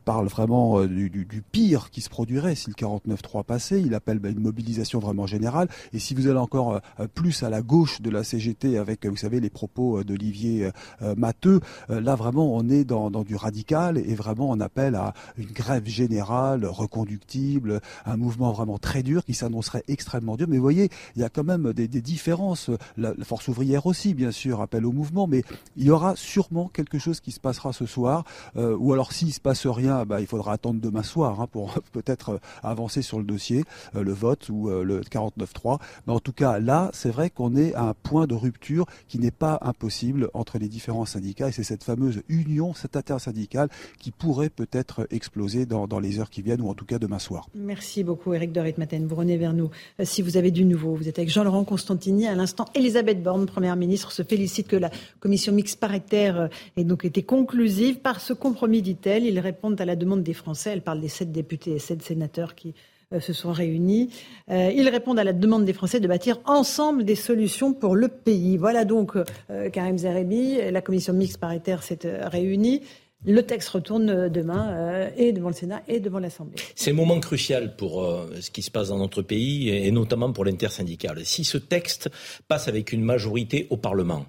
parle 0.05 0.27
vraiment 0.27 0.83
du, 0.85 1.09
du, 1.09 1.41
pire 1.41 1.89
qui 1.89 2.01
se 2.01 2.09
produirait 2.09 2.55
si 2.55 2.69
le 2.69 2.75
49-3 2.75 3.32
Il 3.71 3.93
appelle 3.95 4.19
bah, 4.19 4.29
une 4.29 4.39
mobilisation 4.39 4.99
vraiment 4.99 5.25
générale. 5.25 5.67
Et 5.93 5.99
si 5.99 6.13
vous 6.13 6.27
allez 6.27 6.39
encore 6.39 6.81
euh, 6.99 7.07
plus 7.13 7.43
à 7.43 7.49
la 7.49 7.61
gauche 7.61 8.01
de 8.01 8.09
la 8.09 8.23
CGT 8.23 8.77
avec, 8.77 9.05
vous 9.05 9.15
savez, 9.15 9.39
les 9.39 9.49
propos 9.49 9.99
euh, 9.99 10.03
d'Olivier 10.03 10.69
euh, 11.01 11.15
Matteux, 11.15 11.59
là 11.89 12.15
vraiment 12.15 12.55
on 12.55 12.69
est 12.69 12.83
dans, 12.83 13.09
du 13.23 13.35
radical 13.35 13.97
et 13.97 14.15
vraiment 14.15 14.49
on 14.49 14.59
appelle 14.59 14.95
à 14.95 15.13
une 15.37 15.51
grève 15.51 15.85
générale, 15.85 16.65
reconductible, 16.65 17.81
un 18.05 18.17
mouvement 18.17 18.51
vraiment 18.51 18.77
très 18.77 19.03
dur 19.03 19.23
qui 19.25 19.33
s'annoncerait 19.33 19.83
extrêmement 19.87 20.35
dur. 20.35 20.47
Mais 20.49 20.57
vous 20.57 20.63
voyez, 20.63 20.89
il 21.15 21.21
y 21.21 21.25
a 21.25 21.29
quand 21.29 21.43
même 21.43 21.73
des, 21.73 21.87
différences. 21.87 22.69
La, 22.97 23.13
force 23.23 23.47
ouvrière 23.47 23.85
aussi, 23.85 24.13
bien 24.13 24.31
sûr, 24.31 24.61
appelle 24.61 24.85
au 24.85 24.91
mouvement, 24.91 25.27
mais 25.27 25.43
il 25.77 25.85
y 25.85 25.89
aura 25.89 26.15
sûrement 26.15 26.69
quelque 26.73 26.99
chose 26.99 27.19
qui 27.19 27.31
se 27.31 27.39
passera 27.39 27.73
ce 27.73 27.85
soir. 27.85 28.25
ou 28.55 28.93
alors 28.93 29.11
s'il 29.11 29.33
se 29.33 29.39
passe 29.39 29.65
rien, 29.67 30.05
bah, 30.05 30.21
il 30.21 30.27
faudra 30.27 30.53
attendre 30.53 30.81
demain 30.81 31.03
soir 31.03 31.41
hein, 31.41 31.47
pour 31.51 31.73
peut-être 31.91 32.39
avancer 32.61 33.01
sur 33.01 33.17
le 33.17 33.22
dossier, 33.23 33.63
euh, 33.95 34.03
le 34.03 34.13
vote 34.13 34.49
ou 34.49 34.69
euh, 34.69 34.83
le 34.83 35.01
49-3. 35.01 35.79
Mais 36.07 36.13
en 36.13 36.19
tout 36.19 36.33
cas, 36.33 36.59
là, 36.59 36.89
c'est 36.93 37.09
vrai 37.09 37.29
qu'on 37.29 37.55
est 37.55 37.73
à 37.73 37.83
un 37.83 37.93
point 37.93 38.27
de 38.27 38.35
rupture 38.35 38.85
qui 39.07 39.19
n'est 39.19 39.31
pas 39.31 39.59
impossible 39.61 40.29
entre 40.33 40.57
les 40.57 40.67
différents 40.67 41.05
syndicats. 41.05 41.49
Et 41.49 41.51
c'est 41.51 41.63
cette 41.63 41.83
fameuse 41.83 42.21
union, 42.29 42.73
cette 42.73 42.95
intersyndicale, 42.95 43.69
qui 43.99 44.11
pourrait 44.11 44.49
peut-être 44.49 45.07
exploser 45.11 45.65
dans, 45.65 45.99
les 45.99 46.19
heures 46.19 46.29
qui 46.29 46.41
viennent, 46.41 46.61
ou 46.61 46.69
en 46.69 46.73
tout 46.73 46.85
cas 46.85 46.99
demain 46.99 47.19
soir. 47.19 47.47
Merci 47.55 48.03
beaucoup, 48.03 48.33
Eric 48.33 48.51
Dorit-Maten. 48.51 49.05
Vous 49.07 49.15
revenez 49.15 49.37
vers 49.37 49.53
nous. 49.53 49.69
Euh, 49.99 50.05
si 50.05 50.21
vous 50.21 50.37
avez 50.37 50.51
du 50.51 50.65
nouveau, 50.65 50.95
vous 50.95 51.07
êtes 51.07 51.19
avec 51.19 51.29
Jean-Laurent 51.29 51.63
Constantini. 51.63 52.27
À 52.27 52.35
l'instant, 52.35 52.65
Elisabeth 52.75 53.21
Borne, 53.21 53.45
Première 53.45 53.75
ministre, 53.75 54.11
se 54.11 54.23
félicite 54.23 54.67
que 54.67 54.75
la 54.75 54.89
commission 55.19 55.53
mixte 55.53 55.79
paritaire 55.79 56.49
ait 56.77 56.83
donc 56.83 57.05
été 57.05 57.23
conclusive. 57.23 57.99
Par 57.99 58.19
ce 58.19 58.33
compromis, 58.33 58.81
dit-elle, 58.81 59.25
ils 59.25 59.39
répondent 59.39 59.79
à 59.79 59.85
la 59.85 59.95
demande 59.95 60.23
des 60.23 60.33
Français. 60.33 60.71
Elle 60.71 60.81
parle 60.81 61.01
des 61.01 61.09
sept 61.09 61.31
députés 61.31 61.71
et 61.71 61.79
sept 61.79 62.01
sénateurs 62.01 62.55
qui 62.55 62.73
se 63.19 63.33
sont 63.33 63.51
réunis. 63.51 64.09
Euh, 64.49 64.71
ils 64.75 64.87
répondent 64.89 65.19
à 65.19 65.23
la 65.23 65.33
demande 65.33 65.65
des 65.65 65.73
Français 65.73 65.99
de 65.99 66.07
bâtir 66.07 66.39
ensemble 66.45 67.05
des 67.05 67.15
solutions 67.15 67.73
pour 67.73 67.95
le 67.95 68.07
pays. 68.07 68.57
Voilà 68.57 68.85
donc 68.85 69.15
euh, 69.15 69.69
Karim 69.69 69.97
Zerebi, 69.97 70.57
la 70.71 70.81
commission 70.81 71.13
mixte 71.13 71.37
paritaire 71.37 71.83
s'est 71.83 71.99
réunie. 72.03 72.81
Le 73.25 73.41
texte 73.41 73.69
retourne 73.69 74.27
demain 74.27 75.09
et 75.15 75.31
devant 75.31 75.47
le 75.47 75.55
Sénat 75.55 75.81
et 75.87 76.01
devant 76.01 76.19
l'Assemblée. 76.19 76.57
C'est 76.75 76.91
un 76.91 76.95
moment 76.95 77.21
crucial 77.21 77.77
pour 77.77 78.05
ce 78.37 78.51
qui 78.51 78.61
se 78.61 78.69
passe 78.69 78.89
dans 78.89 78.97
notre 78.97 79.21
pays 79.21 79.69
et 79.69 79.89
notamment 79.91 80.33
pour 80.33 80.43
l'intersyndicale. 80.43 81.25
Si 81.25 81.45
ce 81.45 81.57
texte 81.57 82.09
passe 82.49 82.67
avec 82.67 82.91
une 82.91 83.01
majorité 83.01 83.67
au 83.69 83.77
Parlement, 83.77 84.25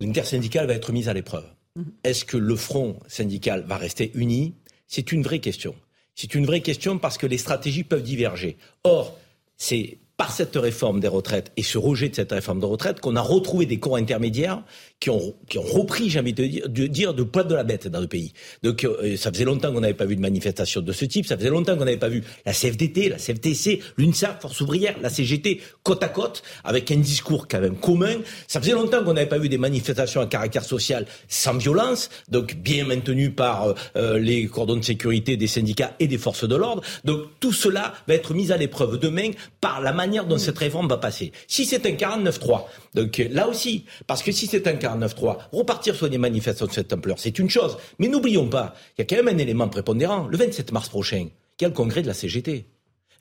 l'intersyndicale 0.00 0.66
va 0.66 0.74
être 0.74 0.90
mise 0.90 1.08
à 1.08 1.14
l'épreuve. 1.14 1.46
Mhm. 1.76 1.92
Est-ce 2.02 2.24
que 2.24 2.36
le 2.36 2.56
front 2.56 2.98
syndical 3.06 3.64
va 3.64 3.76
rester 3.76 4.10
uni? 4.14 4.54
C'est 4.88 5.12
une 5.12 5.22
vraie 5.22 5.38
question. 5.38 5.76
C'est 6.14 6.34
une 6.34 6.46
vraie 6.46 6.60
question 6.60 6.98
parce 6.98 7.18
que 7.18 7.26
les 7.26 7.38
stratégies 7.38 7.84
peuvent 7.84 8.02
diverger. 8.02 8.56
Or, 8.84 9.18
c'est 9.56 9.99
par 10.20 10.32
cette 10.32 10.54
réforme 10.54 11.00
des 11.00 11.08
retraites 11.08 11.50
et 11.56 11.62
ce 11.62 11.78
rejet 11.78 12.10
de 12.10 12.14
cette 12.14 12.32
réforme 12.32 12.60
de 12.60 12.66
retraite 12.66 13.00
qu'on 13.00 13.16
a 13.16 13.22
retrouvé 13.22 13.64
des 13.64 13.78
corps 13.78 13.96
intermédiaires 13.96 14.62
qui 15.00 15.08
ont, 15.08 15.34
qui 15.48 15.56
ont 15.56 15.62
repris, 15.62 16.10
j'ai 16.10 16.20
envie 16.20 16.34
de 16.34 16.44
dire, 16.44 16.68
de, 16.68 16.86
dire, 16.86 17.14
de 17.14 17.22
poids 17.22 17.42
de 17.42 17.54
la 17.54 17.64
bête 17.64 17.88
dans 17.88 18.00
le 18.00 18.06
pays. 18.06 18.34
Donc 18.62 18.84
euh, 18.84 19.16
ça 19.16 19.32
faisait 19.32 19.46
longtemps 19.46 19.72
qu'on 19.72 19.80
n'avait 19.80 19.94
pas 19.94 20.04
vu 20.04 20.16
de 20.16 20.20
manifestation 20.20 20.82
de 20.82 20.92
ce 20.92 21.06
type, 21.06 21.24
ça 21.24 21.38
faisait 21.38 21.48
longtemps 21.48 21.74
qu'on 21.74 21.86
n'avait 21.86 21.96
pas 21.96 22.10
vu 22.10 22.22
la 22.44 22.52
CFDT, 22.52 23.08
la 23.08 23.16
CFTC, 23.16 23.80
l'UNSA, 23.96 24.36
Force 24.42 24.60
ouvrière, 24.60 24.94
la 25.00 25.08
CGT, 25.08 25.62
côte 25.82 26.02
à 26.02 26.10
côte, 26.10 26.42
avec 26.64 26.90
un 26.90 26.98
discours 26.98 27.48
quand 27.48 27.60
même 27.60 27.76
commun. 27.76 28.16
Ça 28.46 28.60
faisait 28.60 28.72
longtemps 28.72 29.02
qu'on 29.02 29.14
n'avait 29.14 29.26
pas 29.26 29.38
vu 29.38 29.48
des 29.48 29.56
manifestations 29.56 30.20
à 30.20 30.26
caractère 30.26 30.64
social 30.64 31.06
sans 31.28 31.56
violence, 31.56 32.10
donc 32.28 32.56
bien 32.56 32.84
maintenues 32.84 33.30
par 33.30 33.68
euh, 33.68 33.74
euh, 33.96 34.18
les 34.18 34.48
cordons 34.48 34.76
de 34.76 34.84
sécurité 34.84 35.38
des 35.38 35.46
syndicats 35.46 35.94
et 35.98 36.08
des 36.08 36.18
forces 36.18 36.46
de 36.46 36.56
l'ordre. 36.56 36.82
Donc 37.04 37.22
tout 37.40 37.54
cela 37.54 37.94
va 38.06 38.12
être 38.12 38.34
mis 38.34 38.52
à 38.52 38.58
l'épreuve 38.58 38.98
demain 38.98 39.30
par 39.62 39.80
la 39.80 39.94
manière 39.94 40.09
dont 40.10 40.38
cette 40.38 40.58
réforme 40.58 40.88
va 40.88 40.98
passer. 40.98 41.32
Si 41.46 41.64
c'est 41.64 41.86
un 41.86 41.92
49-3, 41.92 42.64
donc 42.94 43.22
là 43.30 43.48
aussi, 43.48 43.84
parce 44.06 44.22
que 44.22 44.32
si 44.32 44.46
c'est 44.46 44.66
un 44.66 44.74
49-3, 44.74 45.38
repartir 45.52 45.94
sur 45.94 46.08
des 46.08 46.18
manifestations 46.18 46.66
de 46.66 46.72
cette 46.72 46.92
ampleur, 46.92 47.18
c'est 47.18 47.38
une 47.38 47.50
chose. 47.50 47.76
Mais 47.98 48.08
n'oublions 48.08 48.48
pas, 48.48 48.74
il 48.96 49.00
y 49.00 49.02
a 49.02 49.04
quand 49.04 49.22
même 49.22 49.34
un 49.34 49.38
élément 49.38 49.68
prépondérant. 49.68 50.26
Le 50.26 50.36
27 50.36 50.72
mars 50.72 50.88
prochain, 50.88 51.26
il 51.58 51.62
y 51.62 51.64
a 51.64 51.68
le 51.68 51.74
congrès 51.74 52.02
de 52.02 52.06
la 52.06 52.14
CGT. 52.14 52.66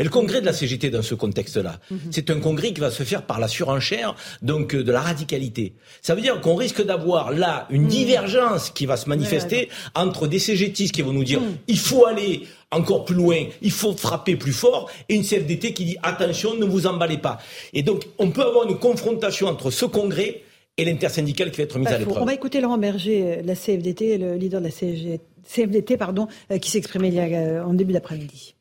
Et 0.01 0.05
le 0.05 0.09
congrès 0.09 0.39
de 0.39 0.45
la 0.45 0.53
CGT 0.53 0.91
dans 0.91 1.01
ce 1.01 1.13
contexte-là, 1.13 1.77
mhm. 1.91 1.99
c'est 2.09 2.29
un 2.29 2.39
congrès 2.39 2.71
qui 2.71 2.79
va 2.79 2.89
se 2.89 3.03
faire 3.03 3.23
par 3.23 3.37
la 3.37 3.49
surenchère, 3.49 4.15
donc 4.41 4.73
euh, 4.73 4.81
de 4.81 4.93
la 4.93 5.01
radicalité. 5.01 5.73
Ça 6.01 6.15
veut 6.15 6.21
dire 6.21 6.39
qu'on 6.39 6.55
risque 6.55 6.81
d'avoir 6.81 7.31
là 7.31 7.67
une 7.69 7.83
mhm. 7.83 7.89
divergence 7.89 8.69
qui 8.69 8.85
va 8.85 8.95
se 8.95 9.09
manifester 9.09 9.67
entre 9.95 10.27
des 10.27 10.39
CGTistes 10.39 10.95
qui 10.95 11.01
vont 11.01 11.11
nous 11.11 11.25
dire 11.25 11.41
mhm. 11.41 11.57
il 11.67 11.77
faut 11.77 12.05
aller 12.05 12.47
encore 12.71 13.05
plus 13.05 13.15
loin, 13.15 13.45
il 13.61 13.71
faut 13.71 13.93
frapper 13.93 14.35
plus 14.35 14.53
fort, 14.53 14.89
et 15.07 15.15
une 15.15 15.23
CFDT 15.23 15.73
qui 15.73 15.85
dit 15.85 15.97
attention, 16.03 16.55
ne 16.55 16.65
vous 16.65 16.87
emballez 16.87 17.17
pas. 17.17 17.39
Et 17.73 17.83
donc 17.83 18.05
on 18.17 18.31
peut 18.31 18.43
avoir 18.43 18.69
une 18.69 18.77
confrontation 18.77 19.47
entre 19.47 19.71
ce 19.71 19.85
congrès 19.85 20.43
et 20.77 20.85
l'intersyndicale 20.85 21.51
qui 21.51 21.57
va 21.57 21.63
être 21.63 21.77
mise 21.77 21.87
à 21.87 21.97
l'épreuve. 21.97 22.21
On 22.21 22.25
va 22.25 22.33
écouter 22.33 22.61
Laurent 22.61 22.77
Berger, 22.77 23.41
la 23.43 23.55
CFDT, 23.55 24.17
le 24.17 24.35
leader 24.35 24.61
de 24.61 24.67
la 24.67 25.17
CFDT, 25.43 25.97
pardon, 25.97 26.27
euh, 26.51 26.57
qui 26.57 26.69
s'exprimait 26.71 27.11
euh, 27.17 27.63
en 27.63 27.73
début 27.73 27.93
d'après-midi. 27.93 28.55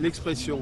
L'expression 0.00 0.58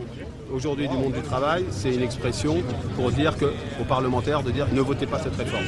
aujourd'hui 0.52 0.86
du 0.86 0.94
monde 0.94 1.14
du 1.14 1.22
travail, 1.22 1.64
c'est 1.70 1.94
une 1.94 2.02
expression 2.02 2.62
pour 2.94 3.10
dire 3.10 3.38
que, 3.38 3.46
aux 3.80 3.84
parlementaires 3.88 4.42
de 4.42 4.50
dire 4.50 4.66
ne 4.72 4.80
votez 4.82 5.06
pas 5.06 5.18
cette 5.18 5.36
réforme. 5.36 5.64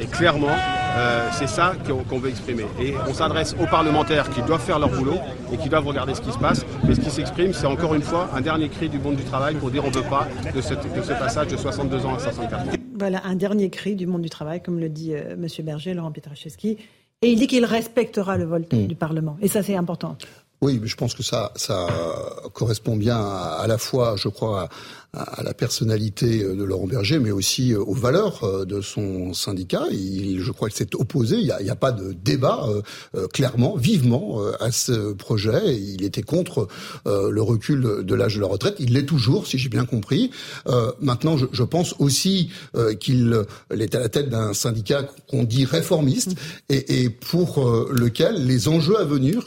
Et 0.00 0.06
clairement, 0.06 0.56
euh, 0.98 1.28
c'est 1.32 1.46
ça 1.46 1.74
qu'on 1.86 2.18
veut 2.18 2.30
exprimer. 2.30 2.64
Et 2.80 2.94
on 3.08 3.14
s'adresse 3.14 3.54
aux 3.60 3.66
parlementaires 3.66 4.28
qui 4.30 4.42
doivent 4.42 4.60
faire 4.60 4.78
leur 4.78 4.90
boulot 4.90 5.18
et 5.52 5.56
qui 5.56 5.68
doivent 5.68 5.86
regarder 5.86 6.14
ce 6.14 6.20
qui 6.20 6.32
se 6.32 6.38
passe. 6.38 6.66
Mais 6.84 6.94
ce 6.94 7.00
qui 7.00 7.10
s'exprime, 7.10 7.52
c'est 7.52 7.66
encore 7.66 7.94
une 7.94 8.02
fois 8.02 8.28
un 8.34 8.40
dernier 8.40 8.68
cri 8.68 8.88
du 8.88 8.98
monde 8.98 9.16
du 9.16 9.24
travail 9.24 9.54
pour 9.54 9.70
dire 9.70 9.84
on 9.84 9.90
ne 9.90 9.94
veut 9.94 10.02
pas 10.02 10.26
de, 10.54 10.60
ce 10.60 10.74
passage 11.12 11.48
de 11.48 11.56
62 11.56 12.04
ans 12.04 12.14
à 12.14 12.18
64 12.18 12.60
ans. 12.60 12.72
Voilà, 12.98 13.22
un 13.24 13.36
dernier 13.36 13.70
cri 13.70 13.94
du 13.94 14.06
monde 14.06 14.22
du 14.22 14.30
travail, 14.30 14.60
comme 14.60 14.80
le 14.80 14.88
dit 14.88 15.14
euh, 15.14 15.34
M. 15.34 15.46
Berger, 15.64 15.94
Laurent 15.94 16.10
Pietraszewski. 16.10 16.78
Et 17.22 17.30
il 17.30 17.38
dit 17.38 17.46
qu'il 17.46 17.64
respectera 17.64 18.36
le 18.36 18.44
vote 18.44 18.72
mm. 18.72 18.86
du 18.86 18.94
Parlement. 18.96 19.36
Et 19.40 19.48
ça, 19.48 19.62
c'est 19.62 19.76
important. 19.76 20.16
Oui, 20.60 20.78
mais 20.80 20.88
je 20.88 20.96
pense 20.96 21.14
que 21.14 21.22
ça, 21.22 21.52
ça 21.54 21.86
correspond 22.52 22.96
bien 22.96 23.16
à, 23.16 23.64
la 23.68 23.78
fois, 23.78 24.16
je 24.16 24.28
crois, 24.28 24.68
à, 25.18 25.42
la 25.42 25.54
personnalité 25.54 26.44
de 26.44 26.64
Laurent 26.64 26.86
Berger, 26.86 27.18
mais 27.18 27.30
aussi 27.30 27.74
aux 27.74 27.94
valeurs 27.94 28.44
euh, 28.44 28.64
de 28.64 28.80
son 28.80 29.32
syndicat. 29.34 29.84
Il, 29.90 30.40
je 30.40 30.52
crois 30.52 30.68
qu'il 30.68 30.78
s'est 30.78 30.94
opposé. 30.94 31.36
Il 31.36 31.44
n'y 31.44 31.70
a, 31.70 31.72
a, 31.72 31.76
pas 31.76 31.92
de 31.92 32.12
débat 32.12 32.66
euh, 32.68 32.82
euh, 33.16 33.26
clairement, 33.28 33.76
vivement 33.76 34.40
à 34.60 34.70
ce 34.70 35.12
projet. 35.12 35.76
Il 35.76 36.04
était 36.04 36.22
contre 36.22 36.68
le 37.06 37.40
recul 37.40 38.02
de, 38.02 38.14
l'âge 38.14 38.36
de 38.36 38.40
la 38.40 38.46
retraite. 38.46 38.76
Il 38.78 38.94
l'est 38.94 39.06
toujours, 39.06 39.46
si 39.46 39.58
j'ai 39.58 39.68
bien 39.68 39.84
compris. 39.84 40.30
maintenant, 41.00 41.36
je, 41.36 41.46
je, 41.52 41.62
pense 41.62 41.94
aussi 41.98 42.50
qu'il 43.00 43.44
est 43.70 43.94
à 43.94 44.00
la 44.00 44.08
tête 44.08 44.28
d'un 44.28 44.54
syndicat 44.54 45.06
qu'on 45.28 45.44
dit 45.44 45.64
réformiste 45.64 46.34
et, 46.68 47.02
et 47.02 47.10
pour 47.10 47.68
lequel 47.90 48.46
les 48.46 48.68
enjeux 48.68 48.98
à 48.98 49.04
venir 49.04 49.46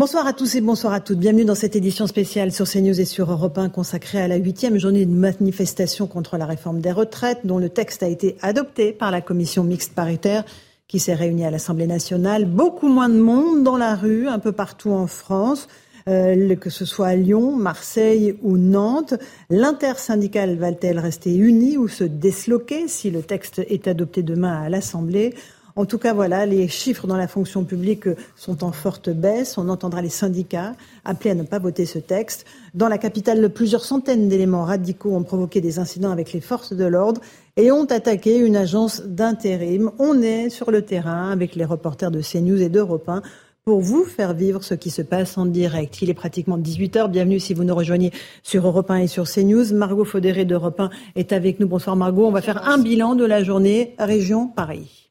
Bonsoir 0.00 0.26
à 0.26 0.32
tous 0.32 0.54
et 0.54 0.62
bonsoir 0.62 0.94
à 0.94 1.00
toutes. 1.00 1.18
Bienvenue 1.18 1.44
dans 1.44 1.54
cette 1.54 1.76
édition 1.76 2.06
spéciale 2.06 2.52
sur 2.52 2.66
CNews 2.66 2.98
et 2.98 3.04
sur 3.04 3.30
Europe 3.30 3.58
1 3.58 3.68
consacrée 3.68 4.22
à 4.22 4.28
la 4.28 4.36
huitième 4.36 4.78
journée 4.78 5.04
de 5.04 5.12
manifestation 5.12 6.06
contre 6.06 6.38
la 6.38 6.46
réforme 6.46 6.80
des 6.80 6.90
retraites 6.90 7.40
dont 7.44 7.58
le 7.58 7.68
texte 7.68 8.02
a 8.02 8.08
été 8.08 8.38
adopté 8.40 8.92
par 8.92 9.10
la 9.10 9.20
commission 9.20 9.62
mixte 9.62 9.92
paritaire 9.92 10.44
qui 10.88 11.00
s'est 11.00 11.12
réunie 11.12 11.44
à 11.44 11.50
l'Assemblée 11.50 11.86
nationale. 11.86 12.46
Beaucoup 12.46 12.88
moins 12.88 13.10
de 13.10 13.20
monde 13.20 13.62
dans 13.62 13.76
la 13.76 13.94
rue, 13.94 14.26
un 14.26 14.38
peu 14.38 14.52
partout 14.52 14.92
en 14.92 15.06
France. 15.06 15.68
Euh, 16.08 16.56
que 16.56 16.70
ce 16.70 16.86
soit 16.86 17.08
à 17.08 17.14
Lyon, 17.14 17.54
Marseille 17.54 18.38
ou 18.40 18.56
Nantes. 18.56 19.12
L'intersyndicale 19.50 20.56
va-t-elle 20.56 20.98
rester 20.98 21.36
unie 21.36 21.76
ou 21.76 21.88
se 21.88 22.04
disloquer 22.04 22.88
si 22.88 23.10
le 23.10 23.20
texte 23.20 23.58
est 23.68 23.86
adopté 23.86 24.22
demain 24.22 24.62
à 24.62 24.70
l'Assemblée? 24.70 25.34
En 25.76 25.84
tout 25.84 25.98
cas, 25.98 26.12
voilà, 26.12 26.46
les 26.46 26.68
chiffres 26.68 27.06
dans 27.06 27.16
la 27.16 27.28
fonction 27.28 27.64
publique 27.64 28.08
sont 28.36 28.64
en 28.64 28.72
forte 28.72 29.10
baisse. 29.10 29.58
On 29.58 29.68
entendra 29.68 30.02
les 30.02 30.08
syndicats 30.08 30.74
appeler 31.04 31.30
à 31.30 31.34
ne 31.34 31.42
pas 31.42 31.58
voter 31.58 31.86
ce 31.86 31.98
texte. 31.98 32.46
Dans 32.74 32.88
la 32.88 32.98
capitale, 32.98 33.50
plusieurs 33.50 33.84
centaines 33.84 34.28
d'éléments 34.28 34.64
radicaux 34.64 35.14
ont 35.14 35.22
provoqué 35.22 35.60
des 35.60 35.78
incidents 35.78 36.10
avec 36.10 36.32
les 36.32 36.40
forces 36.40 36.72
de 36.72 36.84
l'ordre 36.84 37.20
et 37.56 37.70
ont 37.72 37.84
attaqué 37.84 38.38
une 38.38 38.56
agence 38.56 39.02
d'intérim. 39.02 39.90
On 39.98 40.22
est 40.22 40.50
sur 40.50 40.70
le 40.70 40.82
terrain 40.82 41.30
avec 41.30 41.54
les 41.54 41.64
reporters 41.64 42.10
de 42.10 42.20
CNews 42.20 42.60
et 42.60 42.68
d'Europe 42.68 43.08
1 43.08 43.22
pour 43.64 43.80
vous 43.80 44.04
faire 44.04 44.32
vivre 44.32 44.64
ce 44.64 44.74
qui 44.74 44.90
se 44.90 45.02
passe 45.02 45.36
en 45.38 45.46
direct. 45.46 46.00
Il 46.02 46.10
est 46.10 46.14
pratiquement 46.14 46.58
18h. 46.58 47.10
Bienvenue 47.10 47.38
si 47.38 47.54
vous 47.54 47.64
nous 47.64 47.74
rejoignez 47.74 48.10
sur 48.42 48.66
Europe 48.66 48.90
1 48.90 48.96
et 48.96 49.06
sur 49.06 49.24
CNews. 49.28 49.74
Margot 49.74 50.04
Faudéré 50.04 50.44
d'Europe 50.44 50.80
1 50.80 50.90
est 51.16 51.32
avec 51.32 51.60
nous. 51.60 51.68
Bonsoir 51.68 51.96
Margot. 51.96 52.26
On 52.26 52.32
va 52.32 52.42
faire 52.42 52.66
un 52.66 52.78
bilan 52.78 53.14
de 53.14 53.24
la 53.24 53.44
journée 53.44 53.94
région 53.98 54.48
Paris. 54.48 55.10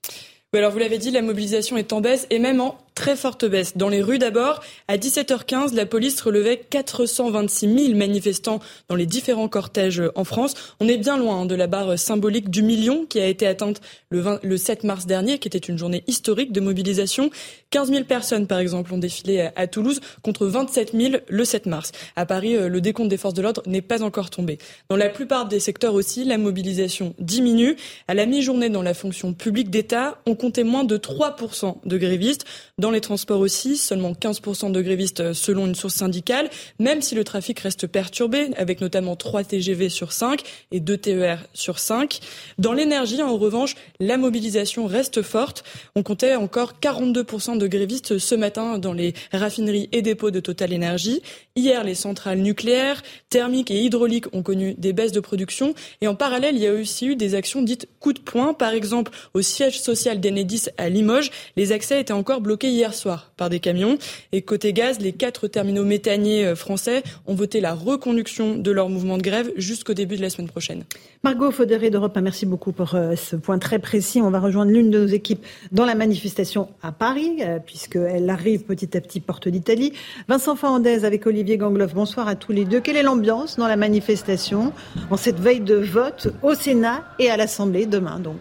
Alors 0.57 0.71
vous 0.71 0.79
l'avez 0.79 0.97
dit, 0.97 1.11
la 1.11 1.21
mobilisation 1.21 1.77
est 1.77 1.93
en 1.93 2.01
baisse 2.01 2.25
et 2.31 2.39
même 2.39 2.59
en 2.59 2.75
très 2.99 3.15
forte 3.15 3.45
baisse. 3.45 3.77
Dans 3.77 3.87
les 3.87 4.01
rues 4.01 4.19
d'abord, 4.19 4.59
à 4.89 4.97
17h15, 4.97 5.73
la 5.73 5.85
police 5.85 6.19
relevait 6.19 6.57
426 6.69 7.85
000 7.85 7.97
manifestants 7.97 8.59
dans 8.89 8.95
les 8.95 9.05
différents 9.05 9.47
cortèges 9.47 10.03
en 10.15 10.25
France. 10.25 10.53
On 10.81 10.87
est 10.89 10.97
bien 10.97 11.17
loin 11.17 11.41
hein, 11.41 11.45
de 11.45 11.55
la 11.55 11.67
barre 11.67 11.97
symbolique 11.97 12.49
du 12.49 12.61
million 12.61 13.05
qui 13.05 13.21
a 13.21 13.27
été 13.27 13.47
atteinte 13.47 13.79
le, 14.09 14.37
le 14.43 14.57
7 14.57 14.83
mars 14.83 15.05
dernier, 15.05 15.39
qui 15.39 15.47
était 15.47 15.57
une 15.57 15.77
journée 15.77 16.03
historique 16.07 16.51
de 16.51 16.59
mobilisation. 16.59 17.29
15 17.69 17.89
000 17.89 18.03
personnes, 18.03 18.47
par 18.47 18.59
exemple, 18.59 18.93
ont 18.93 18.97
défilé 18.97 19.49
à, 19.55 19.67
Toulouse 19.67 20.01
contre 20.21 20.47
27 20.47 20.91
000 20.93 21.13
le 21.25 21.45
7 21.45 21.67
mars. 21.67 21.93
À 22.17 22.25
Paris, 22.25 22.57
euh, 22.57 22.67
le 22.67 22.81
décompte 22.81 23.07
des 23.07 23.17
forces 23.17 23.33
de 23.33 23.41
l'ordre 23.41 23.63
n'est 23.65 23.81
pas 23.81 24.03
encore 24.03 24.29
tombé. 24.29 24.57
Dans 24.89 24.97
la 24.97 25.07
plupart 25.07 25.47
des 25.47 25.61
secteurs 25.61 25.93
aussi, 25.93 26.25
la 26.25 26.37
mobilisation 26.37 27.15
diminue. 27.17 27.77
À 28.09 28.13
la 28.13 28.25
mi-journée, 28.25 28.69
dans 28.69 28.81
la 28.81 28.93
fonction 28.93 29.33
publique 29.33 29.69
d'État, 29.69 30.19
on 30.25 30.35
comptait 30.35 30.65
moins 30.65 30.83
de 30.83 30.97
3% 30.97 31.77
de 31.85 31.97
grévistes. 31.97 32.45
Les 32.91 33.01
transports 33.01 33.39
aussi, 33.39 33.77
seulement 33.77 34.13
15% 34.13 34.71
de 34.71 34.81
grévistes 34.81 35.19
euh, 35.19 35.33
selon 35.33 35.67
une 35.67 35.75
source 35.75 35.95
syndicale, 35.95 36.49
même 36.79 37.01
si 37.01 37.15
le 37.15 37.23
trafic 37.23 37.59
reste 37.59 37.87
perturbé, 37.87 38.49
avec 38.57 38.81
notamment 38.81 39.15
3 39.15 39.43
TGV 39.43 39.89
sur 39.89 40.11
5 40.11 40.41
et 40.71 40.79
2 40.79 40.97
TER 40.97 41.45
sur 41.53 41.79
5. 41.79 42.19
Dans 42.57 42.73
l'énergie, 42.73 43.21
en 43.21 43.37
revanche, 43.37 43.75
la 43.99 44.17
mobilisation 44.17 44.85
reste 44.85 45.21
forte. 45.21 45.63
On 45.95 46.03
comptait 46.03 46.35
encore 46.35 46.73
42% 46.81 47.57
de 47.57 47.67
grévistes 47.67 48.17
ce 48.17 48.35
matin 48.35 48.77
dans 48.77 48.93
les 48.93 49.13
raffineries 49.31 49.89
et 49.91 50.01
dépôts 50.01 50.31
de 50.31 50.39
Total 50.39 50.73
Energy. 50.73 51.21
Hier, 51.55 51.83
les 51.83 51.95
centrales 51.95 52.39
nucléaires, 52.39 53.03
thermiques 53.29 53.71
et 53.71 53.81
hydrauliques 53.81 54.33
ont 54.33 54.43
connu 54.43 54.75
des 54.77 54.93
baisses 54.93 55.11
de 55.11 55.19
production. 55.19 55.73
Et 56.01 56.07
en 56.07 56.15
parallèle, 56.15 56.55
il 56.55 56.61
y 56.61 56.67
a 56.67 56.73
aussi 56.73 57.07
eu 57.07 57.15
des 57.15 57.35
actions 57.35 57.61
dites 57.61 57.87
coup 57.99 58.13
de 58.13 58.19
poing. 58.19 58.53
Par 58.53 58.73
exemple, 58.73 59.11
au 59.33 59.41
siège 59.41 59.79
social 59.79 60.19
d'Enedis 60.19 60.65
à 60.77 60.89
Limoges, 60.89 61.31
les 61.55 61.71
accès 61.71 61.99
étaient 61.99 62.13
encore 62.13 62.41
bloqués 62.41 62.69
soir 62.87 63.31
par 63.37 63.49
des 63.49 63.59
camions. 63.59 63.97
Et 64.31 64.41
côté 64.41 64.73
gaz, 64.73 64.99
les 64.99 65.11
quatre 65.11 65.47
terminaux 65.47 65.83
méthaniers 65.83 66.45
euh, 66.45 66.55
français 66.55 67.03
ont 67.27 67.35
voté 67.35 67.59
la 67.61 67.73
reconduction 67.73 68.55
de 68.55 68.71
leur 68.71 68.89
mouvement 68.89 69.17
de 69.17 69.21
grève 69.21 69.51
jusqu'au 69.57 69.93
début 69.93 70.15
de 70.15 70.21
la 70.21 70.29
semaine 70.29 70.47
prochaine. 70.47 70.83
Margot 71.23 71.51
Faudéré 71.51 71.89
d'Europe, 71.89 72.17
merci 72.21 72.45
beaucoup 72.45 72.71
pour 72.71 72.95
euh, 72.95 73.15
ce 73.15 73.35
point 73.35 73.59
très 73.59 73.79
précis. 73.79 74.21
On 74.21 74.31
va 74.31 74.39
rejoindre 74.39 74.71
l'une 74.71 74.89
de 74.89 74.99
nos 74.99 75.07
équipes 75.07 75.45
dans 75.71 75.85
la 75.85 75.95
manifestation 75.95 76.69
à 76.81 76.91
Paris, 76.91 77.37
euh, 77.41 77.59
puisqu'elle 77.59 78.29
arrive 78.29 78.63
petit 78.63 78.95
à 78.95 79.01
petit 79.01 79.19
porte 79.19 79.47
d'Italie. 79.49 79.93
Vincent 80.27 80.55
Fernandez 80.55 81.03
avec 81.03 81.27
Olivier 81.27 81.57
Gangloff, 81.57 81.93
bonsoir 81.93 82.27
à 82.27 82.35
tous 82.35 82.53
les 82.53 82.65
deux. 82.65 82.79
Quelle 82.79 82.97
est 82.97 83.03
l'ambiance 83.03 83.57
dans 83.57 83.67
la 83.67 83.75
manifestation 83.75 84.71
en 85.09 85.17
cette 85.17 85.39
veille 85.39 85.61
de 85.61 85.75
vote 85.75 86.29
au 86.41 86.53
Sénat 86.53 87.03
et 87.19 87.29
à 87.29 87.37
l'Assemblée 87.37 87.85
demain 87.85 88.19
donc? 88.19 88.39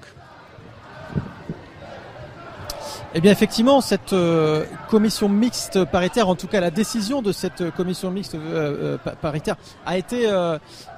Eh 3.14 3.22
bien 3.22 3.32
effectivement, 3.32 3.80
cette 3.80 4.12
euh, 4.12 4.66
commission 4.90 5.30
mixte 5.30 5.82
paritaire, 5.86 6.28
en 6.28 6.34
tout 6.34 6.46
cas 6.46 6.60
la 6.60 6.70
décision 6.70 7.22
de 7.22 7.32
cette 7.32 7.70
commission 7.70 8.10
mixte 8.10 8.34
euh, 8.34 8.98
euh, 9.06 9.14
paritaire 9.22 9.56
a 9.86 9.96
été 9.96 10.28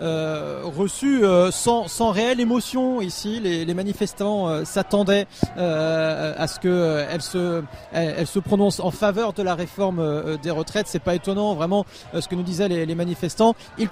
reçue 0.01 1.23
sans, 1.53 1.87
sans 1.87 2.11
réelle 2.11 2.41
émotion 2.41 3.01
ici. 3.01 3.39
Les, 3.41 3.65
les 3.65 3.75
manifestants 3.75 4.65
s'attendaient 4.65 5.29
à 5.57 6.47
ce 6.49 6.59
que 6.59 7.05
elle 7.09 7.23
se, 7.23 7.63
elle, 7.93 8.27
se 8.27 8.41
prononce 8.41 8.81
en 8.81 8.91
faveur 8.91 9.33
de 9.33 9.43
la 9.43 9.55
réforme 9.55 10.37
des 10.43 10.51
retraites. 10.51 10.87
C'est 10.89 10.99
pas 10.99 11.15
étonnant, 11.15 11.55
vraiment, 11.55 11.85
ce 12.19 12.27
que 12.27 12.35
nous 12.35 12.43
disaient 12.43 12.69
les, 12.69 12.87
les 12.87 12.95
manifestants. 12.95 13.55
Ils, 13.79 13.89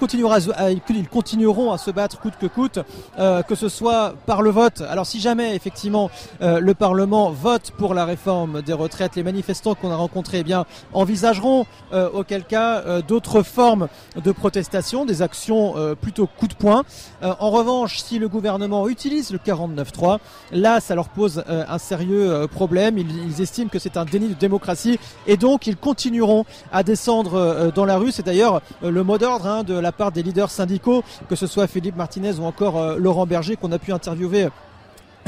ils 0.91 1.09
continueront 1.09 1.73
à 1.73 1.79
se 1.79 1.91
battre 1.91 2.19
coûte 2.19 2.35
que 2.41 2.47
coûte, 2.47 2.81
que 3.17 3.55
ce 3.55 3.69
soit 3.69 4.15
par 4.27 4.43
le 4.43 4.51
vote. 4.51 4.83
Alors 4.89 5.07
si 5.07 5.21
jamais 5.21 5.55
effectivement 5.55 6.11
le 6.41 6.73
Parlement 6.73 7.31
vote 7.31 7.71
pour 7.77 7.95
la 7.95 8.08
réforme 8.09 8.63
des 8.63 8.73
retraites. 8.73 9.17
Les 9.17 9.23
manifestants 9.23 9.75
qu'on 9.75 9.91
a 9.91 9.97
rencontrés 9.97 10.39
eh 10.39 10.45
bien, 10.45 10.65
envisageront 10.93 11.67
euh, 11.93 12.09
auquel 12.13 12.45
cas 12.45 12.81
euh, 12.81 13.03
d'autres 13.03 13.43
formes 13.43 13.89
de 14.17 14.33
protestation, 14.33 15.05
des 15.05 15.23
actions 15.23 15.77
euh, 15.77 15.95
plutôt 15.95 16.27
coup 16.27 16.49
de 16.49 16.55
poing. 16.55 16.85
en 17.23 17.51
revanche, 17.51 17.99
si 17.99 18.19
le 18.19 18.29
gouvernement 18.29 18.89
utilise 18.89 19.31
le 19.31 19.39
49.3, 19.39 20.19
là, 20.53 20.81
ça 20.81 20.95
leur 20.95 21.09
pose 21.09 21.45
un 21.47 21.79
sérieux 21.79 22.47
problème. 22.51 22.99
Ils, 22.99 23.41
estiment 23.41 23.69
que 23.69 23.79
c'est 23.79 23.97
un 23.97 24.05
déni 24.05 24.29
de 24.29 24.35
démocratie 24.35 24.99
et 25.27 25.37
donc 25.37 25.67
ils 25.67 25.77
continueront 25.77 26.45
à 26.73 26.83
descendre 26.83 27.71
dans 27.75 27.85
la 27.85 27.97
rue. 27.99 28.13
C'est 28.13 28.25
d'ailleurs 28.25 28.63
le 28.83 29.03
mot 29.03 29.19
d'ordre 29.19 29.47
hein, 29.47 29.63
de 29.65 29.75
la 29.75 29.93
part 29.93 30.13
des 30.13 30.23
leaders 30.23 30.51
syndicaux, 30.51 31.03
que 31.29 31.37
ce 31.37 31.47
soit 31.47 31.67
Philippe 31.67 31.97
Martinez 31.97 32.35
ou 32.39 32.45
encore 32.45 32.97
Laurent 32.97 33.27
Berger 33.27 33.57
qu'on 33.57 33.73
a 33.73 33.79
pu 33.79 33.93
interviewer 33.93 34.49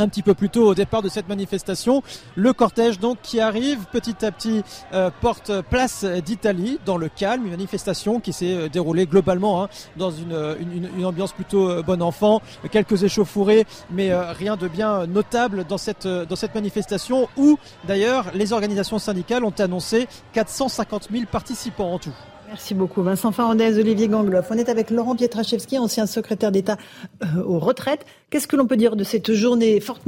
un 0.00 0.08
petit 0.08 0.22
peu 0.22 0.34
plus 0.34 0.48
tôt 0.48 0.66
au 0.66 0.74
départ 0.74 1.02
de 1.02 1.08
cette 1.08 1.28
manifestation. 1.28 2.02
Le 2.34 2.52
cortège 2.52 2.98
donc 2.98 3.18
qui 3.22 3.40
arrive 3.40 3.84
petit 3.92 4.24
à 4.24 4.32
petit 4.32 4.62
euh, 4.94 5.10
porte 5.20 5.60
place 5.62 6.04
d'Italie 6.04 6.78
dans 6.86 6.96
le 6.96 7.08
calme, 7.08 7.44
une 7.44 7.50
manifestation 7.50 8.20
qui 8.20 8.32
s'est 8.32 8.54
euh, 8.54 8.68
déroulée 8.68 9.06
globalement 9.06 9.62
hein, 9.62 9.68
dans 9.96 10.10
une, 10.10 10.56
une, 10.96 11.04
ambiance 11.04 11.32
plutôt 11.32 11.68
euh, 11.68 11.82
bon 11.82 12.02
enfant, 12.02 12.40
quelques 12.70 13.02
échauffourées, 13.02 13.66
mais 13.90 14.14
rien 14.14 14.56
de 14.56 14.68
bien 14.68 15.06
notable 15.06 15.64
dans 15.64 15.78
cette, 15.78 16.06
dans 16.06 16.36
cette 16.36 16.54
manifestation 16.54 17.28
où 17.36 17.58
d'ailleurs 17.86 18.26
les 18.34 18.52
organisations 18.52 18.98
syndicales 18.98 19.44
ont 19.44 19.54
annoncé 19.58 20.08
450 20.32 21.08
000 21.10 21.24
participants 21.30 21.92
en 21.92 21.98
tout. 21.98 22.14
Merci 22.50 22.74
beaucoup. 22.74 23.04
Vincent 23.04 23.30
Farandez, 23.30 23.78
Olivier 23.78 24.08
Gangloff. 24.08 24.48
On 24.50 24.58
est 24.58 24.68
avec 24.68 24.90
Laurent 24.90 25.14
Pietraszewski, 25.14 25.78
ancien 25.78 26.06
secrétaire 26.06 26.50
d'État 26.50 26.78
euh, 27.22 27.44
aux 27.44 27.60
retraites. 27.60 28.04
Qu'est-ce 28.28 28.48
que 28.48 28.56
l'on 28.56 28.66
peut 28.66 28.76
dire 28.76 28.96
de 28.96 29.04
cette 29.04 29.32
journée 29.32 29.78
forte 29.78 30.02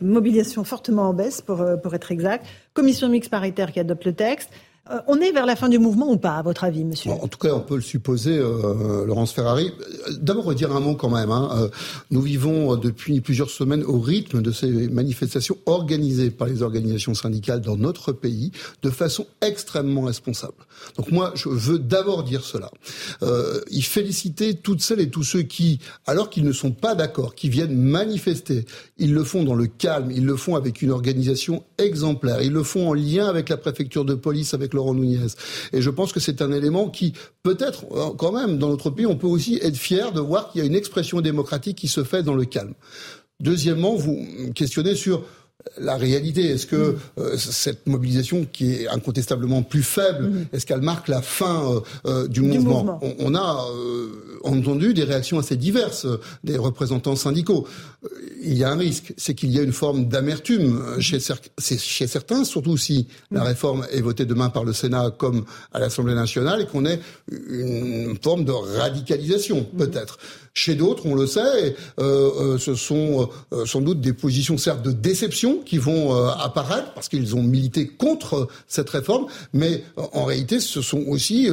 mobilisation 0.00 0.64
fortement 0.64 1.10
en 1.10 1.12
baisse, 1.12 1.42
pour, 1.42 1.60
euh, 1.60 1.76
pour 1.76 1.94
être 1.94 2.10
exact? 2.10 2.46
Commission 2.72 3.10
mixte 3.10 3.30
paritaire 3.30 3.70
qui 3.70 3.80
adopte 3.80 4.06
le 4.06 4.14
texte. 4.14 4.48
Euh, 4.90 5.00
on 5.06 5.18
est 5.20 5.32
vers 5.32 5.46
la 5.46 5.56
fin 5.56 5.70
du 5.70 5.78
mouvement 5.78 6.10
ou 6.10 6.18
pas, 6.18 6.36
à 6.36 6.42
votre 6.42 6.62
avis, 6.64 6.84
monsieur 6.84 7.10
En 7.10 7.26
tout 7.26 7.38
cas, 7.38 7.54
on 7.54 7.60
peut 7.60 7.76
le 7.76 7.80
supposer, 7.80 8.36
euh, 8.36 9.06
Laurence 9.06 9.32
Ferrari. 9.32 9.72
D'abord, 10.20 10.44
redire 10.44 10.76
un 10.76 10.80
mot 10.80 10.94
quand 10.94 11.08
même. 11.08 11.30
Hein. 11.30 11.48
Euh, 11.56 11.68
nous 12.10 12.20
vivons 12.20 12.76
depuis 12.76 13.22
plusieurs 13.22 13.48
semaines 13.48 13.82
au 13.82 13.98
rythme 13.98 14.42
de 14.42 14.52
ces 14.52 14.68
manifestations 14.88 15.56
organisées 15.64 16.30
par 16.30 16.48
les 16.48 16.62
organisations 16.62 17.14
syndicales 17.14 17.62
dans 17.62 17.78
notre 17.78 18.12
pays 18.12 18.52
de 18.82 18.90
façon 18.90 19.26
extrêmement 19.40 20.02
responsable. 20.02 20.66
Donc 20.98 21.10
moi, 21.10 21.32
je 21.34 21.48
veux 21.48 21.78
d'abord 21.78 22.22
dire 22.22 22.44
cela. 22.44 22.70
Euh, 23.22 23.60
y 23.70 23.80
féliciter 23.80 24.54
toutes 24.54 24.82
celles 24.82 25.00
et 25.00 25.08
tous 25.08 25.24
ceux 25.24 25.42
qui, 25.42 25.78
alors 26.06 26.28
qu'ils 26.28 26.44
ne 26.44 26.52
sont 26.52 26.72
pas 26.72 26.94
d'accord, 26.94 27.34
qui 27.34 27.48
viennent 27.48 27.74
manifester, 27.74 28.66
ils 28.98 29.14
le 29.14 29.24
font 29.24 29.44
dans 29.44 29.54
le 29.54 29.66
calme, 29.66 30.10
ils 30.10 30.26
le 30.26 30.36
font 30.36 30.56
avec 30.56 30.82
une 30.82 30.90
organisation 30.90 31.64
exemplaire, 31.78 32.42
ils 32.42 32.52
le 32.52 32.62
font 32.62 32.90
en 32.90 32.94
lien 32.94 33.26
avec 33.28 33.48
la 33.48 33.56
préfecture 33.56 34.04
de 34.04 34.14
police, 34.14 34.52
avec 34.52 34.73
Laurent 34.74 34.94
Nunez. 34.94 35.28
Et 35.72 35.80
je 35.80 35.90
pense 35.90 36.12
que 36.12 36.20
c'est 36.20 36.42
un 36.42 36.52
élément 36.52 36.88
qui, 36.88 37.14
peut-être, 37.42 37.84
euh, 37.92 38.10
quand 38.16 38.32
même, 38.32 38.58
dans 38.58 38.68
notre 38.68 38.90
pays, 38.90 39.06
on 39.06 39.16
peut 39.16 39.26
aussi 39.26 39.58
être 39.62 39.76
fier 39.76 40.12
de 40.12 40.20
voir 40.20 40.50
qu'il 40.50 40.60
y 40.60 40.64
a 40.64 40.66
une 40.66 40.74
expression 40.74 41.20
démocratique 41.20 41.78
qui 41.78 41.88
se 41.88 42.04
fait 42.04 42.22
dans 42.22 42.34
le 42.34 42.44
calme. 42.44 42.74
Deuxièmement, 43.40 43.94
vous 43.94 44.24
questionnez 44.54 44.94
sur 44.94 45.24
la 45.78 45.96
réalité. 45.96 46.46
Est-ce 46.46 46.66
que 46.66 46.96
euh, 47.18 47.36
cette 47.36 47.86
mobilisation, 47.86 48.46
qui 48.50 48.72
est 48.72 48.88
incontestablement 48.88 49.62
plus 49.62 49.82
faible, 49.82 50.28
mm. 50.28 50.46
est-ce 50.52 50.66
qu'elle 50.66 50.82
marque 50.82 51.08
la 51.08 51.22
fin 51.22 51.82
euh, 52.06 52.28
du, 52.28 52.42
mouvement, 52.42 53.00
On, 53.18 53.34
a 53.34 53.66
entendu 54.44 54.94
des 54.94 55.04
réactions 55.04 55.38
assez 55.38 55.56
diverses 55.56 56.06
des 56.44 56.58
représentants 56.58 57.16
syndicaux. 57.16 57.66
Il 58.42 58.54
y 58.54 58.64
a 58.64 58.70
un 58.70 58.76
risque, 58.76 59.14
c'est 59.16 59.34
qu'il 59.34 59.50
y 59.50 59.58
a 59.58 59.62
une 59.62 59.72
forme 59.72 60.06
d'amertume 60.06 61.00
chez, 61.00 61.18
chez, 61.58 62.06
certains, 62.06 62.44
surtout 62.44 62.76
si 62.76 63.08
la 63.30 63.40
mm. 63.40 63.46
réforme 63.46 63.86
est 63.90 64.00
votée 64.00 64.26
demain 64.26 64.50
par 64.50 64.64
le 64.64 64.72
Sénat 64.72 65.10
comme 65.16 65.44
à 65.72 65.78
l'Assemblée 65.78 66.14
nationale, 66.14 66.62
et 66.62 66.66
qu'on 66.66 66.84
ait 66.84 67.00
une 67.30 68.16
forme 68.22 68.44
de 68.44 68.52
radicalisation, 68.52 69.64
peut-être. 69.76 70.18
Chez 70.56 70.76
d'autres, 70.76 71.06
on 71.06 71.16
le 71.16 71.26
sait, 71.26 71.74
euh, 71.98 72.30
euh, 72.54 72.58
ce 72.58 72.76
sont 72.76 73.28
euh, 73.52 73.66
sans 73.66 73.80
doute 73.80 74.00
des 74.00 74.12
positions 74.12 74.56
certes 74.56 74.84
de 74.84 74.92
déception 74.92 75.58
qui 75.66 75.78
vont 75.78 76.14
apparaître 76.14 76.92
parce 76.94 77.08
qu'ils 77.08 77.34
ont 77.34 77.42
milité 77.42 77.88
contre 77.88 78.46
cette 78.68 78.88
réforme, 78.88 79.26
mais 79.52 79.82
en 79.96 80.24
réalité, 80.24 80.60
ce 80.60 80.80
sont 80.80 81.02
aussi 81.08 81.48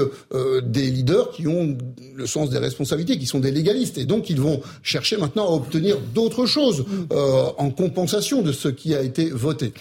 des 0.63 0.91
leaders 0.91 1.31
qui 1.31 1.47
ont 1.47 1.77
le 2.15 2.27
sens 2.27 2.49
des 2.49 2.59
responsabilités, 2.59 3.17
qui 3.17 3.25
sont 3.25 3.39
des 3.39 3.51
légalistes, 3.51 3.97
et 3.97 4.05
donc 4.05 4.29
ils 4.29 4.39
vont 4.39 4.61
chercher 4.83 5.17
maintenant 5.17 5.47
à 5.47 5.55
obtenir 5.55 5.97
d'autres 6.13 6.45
choses 6.45 6.85
en 7.09 7.69
compensation 7.71 8.41
de 8.41 8.51
ce 8.51 8.67
qui 8.67 8.93
a 8.93 9.01
été 9.01 9.29
voté. 9.29 9.73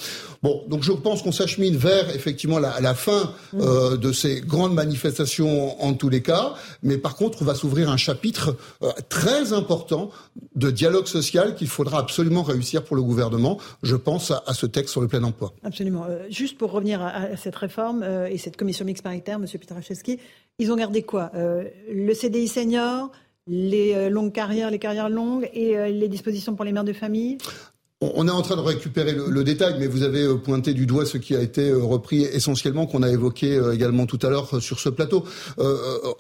Bon, 0.43 0.65
donc 0.69 0.83
je 0.83 0.93
pense 0.93 1.23
qu'on 1.23 1.33
s'achemine 1.33 1.77
vers 1.77 2.15
effectivement 2.15 2.59
la, 2.59 2.81
la 2.81 2.95
fin 2.95 3.35
euh, 3.55 3.99
de 3.99 4.11
ces 4.11 4.41
grandes 4.41 4.73
manifestations 4.73 5.83
en 5.83 5.93
tous 5.93 6.09
les 6.09 6.23
cas, 6.23 6.55
mais 6.83 6.97
par 6.97 7.17
contre, 7.17 7.43
on 7.43 7.45
va 7.45 7.55
s'ouvrir 7.55 7.91
un 7.91 7.99
chapitre 7.99 8.57
euh, 8.83 8.91
très 9.11 9.53
important 9.53 10.11
de 10.55 10.71
dialogue 10.71 11.07
social 11.07 11.55
qu'il 11.55 11.69
faudra 11.69 11.99
absolument 11.99 12.43
réussir 12.43 12.85
pour 12.85 12.97
le 12.97 13.03
gouvernement. 13.03 13.59
Je 13.83 13.97
pense 13.97 14.31
à, 14.31 14.55
ce 14.55 14.65
texte 14.65 14.93
sur 14.93 15.03
le 15.03 15.09
plein 15.09 15.23
emploi. 15.25 15.53
Absolument. 15.63 16.07
Euh, 16.09 16.25
juste 16.31 16.57
pour 16.57 16.71
revenir 16.71 17.03
à, 17.03 17.37
cette 17.37 17.57
réforme 17.57 18.03
et 18.03 18.39
cette 18.39 18.57
commission 18.57 18.87
mixte 18.87 19.05
paritaire, 19.05 19.39
Monsieur 19.39 19.59
Pietraszewski, 19.59 20.21
ils 20.59 20.73
ont 20.73 20.77
gardé 20.77 21.03
quoi 21.03 21.33
Le 21.35 22.15
CDI 22.15 22.49
senior 22.49 23.11
les 23.47 24.11
longues 24.11 24.33
carrières, 24.33 24.71
les 24.71 24.79
carrières 24.79 25.09
longues 25.09 25.49
et 25.53 25.91
les 25.91 26.09
dispositions 26.09 26.55
pour 26.55 26.65
les 26.65 26.73
mères 26.73 26.85
de 26.85 26.93
famille? 26.93 27.39
On 28.01 28.27
est 28.27 28.31
en 28.31 28.41
train 28.41 28.57
de 28.57 28.63
récupérer 28.63 29.13
le, 29.13 29.45
détail, 29.45 29.77
mais 29.79 29.87
vous 29.87 30.03
avez 30.03 30.23
euh, 30.23 30.37
pointé 30.37 30.73
du 30.73 30.87
doigt 30.87 31.05
ce 31.05 31.19
qui 31.19 31.37
a 31.37 31.43
été 31.43 31.69
euh, 31.69 31.83
repris 31.83 32.23
essentiellement, 32.23 32.87
qu'on 32.87 33.03
a 33.03 33.11
évoqué 33.11 33.57
euh, 33.57 33.75
également 33.75 34.07
tout 34.07 34.19
à 34.23 34.31
l'heure 34.31 34.63
sur 34.63 34.81
ce 34.81 34.89
plateau. 34.89 35.25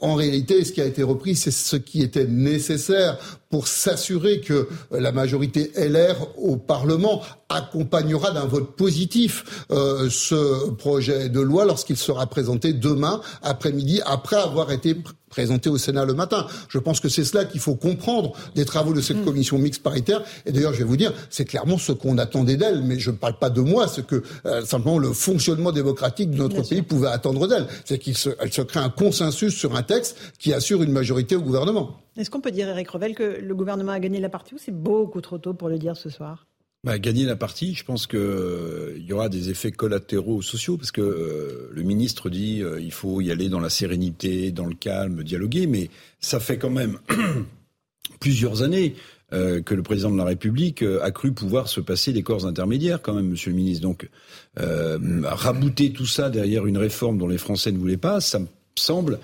en 0.00 0.14
réalité, 0.14 0.64
ce 0.64 0.72
qui 0.72 0.82
a 0.82 0.84
été 0.84 1.02
repris, 1.02 1.34
c'est 1.36 1.50
ce 1.50 1.76
qui 1.76 2.02
était 2.02 2.26
nécessaire 2.26 3.18
pour 3.50 3.68
s'assurer 3.68 4.40
que 4.40 4.68
la 4.90 5.12
majorité 5.12 5.72
LR 5.76 6.16
au 6.38 6.56
Parlement 6.56 7.22
accompagnera 7.48 8.30
d'un 8.30 8.46
vote 8.46 8.76
positif 8.76 9.66
ce 9.70 10.70
projet 10.70 11.28
de 11.28 11.40
loi 11.40 11.64
lorsqu'il 11.64 11.96
sera 11.96 12.26
présenté 12.26 12.72
demain 12.72 13.20
après-midi, 13.42 14.00
après 14.06 14.36
avoir 14.36 14.70
été 14.70 14.96
présenté 15.30 15.70
au 15.70 15.78
Sénat 15.78 16.04
le 16.04 16.12
matin. 16.12 16.46
Je 16.68 16.78
pense 16.78 17.00
que 17.00 17.08
c'est 17.08 17.24
cela 17.24 17.46
qu'il 17.46 17.60
faut 17.60 17.76
comprendre 17.76 18.32
des 18.54 18.66
travaux 18.66 18.92
de 18.92 19.00
cette 19.00 19.18
mm. 19.18 19.24
commission 19.24 19.58
mixte 19.58 19.82
paritaire. 19.82 20.22
Et 20.44 20.52
d'ailleurs, 20.52 20.74
je 20.74 20.78
vais 20.78 20.84
vous 20.84 20.96
dire, 20.96 21.12
c'est 21.30 21.44
clairement 21.44 21.78
ce 21.78 21.92
qu'on 21.92 22.18
attendait 22.18 22.56
d'elle, 22.56 22.82
mais 22.82 22.98
je 22.98 23.10
ne 23.10 23.16
parle 23.16 23.38
pas 23.38 23.48
de 23.48 23.60
moi, 23.60 23.88
ce 23.88 24.02
que 24.02 24.22
euh, 24.44 24.64
simplement 24.64 24.98
le 24.98 25.12
fonctionnement 25.12 25.72
démocratique 25.72 26.30
de 26.30 26.36
notre 26.36 26.68
pays 26.68 26.82
pouvait 26.82 27.08
attendre 27.08 27.46
d'elle. 27.46 27.66
C'est 27.84 27.98
qu'elle 27.98 28.16
se, 28.16 28.30
se 28.50 28.62
crée 28.62 28.80
un 28.80 28.90
consensus 28.90 29.54
sur 29.54 29.76
un 29.76 29.82
texte 29.82 30.16
qui 30.38 30.52
assure 30.52 30.82
une 30.82 30.92
majorité 30.92 31.36
au 31.36 31.42
gouvernement. 31.42 32.00
Est-ce 32.16 32.28
qu'on 32.28 32.40
peut 32.40 32.50
dire, 32.50 32.68
Eric 32.68 32.90
Revel, 32.90 33.14
que 33.14 33.39
le 33.40 33.54
gouvernement 33.54 33.92
a 33.92 34.00
gagné 34.00 34.20
la 34.20 34.28
partie 34.28 34.54
ou 34.54 34.58
c'est 34.58 34.74
beaucoup 34.74 35.20
trop 35.20 35.38
tôt 35.38 35.54
pour 35.54 35.68
le 35.68 35.78
dire 35.78 35.96
ce 35.96 36.10
soir? 36.10 36.46
Bah, 36.82 36.98
gagner 36.98 37.26
la 37.26 37.36
partie, 37.36 37.74
je 37.74 37.84
pense 37.84 38.06
qu'il 38.06 38.18
euh, 38.18 38.96
y 38.98 39.12
aura 39.12 39.28
des 39.28 39.50
effets 39.50 39.70
collatéraux 39.70 40.40
sociaux 40.40 40.78
parce 40.78 40.92
que 40.92 41.02
euh, 41.02 41.70
le 41.74 41.82
ministre 41.82 42.30
dit 42.30 42.62
euh, 42.62 42.80
il 42.80 42.90
faut 42.90 43.20
y 43.20 43.30
aller 43.30 43.50
dans 43.50 43.60
la 43.60 43.68
sérénité, 43.68 44.50
dans 44.50 44.64
le 44.64 44.74
calme, 44.74 45.22
dialoguer, 45.22 45.66
mais 45.66 45.90
ça 46.20 46.40
fait 46.40 46.56
quand 46.56 46.70
même 46.70 46.98
plusieurs 48.20 48.62
années 48.62 48.94
que 49.32 49.74
le 49.74 49.82
président 49.84 50.10
de 50.10 50.16
la 50.16 50.24
République 50.24 50.82
a 50.82 51.12
cru 51.12 51.30
pouvoir 51.30 51.68
se 51.68 51.80
passer 51.80 52.12
des 52.12 52.24
corps 52.24 52.46
intermédiaires 52.46 53.00
quand 53.00 53.14
même, 53.14 53.28
Monsieur 53.28 53.52
le 53.52 53.56
ministre. 53.56 53.82
Donc 53.82 54.08
rabouter 54.56 55.92
tout 55.92 56.04
ça 56.04 56.30
derrière 56.30 56.66
une 56.66 56.76
réforme 56.76 57.16
dont 57.16 57.28
les 57.28 57.38
Français 57.38 57.70
ne 57.70 57.78
voulaient 57.78 57.96
pas, 57.96 58.20
ça 58.20 58.40
me 58.40 58.48
semble 58.74 59.20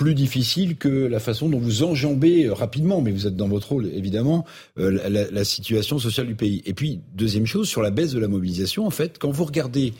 plus 0.00 0.14
difficile 0.14 0.76
que 0.76 0.88
la 0.88 1.20
façon 1.20 1.50
dont 1.50 1.58
vous 1.58 1.82
enjambez 1.82 2.46
euh, 2.46 2.54
rapidement, 2.54 3.02
mais 3.02 3.10
vous 3.10 3.26
êtes 3.26 3.36
dans 3.36 3.48
votre 3.48 3.68
rôle 3.68 3.86
évidemment, 3.92 4.46
euh, 4.78 5.28
la, 5.30 5.44
situation 5.44 5.98
sociale 5.98 6.26
du 6.26 6.34
pays. 6.34 6.62
Et 6.64 6.72
puis, 6.72 7.00
deuxième 7.12 7.44
chose, 7.44 7.68
sur 7.68 7.82
la 7.82 7.90
baisse 7.90 8.12
de 8.12 8.18
la 8.18 8.26
mobilisation, 8.26 8.86
en 8.86 8.90
fait, 8.90 9.18
quand 9.18 9.30
vous 9.30 9.44
regardez, 9.44 9.92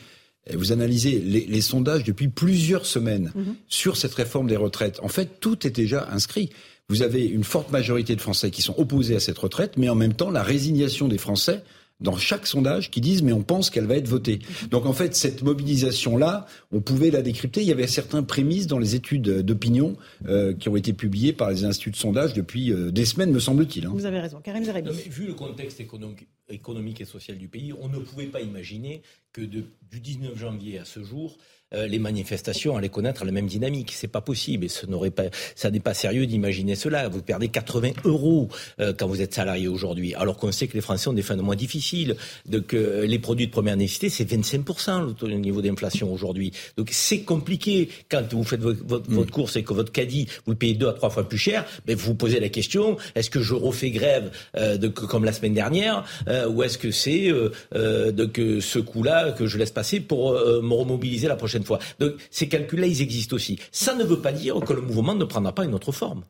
vous 0.51 0.71
analysez 0.71 1.19
les, 1.19 1.61
sondages 1.61 2.03
depuis 2.03 2.29
plusieurs 2.29 2.87
semaines 2.87 3.31
mhm. 3.35 3.53
sur 3.67 3.95
cette 3.95 4.15
réforme 4.15 4.47
des 4.47 4.55
retraites, 4.55 4.99
en 5.03 5.07
fait, 5.07 5.39
tout 5.39 5.67
est 5.67 5.75
déjà 5.75 6.09
inscrit. 6.11 6.49
Vous 6.89 7.03
avez 7.03 7.23
une 7.23 7.43
forte 7.43 7.71
majorité 7.71 8.15
de 8.15 8.21
Français 8.21 8.49
qui 8.49 8.63
sont 8.63 8.73
opposés 8.79 9.15
à 9.15 9.19
cette 9.19 9.37
retraite, 9.37 9.73
mais 9.77 9.87
en 9.87 9.95
même 9.95 10.13
temps, 10.13 10.31
la 10.31 10.41
résignation 10.41 11.09
des 11.09 11.19
Français 11.19 11.61
dans 12.01 12.17
chaque 12.17 12.47
sondage 12.47 12.91
qui 12.91 13.01
disent 13.01 13.23
mais 13.23 13.33
on 13.33 13.43
pense 13.43 13.69
qu'elle 13.69 13.85
va 13.85 13.95
être 13.95 14.07
votée. 14.07 14.39
Donc 14.69 14.85
en 14.85 14.93
fait 14.93 15.15
cette 15.15 15.43
mobilisation 15.43 16.17
là, 16.17 16.45
on 16.71 16.81
pouvait 16.81 17.11
la 17.11 17.21
décrypter. 17.21 17.61
Il 17.61 17.67
y 17.67 17.71
avait 17.71 17.87
certains 17.87 18.23
prémices 18.23 18.67
dans 18.67 18.79
les 18.79 18.95
études 18.95 19.41
d'opinion 19.41 19.95
euh, 20.27 20.53
qui 20.53 20.69
ont 20.69 20.75
été 20.75 20.93
publiées 20.93 21.33
par 21.33 21.49
les 21.49 21.65
instituts 21.65 21.91
de 21.91 21.95
sondage 21.95 22.33
depuis 22.33 22.71
euh, 22.71 22.91
des 22.91 23.05
semaines, 23.05 23.31
me 23.31 23.39
semble-t-il. 23.39 23.85
Hein. 23.85 23.91
Vous 23.93 24.05
avez 24.05 24.19
raison, 24.19 24.39
Karim. 24.41 24.63
Vu 24.63 25.25
le 25.25 25.33
contexte 25.33 25.79
économique, 25.79 26.27
économique 26.49 27.01
et 27.01 27.05
social 27.05 27.37
du 27.37 27.47
pays, 27.47 27.73
on 27.73 27.87
ne 27.87 27.99
pouvait 27.99 28.27
pas 28.27 28.41
imaginer 28.41 29.01
que 29.33 29.41
de, 29.41 29.63
du 29.89 29.99
19 29.99 30.37
janvier 30.37 30.79
à 30.79 30.85
ce 30.85 31.03
jour, 31.03 31.37
euh, 31.73 31.87
les 31.87 31.99
manifestations 31.99 32.75
allaient 32.75 32.89
connaître 32.89 33.23
la 33.23 33.31
même 33.31 33.47
dynamique. 33.47 33.93
C'est 33.95 34.07
pas 34.07 34.21
possible 34.21 34.65
et 34.65 34.67
ce 34.67 34.85
n'aurait 34.85 35.11
pas, 35.11 35.23
ça 35.55 35.71
n'est 35.71 35.79
pas 35.79 35.93
sérieux 35.93 36.25
d'imaginer 36.25 36.75
cela. 36.75 37.07
Vous 37.07 37.21
perdez 37.21 37.47
80 37.47 37.91
euros 38.03 38.49
euh, 38.79 38.93
quand 38.97 39.07
vous 39.07 39.21
êtes 39.21 39.33
salarié 39.33 39.67
aujourd'hui, 39.67 40.13
alors 40.15 40.37
qu'on 40.37 40.51
sait 40.51 40.67
que 40.67 40.73
les 40.73 40.81
Français 40.81 41.07
ont 41.07 41.13
des 41.13 41.21
fins 41.21 41.37
de 41.37 41.41
mois 41.41 41.55
difficiles. 41.55 42.15
Donc 42.45 42.73
euh, 42.73 43.05
les 43.05 43.19
produits 43.19 43.47
de 43.47 43.51
première 43.51 43.77
nécessité, 43.77 44.09
c'est 44.09 44.29
25% 44.29 45.15
le 45.25 45.35
niveau 45.35 45.61
d'inflation 45.61 46.11
aujourd'hui. 46.11 46.51
Donc 46.75 46.89
c'est 46.91 47.21
compliqué 47.21 47.89
quand 48.09 48.33
vous 48.33 48.43
faites 48.43 48.61
votre, 48.61 48.83
votre, 48.85 49.09
mm. 49.09 49.15
votre, 49.15 49.31
course 49.31 49.55
et 49.55 49.63
que 49.63 49.73
votre 49.73 49.93
caddie 49.93 50.27
vous 50.45 50.51
le 50.51 50.57
payez 50.57 50.73
deux 50.73 50.89
à 50.89 50.93
trois 50.93 51.09
fois 51.09 51.27
plus 51.27 51.37
cher. 51.37 51.65
Mais 51.87 51.93
vous 51.93 52.07
vous 52.07 52.15
posez 52.15 52.39
la 52.39 52.49
question 52.49 52.97
est-ce 53.15 53.29
que 53.29 53.41
je 53.41 53.53
refais 53.53 53.91
grève 53.91 54.31
de, 54.55 54.87
comme 54.87 55.23
la 55.23 55.31
semaine 55.31 55.53
dernière 55.53 56.03
ou 56.49 56.63
est-ce 56.63 56.77
que 56.77 56.91
c'est 56.91 57.29
de 57.29 58.59
ce 58.59 58.79
coup-là 58.79 59.31
que 59.31 59.47
je 59.47 59.57
laisse 59.57 59.71
passer 59.71 59.99
pour 59.99 60.33
me 60.33 60.73
remobiliser 60.73 61.27
la 61.27 61.35
prochaine 61.35 61.60
fois. 61.63 61.79
Donc 61.99 62.13
ces 62.29 62.47
calculs-là, 62.47 62.87
ils 62.87 63.01
existent 63.01 63.35
aussi. 63.35 63.59
Ça 63.71 63.95
ne 63.95 64.03
veut 64.03 64.19
pas 64.19 64.31
dire 64.31 64.59
que 64.59 64.73
le 64.73 64.81
mouvement 64.81 65.15
ne 65.15 65.25
prendra 65.25 65.53
pas 65.53 65.65
une 65.65 65.73
autre 65.73 65.91
forme. 65.91 66.23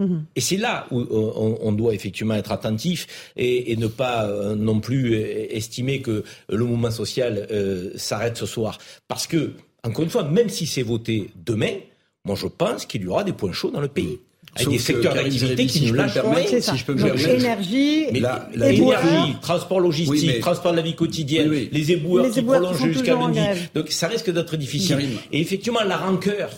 Mhm. 0.00 0.24
Et 0.34 0.40
c'est 0.40 0.56
là 0.56 0.86
où 0.90 1.00
on, 1.00 1.72
doit 1.72 1.94
effectivement 1.94 2.34
être 2.34 2.52
attentif 2.52 3.32
et, 3.36 3.76
ne 3.76 3.86
pas 3.86 4.26
euh, 4.26 4.54
non 4.54 4.80
plus 4.80 5.14
estimer 5.14 6.02
que 6.02 6.24
le 6.48 6.64
mouvement 6.64 6.90
social 6.90 7.46
euh, 7.50 7.92
s'arrête 7.96 8.36
ce 8.36 8.46
soir. 8.46 8.78
Parce 9.08 9.26
que, 9.26 9.52
encore 9.84 10.04
une 10.04 10.10
fois, 10.10 10.24
même 10.24 10.48
si 10.48 10.66
c'est 10.66 10.82
voté 10.82 11.30
demain, 11.36 11.74
moi 12.24 12.36
je 12.36 12.46
pense 12.46 12.86
qu'il 12.86 13.02
y 13.02 13.06
aura 13.06 13.24
des 13.24 13.32
points 13.32 13.52
chauds 13.52 13.70
dans 13.70 13.80
le 13.80 13.88
pays 13.88 14.18
avec 14.54 14.68
des 14.68 14.78
secteurs 14.78 15.14
d'activité 15.14 15.66
qui 15.66 15.86
nous 15.86 15.94
lâchent 15.94 16.18
Si 16.60 16.76
je 16.76 16.84
peux 16.84 16.94
me 16.94 17.02
permettre. 17.02 17.28
Énergie, 17.28 18.06
mais 18.12 18.20
la, 18.20 18.48
énergie, 18.70 19.36
transport 19.40 19.80
logistique, 19.80 20.40
transport 20.40 20.72
de 20.72 20.76
la 20.76 20.82
vie 20.82 20.94
quotidienne, 20.94 21.50
les 21.50 21.92
éboueurs 21.92 22.30
qui 22.30 22.42
prolongent 22.42 22.86
jusqu'à 22.86 23.16
midi. 23.16 23.40
Donc 23.74 23.90
ça 23.90 24.08
risque 24.08 24.30
d'être 24.30 24.56
difficile. 24.56 24.98
Et 25.32 25.40
effectivement, 25.40 25.82
la 25.84 25.96
rancœur 25.96 26.50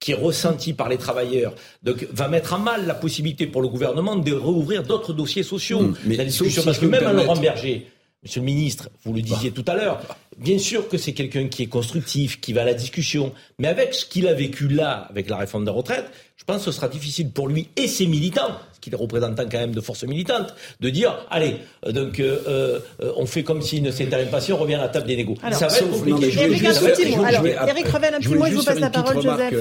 qui 0.00 0.10
est 0.10 0.16
ressentie 0.16 0.72
par 0.72 0.88
les 0.88 0.96
travailleurs, 0.98 1.54
donc 1.84 2.08
va 2.12 2.26
mettre 2.26 2.54
à 2.54 2.58
mal 2.58 2.86
la 2.88 2.94
possibilité 2.94 3.46
pour 3.46 3.62
le 3.62 3.68
gouvernement 3.68 4.16
de 4.16 4.32
rouvrir 4.32 4.82
d'autres 4.82 5.12
dossiers 5.12 5.44
sociaux. 5.44 5.92
Mais 6.04 6.16
la 6.16 6.24
discussion, 6.24 6.62
parce 6.64 6.80
que 6.80 6.86
même 6.86 7.06
à 7.06 7.12
Laurent 7.12 7.36
Berger, 7.36 7.86
Monsieur 8.22 8.40
le 8.40 8.46
ministre, 8.46 8.88
vous 9.04 9.12
le 9.12 9.20
disiez 9.20 9.50
bah. 9.50 9.62
tout 9.62 9.68
à 9.68 9.74
l'heure, 9.74 10.00
bien 10.38 10.56
sûr 10.56 10.88
que 10.88 10.96
c'est 10.96 11.12
quelqu'un 11.12 11.48
qui 11.48 11.64
est 11.64 11.66
constructif, 11.66 12.40
qui 12.40 12.52
va 12.52 12.62
à 12.62 12.64
la 12.64 12.74
discussion, 12.74 13.32
mais 13.58 13.66
avec 13.66 13.94
ce 13.94 14.06
qu'il 14.06 14.28
a 14.28 14.32
vécu 14.32 14.68
là, 14.68 15.08
avec 15.10 15.28
la 15.28 15.36
réforme 15.36 15.64
de 15.64 15.70
la 15.70 15.76
retraite, 15.76 16.04
je 16.36 16.44
pense 16.44 16.58
que 16.58 16.70
ce 16.70 16.72
sera 16.72 16.86
difficile 16.88 17.30
pour 17.30 17.48
lui 17.48 17.68
et 17.74 17.88
ses 17.88 18.06
militants, 18.06 18.60
ce 18.74 18.78
qu'il 18.78 18.92
est 18.92 18.96
représentant 18.96 19.42
quand 19.50 19.58
même 19.58 19.74
de 19.74 19.80
forces 19.80 20.04
militantes, 20.04 20.54
de 20.80 20.90
dire 20.90 21.26
allez, 21.30 21.56
euh, 21.84 21.90
donc 21.90 22.20
euh, 22.20 22.78
euh, 23.00 23.12
on 23.16 23.26
fait 23.26 23.42
comme 23.42 23.60
s'il 23.60 23.82
ne 23.82 23.90
s'était 23.90 24.14
rien 24.14 24.26
passé, 24.26 24.52
on 24.52 24.56
revient 24.56 24.74
à 24.74 24.82
la 24.82 24.88
table 24.88 25.08
des 25.08 25.16
négos. 25.16 25.34
ça 25.50 25.66
va 25.66 25.76
être 25.76 25.90
compliqué. 25.90 26.32
Eric, 26.38 27.88
Revel, 27.88 28.14
un 28.14 28.20
petit 28.20 28.28
mot, 28.28 28.46
je 28.46 28.54
vous 28.54 28.62
passe 28.62 28.78
la 28.78 28.90
parole, 28.90 29.20
Joseph. 29.20 29.52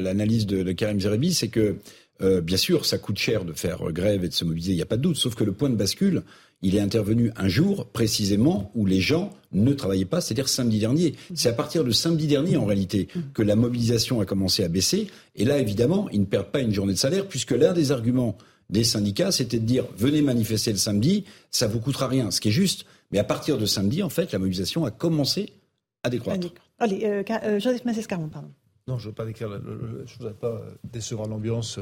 L'analyse 0.00 0.46
de, 0.46 0.62
de 0.62 0.72
Karim 0.72 1.00
Zerebi, 1.00 1.32
c'est 1.32 1.48
que 1.48 1.76
euh, 2.22 2.40
bien 2.40 2.56
sûr, 2.56 2.86
ça 2.86 2.98
coûte 2.98 3.18
cher 3.18 3.44
de 3.44 3.52
faire 3.52 3.92
grève 3.92 4.24
et 4.24 4.28
de 4.28 4.34
se 4.34 4.44
mobiliser, 4.44 4.72
il 4.72 4.76
n'y 4.76 4.82
a 4.82 4.86
pas 4.86 4.96
de 4.96 5.02
doute, 5.02 5.16
sauf 5.16 5.34
que 5.34 5.44
le 5.44 5.52
point 5.52 5.70
de 5.70 5.76
bascule, 5.76 6.22
il 6.62 6.76
est 6.76 6.80
intervenu 6.80 7.32
un 7.36 7.48
jour 7.48 7.86
précisément 7.86 8.70
où 8.74 8.84
les 8.84 9.00
gens 9.00 9.30
ne 9.52 9.72
travaillaient 9.72 10.04
pas, 10.04 10.20
c'est-à-dire 10.20 10.48
samedi 10.48 10.78
dernier. 10.78 11.14
C'est 11.34 11.48
à 11.48 11.52
partir 11.52 11.84
de 11.84 11.90
samedi 11.90 12.26
dernier, 12.26 12.56
en 12.56 12.66
réalité, 12.66 13.08
que 13.32 13.42
la 13.42 13.56
mobilisation 13.56 14.20
a 14.20 14.26
commencé 14.26 14.62
à 14.62 14.68
baisser. 14.68 15.08
Et 15.36 15.44
là, 15.44 15.58
évidemment, 15.58 16.08
ils 16.12 16.20
ne 16.20 16.26
perdent 16.26 16.50
pas 16.50 16.60
une 16.60 16.74
journée 16.74 16.92
de 16.92 16.98
salaire, 16.98 17.26
puisque 17.26 17.52
l'un 17.52 17.72
des 17.72 17.92
arguments 17.92 18.36
des 18.68 18.84
syndicats, 18.84 19.32
c'était 19.32 19.58
de 19.58 19.64
dire 19.64 19.84
venez 19.96 20.22
manifester 20.22 20.70
le 20.70 20.78
samedi, 20.78 21.24
ça 21.50 21.66
vous 21.66 21.80
coûtera 21.80 22.06
rien, 22.06 22.30
ce 22.30 22.40
qui 22.40 22.48
est 22.48 22.52
juste. 22.52 22.84
Mais 23.10 23.18
à 23.18 23.24
partir 23.24 23.58
de 23.58 23.66
samedi, 23.66 24.02
en 24.02 24.10
fait, 24.10 24.30
la 24.32 24.38
mobilisation 24.38 24.84
a 24.84 24.90
commencé 24.90 25.54
à 26.02 26.10
décroître. 26.10 26.48
Allez, 26.78 27.04
euh, 27.04 27.22
euh, 27.42 27.58
Joseph 27.58 27.84
Massescaron, 27.84 28.28
pardon. 28.28 28.50
Non, 28.86 28.98
je 28.98 29.06
ne 29.06 29.10
veux 29.10 29.14
pas 29.14 29.24
décrire, 29.24 29.48
je 29.50 29.70
ne 29.70 30.18
voudrais 30.18 30.34
pas 30.34 30.62
décevoir 30.84 31.28
l'ambiance 31.28 31.78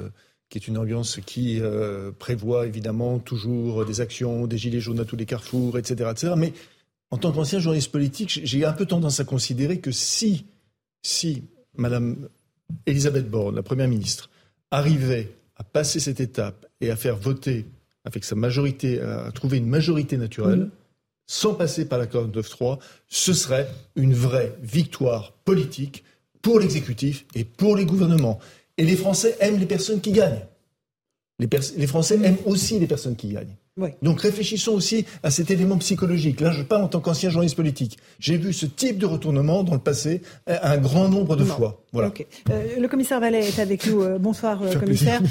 qui 0.49 0.59
est 0.59 0.69
une 0.69 0.79
ambiance 0.79 1.21
qui 1.25 1.61
euh, 1.61 2.11
prévoit 2.19 2.67
évidemment 2.67 3.19
toujours 3.19 3.85
des 3.85 4.01
actions, 4.01 4.47
des 4.47 4.59
gilets 4.59 4.81
jaunes 4.81 5.01
à 5.01 5.05
tous 5.05 5.17
les 5.17 5.27
carrefours, 5.27 5.79
etc. 5.79 6.11
etc. 6.11 6.33
Mais 6.37 6.53
en 7.11 7.19
tant 7.19 7.33
qu'ancien 7.33 7.59
journaliste 7.59 7.93
politique, 7.93 8.41
j'ai 8.43 8.65
un 8.65 8.73
peu 8.73 8.87
tendance 8.87 9.21
à 9.21 9.25
considérer 9.25 9.79
que 9.79 9.93
si, 9.93 10.47
si 11.03 11.45
Madame 11.77 12.29
Elisabeth 12.87 13.31
Borne, 13.31 13.57
la 13.57 13.63
Première 13.63 13.89
ministre, 13.89 14.31
arrivait 14.71 15.33
à 15.57 15.65
passer 15.65 16.01
cette 16.01 16.21
étape 16.21 16.67
et 16.81 16.91
à 16.91 16.97
faire 16.97 17.17
voter 17.17 17.67
avec 18.05 18.25
sa 18.25 18.35
majorité, 18.35 19.01
à 19.01 19.31
trouver 19.33 19.59
une 19.59 19.67
majorité 19.67 20.17
naturelle, 20.17 20.71
sans 21.27 21.55
passer 21.55 21.85
par 21.85 21.99
l'accord 21.99 22.27
9-3, 22.27 22.79
ce 23.07 23.35
serait 23.35 23.69
une 23.97 24.15
vraie 24.15 24.55
victoire 24.63 25.33
politique 25.45 26.05
pour 26.41 26.59
l'exécutif 26.59 27.27
et 27.35 27.45
pour 27.45 27.77
les 27.77 27.85
gouvernements. 27.85 28.39
Et 28.79 28.85
les 28.85 28.97
Français 28.97 29.37
aiment 29.41 29.59
les 29.59 29.67
personnes 29.67 30.01
qui 30.01 30.13
gagnent. 30.13 30.47
Les, 31.41 31.87
Français 31.87 32.19
aiment 32.25 32.39
aussi 32.47 32.79
les 32.79 32.87
personnes 32.87 33.17
qui 33.17 33.29
gagnent. 33.29 33.55
Donc 34.03 34.21
réfléchissons 34.21 34.73
aussi 34.73 35.05
à 35.23 35.31
cet 35.31 35.51
élément 35.51 35.79
psychologique. 35.79 36.41
Là, 36.41 36.51
je 36.53 36.63
parle 36.63 36.83
en 36.83 36.89
tant 36.89 37.01
qu'ancien 37.01 37.31
journaliste 37.31 37.57
politique. 37.57 37.99
J'ai 38.19 38.37
vu 38.37 38.53
ce 38.53 38.67
type 38.67 38.99
de 38.99 39.07
retournement 39.07 39.63
dans 39.63 39.75
le 39.75 39.81
passé 39.81 40.23
un 40.47 40.79
grand 40.79 41.09
nombre 41.09 41.37
de 41.37 41.45
fois. 41.45 41.83
Voilà. 41.93 42.13
Euh, 42.51 42.79
le 42.79 42.87
commissaire 42.87 43.19
Vallet 43.19 43.49
est 43.49 43.59
avec 43.59 43.87
nous. 43.87 44.03
Euh, 44.03 44.19
bonsoir, 44.19 44.63
euh, 44.63 44.75
commissaire. 44.75 45.23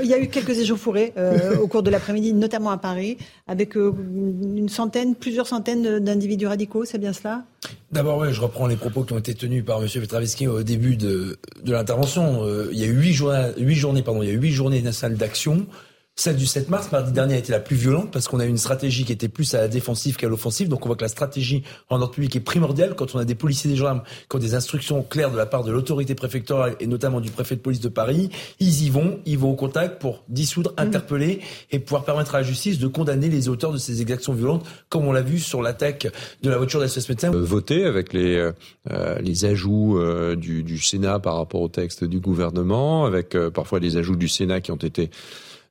il 0.00 0.08
y 0.08 0.14
a 0.14 0.18
eu 0.18 0.28
quelques 0.28 0.56
échauffourées 0.58 1.12
au 1.60 1.66
cours 1.66 1.82
de 1.82 1.90
l'après-midi, 1.90 2.32
notamment 2.32 2.70
à 2.70 2.78
Paris, 2.78 3.16
avec 3.48 3.74
une 3.74 4.68
centaine, 4.68 5.14
plusieurs 5.14 5.46
centaines 5.46 5.98
d'individus 5.98 6.46
radicaux. 6.46 6.84
C'est 6.84 6.98
bien 6.98 7.12
cela? 7.12 7.44
D'abord, 7.90 8.18
ouais, 8.18 8.32
je 8.32 8.40
reprends 8.40 8.66
les 8.66 8.76
propos 8.76 9.02
qui 9.02 9.12
ont 9.12 9.18
été 9.18 9.34
tenus 9.34 9.64
par 9.64 9.82
M. 9.82 9.88
Petravisky 9.88 10.46
au 10.46 10.62
début 10.62 10.96
de, 10.96 11.38
de 11.64 11.72
l'intervention. 11.72 12.42
il 12.70 12.78
y 12.78 12.84
a 12.84 12.86
eu 12.86 12.94
huit 12.94 13.12
journées, 13.12 13.50
huit 13.58 13.74
journées, 13.74 14.02
pardon, 14.02 14.22
il 14.22 14.28
y 14.28 14.32
a 14.32 14.34
eu 14.34 14.40
huit 14.40 14.52
journées 14.52 14.82
nationales 14.82 15.18
d'action. 15.18 15.66
Celle 16.14 16.36
du 16.36 16.44
7 16.44 16.68
mars, 16.68 16.92
mardi 16.92 17.10
dernier, 17.10 17.34
a 17.36 17.38
été 17.38 17.52
la 17.52 17.58
plus 17.58 17.74
violente 17.74 18.10
parce 18.12 18.28
qu'on 18.28 18.38
a 18.38 18.44
une 18.44 18.58
stratégie 18.58 19.06
qui 19.06 19.12
était 19.12 19.28
plus 19.28 19.54
à 19.54 19.62
la 19.62 19.68
défensive 19.68 20.16
qu'à 20.16 20.28
l'offensive. 20.28 20.68
Donc 20.68 20.84
on 20.84 20.88
voit 20.88 20.96
que 20.96 21.02
la 21.02 21.08
stratégie 21.08 21.62
en 21.88 22.02
ordre 22.02 22.12
public 22.12 22.36
est 22.36 22.40
primordiale 22.40 22.94
quand 22.94 23.14
on 23.14 23.18
a 23.18 23.24
des 23.24 23.34
policiers 23.34 23.70
et 23.70 23.72
des 23.72 23.78
gendarmes 23.78 24.02
qui 24.28 24.36
ont 24.36 24.38
des 24.38 24.54
instructions 24.54 25.02
claires 25.02 25.30
de 25.30 25.38
la 25.38 25.46
part 25.46 25.64
de 25.64 25.72
l'autorité 25.72 26.14
préfectorale 26.14 26.76
et 26.80 26.86
notamment 26.86 27.22
du 27.22 27.30
préfet 27.30 27.56
de 27.56 27.62
police 27.62 27.80
de 27.80 27.88
Paris. 27.88 28.28
Ils 28.60 28.84
y 28.84 28.90
vont, 28.90 29.20
ils 29.24 29.38
vont 29.38 29.52
au 29.52 29.54
contact 29.54 30.02
pour 30.02 30.22
dissoudre, 30.28 30.72
mmh. 30.72 30.80
interpeller 30.82 31.40
et 31.70 31.78
pouvoir 31.78 32.04
permettre 32.04 32.34
à 32.34 32.38
la 32.38 32.44
justice 32.44 32.78
de 32.78 32.88
condamner 32.88 33.30
les 33.30 33.48
auteurs 33.48 33.72
de 33.72 33.78
ces 33.78 34.02
exactions 34.02 34.34
violentes, 34.34 34.66
comme 34.90 35.06
on 35.06 35.12
l'a 35.12 35.22
vu 35.22 35.38
sur 35.38 35.62
l'attaque 35.62 36.08
de 36.42 36.50
la 36.50 36.58
voiture 36.58 36.80
d'SS 36.82 37.08
Médecin. 37.08 37.32
Euh, 37.32 37.42
voter 37.42 37.86
avec 37.86 38.12
les, 38.12 38.36
euh, 38.36 38.52
euh, 38.90 39.18
les 39.20 39.46
ajouts 39.46 39.98
du, 40.36 40.62
du, 40.62 40.78
Sénat 40.78 41.20
par 41.20 41.36
rapport 41.36 41.62
au 41.62 41.68
texte 41.68 42.04
du 42.04 42.20
gouvernement, 42.20 43.06
avec 43.06 43.34
parfois 43.54 43.80
des 43.80 43.96
ajouts 43.96 44.16
du 44.16 44.28
Sénat 44.28 44.60
qui 44.60 44.72
ont 44.72 44.76
été 44.76 45.10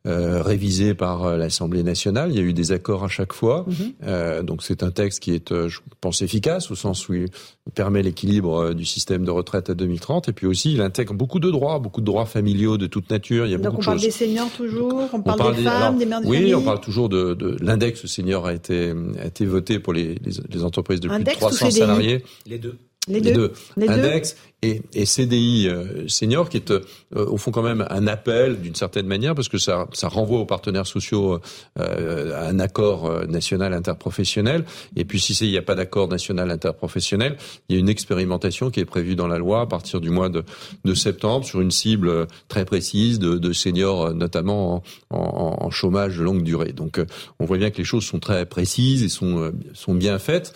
euh, 0.08 0.42
révisé 0.42 0.94
par 0.96 1.26
euh, 1.26 1.38
l'Assemblée 1.38 1.84
nationale. 1.84 2.32
Il 2.32 2.36
y 2.36 2.40
a 2.40 2.44
eu 2.44 2.54
des 2.54 2.72
accords 2.72 3.04
à 3.04 3.08
chaque 3.08 3.34
fois. 3.34 3.66
Mhm. 3.68 3.76
euh, 4.04 4.42
donc 4.44 4.64
c'est 4.64 4.82
un 4.82 4.90
texte 4.90 5.20
qui 5.20 5.34
est, 5.34 5.52
euh, 5.52 5.70
je 5.70 5.80
pense, 6.00 6.22
efficace 6.22 6.72
au 6.72 6.76
sens 6.76 7.08
où 7.08 7.14
il 7.14 7.30
permet 7.76 8.02
l'équilibre 8.02 8.74
du 8.74 8.86
système 8.86 9.26
de 9.26 9.32
retraite 9.32 9.70
à 9.70 9.76
2030. 9.76 10.30
Et 10.30 10.34
puis 10.34 10.48
aussi, 10.48 10.74
il 10.74 10.82
intègre 10.82 11.14
beaucoup 11.14 11.40
de 11.40 11.52
droits, 11.52 11.78
beaucoup 11.80 12.02
de 12.02 12.06
droits 12.06 12.26
familiaux 12.26 12.78
de 12.78 12.88
toute 12.88 13.10
nature. 13.12 13.46
Il 13.46 13.52
y 13.52 13.54
a 13.54 13.58
donc 13.58 13.74
beaucoup 13.74 13.82
on 13.82 13.86
parle 13.86 14.00
des 14.00 14.12
seniors 14.12 14.50
toujours, 14.50 15.10
on 15.14 15.22
parle, 15.22 15.56
des, 15.56 15.64
femmes, 15.64 15.98
des 15.98 16.06
mères 16.06 16.22
de 16.22 16.28
Oui, 16.28 16.56
on 16.56 16.64
parle 16.64 16.82
toujours 16.82 17.08
de, 17.08 17.34
de 17.36 17.58
l'index 17.62 18.06
senior 18.08 18.48
a 18.48 18.54
été 18.54 18.94
a 19.20 19.26
été 19.26 19.46
voté 19.46 19.80
pour 19.80 19.94
les, 19.94 20.16
les, 20.16 20.32
les 20.50 20.64
entreprises 20.64 21.00
de 21.00 21.10
plus 21.10 21.24
de 21.24 21.30
300 21.32 21.72
salariés. 21.72 22.24
Les 22.48 22.58
deux. 22.58 22.78
Les, 23.08 23.20
deux. 23.20 23.52
Les 23.78 23.90
Index 23.90 24.36
Et, 24.62 24.84
et, 24.94 25.08
CDI 25.08 25.68
euh, 25.68 26.08
senior, 26.08 26.50
qui 26.50 26.58
est 26.58 26.70
euh, 26.70 26.82
au 27.16 27.38
fond 27.38 27.50
quand 27.50 27.64
même 27.64 27.84
un 27.90 28.06
appel 28.06 28.62
d'une 28.62 28.76
certaine 28.76 29.08
manière, 29.08 29.34
parce 29.34 29.50
que 29.50 29.58
ça, 29.58 29.88
ça 29.92 30.08
renvoie 30.08 30.38
aux 30.38 30.46
partenaires 30.46 30.86
sociaux 30.86 31.40
euh, 31.80 32.40
à 32.40 32.48
un 32.48 32.60
accord 32.60 33.26
national 33.28 33.74
interprofessionnel. 33.74 34.66
Et 34.96 35.04
puis 35.04 35.20
si 35.20 35.34
il 35.44 35.50
n'y 35.50 35.58
a 35.58 35.64
pas 35.64 35.74
d'accord 35.74 36.10
national 36.10 36.52
interprofessionnel, 36.52 37.38
il 37.70 37.76
y 37.76 37.78
a 37.78 37.80
une 37.80 37.90
expérimentation 37.90 38.70
qui 38.70 38.82
est 38.82 38.86
prévue 38.86 39.16
dans 39.16 39.28
la 39.28 39.40
loi 39.40 39.62
à 39.62 39.66
partir 39.66 40.00
du 40.00 40.12
mois 40.12 40.30
de, 40.30 40.44
de 40.86 40.94
septembre 40.94 41.44
sur 41.44 41.60
une 41.60 41.72
cible 41.72 42.28
très 42.50 42.66
précise 42.66 43.18
de, 43.18 43.40
de 43.40 43.52
seniors, 43.52 44.14
notamment 44.14 44.84
en, 45.10 45.18
en, 45.18 45.66
en, 45.66 45.72
chômage 45.72 46.20
de 46.20 46.24
longue 46.24 46.44
durée. 46.44 46.74
Donc 46.74 47.02
on 47.40 47.46
voit 47.46 47.58
bien 47.58 47.72
que 47.72 47.80
les 47.80 47.84
choses 47.84 48.04
sont 48.04 48.20
très 48.20 48.46
précises 48.46 49.02
et 49.02 49.10
sont, 49.10 49.52
sont 49.74 49.96
bien 49.96 50.20
faites. 50.20 50.54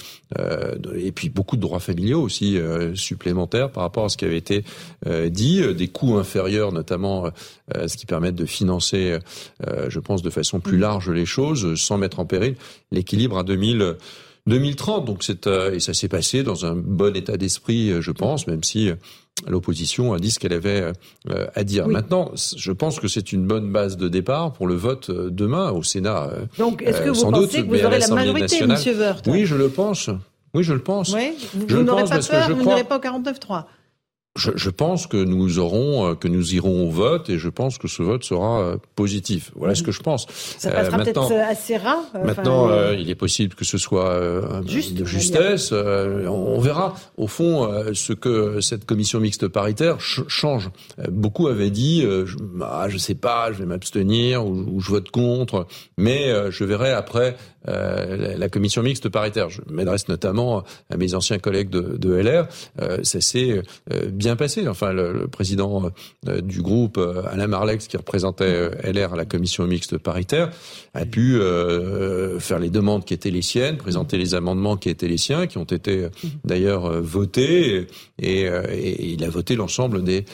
et 0.95 1.11
puis 1.11 1.29
beaucoup 1.29 1.55
de 1.55 1.61
droits 1.61 1.79
familiaux 1.79 2.21
aussi 2.21 2.34
aussi 2.35 2.57
supplémentaires 2.95 3.71
par 3.71 3.83
rapport 3.83 4.05
à 4.05 4.09
ce 4.09 4.17
qui 4.17 4.25
avait 4.25 4.37
été 4.37 4.63
dit, 5.27 5.61
des 5.73 5.87
coûts 5.87 6.17
inférieurs 6.17 6.71
notamment, 6.71 7.29
ce 7.73 7.95
qui 7.95 8.05
permet 8.05 8.31
de 8.31 8.45
financer, 8.45 9.19
je 9.87 9.99
pense, 9.99 10.21
de 10.21 10.29
façon 10.29 10.59
plus 10.59 10.77
large 10.77 11.09
les 11.09 11.25
choses, 11.25 11.75
sans 11.79 11.97
mettre 11.97 12.19
en 12.19 12.25
péril 12.25 12.55
l'équilibre 12.91 13.37
à 13.37 13.43
2000. 13.43 13.95
2030. 14.47 15.05
Donc 15.05 15.23
c'est 15.23 15.47
et 15.47 15.79
ça 15.79 15.93
s'est 15.93 16.07
passé 16.07 16.43
dans 16.43 16.65
un 16.65 16.75
bon 16.75 17.15
état 17.15 17.37
d'esprit, 17.37 17.99
je 17.99 18.11
pense, 18.11 18.45
même 18.45 18.63
si 18.63 18.91
l'opposition 19.47 20.13
a 20.13 20.19
dit 20.19 20.31
ce 20.31 20.39
qu'elle 20.39 20.53
avait 20.53 20.91
euh, 21.29 21.47
à 21.55 21.63
dire. 21.63 21.87
Maintenant, 21.87 22.31
je 22.35 22.71
pense 22.71 22.99
que 22.99 23.07
c'est 23.07 23.31
une 23.31 23.45
bonne 23.45 23.71
base 23.71 23.97
de 23.97 24.07
départ 24.07 24.53
pour 24.53 24.67
le 24.67 24.75
vote 24.75 25.09
euh, 25.09 25.29
demain 25.29 25.71
au 25.71 25.83
Sénat. 25.83 26.29
Euh, 26.31 26.45
Donc, 26.57 26.81
est-ce 26.81 27.01
que 27.01 27.09
vous 27.09 27.31
pensez 27.31 27.63
que 27.63 27.67
vous 27.67 27.83
aurez 27.83 27.99
la 27.99 28.07
majorité, 28.07 28.63
M. 28.63 28.75
Wörth 28.97 29.27
Oui, 29.27 29.45
je 29.45 29.55
le 29.55 29.69
pense. 29.69 30.09
Oui, 30.55 30.63
je 30.63 30.73
le 30.73 30.79
pense. 30.79 31.13
Oui, 31.13 31.35
vous, 31.53 31.83
n'aurez 31.83 32.05
pas 32.05 32.19
peur, 32.19 32.49
vous 32.49 32.63
n'irez 32.63 32.83
pas 32.83 32.97
au 32.97 33.01
49-3 33.01 33.65
je, 34.35 34.51
je, 34.55 34.69
pense 34.69 35.07
que 35.07 35.17
nous 35.17 35.59
aurons, 35.59 36.11
euh, 36.11 36.15
que 36.15 36.27
nous 36.27 36.53
irons 36.55 36.87
au 36.87 36.89
vote 36.89 37.29
et 37.29 37.37
je 37.37 37.49
pense 37.49 37.77
que 37.77 37.87
ce 37.87 38.03
vote 38.03 38.23
sera 38.23 38.59
euh, 38.59 38.77
positif. 38.95 39.51
Voilà 39.55 39.75
ce 39.75 39.83
que 39.83 39.91
je 39.91 40.01
pense. 40.01 40.27
Ça 40.57 40.71
passera 40.71 40.99
euh, 40.99 41.03
peut-être 41.03 41.31
assez 41.31 41.77
rare. 41.77 42.03
Maintenant, 42.23 42.91
il 42.91 43.09
est 43.09 43.15
possible 43.15 43.55
que 43.55 43.65
ce 43.65 43.77
soit 43.77 44.21
Juste, 44.65 44.93
de 44.93 45.05
justesse. 45.05 45.71
on 45.71 46.59
verra 46.59 46.95
au 47.17 47.27
fond 47.27 47.69
ce 47.93 48.13
que 48.13 48.61
cette 48.61 48.85
commission 48.85 49.19
mixte 49.19 49.47
paritaire 49.47 49.99
change. 49.99 50.69
beaucoup 51.09 51.47
avaient 51.47 51.69
dit, 51.69 52.01
je, 52.01 52.35
ah, 52.61 52.87
je 52.89 52.97
sais 52.97 53.15
pas, 53.15 53.51
je 53.51 53.59
vais 53.59 53.65
m'abstenir 53.65 54.45
ou, 54.45 54.65
ou, 54.73 54.79
je 54.81 54.89
vote 54.89 55.11
contre, 55.11 55.67
mais 55.97 56.33
je 56.51 56.63
verrai 56.63 56.91
après 56.91 57.37
la 57.67 58.49
commission 58.49 58.83
mixte 58.83 59.09
paritaire. 59.09 59.49
Je 59.49 59.61
m'adresse 59.69 60.07
notamment 60.07 60.63
à 60.89 60.97
mes 60.97 61.15
anciens 61.15 61.39
collègues 61.39 61.69
de, 61.69 61.97
de 61.97 62.13
LR. 62.13 62.47
Ça 63.03 63.21
s'est 63.21 63.61
euh, 63.93 64.09
bien 64.25 64.35
passé. 64.35 64.67
Enfin, 64.67 64.91
le, 64.91 65.13
le 65.13 65.27
président 65.27 65.91
du 66.23 66.61
groupe, 66.61 66.99
Alain 67.31 67.47
Marlex, 67.47 67.87
qui 67.87 67.97
représentait 67.97 68.71
LR 68.83 69.13
à 69.13 69.15
la 69.15 69.25
commission 69.25 69.65
mixte 69.65 69.97
paritaire, 69.97 70.51
a 70.93 71.05
pu 71.05 71.39
faire 72.39 72.59
les 72.59 72.69
demandes 72.69 73.05
qui 73.05 73.13
étaient 73.13 73.31
les 73.31 73.41
siennes, 73.41 73.77
présenter 73.77 74.17
les 74.17 74.33
amendements 74.33 74.77
qui 74.77 74.89
étaient 74.89 75.07
les 75.07 75.17
siens, 75.17 75.47
qui 75.47 75.57
ont 75.57 75.63
été 75.63 76.07
d'ailleurs 76.43 77.01
votés, 77.01 77.87
et, 78.19 78.41
et, 78.41 79.13
il 79.13 79.23
a 79.23 79.29
voté 79.29 79.55
l'ensemble 79.55 80.03
des 80.03 80.25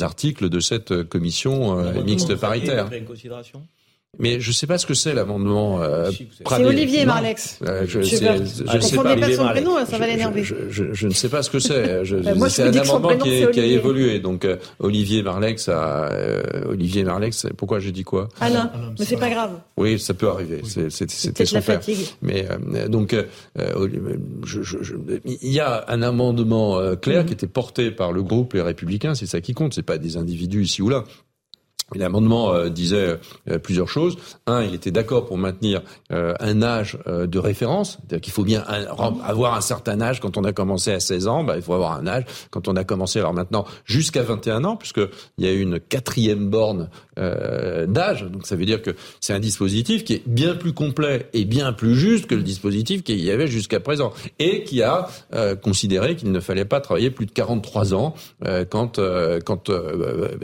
articles 0.00 0.48
de 0.48 0.60
cette 0.60 1.04
commission 1.04 1.76
mixte 2.02 2.34
paritaire. 2.36 2.88
Mais 4.18 4.40
je 4.40 4.48
ne 4.48 4.52
sais 4.52 4.66
pas 4.66 4.78
ce 4.78 4.86
que 4.86 4.94
c'est 4.94 5.14
l'amendement. 5.14 5.82
Euh, 5.82 6.10
c'est 6.10 6.64
Olivier 6.64 7.04
Marlex. 7.04 7.58
Euh, 7.66 7.84
je, 7.86 8.02
je, 8.02 8.16
sais, 8.16 8.38
je 8.38 8.80
sais 8.80 8.96
pas. 8.96 9.16
pas 9.16 9.32
son 9.32 9.48
prénom, 9.48 9.84
ça 9.86 9.98
va 9.98 10.06
l'énerver. 10.06 10.44
Je, 10.44 10.54
je, 10.92 11.06
ne 11.06 11.12
sais 11.12 11.28
pas 11.28 11.42
ce 11.42 11.50
que 11.50 11.58
c'est. 11.58 12.02
Bah, 12.36 12.48
c'est 12.48 12.62
un 12.62 12.74
amendement 12.74 13.16
qui, 13.16 13.30
est, 13.30 13.50
qui, 13.50 13.60
a 13.60 13.64
évolué. 13.64 14.20
Donc 14.20 14.44
euh, 14.44 14.56
Olivier 14.78 15.22
Marlex 15.22 15.68
a 15.68 16.10
euh, 16.12 16.42
Olivier 16.68 17.04
Marlex. 17.04 17.46
Pourquoi 17.56 17.80
j'ai 17.80 17.92
dit 17.92 18.04
quoi? 18.04 18.28
Alain. 18.40 18.70
Mais 18.98 19.04
c'est 19.04 19.16
pas 19.16 19.30
grave. 19.30 19.52
Oui, 19.76 19.98
ça 19.98 20.14
peut 20.14 20.28
arriver. 20.28 20.62
C'était 20.64 21.46
son 21.46 21.60
père. 21.60 21.64
Fatigue. 21.64 22.06
Mais 22.22 22.46
euh, 22.76 22.88
donc 22.88 23.16
il 23.56 25.52
y 25.52 25.60
a 25.60 25.84
un 25.88 26.02
amendement 26.02 26.78
clair 26.96 27.22
mm-hmm. 27.22 27.26
qui 27.26 27.32
était 27.32 27.46
porté 27.46 27.90
par 27.90 28.12
le 28.12 28.22
groupe 28.22 28.54
Les 28.54 28.62
Républicains. 28.62 29.14
C'est 29.14 29.26
ça 29.26 29.40
qui 29.40 29.54
compte. 29.54 29.74
C'est 29.74 29.82
pas 29.82 29.98
des 29.98 30.16
individus 30.16 30.62
ici 30.62 30.82
ou 30.82 30.88
là. 30.88 31.04
L'amendement 31.94 32.52
euh, 32.52 32.70
disait 32.70 33.18
euh, 33.50 33.58
plusieurs 33.58 33.88
choses. 33.88 34.16
Un, 34.46 34.62
il 34.62 34.74
était 34.74 34.90
d'accord 34.90 35.26
pour 35.26 35.36
maintenir 35.36 35.82
euh, 36.12 36.34
un 36.40 36.62
âge 36.62 36.98
de 37.06 37.38
référence, 37.38 37.98
c'est-à-dire 38.00 38.20
qu'il 38.20 38.32
faut 38.32 38.44
bien 38.44 38.62
avoir 38.62 39.54
un 39.54 39.60
certain 39.60 40.00
âge. 40.00 40.20
Quand 40.20 40.36
on 40.36 40.44
a 40.44 40.52
commencé 40.52 40.92
à 40.92 41.00
16 41.00 41.28
ans, 41.28 41.44
bah, 41.44 41.56
il 41.56 41.62
faut 41.62 41.74
avoir 41.74 41.92
un 41.92 42.06
âge. 42.06 42.24
Quand 42.50 42.68
on 42.68 42.76
a 42.76 42.84
commencé, 42.84 43.18
alors 43.18 43.34
maintenant, 43.34 43.64
jusqu'à 43.84 44.22
21 44.22 44.64
ans, 44.64 44.76
puisque 44.76 45.00
il 45.38 45.44
y 45.44 45.48
a 45.48 45.52
une 45.52 45.78
quatrième 45.78 46.48
borne 46.48 46.88
d'âge. 47.16 48.24
Donc 48.24 48.46
ça 48.46 48.56
veut 48.56 48.64
dire 48.64 48.82
que 48.82 48.90
c'est 49.20 49.32
un 49.32 49.40
dispositif 49.40 50.02
qui 50.02 50.14
est 50.14 50.22
bien 50.26 50.56
plus 50.56 50.72
complet 50.72 51.28
et 51.32 51.44
bien 51.44 51.72
plus 51.72 51.94
juste 51.94 52.26
que 52.26 52.34
le 52.34 52.42
dispositif 52.42 53.04
qu'il 53.04 53.20
y 53.20 53.30
avait 53.30 53.46
jusqu'à 53.46 53.78
présent, 53.78 54.12
et 54.38 54.64
qui 54.64 54.82
a 54.82 55.08
considéré 55.62 56.16
qu'il 56.16 56.32
ne 56.32 56.40
fallait 56.40 56.64
pas 56.64 56.80
travailler 56.80 57.10
plus 57.10 57.26
de 57.26 57.30
43 57.30 57.94
ans 57.94 58.14
quand, 58.70 59.00
quand 59.44 59.70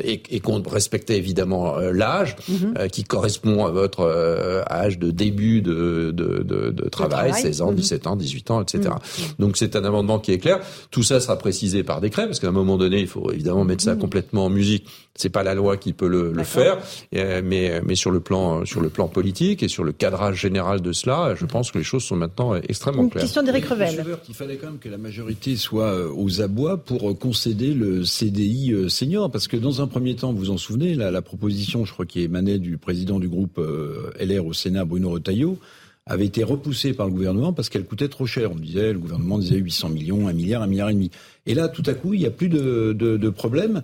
et, 0.05 0.23
et 0.31 0.41
qu'on 0.41 0.63
respectait 0.63 1.19
évidemment 1.19 1.30
évidemment 1.31 1.79
euh, 1.79 1.93
l'âge, 1.93 2.37
mhm. 2.49 2.75
euh, 2.77 2.89
qui 2.89 3.05
correspond 3.05 3.65
à 3.65 3.71
votre 3.71 4.01
euh, 4.01 4.63
âge 4.69 4.99
de 4.99 5.11
début 5.13 5.63
de, 5.63 6.11
de, 6.13 6.43
de, 6.43 6.71
de 6.71 6.89
travail, 6.89 7.33
16 7.33 7.63
ans, 7.63 7.73
17 7.73 8.05
mhm. 8.05 8.13
ans, 8.13 8.17
18 8.17 8.51
ans, 8.51 8.63
etc. 8.63 8.89
Mhm. 8.91 9.25
Donc 9.39 9.57
c'est 9.57 9.77
un 9.77 9.85
amendement 9.85 10.19
qui 10.19 10.33
est 10.33 10.39
clair. 10.39 10.61
Tout 10.91 11.05
ça 11.05 11.21
sera 11.21 11.39
précisé 11.39 11.85
par 11.85 12.01
décret, 12.01 12.27
parce 12.27 12.41
qu'à 12.41 12.49
un 12.49 12.53
moment 12.53 12.77
donné, 12.77 13.01
il 13.01 13.07
faut 13.07 13.31
évidemment 13.31 13.65
mettre 13.65 13.85
ça 13.85 13.95
complètement 13.95 14.47
en 14.47 14.51
musique. 14.51 14.87
C'est 15.17 15.29
pas 15.29 15.43
la 15.43 15.55
loi 15.55 15.77
qui 15.77 15.93
peut 15.93 16.09
le, 16.09 16.33
le 16.33 16.45
faire, 16.45 16.79
mais, 17.13 17.81
mais 17.85 17.95
sur 17.95 18.11
le 18.11 18.21
plan 18.21 18.65
sur 18.65 18.81
le 18.81 18.89
plan 18.89 19.09
politique 19.09 19.63
et 19.63 19.69
sur 19.69 19.85
le 19.85 19.93
cadrage 19.93 20.37
général 20.37 20.81
de 20.81 20.93
cela, 20.93 21.35
je 21.35 21.47
pense 21.47 21.71
que 21.71 21.79
les 21.79 21.85
choses 21.85 22.05
sont 22.05 22.17
maintenant 22.17 22.55
extrêmement 22.55 23.09
claires. 23.09 23.25
Question 23.25 23.43
d'Éric 23.43 23.67
Revel. 23.67 24.05
Il 24.29 24.35
fallait 24.35 24.57
quand 24.57 24.69
même 24.69 24.79
que 24.79 24.89
la 24.89 24.99
majorité 24.99 25.57
soit 25.57 25.95
aux 26.13 26.41
abois 26.41 26.79
pour 26.79 27.19
concéder 27.19 27.75
le 27.75 28.05
CDI 28.05 28.89
senior, 28.89 29.31
parce 29.31 29.49
que 29.49 29.57
dans 29.57 29.83
un 29.83 29.87
premier 29.87 30.15
temps, 30.15 30.33
vous 30.33 30.41
vous 30.41 30.51
en 30.51 30.57
souvenez, 30.59 30.95
la, 30.95 31.11
la 31.11 31.23
proposition, 31.23 31.85
je 31.85 31.93
crois, 31.93 32.07
qui 32.07 32.23
émanait 32.23 32.59
du 32.59 32.79
président 32.79 33.21
du 33.21 33.29
groupe 33.29 33.59
euh, 33.59 34.11
LR 34.19 34.47
au 34.47 34.53
Sénat, 34.53 34.85
Bruno 34.85 35.11
Retailleau, 35.11 35.59
avait 36.07 36.27
été 36.27 36.43
repoussée 36.43 36.93
par 36.93 37.07
le 37.07 37.13
gouvernement 37.13 37.53
parce 37.53 37.69
qu'elle 37.69 37.85
coûtait 37.85 38.09
trop 38.09 38.27
cher. 38.27 38.51
On 38.53 38.57
disait, 38.57 38.93
le 38.93 38.99
gouvernement 38.99 39.39
disait 39.39 39.57
800 39.57 39.91
millions, 39.91 40.29
1 40.29 40.33
milliard, 40.33 40.63
1 40.63 40.67
milliard 40.67 40.89
et 40.89 40.95
demi. 40.95 41.11
Et 41.47 41.55
là, 41.55 41.69
tout 41.69 41.83
à 41.87 41.95
coup, 41.95 42.15
il 42.15 42.21
n'y 42.21 42.27
a 42.27 42.31
plus 42.31 42.49
de, 42.49 42.93
de, 42.93 43.31
problème. 43.31 43.83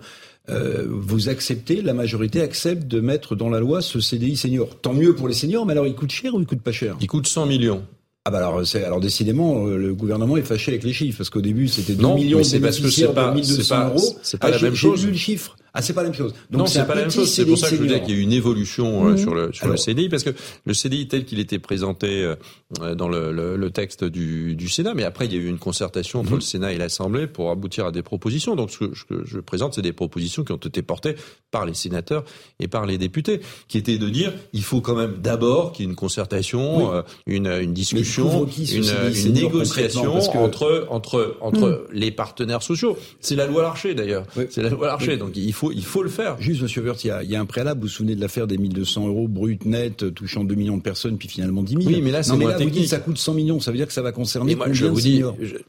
Euh, 0.49 0.85
vous 0.89 1.29
acceptez, 1.29 1.81
la 1.81 1.93
majorité 1.93 2.41
accepte 2.41 2.87
de 2.87 3.01
mettre 3.01 3.35
dans 3.35 3.49
la 3.49 3.59
loi 3.59 3.81
ce 3.81 3.99
CDI 3.99 4.37
senior. 4.37 4.79
Tant 4.81 4.93
mieux 4.93 5.13
pour 5.13 5.27
les 5.27 5.33
seniors, 5.33 5.65
mais 5.65 5.73
alors 5.73 5.87
il 5.87 5.95
coûte 5.95 6.11
cher 6.11 6.33
ou 6.35 6.39
il 6.39 6.45
coûte 6.45 6.61
pas 6.61 6.71
cher? 6.71 6.95
Il 7.01 7.07
coûte 7.07 7.27
100 7.27 7.45
millions. 7.47 7.83
Ah 8.23 8.29
bah 8.29 8.39
alors, 8.39 8.61
alors 8.75 8.99
décidément, 8.99 9.67
euh, 9.67 9.77
le 9.77 9.93
gouvernement 9.93 10.35
est 10.35 10.41
fâché 10.41 10.71
avec 10.71 10.83
les 10.83 10.91
chiffres 10.91 11.17
parce 11.17 11.29
qu'au 11.29 11.41
début 11.41 11.69
c'était 11.69 11.93
2 11.93 12.07
millions 12.15 12.41
de 12.41 12.59
bénéficiaires 12.59 13.13
de 13.13 13.33
1200 13.33 13.87
euros. 13.87 14.17
C'est 14.21 14.37
pas, 14.37 14.49
la 14.49 14.57
ah, 14.57 14.61
même 14.61 14.75
chose. 14.75 14.99
J'ai 14.99 15.05
vu 15.05 15.11
le 15.11 15.17
chiffre. 15.17 15.55
Ah, 15.77 15.81
c'est 15.83 15.93
pas 15.93 16.01
la 16.01 16.09
même 16.09 16.17
chose. 16.17 16.33
Donc, 16.49 16.61
non, 16.61 16.65
c'est 16.65 16.87
pas 16.87 16.95
la 16.95 17.01
même 17.01 17.11
chose. 17.11 17.31
C'est 17.31 17.45
pour 17.45 17.55
ça 17.55 17.69
que 17.69 17.75
je 17.75 17.81
vous 17.81 17.87
dis 17.87 17.99
qu'il 18.01 18.15
y 18.15 18.17
a 18.17 18.19
eu 18.19 18.23
une 18.23 18.33
évolution 18.33 19.05
euh, 19.05 19.11
mhm. 19.11 19.17
sur 19.19 19.35
le 19.35 19.53
sur 19.53 19.67
le 19.67 19.77
CDI, 19.77 20.09
parce 20.09 20.23
que 20.23 20.31
le 20.65 20.73
CDI 20.73 21.07
tel 21.07 21.23
qu'il 21.23 21.39
était 21.39 21.59
présenté 21.59 22.23
euh, 22.81 22.95
dans 22.95 23.07
le, 23.07 23.31
le, 23.31 23.55
le 23.57 23.69
texte 23.69 24.03
du, 24.03 24.55
du, 24.55 24.69
Sénat, 24.69 24.95
mais 24.95 25.03
après 25.03 25.27
il 25.27 25.33
y 25.33 25.37
a 25.37 25.39
eu 25.39 25.47
une 25.47 25.59
concertation 25.59 26.21
entre 26.21 26.31
mhm. 26.31 26.37
le 26.37 26.41
Sénat 26.41 26.73
et 26.73 26.79
l'Assemblée 26.79 27.27
pour 27.27 27.51
aboutir 27.51 27.85
à 27.85 27.91
des 27.91 28.01
propositions. 28.01 28.55
Donc 28.55 28.71
ce 28.71 28.79
que 28.79 28.91
je, 28.91 29.03
je 29.23 29.39
présente, 29.39 29.75
c'est 29.75 29.83
des 29.83 29.93
propositions 29.93 30.43
qui 30.43 30.51
ont 30.51 30.57
été 30.57 30.81
portées 30.81 31.15
par 31.51 31.67
les 31.67 31.75
sénateurs 31.75 32.23
et 32.59 32.67
par 32.67 32.87
les 32.87 32.97
députés, 32.97 33.41
qui 33.67 33.77
étaient 33.77 33.99
de 33.99 34.09
dire 34.09 34.33
il 34.53 34.63
faut 34.63 34.81
quand 34.81 34.95
même 34.95 35.17
d'abord 35.21 35.73
qu'il 35.73 35.85
y 35.85 35.87
ait 35.87 35.91
une 35.91 35.95
concertation, 35.95 36.91
euh, 36.91 37.03
une, 37.27 37.45
une 37.45 37.73
discussion, 37.73 38.47
une, 38.47 39.25
une 39.25 39.33
négociation 39.33 40.15
entre 40.37 40.87
entre 40.89 41.37
entre 41.39 41.69
mhm. 41.69 41.79
les 41.93 42.09
partenaires 42.09 42.63
sociaux. 42.63 42.97
C'est 43.19 43.35
la 43.35 43.45
loi 43.45 43.61
Larcher 43.61 43.93
d'ailleurs. 43.93 44.25
C'est 44.49 44.63
la 44.63 44.69
loi 44.69 44.87
Larcher. 44.87 45.17
Donc 45.17 45.37
il 45.37 45.53
faut 45.53 45.66
il 45.73 45.85
faut 45.85 46.03
le 46.03 46.09
faire. 46.09 46.39
Juste, 46.39 46.61
Monsieur 46.61 46.81
Wörth, 46.81 47.03
il 47.03 47.07
y 47.07 47.11
a, 47.11 47.23
il 47.23 47.29
y 47.29 47.35
a 47.35 47.39
un 47.39 47.45
préalable. 47.45 47.81
Vous 47.81 47.87
vous 47.87 47.93
souvenez 47.93 48.15
de 48.15 48.21
l'affaire 48.21 48.47
des 48.47 48.57
1200 48.57 49.07
euros 49.07 49.27
brut 49.27 49.65
net 49.65 50.13
touchant 50.13 50.43
2 50.43 50.55
millions 50.55 50.77
de 50.77 50.81
personnes, 50.81 51.17
puis 51.17 51.27
finalement 51.27 51.63
10 51.63 51.83
000. 51.83 51.83
Oui, 51.85 52.01
mais 52.01 52.11
là, 52.11 52.23
c'est 52.23 52.35
moins 52.35 52.53
technique. 52.53 52.73
Vous 52.73 52.79
dites, 52.81 52.89
ça 52.89 52.99
coûte 52.99 53.17
100 53.17 53.33
millions. 53.33 53.59
Ça 53.59 53.71
veut 53.71 53.77
dire 53.77 53.87
que 53.87 53.93
ça 53.93 54.01
va 54.01 54.11
concerner 54.11 54.47
mais 54.47 54.55
moi, 54.55 54.67
je 54.71 54.85
vous 54.85 54.99
dis, 54.99 55.21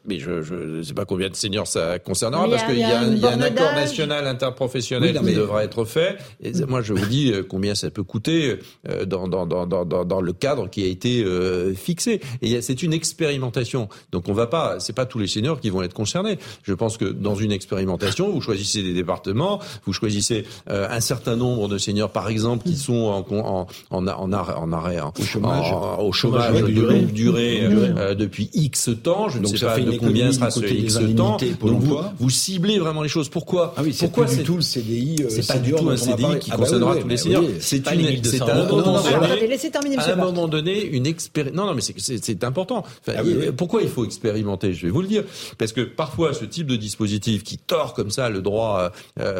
mais 0.06 0.18
je 0.18 0.30
ne 0.30 0.82
sais 0.82 0.94
pas 0.94 1.04
combien 1.04 1.28
de 1.28 1.36
seniors 1.36 1.66
ça 1.66 1.98
concernera, 1.98 2.48
parce 2.48 2.64
qu'il 2.64 2.78
y 2.78 2.84
a, 2.84 3.04
y 3.04 3.24
a 3.24 3.30
un 3.30 3.40
accord 3.40 3.72
national 3.74 4.26
interprofessionnel 4.26 5.18
qui 5.18 5.34
devra 5.34 5.64
être 5.64 5.84
fait. 5.84 6.18
Et 6.42 6.52
moi, 6.66 6.82
je 6.82 6.92
vous 6.92 7.06
dis 7.06 7.32
euh, 7.32 7.42
combien 7.42 7.74
ça 7.74 7.90
peut 7.90 8.02
coûter 8.02 8.58
euh, 8.88 9.04
dans, 9.04 9.28
dans, 9.28 9.46
dans, 9.46 9.66
dans, 9.66 9.84
dans 9.84 10.20
le 10.20 10.32
cadre 10.32 10.68
qui 10.68 10.84
a 10.84 10.86
été 10.86 11.22
euh, 11.24 11.74
fixé. 11.74 12.20
Et 12.42 12.60
c'est 12.60 12.82
une 12.82 12.92
expérimentation. 12.92 13.88
Donc 14.12 14.28
on 14.28 14.32
va 14.32 14.46
pas, 14.46 14.80
c'est 14.80 14.92
pas 14.92 15.06
tous 15.06 15.18
les 15.18 15.26
seniors 15.26 15.60
qui 15.60 15.70
vont 15.70 15.82
être 15.82 15.94
concernés. 15.94 16.38
Je 16.62 16.74
pense 16.74 16.96
que 16.96 17.04
dans 17.04 17.34
une 17.34 17.52
expérimentation, 17.52 18.30
vous 18.30 18.40
choisissez 18.40 18.82
des 18.82 18.92
départements, 18.92 19.60
vous 19.88 19.94
choisissez 19.94 20.44
euh, 20.70 20.86
un 20.90 21.00
certain 21.00 21.34
nombre 21.34 21.66
de 21.66 21.78
seniors, 21.78 22.10
par 22.10 22.28
exemple, 22.28 22.68
qui 22.68 22.76
sont 22.76 22.92
en, 22.94 23.26
en, 23.34 23.66
en, 23.90 24.06
en 24.06 24.32
arrêt, 24.32 24.54
en 24.54 24.72
arrêt 24.72 24.98
au 25.00 25.22
chômage, 25.22 25.72
au 25.98 26.12
chômage 26.12 26.62
de 26.62 26.80
longue 26.80 27.12
durée, 27.12 27.62
euh, 27.62 28.14
depuis 28.14 28.50
X 28.52 28.90
temps. 29.02 29.30
Je 29.30 29.38
ne 29.38 29.46
sais 29.46 29.64
pas 29.64 29.80
de 29.80 29.96
combien 29.96 30.30
sera 30.30 30.50
ce 30.50 30.60
X 30.60 30.98
temps. 31.16 31.38
Donc 31.62 31.80
vous, 31.80 31.98
vous 32.18 32.30
ciblez 32.30 32.78
vraiment 32.78 33.02
les 33.02 33.08
choses. 33.08 33.30
Pourquoi 33.30 33.74
ah 33.76 33.82
oui, 33.82 33.96
Pourquoi 33.98 34.26
c'est 34.26 34.38
du 34.38 34.42
tout 34.42 34.56
le 34.56 34.62
CDI 34.62 35.16
euh, 35.22 35.26
C'est 35.30 35.46
pas 35.46 35.58
du 35.58 35.72
tout 35.72 35.88
un 35.88 35.96
CDI 35.96 36.38
qui 36.40 36.50
ah 36.50 36.56
bah 36.56 36.64
concernera 36.64 36.96
tous 36.96 37.08
les 37.08 37.16
seniors. 37.16 37.44
C'est 37.60 37.90
une, 37.90 38.24
c'est 38.24 38.42
un 38.42 38.48
à 38.48 40.12
un 40.12 40.16
moment 40.16 40.48
donné 40.48 40.84
une 40.84 41.06
expérience. 41.06 41.54
Non, 41.54 41.64
non, 41.64 41.74
mais 41.74 41.82
c'est 41.82 42.44
important. 42.44 42.84
Ah 43.06 43.12
pourquoi 43.56 43.82
il 43.82 43.88
faut 43.88 44.04
expérimenter? 44.04 44.74
Je 44.74 44.86
vais 44.86 44.92
vous 44.92 45.00
le 45.00 45.08
dire. 45.08 45.24
Parce 45.56 45.72
que 45.72 45.80
parfois, 45.80 46.34
ce 46.34 46.44
type 46.44 46.66
de 46.66 46.76
dispositif 46.76 47.42
qui 47.42 47.56
tord 47.56 47.94
comme 47.94 48.10
ça 48.10 48.28
le 48.28 48.42
droit 48.42 48.92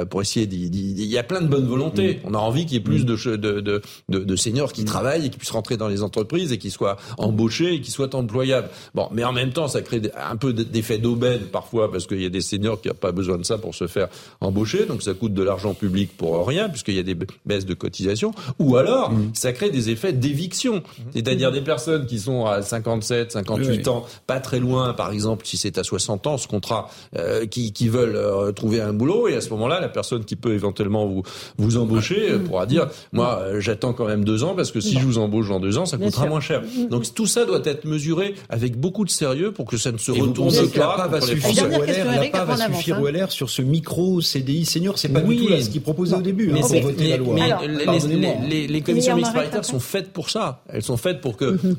pour 0.09 0.23
Il 0.37 1.05
y 1.05 1.19
a 1.19 1.23
plein 1.23 1.41
de 1.41 1.49
bonnes 1.49 1.67
volontés. 1.67 2.21
On 2.25 2.35
a 2.35 2.39
envie 2.39 2.65
qu'il 2.65 2.75
y 2.75 2.77
ait 2.77 2.83
plus 2.83 3.05
de, 3.05 3.37
de, 3.37 3.61
de, 3.61 3.83
de, 4.09 4.37
seniors 4.37 4.73
qui 4.73 4.85
travaillent 4.85 5.27
et 5.27 5.31
qui 5.31 5.39
puissent 5.39 5.51
rentrer 5.51 5.77
dans 5.77 5.89
les 5.89 6.03
entreprises 6.03 6.53
et 6.53 6.59
qui 6.59 6.71
soient 6.71 6.97
embauchés 7.19 7.75
et 7.75 7.81
qui 7.81 7.91
soient 7.91 8.15
employables. 8.15 8.69
Bon, 8.95 9.09
mais 9.13 9.25
en 9.25 9.33
même 9.33 9.53
temps, 9.53 9.69
ça 9.69 9.83
crée 9.83 10.03
un 10.17 10.37
peu 10.37 10.53
d'effet 10.53 10.99
d'aubaine 10.99 11.43
parfois 11.53 11.91
parce 11.91 12.07
qu'il 12.07 12.23
y 12.23 12.27
a 12.27 12.31
des 12.31 12.41
seniors 12.41 12.81
qui 12.81 12.89
n'ont 12.89 12.95
pas 12.95 13.13
besoin 13.13 13.39
de 13.39 13.45
ça 13.45 13.59
pour 13.59 13.75
se 13.75 13.87
faire 13.87 14.09
embaucher, 14.41 14.87
donc 14.87 15.03
ça 15.03 15.15
coûte 15.15 15.35
de 15.35 15.43
l'argent 15.43 15.75
public 15.75 16.17
pour 16.17 16.47
rien 16.47 16.69
puisqu'il 16.69 16.95
y 16.95 17.01
a 17.01 17.03
des 17.03 17.17
baisses 17.47 17.67
de 17.67 17.75
cotisation. 17.75 18.33
Ou 18.59 18.77
alors, 18.77 19.13
ça 19.35 19.53
crée 19.53 19.71
des 19.71 19.91
effets 19.91 20.13
d'éviction, 20.13 20.83
c'est-à-dire 21.13 21.53
des 21.53 21.61
personnes 21.61 22.07
qui 22.07 22.19
sont 22.19 22.47
à 22.47 22.63
57, 22.63 23.33
58 23.33 23.89
ans, 23.89 24.07
pas 24.27 24.41
très 24.41 24.61
loin, 24.61 24.95
par 24.95 25.13
exemple, 25.13 25.47
si 25.47 25.57
c'est 25.57 25.79
à 25.79 25.85
60 25.85 26.27
ans, 26.27 26.39
ce 26.39 26.49
contrat, 26.49 26.91
euh, 27.17 27.47
qui, 27.47 27.73
qui 27.73 27.89
veulent 27.89 28.17
euh, 28.17 28.53
trouver 28.53 28.81
un 28.81 28.93
boulot. 28.93 29.29
Et 29.29 29.35
à 29.35 29.41
ce 29.41 29.51
moment-là, 29.51 29.81
la 29.81 29.89
personne 29.89 30.18
qui 30.25 30.37
peut 30.37 30.55
éventuellement 30.55 31.07
vous 31.07 31.23
vous 31.57 31.77
embaucher 31.77 32.31
euh, 32.31 32.39
pourra 32.39 32.67
dire, 32.67 32.89
moi, 33.13 33.43
j'attends 33.59 33.93
quand 33.93 34.07
même 34.07 34.25
deux 34.25 34.45
ans 34.45 34.55
parce 34.55 34.73
que 34.73 34.81
si 34.81 34.99
je 34.99 35.05
vous 35.05 35.19
embauche 35.19 35.49
dans 35.49 35.61
deux 35.61 35.79
ans, 35.79 35.87
ça 35.87 35.99
coûtera 35.99 36.27
moins 36.27 36.41
cher. 36.41 36.63
Donc 36.91 37.13
tout 37.15 37.27
ça 37.27 37.45
doit 37.45 37.63
être 37.65 37.85
mesuré 37.85 38.35
avec 38.49 38.79
beaucoup 38.79 39.05
de 39.05 39.11
sérieux 39.11 39.53
pour 39.53 39.67
que 39.67 39.77
ça 39.77 39.93
ne 39.93 39.99
se 39.99 40.11
retourne 40.11 40.55
pas. 40.71 40.97
La 40.99 41.07
va 41.07 41.21
suffire, 41.21 41.69
la 41.69 42.45
va 42.45 42.57
suffire 42.57 43.01
LR 43.01 43.31
sur 43.31 43.51
ce 43.51 43.63
micro 43.63 44.21
CDI 44.21 44.65
senior, 44.65 44.99
c'est 44.99 45.09
pas 45.09 45.21
du 45.21 45.37
tout 45.37 45.49
là, 45.49 45.61
ce 45.61 46.15
au 46.15 46.23
début 46.23 46.49
mais 46.53 46.61
hein, 46.61 46.67
pour 46.69 46.81
voter 46.81 47.09
la 47.09 47.17
loi. 47.17 47.37
Mais 47.37 48.67
les, 48.67 48.81
commissions 48.81 49.17
mixtes 49.17 49.35
paritaires 49.35 49.65
sont 49.65 49.81
faites 49.81 50.13
pour 50.13 50.31
ça. 50.31 50.63
Elles 50.69 50.83
sont 50.83 50.97
faites 50.97 51.21
pour 51.21 51.37
que 51.37 51.59
mhm. 51.63 51.77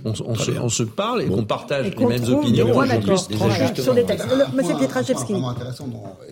on, 0.62 0.70
se, 0.70 0.84
parle 0.84 1.24
et 1.24 1.26
qu'on 1.28 1.44
partage 1.44 1.92
les 1.98 2.06
mêmes 2.06 2.34
opinions. 2.34 2.74
Sur 3.76 3.94
des 3.94 4.04
textes. 4.04 4.28
Monsieur 4.54 4.76
Pietraszewski. 4.76 5.34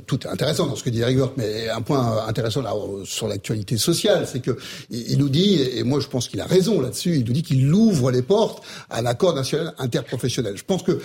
Tout 0.06 0.26
est 0.26 0.30
intéressant 0.30 0.68
dans 0.68 0.76
ce 0.76 0.84
que 0.84 0.90
dit 0.90 1.02
Eric 1.02 1.18
mais 1.36 1.70
un 1.70 1.82
point 1.82 1.97
intéressant 2.28 2.62
là, 2.62 2.74
sur 3.06 3.28
l'actualité 3.28 3.78
sociale, 3.78 4.28
c'est 4.32 4.40
que 4.40 4.58
il 4.90 5.18
nous 5.18 5.30
dit, 5.30 5.62
et 5.62 5.84
moi 5.84 6.00
je 6.00 6.08
pense 6.08 6.28
qu'il 6.28 6.42
a 6.42 6.46
raison 6.46 6.82
là-dessus, 6.82 7.18
il 7.18 7.26
nous 7.26 7.34
dit 7.34 7.44
qu'il 7.44 7.74
ouvre 7.74 8.12
les 8.12 8.22
portes 8.22 8.64
à 8.90 9.02
l'accord 9.02 9.34
national 9.34 9.74
interprofessionnel. 9.78 10.58
Je 10.58 10.64
pense 10.64 10.84
que 10.84 11.00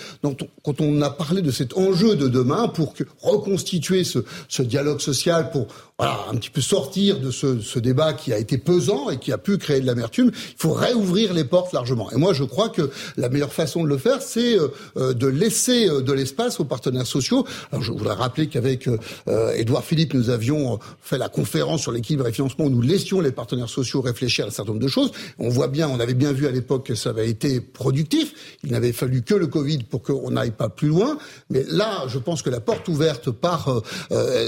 quand 0.63 0.81
on 0.81 1.03
a 1.03 1.11
parlé 1.11 1.43
de 1.43 1.51
cet 1.51 1.77
enjeu 1.77 2.17
de 2.17 2.29
demain 2.29 2.69
pour 2.69 2.95
reconstituer 3.21 4.05
ce, 4.05 4.21
ce 4.49 4.63
dialogue 4.63 5.01
social, 5.01 5.51
pour 5.51 5.67
voilà, 5.99 6.19
un 6.31 6.35
petit 6.35 6.51
peu 6.51 6.61
sortir 6.61 7.21
de 7.21 7.31
ce, 7.31 7.61
ce, 7.61 7.79
débat 7.79 8.13
qui 8.13 8.33
a 8.33 8.39
été 8.39 8.59
pesant 8.59 9.11
et 9.11 9.19
qui 9.19 9.31
a 9.31 9.39
pu 9.39 9.57
créer 9.59 9.81
de 9.81 9.87
l'amertume. 9.87 10.33
Il 10.35 10.55
faut 10.57 10.73
réouvrir 10.73 11.33
les 11.33 11.45
portes 11.45 11.73
largement. 11.73 12.11
Et 12.11 12.17
moi, 12.17 12.33
je 12.33 12.43
crois 12.43 12.71
que 12.71 12.91
la 13.17 13.29
meilleure 13.29 13.53
façon 13.53 13.85
de 13.85 13.89
le 13.89 13.99
faire, 13.99 14.21
c'est 14.21 14.59
euh, 14.59 15.15
de 15.15 15.27
laisser 15.29 15.89
euh, 15.89 16.01
de 16.01 16.13
l'espace 16.13 16.59
aux 16.59 16.65
partenaires 16.65 17.07
sociaux. 17.07 17.47
Alors, 17.71 17.85
je 17.85 17.93
voudrais 17.93 18.15
rappeler 18.15 18.49
qu'avec 18.49 18.89
euh, 18.89 19.53
Édouard 19.55 19.85
Philippe, 19.85 20.15
nous 20.15 20.31
avions 20.31 20.81
fait 21.01 21.19
la 21.19 21.29
conférence 21.29 21.83
sur 21.83 21.93
l'équilibre 21.93 22.27
et 22.27 22.33
financement 22.33 22.67
où 22.67 22.71
nous 22.71 22.83
laissions 22.83 23.21
les 23.21 23.33
partenaires 23.33 23.69
sociaux 23.69 24.01
réfléchir 24.01 24.45
à 24.45 24.49
un 24.49 24.51
certain 24.51 24.73
nombre 24.73 24.85
de 24.85 24.89
choses. 24.89 25.13
On 25.39 25.49
voit 25.49 25.69
bien, 25.69 25.89
on 25.89 26.01
avait 26.01 26.15
bien 26.15 26.33
vu 26.33 26.47
à 26.47 26.51
l'époque 26.51 26.87
que 26.87 26.95
ça 26.95 27.11
avait 27.11 27.29
été 27.29 27.61
productif. 27.61 28.57
Il 28.65 28.73
n'avait 28.73 28.93
fallu 28.93 29.23
que 29.23 29.35
le 29.35 29.47
Covid 29.47 29.85
pour 29.85 30.03
qu'on 30.03 30.31
n'aille 30.31 30.51
pas 30.51 30.69
plus 30.69 30.89
loin. 30.89 31.19
Mais 31.51 31.65
là, 31.69 32.05
je 32.09 32.19
pense 32.19 32.43
que 32.43 32.51
la 32.51 32.61
porte 32.61 32.89
ouverte 32.89 33.31
par 33.31 33.83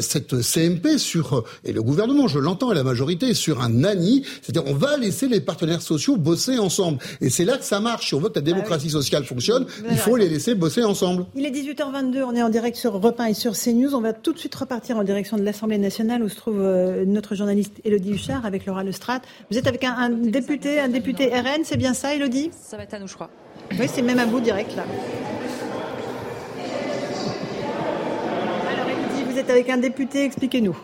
cette 0.00 0.40
CMP 0.42 0.98
sur 0.98 1.44
et 1.64 1.72
le 1.72 1.82
gouvernement, 1.82 2.28
je 2.28 2.38
l'entends, 2.38 2.72
et 2.72 2.74
la 2.74 2.82
majorité, 2.82 3.34
sur 3.34 3.60
un 3.60 3.84
ANI, 3.84 4.24
c'est-à-dire 4.42 4.70
on 4.70 4.74
va 4.74 4.96
laisser 4.96 5.28
les 5.28 5.40
partenaires 5.40 5.82
sociaux 5.82 6.16
bosser 6.16 6.58
ensemble. 6.58 6.98
Et 7.20 7.30
c'est 7.30 7.44
là 7.44 7.56
que 7.56 7.64
ça 7.64 7.80
marche. 7.80 8.08
Si 8.08 8.14
on 8.14 8.20
veut 8.20 8.28
que 8.28 8.34
la 8.34 8.40
ah 8.40 8.42
démocratie 8.42 8.90
sociale 8.90 9.24
fonctionne, 9.24 9.66
il 9.90 9.96
faut 9.96 10.16
les 10.16 10.28
laisser 10.28 10.54
bosser 10.54 10.84
ensemble. 10.84 11.26
Il 11.34 11.44
est 11.44 11.50
18h22, 11.50 12.22
on 12.22 12.34
est 12.34 12.42
en 12.42 12.48
direct 12.48 12.76
sur 12.76 13.00
1 13.04 13.24
et 13.26 13.34
sur 13.34 13.52
CNews. 13.52 13.94
On 13.94 14.00
va 14.00 14.12
tout 14.12 14.32
de 14.32 14.38
suite 14.38 14.54
repartir 14.54 14.96
en 14.96 15.04
direction 15.04 15.36
de 15.36 15.42
l'Assemblée 15.42 15.78
nationale 15.78 16.22
où 16.24 16.28
se 16.28 16.36
trouve 16.36 16.60
euh, 16.60 17.04
notre 17.04 17.34
journaliste 17.34 17.80
Elodie 17.84 18.14
Huchard 18.14 18.44
avec 18.46 18.66
Laura 18.66 18.82
Lestrade. 18.82 19.22
Vous 19.50 19.58
êtes 19.58 19.66
avec 19.66 19.84
un, 19.84 20.10
député, 20.10 20.80
un 20.80 20.88
député 20.88 21.28
RN, 21.28 21.62
c'est 21.64 21.76
bien 21.76 21.94
ça, 21.94 22.14
Elodie 22.14 22.50
Ça 22.52 22.76
va 22.76 22.82
être 22.84 22.94
à 22.94 22.98
nous, 22.98 23.08
je 23.08 23.14
crois. 23.14 23.30
Oui, 23.78 23.86
c'est 23.88 24.02
même 24.02 24.18
à 24.18 24.26
vous 24.26 24.40
direct 24.40 24.74
là. 24.76 24.84
Alors 28.72 28.88
Elodie, 28.88 29.24
vous 29.30 29.38
êtes 29.38 29.50
avec 29.50 29.70
un 29.70 29.76
député, 29.76 30.24
expliquez-nous. 30.24 30.76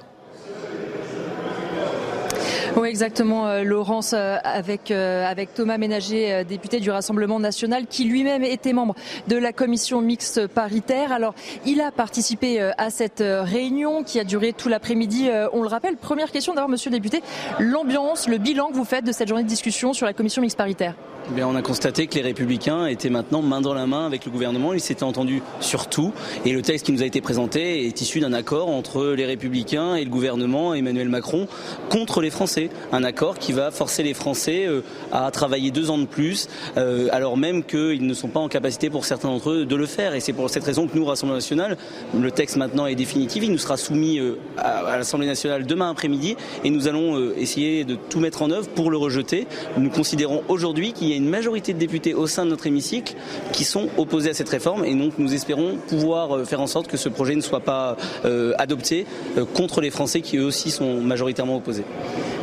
Oui, 2.76 2.88
exactement, 2.88 3.48
euh, 3.48 3.64
Laurence, 3.64 4.12
euh, 4.14 4.36
avec, 4.44 4.90
euh, 4.90 5.26
avec 5.26 5.54
Thomas 5.54 5.76
Ménager, 5.76 6.44
député 6.44 6.78
du 6.78 6.90
Rassemblement 6.90 7.40
national, 7.40 7.86
qui 7.86 8.04
lui-même 8.04 8.44
était 8.44 8.72
membre 8.72 8.94
de 9.26 9.36
la 9.36 9.52
commission 9.52 10.00
mixte 10.00 10.46
paritaire. 10.46 11.12
Alors, 11.12 11.34
il 11.66 11.80
a 11.80 11.90
participé 11.90 12.60
à 12.60 12.90
cette 12.90 13.22
réunion 13.22 14.04
qui 14.04 14.20
a 14.20 14.24
duré 14.24 14.52
tout 14.52 14.68
l'après-midi. 14.68 15.28
On 15.52 15.62
le 15.62 15.68
rappelle. 15.68 15.96
Première 15.96 16.30
question 16.30 16.54
d'abord, 16.54 16.68
monsieur 16.68 16.90
le 16.90 16.96
député, 16.96 17.22
l'ambiance, 17.58 18.28
le 18.28 18.38
bilan 18.38 18.68
que 18.68 18.74
vous 18.74 18.84
faites 18.84 19.04
de 19.04 19.12
cette 19.12 19.28
journée 19.28 19.44
de 19.44 19.48
discussion 19.48 19.92
sur 19.92 20.06
la 20.06 20.12
commission 20.12 20.40
mixte 20.40 20.58
paritaire? 20.58 20.94
Eh 21.36 21.44
on 21.44 21.54
a 21.54 21.62
constaté 21.62 22.06
que 22.06 22.16
les 22.16 22.22
Républicains 22.22 22.86
étaient 22.86 23.08
maintenant 23.08 23.40
main 23.40 23.60
dans 23.60 23.74
la 23.74 23.86
main 23.86 24.04
avec 24.04 24.24
le 24.24 24.32
gouvernement. 24.32 24.72
Ils 24.72 24.80
s'étaient 24.80 25.04
entendus 25.04 25.42
sur 25.60 25.88
tout. 25.88 26.12
Et 26.44 26.52
le 26.52 26.62
texte 26.62 26.86
qui 26.86 26.92
nous 26.92 27.02
a 27.02 27.06
été 27.06 27.20
présenté 27.20 27.86
est 27.86 28.00
issu 28.00 28.18
d'un 28.20 28.32
accord 28.32 28.68
entre 28.68 29.06
les 29.06 29.26
Républicains 29.26 29.94
et 29.94 30.04
le 30.04 30.10
gouvernement 30.10 30.74
Emmanuel 30.74 31.08
Macron 31.08 31.46
contre 31.88 32.20
les 32.20 32.30
Français. 32.30 32.70
Un 32.92 33.04
accord 33.04 33.38
qui 33.38 33.52
va 33.52 33.70
forcer 33.70 34.02
les 34.02 34.14
Français 34.14 34.66
euh, 34.66 34.82
à 35.12 35.30
travailler 35.30 35.70
deux 35.70 35.90
ans 35.90 35.98
de 35.98 36.06
plus, 36.06 36.48
euh, 36.76 37.08
alors 37.12 37.36
même 37.36 37.62
qu'ils 37.62 38.06
ne 38.06 38.14
sont 38.14 38.28
pas 38.28 38.40
en 38.40 38.48
capacité 38.48 38.90
pour 38.90 39.04
certains 39.04 39.28
d'entre 39.28 39.50
eux 39.50 39.66
de 39.66 39.76
le 39.76 39.86
faire. 39.86 40.14
Et 40.14 40.20
c'est 40.20 40.32
pour 40.32 40.50
cette 40.50 40.64
raison 40.64 40.88
que 40.88 40.96
nous, 40.96 41.04
Rassemblement 41.04 41.36
national, 41.36 41.76
le 42.18 42.30
texte 42.30 42.56
maintenant 42.56 42.86
est 42.86 42.96
définitif. 42.96 43.44
Il 43.44 43.52
nous 43.52 43.58
sera 43.58 43.76
soumis 43.76 44.18
euh, 44.18 44.36
à 44.58 44.96
l'Assemblée 44.96 45.26
nationale 45.26 45.64
demain 45.64 45.90
après-midi 45.90 46.36
et 46.64 46.70
nous 46.70 46.88
allons 46.88 47.32
essayer 47.36 47.84
de 47.84 47.94
tout 47.94 48.20
mettre 48.20 48.42
en 48.42 48.50
œuvre 48.50 48.68
pour 48.68 48.90
le 48.90 48.96
rejeter. 48.96 49.46
Nous 49.78 49.90
considérons 49.90 50.42
aujourd'hui 50.48 50.92
qu'il 50.92 51.08
y 51.08 51.12
a 51.12 51.19
majorité 51.28 51.72
de 51.72 51.78
députés 51.78 52.14
au 52.14 52.26
sein 52.26 52.44
de 52.44 52.50
notre 52.50 52.66
hémicycle 52.66 53.14
qui 53.52 53.64
sont 53.64 53.88
opposés 53.96 54.30
à 54.30 54.34
cette 54.34 54.48
réforme 54.48 54.84
et 54.84 54.94
donc 54.94 55.14
nous 55.18 55.34
espérons 55.34 55.76
pouvoir 55.88 56.36
euh, 56.36 56.44
faire 56.44 56.60
en 56.60 56.66
sorte 56.66 56.86
que 56.86 56.96
ce 56.96 57.08
projet 57.08 57.34
ne 57.34 57.40
soit 57.40 57.60
pas 57.60 57.96
euh, 58.24 58.52
adopté 58.58 59.06
euh, 59.36 59.44
contre 59.44 59.80
les 59.80 59.90
Français 59.90 60.20
qui 60.20 60.36
eux 60.36 60.44
aussi 60.44 60.70
sont 60.70 61.00
majoritairement 61.00 61.56
opposés. 61.56 61.84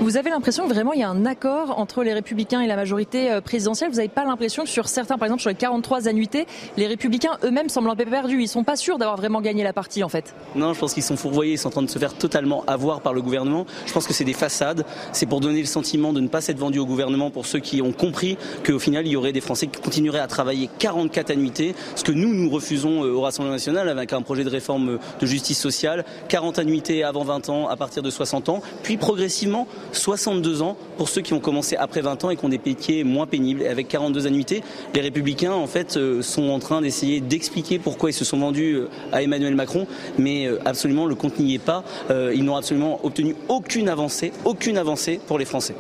Vous 0.02 0.18
avez 0.18 0.30
l'impression 0.30 0.68
que 0.68 0.74
vraiment 0.74 0.94
il 0.94 1.00
y 1.00 1.04
a 1.04 1.10
un 1.10 1.26
accord 1.26 1.80
entre 1.80 2.04
les 2.04 2.14
républicains 2.14 2.62
et 2.62 2.68
la 2.68 2.76
majorité 2.76 3.40
présidentielle? 3.44 3.90
Vous 3.90 3.98
n'avez 3.98 4.08
pas 4.10 4.26
l'impression 4.26 4.64
que 4.64 4.70
sur 4.70 4.88
certains, 4.88 5.18
par 5.18 5.26
exemple 5.26 5.42
sur 5.42 5.50
les 5.50 5.56
43 5.56 6.08
annuités, 6.08 6.46
les 6.78 6.88
républicains 6.88 7.38
eux-mêmes 7.44 7.70
semblent 7.70 7.90
un 7.90 7.96
peu 7.96 8.06
perdus? 8.06 8.42
Ils 8.42 8.48
sont 8.48 8.64
pas 8.64 8.76
sûrs 8.76 8.98
d'avoir 8.98 9.18
vraiment 9.18 9.42
gagné 9.42 9.64
la 9.64 9.74
partie 9.74 10.04
en 10.04 10.10
fait. 10.10 10.36
Non, 10.56 10.74
je 10.74 10.80
pense 10.80 10.94
qu'ils 10.94 11.04
sont 11.04 11.18
fourvoyés, 11.18 11.54
ils 11.54 11.58
sont 11.58 11.70
en 11.70 11.72
train 11.72 11.82
de 11.82 11.90
se 11.90 11.98
faire 11.98 12.14
totalement 12.14 12.64
avoir 12.68 13.02
par 13.02 13.14
le 13.14 13.22
gouvernement. 13.22 13.66
Je 13.86 13.94
pense 13.94 14.06
que 14.06 14.14
c'est 14.14 14.24
des 14.24 14.34
façades. 14.34 14.86
C'est 15.12 15.26
pour 15.26 15.40
donner 15.40 15.60
le 15.60 15.66
sentiment 15.66 16.14
de 16.14 16.20
ne 16.20 16.28
pas 16.28 16.42
s'être 16.42 16.60
vendu 16.60 16.80
au 16.80 16.86
gouvernement 16.86 17.32
pour 17.32 17.46
ceux 17.46 17.60
qui 17.60 17.82
ont 17.82 17.92
compris 17.92 18.38
qu'au 18.64 18.80
final, 18.80 19.06
il 19.06 19.12
y 19.12 19.16
aurait 19.16 19.32
des 19.32 19.42
Français 19.42 19.68
qui 19.68 19.82
continueraient 19.82 20.20
à 20.20 20.28
travailler 20.28 20.70
44 20.80 21.32
annuités, 21.32 21.76
ce 21.96 22.04
que 22.04 22.12
nous, 22.12 22.34
nous 22.34 22.50
refusons 22.50 23.04
euh, 23.04 23.12
au 23.12 23.22
Rassemblement 23.22 23.56
national 23.56 23.90
avec 23.90 24.14
un 24.14 24.22
projet 24.22 24.44
de 24.44 24.50
réforme 24.50 24.90
euh, 24.90 25.00
de 25.20 25.26
justice 25.26 25.60
sociale, 25.60 26.06
40 26.30 26.60
annuités 26.60 27.04
avant 27.04 27.24
20 27.24 27.50
ans, 27.50 27.68
à 27.68 27.76
partir 27.76 28.04
de 28.04 28.10
60 28.10 28.50
ans, 28.50 28.62
puis 28.84 28.98
progressivement 28.98 29.68
62 29.92 30.62
ans 30.62 30.78
pour 30.98 31.10
ceux 31.10 31.22
qui 31.22 31.34
ont 31.34 31.40
commencé 31.40 31.76
après 31.76 32.02
20 32.02 32.26
ans 32.26 32.30
et 32.30 32.36
qui 32.36 32.46
ont 32.46 32.50
des 32.50 32.62
métiers 32.64 33.04
moins 33.04 33.26
pénibles. 33.26 33.62
Et 33.62 33.68
avec 33.68 33.88
42 33.88 34.28
annuités, 34.28 34.64
les 34.94 35.02
Républicains, 35.02 35.54
en 35.54 35.68
fait, 35.68 35.98
euh, 35.98 36.22
sont 36.22 36.50
en 36.50 36.60
train 36.60 36.82
d'essayer 36.82 37.22
d'expliquer 37.22 37.80
pourquoi 37.80 38.10
ils 38.10 38.14
se 38.14 38.26
sont 38.26 38.38
vendus 38.38 38.82
à 39.12 39.22
Emmanuel 39.22 39.56
Macron, 39.56 39.88
mais 40.18 40.50
absolument, 40.66 41.06
le 41.06 41.16
compte 41.16 41.40
n'y 41.40 41.56
est 41.56 41.60
pas. 41.60 41.84
Ils 42.10 42.44
n'ont 42.44 42.56
absolument 42.56 43.00
obtenu 43.04 43.36
aucune 43.48 43.90
avancée, 43.90 44.32
aucune 44.46 44.78
avancée 44.78 45.20
pour 45.28 45.40
les 45.40 45.46
Français. 45.46 45.76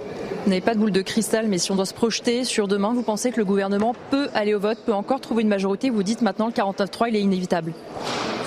Vous 0.47 0.51
n'avez 0.51 0.61
pas 0.61 0.75
de 0.75 0.79
boule 0.79 0.91
de 0.91 1.01
cristal, 1.01 1.47
mais 1.49 1.57
si 1.57 1.73
on 1.73 1.75
doit 1.75 1.85
se 1.85 1.93
projeter 1.93 2.45
sur 2.45 2.66
demain, 2.67 2.93
vous 2.93 3.03
pensez 3.03 3.31
que 3.31 3.37
le 3.37 3.45
gouvernement 3.45 3.95
peut 4.11 4.27
aller 4.33 4.53
au 4.53 4.59
vote, 4.59 4.77
peut 4.85 4.93
encore 4.93 5.21
trouver 5.21 5.43
une 5.43 5.49
majorité? 5.49 5.89
Vous 5.89 6.03
dites 6.03 6.21
maintenant 6.21 6.47
le 6.47 6.53
49-3, 6.53 7.09
il 7.09 7.15
est 7.15 7.21
inévitable. 7.21 7.73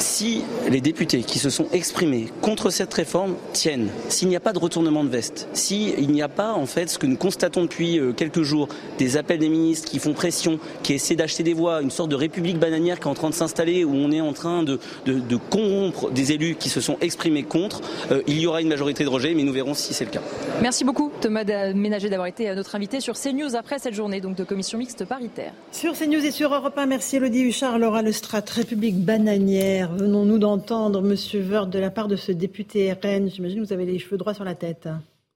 Si 0.01 0.45
les 0.71 0.81
députés 0.81 1.23
qui 1.23 1.39
se 1.39 1.51
sont 1.51 1.67
exprimés 1.73 2.29
contre 2.41 2.71
cette 2.71 2.93
réforme 2.95 3.35
tiennent, 3.53 3.91
s'il 4.09 4.29
n'y 4.29 4.37
a 4.37 4.41
pas 4.41 4.55
de 4.55 4.59
retournement 4.59 5.05
de 5.05 5.11
veste, 5.11 5.47
s'il 5.53 6.11
n'y 6.11 6.23
a 6.23 6.29
pas 6.29 6.55
en 6.55 6.65
fait 6.65 6.89
ce 6.89 6.99
que 6.99 7.07
nous 7.07 7.19
constatons 7.19 7.63
depuis 7.65 7.99
euh, 7.99 8.13
quelques 8.13 8.41
jours, 8.41 8.69
des 8.97 9.19
appels 9.19 9.39
des 9.39 9.51
ministres 9.51 9.91
qui 9.91 9.99
font 9.99 10.15
pression, 10.15 10.59
qui 10.83 10.95
essaient 10.95 11.17
d'acheter 11.17 11.43
des 11.43 11.53
voix, 11.53 11.83
une 11.83 11.91
sorte 11.91 12.11
de 12.11 12.17
république 12.17 12.59
bananière 12.59 12.99
qui 12.99 13.09
est 13.09 13.11
en 13.11 13.15
train 13.15 13.29
de 13.29 13.35
s'installer, 13.35 13.85
où 13.85 13.93
on 13.95 14.11
est 14.11 14.23
en 14.23 14.33
train 14.33 14.63
de, 14.63 14.79
de, 15.05 15.37
corrompre 15.37 16.11
des 16.11 16.33
élus 16.33 16.55
qui 16.55 16.71
se 16.71 16.81
sont 16.81 16.97
exprimés 17.03 17.43
contre, 17.43 17.83
euh, 18.11 18.23
il 18.27 18.41
y 18.41 18.47
aura 18.47 18.63
une 18.63 18.69
majorité 18.69 19.05
de 19.05 19.11
rejet, 19.11 19.35
mais 19.35 19.43
nous 19.43 19.53
verrons 19.53 19.75
si 19.75 19.93
c'est 19.93 20.07
le 20.07 20.11
cas. 20.11 20.23
Merci 20.63 20.85
beaucoup 20.85 21.13
Thomas 21.21 21.45
Ménager 21.75 22.09
d'avoir 22.09 22.27
été 22.27 22.55
notre 22.55 22.75
invité 22.75 23.01
sur 23.01 23.19
CNews 23.19 23.55
après 23.55 23.79
cette 23.79 23.95
journée 23.95 24.10
donc 24.19 24.35
de 24.35 24.43
commission 24.43 24.79
mixte 24.79 25.05
paritaire. 25.05 25.53
Sur 25.71 25.93
CNews 25.93 26.25
et 26.25 26.33
sur 26.33 26.53
Europe 26.53 26.77
1, 26.77 26.87
merci 26.87 27.17
Elodie 27.17 27.43
Huchard, 27.43 27.79
Laura 27.79 28.03
Lestrade, 28.03 28.49
République 28.49 28.97
bananière 28.97 29.93
venons-nous 29.93 30.39
d'entendre, 30.39 31.03
Monsieur 31.03 31.41
Wörth, 31.43 31.71
de 31.71 31.79
la 31.79 31.91
part 31.91 32.09
de 32.09 32.17
ce 32.17 32.33
député 32.33 32.93
RN 32.93 33.31
J'imagine 33.31 33.61
que 33.61 33.67
vous 33.67 33.73
avez 33.73 33.87
les 33.87 33.99
cheveux 34.01 34.17
droits 34.17 34.35
sur 34.35 34.45
la 34.45 34.57
tête. 34.57 34.89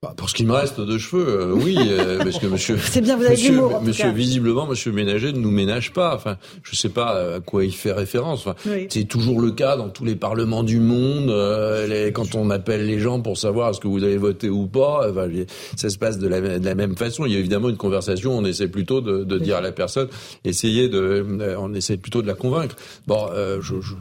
Bah, 0.04 0.12
pour 0.16 0.28
ce 0.28 0.34
qui 0.34 0.44
me 0.44 0.52
reste 0.52 0.80
de 0.80 0.98
cheveux, 0.98 1.26
euh, 1.26 1.52
oui, 1.54 1.78
euh, 1.80 2.18
parce 2.22 2.38
que 2.38 2.46
monsieur, 2.46 2.76
c'est 2.78 3.00
bien, 3.00 3.16
vous 3.16 3.22
avez 3.24 3.30
monsieur, 3.36 3.58
en 3.64 3.80
monsieur 3.80 4.10
visiblement, 4.10 4.66
monsieur 4.66 4.92
Ménager 4.92 5.32
ne 5.32 5.38
nous 5.38 5.50
ménage 5.50 5.92
pas. 5.94 6.14
Enfin, 6.14 6.36
je 6.62 6.76
sais 6.76 6.90
pas 6.90 7.36
à 7.36 7.40
quoi 7.40 7.64
il 7.64 7.72
fait 7.74 7.92
référence. 7.92 8.40
Enfin, 8.46 8.54
Oui. 8.66 8.86
c'est 8.90 9.04
toujours 9.04 9.40
le 9.40 9.52
cas 9.52 9.76
dans 9.78 9.88
tous 9.88 10.04
les 10.04 10.14
parlements 10.16 10.62
du 10.62 10.78
monde. 10.78 11.30
euh, 11.30 11.86
les- 11.86 12.12
quand 12.12 12.34
on 12.34 12.50
appelle 12.50 12.84
les 12.86 12.98
gens 12.98 13.20
pour 13.20 13.38
savoir 13.38 13.70
est-ce 13.70 13.80
que 13.80 13.88
vous 13.88 14.02
avez 14.04 14.18
voté 14.18 14.50
ou 14.50 14.66
pas, 14.66 15.08
enfin, 15.10 15.26
les- 15.26 15.46
ça 15.76 15.88
se 15.88 15.96
passe 15.96 16.18
de 16.18 16.28
la, 16.28 16.40
de 16.58 16.64
la 16.64 16.74
même 16.74 16.96
façon. 16.96 17.24
Il 17.24 17.32
y 17.32 17.36
a 17.36 17.38
évidemment 17.38 17.70
une 17.70 17.76
conversation. 17.78 18.36
On 18.36 18.44
essaie 18.44 18.68
plutôt 18.68 19.00
de, 19.00 19.24
de 19.24 19.38
dire 19.38 19.56
à 19.56 19.60
la 19.62 19.72
personne, 19.72 20.08
essayer 20.44 20.88
de, 20.90 20.98
euh, 21.40 21.56
on 21.58 21.72
essaie 21.72 21.96
plutôt 21.96 22.20
de 22.20 22.26
la 22.26 22.34
convaincre. 22.34 22.76
Bon, 23.06 23.26
euh, 23.32 23.58
je, 23.62 23.80
je 23.80 23.94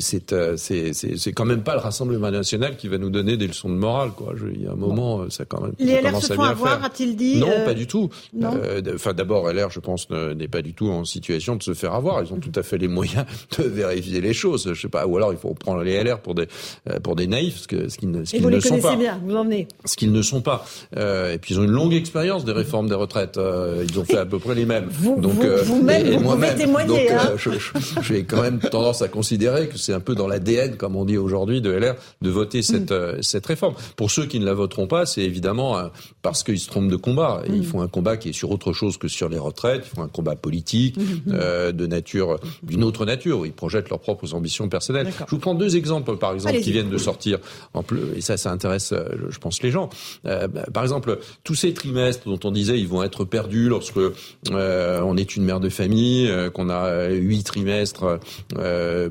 c'est 0.00 0.32
euh, 0.32 0.56
c'est 0.56 1.32
quand 1.32 1.44
même 1.44 1.62
pas 1.62 1.74
le 1.74 1.80
Rassemblement 1.80 2.30
national 2.30 2.76
qui 2.76 2.88
va 2.88 2.98
nous 2.98 3.10
donner 3.10 3.36
des 3.36 3.46
leçons 3.46 3.68
de 3.68 3.74
morale 3.74 4.10
quoi. 4.16 4.32
Je- 4.36 4.46
Il 4.54 4.62
y 4.62 4.66
a 4.66 4.72
un 4.72 4.76
moment 4.76 5.20
euh, 5.22 5.30
ça 5.30 5.44
quand 5.44 5.60
même 5.60 5.72
Les 5.78 6.00
LR 6.00 6.20
se 6.22 6.32
font 6.32 6.42
avoir, 6.42 6.82
a-t-il 6.84 7.14
dit 7.16 7.36
Non, 7.38 7.48
euh, 7.50 7.64
pas 7.64 7.74
du 7.74 7.86
tout. 7.86 8.08
Euh, 8.42 8.82
Enfin, 8.94 9.12
d'abord, 9.12 9.48
LR, 9.52 9.70
je 9.70 9.80
pense, 9.80 10.08
ne- 10.10 10.32
n'est 10.32 10.48
pas 10.48 10.62
du 10.62 10.72
tout 10.74 10.88
en 10.88 11.04
situation 11.04 11.56
de 11.56 11.62
se 11.62 11.74
faire 11.74 11.92
avoir. 11.94 12.22
Ils 12.22 12.32
ont 12.32 12.38
tout 12.38 12.52
à 12.54 12.62
fait 12.62 12.78
les 12.78 12.88
moyens 12.88 13.24
de 13.58 13.64
vérifier 13.64 14.20
les 14.20 14.32
choses. 14.32 14.70
Je 14.72 14.80
sais 14.80 14.88
pas. 14.88 15.06
Ou 15.06 15.16
alors, 15.16 15.32
il 15.32 15.38
faut 15.38 15.54
prendre 15.54 15.82
les 15.82 16.02
LR 16.02 16.20
pour 16.20 16.34
des 16.34 16.46
euh, 16.90 16.98
pour 17.00 17.14
des 17.16 17.26
naïfs, 17.26 17.58
ce 17.58 17.66
qu'ils 17.96 18.10
ne, 18.10 18.24
ce 18.24 18.36
vous 18.38 18.48
ne 18.50 18.56
les 18.56 18.60
sont 18.60 18.68
connaissez 18.70 18.88
pas 18.88 18.96
bien, 18.96 19.20
vous 19.24 19.36
en 19.36 19.44
venez. 19.44 19.68
ce 19.84 19.96
qu'ils 19.96 20.12
ne 20.12 20.22
sont 20.22 20.40
pas. 20.40 20.64
Euh, 20.96 21.32
et 21.34 21.38
puis 21.38 21.54
ils 21.54 21.60
ont 21.60 21.64
une 21.64 21.70
longue 21.70 21.94
expérience 21.94 22.44
des 22.44 22.52
réformes 22.52 22.88
des 22.88 22.94
retraites. 22.94 23.36
Euh, 23.36 23.84
ils 23.88 23.98
ont 23.98 24.04
fait 24.04 24.18
à 24.18 24.26
peu 24.26 24.38
près 24.38 24.54
les 24.54 24.66
mêmes. 24.66 24.86
Vous- 24.90 25.20
Donc 25.20 25.32
vous- 25.32 25.42
euh, 25.42 25.62
vous-même, 25.62 26.06
et- 26.06 26.12
et 26.12 26.16
vous 26.16 26.30
pouvez 26.30 26.54
témoigner, 26.54 27.08
Donc, 27.08 27.10
hein. 27.10 27.28
euh, 27.32 27.36
je, 27.38 27.50
je- 27.52 28.00
j'ai 28.02 28.24
quand 28.24 28.40
même 28.42 28.58
tendance 28.58 29.02
à 29.02 29.08
considérer 29.08 29.68
que 29.68 29.75
c'est 29.76 29.92
un 29.92 30.00
peu 30.00 30.14
dans 30.14 30.26
l'ADN, 30.26 30.76
comme 30.76 30.96
on 30.96 31.04
dit 31.04 31.18
aujourd'hui, 31.18 31.60
de 31.60 31.70
LR, 31.70 31.94
de 32.22 32.30
voter 32.30 32.62
cette 32.62 32.92
euh, 32.92 33.18
cette 33.22 33.46
réforme. 33.46 33.74
Pour 33.96 34.10
ceux 34.10 34.26
qui 34.26 34.40
ne 34.40 34.44
la 34.44 34.54
voteront 34.54 34.86
pas, 34.86 35.06
c'est 35.06 35.22
évidemment 35.22 35.78
euh, 35.78 35.88
parce 36.22 36.42
qu'ils 36.42 36.58
se 36.58 36.68
trompent 36.68 36.90
de 36.90 36.96
combat. 36.96 37.42
Et 37.46 37.52
Ils 37.52 37.66
font 37.66 37.80
un 37.80 37.88
combat 37.88 38.16
qui 38.16 38.30
est 38.30 38.32
sur 38.32 38.50
autre 38.50 38.72
chose 38.72 38.96
que 38.98 39.08
sur 39.08 39.28
les 39.28 39.38
retraites. 39.38 39.82
Ils 39.86 39.96
font 39.96 40.02
un 40.02 40.08
combat 40.08 40.36
politique 40.36 40.96
euh, 41.28 41.72
de 41.72 41.86
nature, 41.86 42.38
d'une 42.62 42.84
autre 42.84 43.04
nature. 43.04 43.46
Ils 43.46 43.52
projettent 43.52 43.90
leurs 43.90 44.00
propres 44.00 44.34
ambitions 44.34 44.68
personnelles. 44.68 45.12
Je 45.18 45.30
vous 45.30 45.38
prends 45.38 45.54
deux 45.54 45.76
exemples, 45.76 46.16
par 46.16 46.32
exemple, 46.32 46.58
qui 46.60 46.72
viennent 46.72 46.90
de 46.90 46.98
sortir 46.98 47.38
en 47.74 47.82
plus, 47.82 48.00
et 48.16 48.20
ça, 48.20 48.36
ça 48.36 48.50
intéresse, 48.50 48.92
je 49.28 49.38
pense, 49.38 49.62
les 49.62 49.70
gens. 49.70 49.90
Euh, 50.26 50.48
bah, 50.48 50.64
par 50.72 50.82
exemple, 50.82 51.18
tous 51.44 51.54
ces 51.54 51.74
trimestres 51.74 52.26
dont 52.26 52.40
on 52.44 52.50
disait 52.50 52.78
ils 52.78 52.88
vont 52.88 53.02
être 53.02 53.24
perdus 53.24 53.68
lorsque 53.68 53.98
euh, 53.98 55.00
on 55.02 55.16
est 55.16 55.36
une 55.36 55.44
mère 55.44 55.60
de 55.60 55.68
famille, 55.68 56.30
qu'on 56.54 56.70
a 56.70 57.08
huit 57.08 57.44
trimestres 57.44 58.18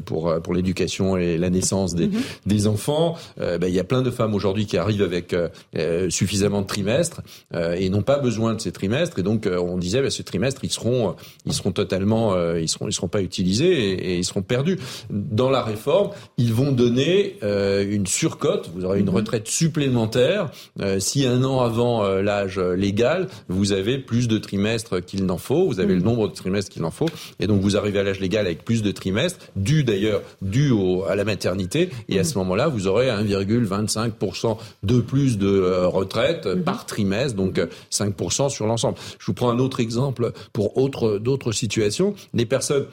pour 0.06 0.34
pour 0.42 0.54
l'éducation 0.56 1.18
et 1.18 1.38
la 1.38 1.50
naissance 1.50 1.96
des, 1.96 2.10
des 2.46 2.68
enfants. 2.68 3.16
Euh, 3.40 3.58
bah, 3.58 3.68
il 3.68 3.76
y 3.76 3.80
a 3.80 3.84
plein 3.84 4.02
de 4.02 4.12
femmes 4.12 4.34
aujourd'hui 4.34 4.66
qui 4.66 4.78
arrivent 4.78 5.02
avec 5.02 5.34
euh, 5.34 5.50
euh, 5.76 6.10
suffisamment 6.10 6.62
de 6.62 6.68
trimestres 6.68 7.22
euh, 7.54 7.76
et 7.76 7.90
n'ont 7.90 8.02
pas 8.02 8.20
besoin 8.20 8.54
de 8.54 8.62
ces 8.62 8.72
trimestres. 8.72 9.20
Et 9.20 9.24
donc, 9.24 9.48
on 9.48 9.78
disait, 9.78 10.02
bah, 10.02 10.10
ce 10.10 10.22
trimestre, 10.22 10.64
ils 10.64 10.72
seront, 10.72 11.16
ils 11.46 11.54
seront 11.54 11.72
totalement, 11.72 12.36
ils 12.56 12.70
seront, 12.70 12.88
ils 12.88 12.94
seront 12.94 13.08
pas 13.08 13.22
utilisés 13.22 13.92
et, 13.92 14.14
et 14.14 14.18
ils 14.18 14.26
seront 14.26 14.42
perdus. 14.42 14.80
Dans 15.10 15.50
la 15.50 15.62
réforme, 15.62 16.12
ils 16.38 16.54
vont 16.54 16.72
donner 16.72 17.38
une 17.42 18.08
surcote. 18.08 18.70
Vous 18.74 18.86
aurez 18.86 19.00
une 19.00 19.10
retraite 19.10 19.48
supplémentaire 19.48 20.50
si 21.00 21.26
un 21.26 21.44
an 21.44 21.60
avant 21.60 22.04
l'âge 22.04 22.60
légal, 22.60 23.28
vous 23.50 23.72
avez 23.72 23.98
plus 23.98 24.28
de 24.28 24.38
trimestres 24.38 25.04
qu'il 25.04 25.26
n'en 25.26 25.38
faut. 25.38 25.68
Vous 25.68 25.80
avez 25.80 25.96
le 25.96 26.02
nombre 26.02 26.28
de 26.28 26.34
trimestres 26.34 26.72
qu'il 26.72 26.84
en 26.84 26.92
faut, 26.92 27.10
et 27.40 27.48
donc 27.48 27.62
vous 27.62 27.78
arrivez 27.78 28.00
à 28.00 28.04
l'âge 28.04 28.20
légal 28.20 28.46
avec 28.46 28.64
plus 28.64 28.82
de 28.82 28.92
trimestres, 28.92 29.40
dû 29.56 29.84
d'ailleurs 29.84 30.22
dû 30.46 30.72
au, 30.72 31.04
à 31.04 31.16
la 31.16 31.24
maternité. 31.24 31.90
Et 32.10 32.20
à 32.20 32.24
ce 32.24 32.38
moment-là, 32.38 32.68
vous 32.68 32.88
aurez 32.88 33.08
1,25% 33.08 34.58
de 34.84 35.00
plus 35.02 35.38
de 35.38 35.48
euh, 35.48 35.88
retraite 35.88 36.46
euh, 36.46 36.56
par 36.56 36.86
trimestre, 36.86 37.36
donc 37.36 37.58
euh, 37.58 37.68
5% 37.92 38.50
sur 38.50 38.68
l'ensemble. 38.68 38.98
Je 39.20 39.26
vous 39.26 39.34
prends 39.34 39.50
un 39.50 39.60
autre 39.60 39.80
exemple 39.80 40.32
pour 40.54 40.78
autre 40.78 41.18
d'autres 41.18 41.52
situations. 41.52 42.14
Les 42.34 42.46
personnes 42.46 42.86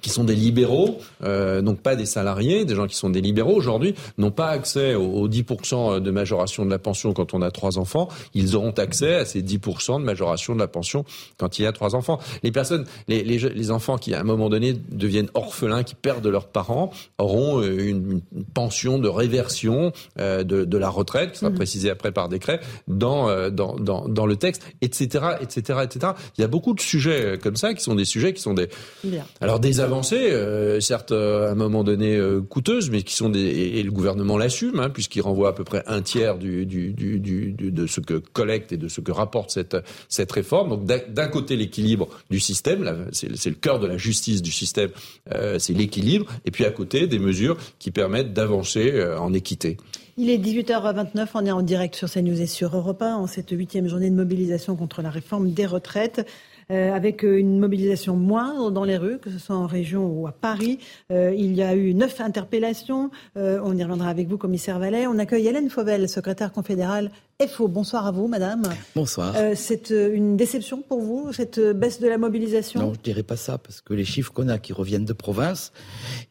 qui 0.00 0.10
sont 0.10 0.24
des 0.24 0.34
libéraux, 0.34 0.98
euh, 1.24 1.60
donc 1.62 1.80
pas 1.80 1.96
des 1.96 2.06
salariés, 2.06 2.64
des 2.64 2.74
gens 2.74 2.86
qui 2.86 2.94
sont 2.96 3.10
des 3.10 3.20
libéraux 3.20 3.54
aujourd'hui, 3.54 3.94
n'ont 4.18 4.30
pas 4.30 4.48
accès 4.48 4.94
aux, 4.94 5.02
aux 5.04 5.28
10% 5.28 6.00
de 6.00 6.10
majoration 6.10 6.64
de 6.64 6.70
la 6.70 6.78
pension 6.78 7.12
quand 7.12 7.34
on 7.34 7.42
a 7.42 7.50
trois 7.50 7.78
enfants. 7.78 8.08
Ils 8.34 8.56
auront 8.56 8.70
accès 8.72 9.14
à 9.14 9.24
ces 9.24 9.42
10% 9.42 10.00
de 10.00 10.04
majoration 10.04 10.54
de 10.54 10.60
la 10.60 10.68
pension 10.68 11.04
quand 11.36 11.58
il 11.58 11.62
y 11.62 11.66
a 11.66 11.72
trois 11.72 11.94
enfants. 11.94 12.18
Les 12.42 12.52
personnes, 12.52 12.84
les, 13.08 13.22
les, 13.24 13.38
je- 13.38 13.48
les 13.48 13.70
enfants 13.70 13.98
qui 13.98 14.14
à 14.14 14.20
un 14.20 14.24
moment 14.24 14.48
donné 14.48 14.74
deviennent 14.90 15.30
orphelins, 15.34 15.82
qui 15.82 15.94
perdent 15.94 16.26
leurs 16.26 16.46
parents, 16.48 16.90
auront 17.18 17.60
euh, 17.60 17.78
une, 17.78 18.20
une 18.34 18.44
pension 18.44 18.98
de 18.98 19.08
réversion 19.08 19.92
euh, 20.18 20.42
de, 20.44 20.64
de 20.64 20.78
la 20.78 20.88
retraite, 20.88 21.32
qui 21.32 21.38
sera 21.38 21.50
précisée 21.50 21.90
après 21.90 22.12
par 22.12 22.28
décret, 22.28 22.60
dans, 22.86 23.28
euh, 23.28 23.50
dans, 23.50 23.76
dans, 23.76 24.08
dans 24.08 24.26
le 24.26 24.36
texte, 24.36 24.62
etc., 24.80 25.24
etc., 25.40 25.80
etc. 25.84 26.12
Il 26.36 26.40
y 26.42 26.44
a 26.44 26.48
beaucoup 26.48 26.74
de 26.74 26.80
sujets 26.80 27.24
euh, 27.24 27.36
comme 27.36 27.56
ça 27.56 27.74
qui 27.74 27.82
sont 27.82 27.94
des 27.94 28.04
sujets 28.04 28.32
qui 28.32 28.42
sont 28.42 28.54
des 28.54 28.68
Bien. 29.04 29.24
alors 29.40 29.60
des 29.60 29.80
avancées, 29.88 30.30
euh, 30.30 30.80
certes 30.80 31.12
euh, 31.12 31.48
à 31.48 31.52
un 31.52 31.54
moment 31.54 31.82
donné 31.82 32.14
euh, 32.14 32.40
coûteuses, 32.42 32.90
mais 32.90 33.02
qui 33.02 33.14
sont 33.14 33.30
des 33.30 33.40
et, 33.40 33.82
le 33.82 33.90
gouvernement 33.90 34.36
l'assume, 34.36 34.80
hein, 34.80 34.90
puisqu'il 34.90 35.22
renvoie 35.22 35.48
à 35.48 35.52
peu 35.52 35.64
près 35.64 35.82
un 35.86 36.02
tiers 36.02 36.36
du, 36.36 36.66
de 36.66 37.86
ce 37.86 38.00
que 38.00 38.14
collecte 38.32 38.72
et 38.72 38.76
de 38.76 38.88
ce 38.88 39.00
que 39.00 39.12
rapporte 39.12 39.50
cette 39.50 39.76
cette 40.08 40.30
réforme. 40.30 40.68
Donc 40.70 40.84
d'un- 40.84 41.28
côté 41.28 41.56
l'équilibre 41.56 42.08
du 42.30 42.40
système, 42.40 43.06
c'est 43.12 43.28
le 43.28 43.54
cœur 43.54 43.80
de 43.80 43.86
la 43.86 43.98
justice 43.98 44.40
du 44.40 44.50
système, 44.50 44.90
euh, 45.34 45.58
c'est 45.58 45.74
l'équilibre, 45.74 46.26
et 46.46 46.50
puis 46.50 46.64
à 46.64 46.70
côté 46.70 47.06
des 47.06 47.18
mesures 47.18 47.56
qui 47.78 47.90
permettent 47.90 48.32
d'avancer 48.32 49.02
en 49.18 49.32
équité. 49.34 49.76
Il 50.16 50.30
est 50.30 50.38
18h29, 50.38 51.28
on 51.34 51.46
est 51.46 51.50
en 51.52 51.62
direct 51.62 51.94
sur 51.94 52.10
CNews 52.10 52.40
et 52.40 52.46
sur 52.46 52.74
Europe 52.74 53.02
1 53.02 53.14
en 53.16 53.26
cette 53.26 53.50
huitième 53.50 53.88
journée 53.88 54.10
de 54.10 54.16
mobilisation 54.16 54.74
contre 54.74 55.00
la 55.02 55.10
réforme 55.10 55.50
des 55.50 55.66
retraites. 55.66 56.26
Euh, 56.70 56.92
avec 56.92 57.24
euh, 57.24 57.38
une 57.38 57.58
mobilisation 57.58 58.14
moindre 58.14 58.70
dans 58.70 58.84
les 58.84 58.98
rues, 58.98 59.18
que 59.18 59.30
ce 59.30 59.38
soit 59.38 59.56
en 59.56 59.66
région 59.66 60.06
ou 60.06 60.26
à 60.26 60.32
Paris. 60.32 60.78
Euh, 61.10 61.32
il 61.34 61.54
y 61.54 61.62
a 61.62 61.74
eu 61.74 61.94
neuf 61.94 62.20
interpellations. 62.20 63.10
On 63.36 63.76
y 63.76 63.82
reviendra 63.82 64.10
avec 64.10 64.28
vous, 64.28 64.36
commissaire 64.36 64.78
Vallet. 64.78 65.06
On 65.06 65.18
accueille 65.18 65.46
Hélène 65.46 65.70
Fauvel, 65.70 66.08
secrétaire 66.08 66.52
confédérale 66.52 67.10
FO. 67.46 67.68
Bonsoir 67.68 68.04
à 68.04 68.10
vous, 68.10 68.26
madame. 68.26 68.64
Bonsoir. 68.96 69.32
Euh, 69.36 69.52
c'est 69.54 69.92
euh, 69.92 70.12
une 70.12 70.36
déception 70.36 70.82
pour 70.82 71.00
vous, 71.00 71.32
cette 71.32 71.58
euh, 71.58 71.72
baisse 71.72 72.00
de 72.00 72.08
la 72.08 72.18
mobilisation? 72.18 72.80
Non, 72.80 72.94
je 72.94 72.98
dirais 72.98 73.22
pas 73.22 73.36
ça, 73.36 73.58
parce 73.58 73.80
que 73.80 73.94
les 73.94 74.04
chiffres 74.04 74.32
qu'on 74.32 74.48
a 74.48 74.58
qui 74.58 74.72
reviennent 74.72 75.04
de 75.04 75.12
province, 75.12 75.70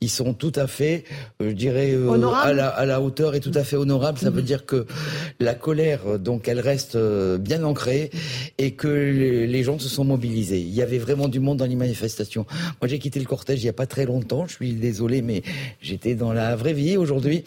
ils 0.02 0.10
sont 0.10 0.34
tout 0.34 0.52
à 0.56 0.68
fait, 0.68 1.06
je 1.40 1.52
dirais, 1.52 1.94
euh, 1.94 2.12
à, 2.34 2.52
la, 2.52 2.68
à 2.68 2.86
la 2.86 3.00
hauteur 3.00 3.36
et 3.36 3.40
tout 3.40 3.54
à 3.54 3.64
fait 3.64 3.78
honorables. 3.78 4.18
Ça 4.18 4.32
veut 4.32 4.42
dire 4.42 4.66
que 4.66 4.86
la 5.40 5.56
colère, 5.56 6.20
donc, 6.20 6.50
elle 6.50 6.60
reste 6.60 6.98
bien 7.38 7.64
ancrée 7.64 8.12
et 8.58 8.72
que 8.72 8.90
les, 8.90 9.64
gens 9.64 9.80
se 9.80 9.88
sont 9.88 10.04
mobilisés. 10.04 10.60
Il 10.60 10.74
y 10.76 10.82
avait 10.82 10.98
vraiment 10.98 11.30
du 11.30 11.40
monde 11.40 11.60
dans 11.60 11.66
les 11.66 11.78
manifestations. 11.78 12.46
Moi, 12.82 12.90
j'ai 12.90 13.00
quitté 13.00 13.22
le 13.22 13.26
cortège 13.26 13.64
il 13.64 13.66
y 13.66 13.70
a 13.70 13.74
pas 13.74 13.88
très 13.88 14.06
longtemps. 14.06 14.46
Je 14.46 14.56
suis 14.56 14.74
désolé, 14.74 15.22
mais 15.22 15.42
j'étais 15.80 16.16
dans 16.16 16.34
la 16.34 16.58
vraie 16.58 16.74
vie 16.74 16.98
aujourd'hui. 16.98 17.46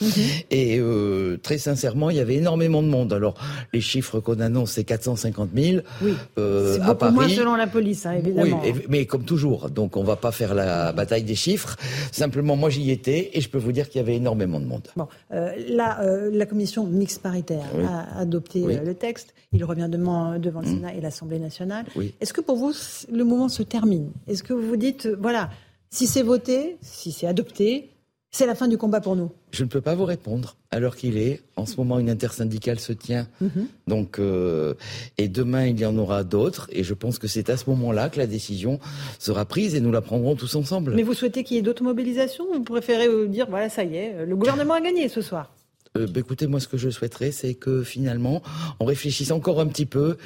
Et 0.50 0.78
euh, 0.78 1.36
très 1.42 1.58
sincèrement, 1.58 2.08
il 2.08 2.16
y 2.16 2.20
avait 2.20 2.36
énormément 2.36 2.82
de 2.82 2.88
monde. 2.88 3.12
Alors, 3.12 3.34
les 3.72 3.80
chiffres 3.80 4.20
qu'on 4.20 4.40
annonce, 4.40 4.72
c'est 4.72 4.84
450 4.84 5.50
000. 5.54 5.82
Oui. 6.02 6.14
euh, 6.38 6.74
C'est 6.74 6.80
à 6.82 6.86
beaucoup 6.86 6.98
Paris. 6.98 7.14
moins 7.14 7.28
selon 7.28 7.54
la 7.56 7.66
police, 7.66 8.06
hein, 8.06 8.12
évidemment. 8.12 8.60
Oui, 8.64 8.72
mais 8.88 9.06
comme 9.06 9.24
toujours, 9.24 9.70
donc 9.70 9.96
on 9.96 10.04
va 10.04 10.16
pas 10.16 10.32
faire 10.32 10.54
la 10.54 10.92
bataille 10.92 11.24
des 11.24 11.34
chiffres. 11.34 11.76
Simplement, 12.12 12.56
moi 12.56 12.70
j'y 12.70 12.90
étais 12.90 13.30
et 13.34 13.40
je 13.40 13.48
peux 13.48 13.58
vous 13.58 13.72
dire 13.72 13.88
qu'il 13.88 13.98
y 14.00 14.04
avait 14.04 14.16
énormément 14.16 14.60
de 14.60 14.66
monde. 14.66 14.88
Bon, 14.96 15.08
euh, 15.32 15.52
là, 15.68 16.00
euh, 16.02 16.30
la 16.32 16.46
commission 16.46 16.86
mixte 16.86 17.22
paritaire 17.22 17.64
Oui. 17.76 17.84
a 17.84 18.18
adopté 18.18 18.62
Oui. 18.62 18.76
euh, 18.76 18.84
le 18.84 18.94
texte. 18.94 19.34
Il 19.52 19.64
revient 19.64 19.88
demain 19.90 20.38
devant 20.38 20.60
le 20.60 20.66
Sénat 20.66 20.94
et 20.94 21.00
l'Assemblée 21.00 21.38
nationale. 21.38 21.84
Est-ce 22.20 22.32
que 22.32 22.40
pour 22.40 22.56
vous, 22.56 22.72
le 23.12 23.24
mouvement 23.24 23.48
se 23.48 23.62
termine? 23.62 24.10
Est-ce 24.28 24.42
que 24.42 24.52
vous 24.52 24.66
vous 24.68 24.76
dites, 24.76 25.08
voilà, 25.20 25.50
si 25.90 26.06
c'est 26.06 26.22
voté, 26.22 26.76
si 26.80 27.10
c'est 27.10 27.26
adopté, 27.26 27.90
c'est 28.30 28.46
la 28.46 28.54
fin 28.54 28.68
du 28.68 28.78
combat 28.78 29.00
pour 29.00 29.16
nous 29.16 29.30
Je 29.52 29.64
ne 29.64 29.68
peux 29.68 29.80
pas 29.80 29.94
vous 29.94 30.04
répondre 30.04 30.56
à 30.70 30.78
l'heure 30.78 30.96
qu'il 30.96 31.18
est. 31.18 31.42
En 31.56 31.66
ce 31.66 31.76
moment, 31.76 31.98
une 31.98 32.08
intersyndicale 32.08 32.78
se 32.78 32.92
tient. 32.92 33.26
Mhm. 33.40 33.66
Donc, 33.88 34.18
euh, 34.18 34.74
et 35.18 35.28
demain, 35.28 35.66
il 35.66 35.78
y 35.80 35.84
en 35.84 35.98
aura 35.98 36.22
d'autres. 36.22 36.68
Et 36.70 36.84
je 36.84 36.94
pense 36.94 37.18
que 37.18 37.26
c'est 37.26 37.50
à 37.50 37.56
ce 37.56 37.68
moment-là 37.70 38.08
que 38.08 38.18
la 38.18 38.26
décision 38.26 38.78
sera 39.18 39.44
prise 39.44 39.74
et 39.74 39.80
nous 39.80 39.90
la 39.90 40.00
prendrons 40.00 40.36
tous 40.36 40.54
ensemble. 40.54 40.94
Mais 40.94 41.02
vous 41.02 41.14
souhaitez 41.14 41.42
qu'il 41.42 41.56
y 41.56 41.60
ait 41.60 41.62
d'autres 41.62 41.82
mobilisations? 41.82 42.44
Ou 42.50 42.54
Vous 42.54 42.62
préférez 42.62 43.08
euh, 43.08 43.26
dire, 43.26 43.46
voilà, 43.50 43.68
ça 43.68 43.82
y 43.82 43.96
est, 43.96 44.24
le 44.24 44.36
gouvernement 44.36 44.74
a 44.74 44.80
gagné 44.80 45.08
ce 45.08 45.22
soir 45.22 45.52
Euh, 45.96 46.06
bah, 46.06 46.20
écoutez, 46.20 46.46
moi, 46.46 46.60
ce 46.60 46.68
que 46.68 46.76
je 46.76 46.88
souhaiterais, 46.90 47.32
c'est 47.32 47.54
que 47.54 47.82
finalement, 47.82 48.42
on 48.78 48.84
réfléchisse 48.84 49.30
encore 49.30 49.60
un 49.60 49.66
petit 49.66 49.86
peu 49.86 50.16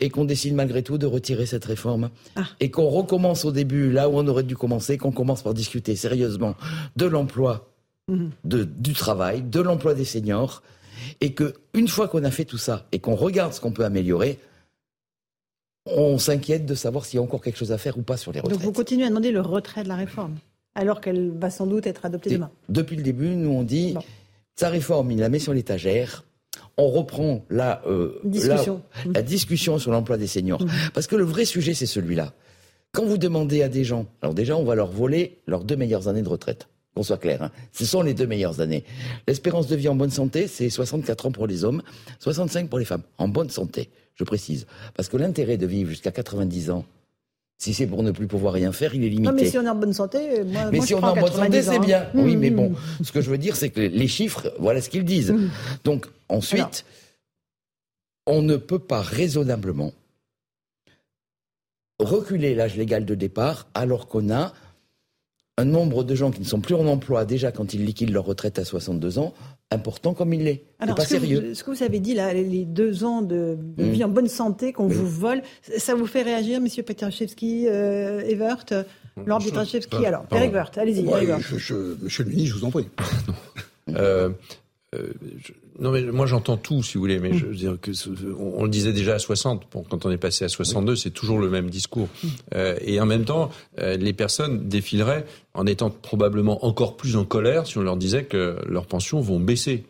et 0.00 0.10
qu'on 0.10 0.24
décide 0.24 0.54
malgré 0.54 0.82
tout 0.82 0.98
de 0.98 1.06
retirer 1.06 1.46
cette 1.46 1.64
réforme. 1.64 2.10
Et 2.60 2.70
qu'on 2.70 2.88
recommence 2.88 3.44
au 3.44 3.52
début, 3.52 3.90
là 3.90 4.08
où 4.08 4.18
on 4.18 4.26
aurait 4.26 4.42
dû 4.42 4.56
commencer, 4.56 4.98
qu'on 4.98 5.12
commence 5.12 5.42
par 5.42 5.54
discuter 5.54 5.96
sérieusement 5.96 6.56
de 6.96 7.06
l'emploi, 7.06 7.70
de, 8.08 8.64
du 8.64 8.92
travail, 8.92 9.42
de 9.42 9.60
l'emploi 9.60 9.94
des 9.94 10.04
seniors. 10.04 10.62
Et 11.20 11.32
que, 11.32 11.54
une 11.72 11.88
fois 11.88 12.08
qu'on 12.08 12.24
a 12.24 12.30
fait 12.30 12.44
tout 12.44 12.58
ça 12.58 12.86
et 12.92 12.98
qu'on 12.98 13.14
regarde 13.14 13.52
ce 13.52 13.60
qu'on 13.60 13.72
peut 13.72 13.84
améliorer, 13.84 14.38
on 15.86 16.18
s'inquiète 16.18 16.66
de 16.66 16.74
savoir 16.74 17.04
s'il 17.04 17.18
y 17.18 17.20
a 17.20 17.22
encore 17.22 17.42
quelque 17.42 17.58
chose 17.58 17.72
à 17.72 17.78
faire 17.78 17.98
ou 17.98 18.02
pas 18.02 18.16
sur 18.16 18.32
les 18.32 18.40
retraites. 18.40 18.58
Donc 18.58 18.64
vous 18.64 18.72
continuez 18.72 19.04
à 19.04 19.08
demander 19.08 19.32
le 19.32 19.40
retrait 19.40 19.82
de 19.82 19.88
la 19.88 19.96
réforme, 19.96 20.36
alors 20.74 21.00
qu'elle 21.00 21.30
va 21.30 21.50
sans 21.50 21.66
doute 21.66 21.86
être 21.86 22.06
adoptée 22.06 22.30
demain. 22.30 22.50
Depuis 22.68 22.96
le 22.96 23.02
début, 23.02 23.28
nous 23.28 23.50
on 23.50 23.62
dit 23.62 23.94
sa 24.56 24.68
réforme, 24.68 25.10
il 25.10 25.18
la 25.18 25.28
met 25.28 25.38
sur 25.38 25.52
l'étagère. 25.52 26.24
on 26.76 26.88
reprend 26.88 27.44
la, 27.50 27.82
euh, 27.86 28.20
discussion. 28.24 28.82
La, 29.12 29.22
discussion 29.22 29.78
sur 29.78 29.92
l'emploi 29.92 30.16
des 30.16 30.26
seniors. 30.26 30.62
Mmh. 30.62 30.70
Parce 30.92 31.06
que 31.06 31.16
le 31.16 31.24
vrai 31.24 31.44
sujet, 31.44 31.74
c'est 31.74 31.86
celui-là. 31.86 32.32
Quand 32.92 33.04
vous 33.04 33.18
demandez 33.18 33.62
à 33.62 33.68
des 33.68 33.82
gens, 33.82 34.06
alors 34.22 34.34
déjà, 34.34 34.56
on 34.56 34.64
va 34.64 34.76
leur 34.76 34.86
voler 34.86 35.40
leurs 35.46 35.64
deux 35.64 35.76
meilleures 35.76 36.08
années 36.08 36.22
de 36.22 36.28
retraite. 36.28 36.68
Qu'on 36.94 37.02
soit 37.02 37.18
clair, 37.18 37.42
hein. 37.42 37.50
ce 37.72 37.84
sont 37.84 38.02
les 38.02 38.14
deux 38.14 38.26
meilleures 38.26 38.60
années. 38.60 38.84
L'espérance 39.26 39.66
de 39.66 39.74
vie 39.74 39.88
en 39.88 39.96
bonne 39.96 40.12
santé, 40.12 40.46
c'est 40.46 40.70
64 40.70 41.26
ans 41.26 41.32
pour 41.32 41.48
les 41.48 41.64
hommes, 41.64 41.82
65 42.20 42.68
pour 42.68 42.78
les 42.78 42.84
femmes. 42.84 43.02
En 43.18 43.26
bonne 43.26 43.50
santé, 43.50 43.90
je 44.14 44.22
précise. 44.22 44.68
Parce 44.94 45.08
que 45.08 45.16
l'intérêt 45.16 45.56
de 45.56 45.66
vivre 45.66 45.90
jusqu'à 45.90 46.12
90 46.12 46.70
ans, 46.70 46.84
si 47.58 47.72
c'est 47.72 47.86
pour 47.86 48.02
ne 48.02 48.10
plus 48.10 48.26
pouvoir 48.26 48.54
rien 48.54 48.72
faire, 48.72 48.94
il 48.94 49.04
est 49.04 49.08
limité. 49.08 49.30
Non, 49.30 49.32
mais 49.32 49.48
si 49.48 49.58
on 49.58 49.64
est 49.64 49.68
en 49.68 49.74
bonne 49.74 49.92
santé, 49.92 50.42
moi, 50.44 50.70
mais 50.70 50.78
moi, 50.78 50.86
si 50.86 50.94
on 50.94 51.00
est 51.00 51.04
en 51.04 51.16
bonne 51.16 51.32
santé, 51.32 51.62
c'est 51.62 51.78
bien. 51.78 52.06
Mmh, 52.12 52.20
oui, 52.20 52.36
mais 52.36 52.50
mmh. 52.50 52.56
bon, 52.56 52.72
ce 53.02 53.12
que 53.12 53.20
je 53.20 53.30
veux 53.30 53.38
dire, 53.38 53.56
c'est 53.56 53.70
que 53.70 53.80
les 53.80 54.08
chiffres, 54.08 54.52
voilà 54.58 54.80
ce 54.80 54.90
qu'ils 54.90 55.04
disent. 55.04 55.32
Mmh. 55.32 55.50
Donc 55.84 56.06
ensuite, 56.28 56.84
Alors. 58.26 58.38
on 58.38 58.42
ne 58.42 58.56
peut 58.56 58.78
pas 58.78 59.00
raisonnablement 59.00 59.92
reculer 62.00 62.54
l'âge 62.54 62.76
légal 62.76 63.04
de 63.04 63.14
départ 63.14 63.68
alors 63.74 64.08
qu'on 64.08 64.32
a 64.32 64.52
un 65.56 65.64
nombre 65.64 66.02
de 66.02 66.14
gens 66.14 66.32
qui 66.32 66.40
ne 66.40 66.46
sont 66.46 66.60
plus 66.60 66.74
en 66.74 66.86
emploi 66.86 67.24
déjà 67.24 67.52
quand 67.52 67.74
ils 67.74 67.84
liquident 67.84 68.12
leur 68.12 68.24
retraite 68.24 68.58
à 68.58 68.64
62 68.64 69.18
ans 69.18 69.34
important 69.70 70.14
comme 70.14 70.32
il 70.32 70.44
l'est. 70.44 70.64
Alors, 70.78 70.96
pas 70.96 71.02
ce, 71.02 71.10
sérieux. 71.10 71.40
Que 71.40 71.46
vous, 71.48 71.54
ce 71.54 71.64
que 71.64 71.70
vous 71.70 71.82
avez 71.82 72.00
dit 72.00 72.14
là, 72.14 72.32
les 72.32 72.64
deux 72.64 73.04
ans 73.04 73.22
de, 73.22 73.56
mmh. 73.76 73.82
vie 73.82 74.04
en 74.04 74.08
bonne 74.08 74.28
santé 74.28 74.72
qu'on 74.72 74.88
mmh. 74.88 74.92
vous 74.92 75.08
vole, 75.08 75.42
ça 75.76 75.94
vous 75.94 76.06
fait 76.06 76.22
réagir, 76.22 76.60
Monsieur 76.60 76.82
Petrachevski, 76.82 77.66
euh, 77.68 78.20
Evert, 78.20 78.64
Laurent 79.24 79.40
Petrachevski 79.40 80.06
Alors, 80.06 80.26
Eric 80.32 80.50
Evert, 80.50 80.70
allez-y. 80.76 81.06
Ouais, 81.06 81.26
monsieur 81.26 82.24
le 82.24 82.30
ministre, 82.30 82.54
je 82.54 82.60
vous 82.60 82.64
en 82.66 82.70
prie. 82.70 82.88
euh, 83.90 84.30
euh, 84.94 85.12
je, 85.38 85.52
non 85.78 85.90
mais 85.90 86.02
moi 86.02 86.26
j'entends 86.26 86.56
tout 86.56 86.82
si 86.82 86.94
vous 86.94 87.00
voulez, 87.00 87.18
mais 87.18 87.30
mmh. 87.30 87.38
je 87.38 87.46
veux 87.46 87.54
dire 87.54 87.76
que 87.80 87.90
on, 88.38 88.60
on, 88.60 88.64
le 88.64 88.70
disait 88.70 88.92
déjà 88.92 89.14
à 89.14 89.18
60. 89.18 89.64
Bon, 89.72 89.84
quand 89.88 90.06
on 90.06 90.10
est 90.10 90.18
passé 90.18 90.44
à 90.44 90.48
62, 90.48 90.92
oui. 90.92 90.98
c'est 90.98 91.10
toujours 91.10 91.38
le 91.38 91.48
même 91.48 91.70
discours. 91.70 92.08
Mmh. 92.22 92.28
Euh, 92.54 92.76
et 92.80 93.00
en 93.00 93.06
même 93.06 93.24
temps, 93.24 93.50
euh, 93.78 93.96
les 93.96 94.12
personnes 94.12 94.68
défileraient 94.68 95.24
en 95.54 95.66
étant 95.66 95.90
probablement 95.90 96.64
encore 96.64 96.96
plus 96.96 97.16
en 97.16 97.24
colère 97.24 97.66
si 97.66 97.78
on 97.78 97.82
leur 97.82 97.96
disait 97.96 98.24
que 98.24 98.58
leurs 98.66 98.86
pensions 98.86 99.20
vont 99.20 99.40
baisser 99.40 99.84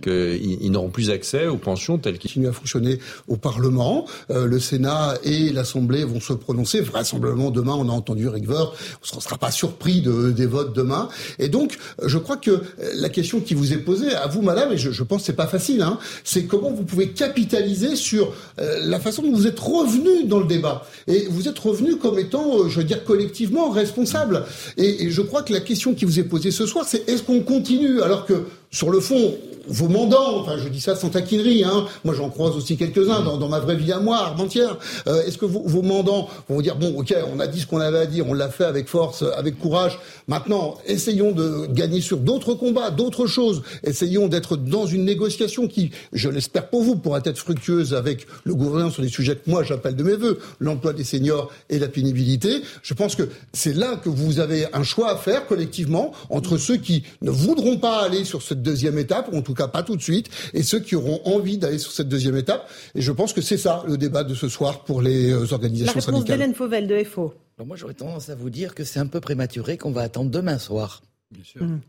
qu'ils 0.00 0.70
n'auront 0.70 0.88
plus 0.90 1.10
accès 1.10 1.46
aux 1.46 1.56
pensions 1.56 1.98
telles 1.98 2.18
qu'ils 2.18 2.30
continuent 2.30 2.48
à 2.48 2.52
fonctionner 2.52 2.98
au 3.28 3.36
Parlement. 3.36 4.06
Euh, 4.30 4.46
le 4.46 4.58
Sénat 4.58 5.14
et 5.24 5.50
l'Assemblée 5.50 6.04
vont 6.04 6.20
se 6.20 6.32
prononcer. 6.32 6.80
Vraisemblablement 6.80 7.50
demain, 7.50 7.74
on 7.74 7.88
a 7.88 7.92
entendu 7.92 8.28
Rick 8.28 8.46
Ver. 8.46 8.72
On 9.12 9.16
ne 9.16 9.20
sera 9.20 9.36
pas 9.38 9.50
surpris 9.50 10.00
de, 10.00 10.30
des 10.30 10.46
votes 10.46 10.74
demain. 10.74 11.08
Et 11.38 11.48
donc, 11.48 11.78
je 12.04 12.18
crois 12.18 12.36
que 12.36 12.62
la 12.94 13.08
question 13.08 13.40
qui 13.40 13.54
vous 13.54 13.72
est 13.72 13.78
posée 13.78 14.14
à 14.14 14.26
vous, 14.26 14.42
Madame, 14.42 14.72
et 14.72 14.78
je, 14.78 14.90
je 14.90 15.02
pense 15.02 15.20
que 15.20 15.26
c'est 15.26 15.32
pas 15.32 15.46
facile, 15.46 15.82
hein, 15.82 15.98
c'est 16.24 16.44
comment 16.44 16.70
vous 16.70 16.84
pouvez 16.84 17.10
capitaliser 17.10 17.96
sur 17.96 18.32
euh, 18.58 18.78
la 18.82 19.00
façon 19.00 19.22
dont 19.22 19.32
vous 19.32 19.46
êtes 19.46 19.58
revenu 19.58 20.24
dans 20.24 20.38
le 20.38 20.46
débat. 20.46 20.86
Et 21.06 21.26
vous 21.30 21.48
êtes 21.48 21.58
revenu 21.58 21.96
comme 21.96 22.18
étant, 22.18 22.60
euh, 22.60 22.68
je 22.68 22.78
veux 22.78 22.84
dire, 22.84 23.04
collectivement 23.04 23.70
responsable. 23.70 24.44
Et, 24.76 25.04
et 25.04 25.10
je 25.10 25.22
crois 25.22 25.42
que 25.42 25.52
la 25.52 25.60
question 25.60 25.94
qui 25.94 26.04
vous 26.04 26.18
est 26.18 26.24
posée 26.24 26.50
ce 26.50 26.66
soir, 26.66 26.84
c'est 26.86 27.08
est-ce 27.08 27.22
qu'on 27.22 27.40
continue 27.40 28.02
alors 28.02 28.26
que 28.26 28.44
sur 28.70 28.90
le 28.90 29.00
fond, 29.00 29.34
vos 29.66 29.88
mandants, 29.88 30.40
enfin 30.40 30.56
je 30.58 30.68
dis 30.68 30.80
ça 30.80 30.96
sans 30.96 31.10
taquinerie, 31.10 31.64
hein, 31.64 31.86
moi 32.04 32.14
j'en 32.14 32.28
croise 32.28 32.56
aussi 32.56 32.76
quelques-uns 32.76 33.20
dans, 33.20 33.48
ma 33.48 33.58
vraie 33.58 33.76
vie 33.76 33.92
à 33.92 33.98
moi, 34.00 34.18
Armentière, 34.18 34.78
euh, 35.06 35.24
est-ce 35.24 35.38
que 35.38 35.44
vos, 35.44 35.82
mandants 35.82 36.28
vont 36.48 36.56
vous 36.56 36.62
dire, 36.62 36.76
bon 36.76 36.98
ok, 36.98 37.14
on 37.34 37.40
a 37.40 37.46
dit 37.46 37.60
ce 37.60 37.66
qu'on 37.66 37.80
avait 37.80 37.98
à 37.98 38.06
dire, 38.06 38.26
on 38.28 38.34
l'a 38.34 38.48
fait 38.48 38.64
avec 38.64 38.88
force, 38.88 39.24
avec 39.36 39.58
courage, 39.58 39.98
maintenant 40.28 40.78
essayons 40.86 41.32
de 41.32 41.66
gagner 41.66 42.00
sur 42.00 42.18
d'autres 42.18 42.54
combats, 42.54 42.90
d'autres 42.90 43.26
choses, 43.26 43.62
essayons 43.82 44.28
d'être 44.28 44.56
dans 44.56 44.86
une 44.86 45.04
négociation 45.04 45.66
qui, 45.66 45.90
je 46.12 46.28
l'espère 46.28 46.68
pour 46.68 46.82
vous, 46.82 46.96
pourra 46.96 47.20
être 47.24 47.38
fructueuse 47.38 47.94
avec 47.94 48.26
le 48.44 48.54
gouvernement 48.54 48.90
sur 48.90 49.02
des 49.02 49.08
sujets 49.08 49.36
que 49.36 49.50
moi 49.50 49.62
j'appelle 49.62 49.96
de 49.96 50.04
mes 50.04 50.16
voeux, 50.16 50.38
l'emploi 50.58 50.92
des 50.92 51.04
seniors 51.04 51.50
et 51.70 51.78
la 51.78 51.88
pénibilité. 51.88 52.62
Je 52.82 52.94
pense 52.94 53.14
que 53.14 53.28
c'est 53.52 53.74
là 53.74 53.96
que 53.96 54.08
vous 54.08 54.38
avez 54.38 54.66
un 54.72 54.84
choix 54.84 55.10
à 55.10 55.16
faire 55.16 55.46
collectivement 55.46 56.12
entre 56.28 56.56
ceux 56.56 56.76
qui 56.76 57.02
ne 57.22 57.30
voudront 57.30 57.78
pas 57.78 58.02
aller 58.02 58.24
sur 58.24 58.42
cette 58.42 58.59
deuxième 58.62 58.98
étape, 58.98 59.28
ou 59.32 59.36
en 59.36 59.42
tout 59.42 59.54
cas 59.54 59.68
pas 59.68 59.82
tout 59.82 59.96
de 59.96 60.02
suite, 60.02 60.28
et 60.54 60.62
ceux 60.62 60.80
qui 60.80 60.96
auront 60.96 61.20
envie 61.24 61.58
d'aller 61.58 61.78
sur 61.78 61.92
cette 61.92 62.08
deuxième 62.08 62.36
étape. 62.36 62.68
Et 62.94 63.02
je 63.02 63.12
pense 63.12 63.32
que 63.32 63.40
c'est 63.42 63.58
ça 63.58 63.82
le 63.86 63.96
débat 63.98 64.24
de 64.24 64.34
ce 64.34 64.48
soir 64.48 64.84
pour 64.84 65.02
les 65.02 65.30
euh, 65.30 65.52
organisations 65.52 65.86
La 65.86 66.00
réponse 66.00 66.04
syndicales. 66.04 66.38
d'Hélène 66.38 66.54
Fauvel 66.54 66.86
de 66.86 67.02
FO. 67.04 67.34
Alors 67.58 67.66
moi 67.66 67.76
j'aurais 67.76 67.94
tendance 67.94 68.28
à 68.30 68.34
vous 68.34 68.50
dire 68.50 68.74
que 68.74 68.84
c'est 68.84 69.00
un 69.00 69.06
peu 69.06 69.20
prématuré 69.20 69.76
qu'on 69.76 69.90
va 69.92 70.02
attendre 70.02 70.30
demain 70.30 70.58
soir. 70.58 71.02
Bien 71.30 71.44
sûr. 71.44 71.62
Mmh. 71.62 71.80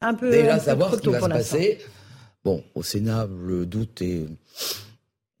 Un 0.00 0.14
peu, 0.14 0.30
Déjà 0.30 0.54
un 0.54 0.58
peu 0.58 0.64
savoir 0.64 0.88
trop 0.90 0.96
ce 0.98 1.02
qui 1.02 1.08
va 1.08 1.20
se 1.20 1.26
passer. 1.28 1.78
Bon, 2.44 2.62
au 2.76 2.82
Sénat, 2.84 3.26
le 3.44 3.66
doute 3.66 4.00
est 4.00 4.26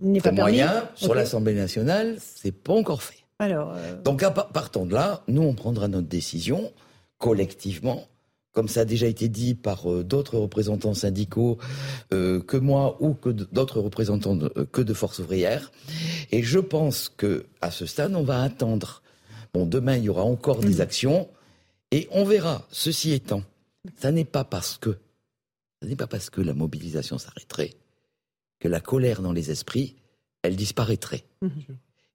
n'est 0.00 0.20
pas 0.20 0.32
moyen. 0.32 0.66
permis. 0.68 0.86
Sur 0.96 1.14
l'Assemblée 1.14 1.54
nationale, 1.54 2.16
c'est 2.20 2.50
pas 2.52 2.72
encore 2.72 3.02
fait. 3.02 3.18
Alors, 3.38 3.72
euh, 3.76 4.02
Donc, 4.02 4.22
à 4.24 4.32
par- 4.32 4.48
partant 4.48 4.84
de 4.84 4.94
là, 4.94 5.22
nous, 5.28 5.42
on 5.42 5.54
prendra 5.54 5.86
notre 5.86 6.08
décision 6.08 6.72
collectivement, 7.18 8.06
comme 8.58 8.66
ça 8.66 8.80
a 8.80 8.84
déjà 8.84 9.06
été 9.06 9.28
dit 9.28 9.54
par 9.54 9.88
euh, 9.88 10.02
d'autres 10.02 10.36
représentants 10.36 10.92
syndicaux 10.92 11.58
euh, 12.12 12.40
que 12.40 12.56
moi 12.56 12.96
ou 12.98 13.14
que 13.14 13.28
d'autres 13.28 13.78
représentants 13.80 14.34
de, 14.34 14.52
euh, 14.56 14.64
que 14.64 14.82
de 14.82 14.92
force 14.94 15.20
ouvrière. 15.20 15.70
Et 16.32 16.42
je 16.42 16.58
pense 16.58 17.08
que 17.08 17.46
à 17.60 17.70
ce 17.70 17.86
stade, 17.86 18.16
on 18.16 18.24
va 18.24 18.42
attendre. 18.42 19.04
Bon, 19.54 19.64
demain, 19.64 19.96
il 19.96 20.02
y 20.02 20.08
aura 20.08 20.24
encore 20.24 20.58
des 20.58 20.80
actions 20.80 21.28
et 21.92 22.08
on 22.10 22.24
verra. 22.24 22.66
Ceci 22.72 23.12
étant, 23.12 23.44
ça 24.00 24.10
n'est 24.10 24.24
pas 24.24 24.42
parce 24.42 24.76
que, 24.76 24.98
ça 25.80 25.88
n'est 25.88 25.94
pas 25.94 26.08
parce 26.08 26.28
que 26.28 26.40
la 26.40 26.52
mobilisation 26.52 27.16
s'arrêterait 27.16 27.74
que 28.58 28.66
la 28.66 28.80
colère 28.80 29.22
dans 29.22 29.32
les 29.32 29.52
esprits, 29.52 29.94
elle 30.42 30.56
disparaîtrait 30.56 31.22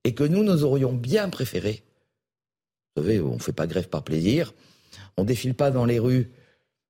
et 0.04 0.14
que 0.14 0.26
nous, 0.26 0.44
nous 0.44 0.66
aurions 0.66 0.92
bien 0.92 1.30
préféré. 1.30 1.84
Vous 2.98 3.04
savez, 3.04 3.22
on 3.22 3.36
ne 3.36 3.40
fait 3.40 3.54
pas 3.54 3.66
grève 3.66 3.88
par 3.88 4.04
plaisir, 4.04 4.54
on 5.18 5.24
défile 5.24 5.54
pas 5.54 5.72
dans 5.72 5.86
les 5.86 6.00
rues 6.00 6.32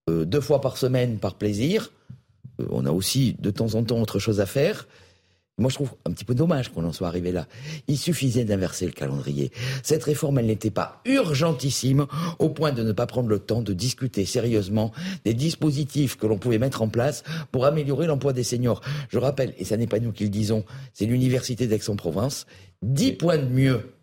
euh, 0.09 0.25
deux 0.25 0.41
fois 0.41 0.61
par 0.61 0.77
semaine 0.77 1.17
par 1.17 1.35
plaisir. 1.35 1.91
Euh, 2.59 2.65
on 2.69 2.85
a 2.85 2.91
aussi 2.91 3.35
de 3.39 3.51
temps 3.51 3.75
en 3.75 3.83
temps 3.83 4.01
autre 4.01 4.19
chose 4.19 4.39
à 4.39 4.45
faire. 4.45 4.87
Moi, 5.59 5.69
je 5.69 5.75
trouve 5.75 5.93
un 6.05 6.11
petit 6.11 6.25
peu 6.25 6.33
dommage 6.33 6.69
qu'on 6.69 6.83
en 6.83 6.91
soit 6.91 7.07
arrivé 7.07 7.31
là. 7.31 7.47
Il 7.87 7.97
suffisait 7.97 8.43
d'inverser 8.43 8.87
le 8.87 8.91
calendrier. 8.91 9.51
Cette 9.83 10.03
réforme, 10.03 10.39
elle 10.39 10.47
n'était 10.47 10.71
pas 10.71 10.99
urgentissime 11.05 12.07
au 12.39 12.49
point 12.49 12.71
de 12.71 12.81
ne 12.81 12.91
pas 12.91 13.05
prendre 13.05 13.29
le 13.29 13.37
temps 13.37 13.61
de 13.61 13.71
discuter 13.71 14.25
sérieusement 14.25 14.91
des 15.25 15.35
dispositifs 15.35 16.17
que 16.17 16.25
l'on 16.25 16.39
pouvait 16.39 16.57
mettre 16.57 16.81
en 16.81 16.87
place 16.87 17.23
pour 17.51 17.65
améliorer 17.65 18.07
l'emploi 18.07 18.33
des 18.33 18.43
seniors. 18.43 18.81
Je 19.09 19.19
rappelle, 19.19 19.53
et 19.59 19.63
ça 19.63 19.77
n'est 19.77 19.85
pas 19.85 19.99
nous 19.99 20.11
qui 20.11 20.23
le 20.23 20.31
disons, 20.31 20.65
c'est 20.91 21.05
l'Université 21.05 21.67
d'Aix-en-Provence, 21.67 22.47
10 22.81 23.11
points 23.13 23.37
de 23.37 23.45
mieux 23.45 23.93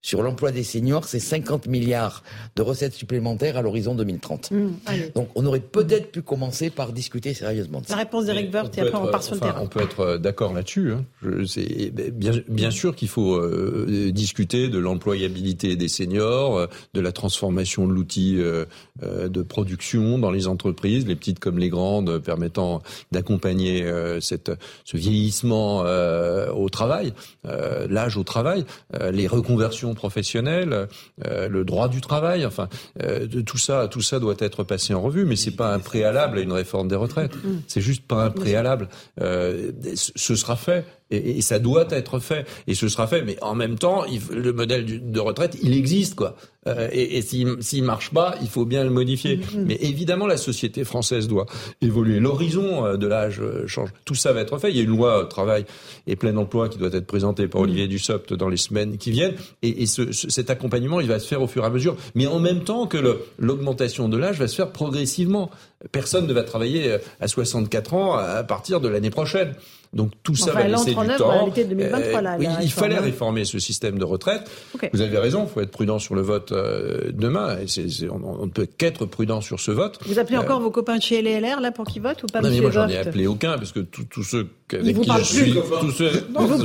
sur 0.00 0.22
l'emploi 0.22 0.52
des 0.52 0.62
seniors, 0.62 1.04
c'est 1.04 1.18
50 1.18 1.66
milliards 1.66 2.22
de 2.56 2.62
recettes 2.62 2.94
supplémentaires 2.94 3.56
à 3.56 3.62
l'horizon 3.62 3.94
2030. 3.96 4.48
hum, 4.52 4.74
allez. 4.86 5.10
Donc 5.14 5.28
on 5.34 5.44
aurait 5.44 5.58
peut-être 5.60 6.12
pu 6.12 6.22
commencer 6.22 6.70
par 6.70 6.92
discuter 6.92 7.34
sérieusement 7.34 7.80
de 7.80 7.86
ça. 7.86 7.94
La 7.94 8.02
réponse 8.02 8.26
d'Eric 8.26 8.52
Woerth, 8.54 8.78
et 8.78 8.80
peut 8.82 8.86
après 8.88 8.98
on 9.00 9.04
être, 9.04 9.10
part 9.10 9.22
sur 9.22 9.34
le 9.34 9.40
terrain. 9.40 9.60
On 9.62 9.66
peut 9.66 9.80
être 9.82 10.00
euh, 10.00 10.18
d'accord 10.18 10.52
là-dessus. 10.52 10.92
Hein. 10.92 11.04
Je- 11.22 11.44
c'est- 11.44 11.90
Bien, 12.12 12.32
bien 12.48 12.70
sûr 12.70 12.94
qu'il 12.94 13.08
faut 13.08 13.34
euh, 13.34 14.10
discuter 14.12 14.68
de 14.68 14.78
l'employabilité 14.78 15.74
des 15.76 15.88
seniors, 15.88 16.56
euh, 16.56 16.66
de 16.94 17.00
la 17.00 17.12
transformation 17.12 17.86
de 17.88 17.92
l'outil 17.92 18.36
euh, 18.38 18.64
de 19.02 19.42
production 19.42 20.18
dans 20.18 20.30
les 20.30 20.46
entreprises, 20.46 21.06
les 21.06 21.16
petites 21.16 21.38
comme 21.40 21.58
les 21.58 21.68
grandes, 21.68 22.18
permettant 22.18 22.82
d'accompagner 23.12 23.82
euh, 23.82 24.20
cette, 24.20 24.50
ce 24.84 24.96
vieillissement 24.96 25.82
euh, 25.84 26.50
au 26.52 26.68
travail, 26.68 27.12
euh, 27.46 27.86
l'âge 27.90 28.16
au 28.16 28.22
travail, 28.24 28.64
euh, 28.94 29.10
les 29.10 29.26
reconversions 29.26 29.87
professionnelles, 29.94 30.88
euh, 31.26 31.48
le 31.48 31.64
droit 31.64 31.88
du 31.88 32.00
travail. 32.00 32.46
Enfin, 32.46 32.68
euh, 33.02 33.26
de 33.26 33.40
tout 33.40 33.58
ça, 33.58 33.88
tout 33.88 34.02
ça 34.02 34.18
doit 34.18 34.36
être 34.38 34.64
passé 34.64 34.94
en 34.94 35.00
revue, 35.00 35.24
mais 35.24 35.36
c'est 35.36 35.56
pas 35.56 35.72
un 35.72 35.78
préalable 35.78 36.38
à 36.38 36.40
une 36.42 36.52
réforme 36.52 36.88
des 36.88 36.96
retraites. 36.96 37.32
C'est 37.66 37.80
juste 37.80 38.06
pas 38.06 38.24
un 38.24 38.30
préalable. 38.30 38.88
Euh, 39.20 39.72
ce 39.94 40.34
sera 40.34 40.56
fait. 40.56 40.84
Et, 41.10 41.38
et 41.38 41.40
ça 41.42 41.58
doit 41.58 41.86
être 41.90 42.18
fait, 42.18 42.46
et 42.66 42.74
ce 42.74 42.88
sera 42.88 43.06
fait. 43.06 43.22
Mais 43.22 43.36
en 43.42 43.54
même 43.54 43.78
temps, 43.78 44.04
il, 44.04 44.20
le 44.36 44.52
modèle 44.52 44.84
du- 44.84 45.00
de 45.00 45.20
retraite, 45.20 45.56
il 45.62 45.72
existe, 45.74 46.14
quoi. 46.14 46.36
Euh, 46.66 46.88
et 46.92 47.18
et 47.18 47.22
s'il 47.22 47.82
marche 47.84 48.10
pas, 48.10 48.34
il 48.42 48.48
faut 48.48 48.66
bien 48.66 48.84
le 48.84 48.90
modifier. 48.90 49.40
Mais 49.56 49.76
évidemment, 49.80 50.26
la 50.26 50.36
société 50.36 50.84
française 50.84 51.26
doit 51.26 51.46
évoluer. 51.80 52.20
L'horizon 52.20 52.84
euh, 52.84 52.96
de 52.96 53.06
l'âge 53.06 53.40
euh, 53.40 53.66
change. 53.66 53.88
Tout 54.04 54.14
ça 54.14 54.32
va 54.34 54.40
être 54.42 54.58
fait. 54.58 54.70
Il 54.70 54.76
y 54.76 54.80
a 54.80 54.82
une 54.82 54.90
loi 54.90 55.20
euh, 55.22 55.24
travail 55.24 55.64
et 56.06 56.14
plein 56.16 56.36
emploi 56.36 56.68
qui 56.68 56.76
doit 56.76 56.90
être 56.92 57.06
présentée 57.06 57.48
par 57.48 57.62
Olivier 57.62 57.86
Dussopt 57.88 58.34
dans 58.34 58.48
les 58.48 58.56
semaines 58.58 58.98
qui 58.98 59.10
viennent. 59.12 59.34
Et, 59.62 59.82
et 59.82 59.86
ce, 59.86 60.12
ce- 60.12 60.28
cet 60.28 60.50
accompagnement, 60.50 61.00
il 61.00 61.08
va 61.08 61.18
se 61.20 61.26
faire 61.26 61.40
au 61.40 61.46
fur 61.46 61.62
et 61.62 61.66
à 61.66 61.70
mesure. 61.70 61.96
Mais 62.14 62.26
en 62.26 62.38
même 62.40 62.64
temps 62.64 62.86
que 62.86 62.98
l'augmentation 63.38 64.08
de 64.10 64.18
l'âge 64.18 64.38
va 64.38 64.48
se 64.48 64.56
faire 64.56 64.70
progressivement. 64.72 65.50
Personne 65.92 66.26
ne 66.26 66.32
va 66.32 66.42
travailler 66.42 66.96
à 67.20 67.28
64 67.28 67.94
ans 67.94 68.14
à 68.16 68.42
partir 68.42 68.80
de 68.80 68.88
l'année 68.88 69.10
prochaine. 69.10 69.54
Donc 69.92 70.10
tout 70.22 70.34
ça 70.36 70.50
Enfin, 70.50 70.60
elle 70.64 70.70
va 70.72 70.76
laisser 70.78 70.90
du 70.94 71.16
temps. 71.16 71.30
à 71.30 71.44
l'été 71.46 71.64
2023, 71.64 72.20
là, 72.20 72.36
oui, 72.38 72.44
il 72.44 72.48
réforme, 72.48 72.68
fallait 72.68 72.98
réformer 72.98 73.44
ce 73.44 73.58
système 73.58 73.98
de 73.98 74.04
retraite. 74.04 74.42
Ok. 74.74 74.90
Vous 74.92 75.00
avez 75.00 75.16
raison, 75.18 75.44
il 75.44 75.48
faut 75.52 75.60
être 75.60 75.70
prudent 75.70 75.98
sur 75.98 76.14
le 76.14 76.20
vote 76.20 76.52
euh, 76.52 77.10
demain. 77.12 77.58
Et 77.60 77.66
c'est- 77.68 77.88
c'est- 77.88 78.08
on, 78.08 78.20
on 78.42 78.46
ne 78.46 78.50
peut 78.50 78.66
qu'être 78.66 79.06
prudent 79.06 79.40
sur 79.40 79.60
ce 79.60 79.70
vote. 79.70 79.98
Vous 80.06 80.18
appelez 80.18 80.36
Euh, 80.36 80.40
encore 80.42 80.60
vos 80.60 80.70
copains 80.70 80.96
de 80.98 81.02
chez 81.02 81.22
les 81.22 81.40
LR 81.40 81.60
là 81.60 81.72
pour 81.72 81.86
qu'ils 81.86 82.02
votent 82.02 82.22
ou 82.22 82.26
pas, 82.26 82.40
non, 82.42 82.50
mais 82.50 82.60
moi, 82.60 82.70
j'en 82.70 82.86
ai 82.88 82.98
appelé 82.98 83.26
aucun, 83.26 83.56
parce 83.56 83.72
que 83.72 83.80
tous 83.80 84.22
ceux 84.24 84.48
avec 84.76 85.00
qui 85.00 85.10
je 85.18 85.22
suis 85.22 85.52
tout 85.52 85.90
seul. 85.90 86.24
Non, 86.38 86.46
non, 86.46 86.58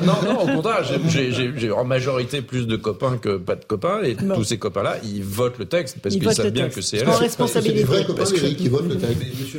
non, 0.00 0.32
non, 0.32 0.40
au 0.40 0.46
contraire, 0.56 0.82
j'ai 1.08 1.70
en 1.70 1.84
majorité 1.84 2.42
plus 2.42 2.66
de 2.66 2.76
copains 2.76 3.18
que 3.18 3.36
pas 3.36 3.56
de 3.56 3.64
copains, 3.64 4.02
et 4.02 4.16
tous 4.16 4.44
ces 4.44 4.58
copains-là, 4.58 4.96
ils 5.04 5.22
votent 5.22 5.58
le 5.58 5.66
texte 5.66 5.98
parce 6.02 6.14
qu'ils 6.16 6.32
savent 6.32 6.50
bien 6.50 6.68
que 6.68 6.80
c'est 6.80 6.98
elle. 6.98 7.08
En 7.08 7.12
responsabilité. 7.12 7.80
C'est 7.80 7.86
vrais 7.86 8.04
copains, 8.04 8.24
Eric, 8.24 8.56
qui 8.56 8.68
votent 8.68 8.88
le 8.88 8.96
texte. 8.96 9.58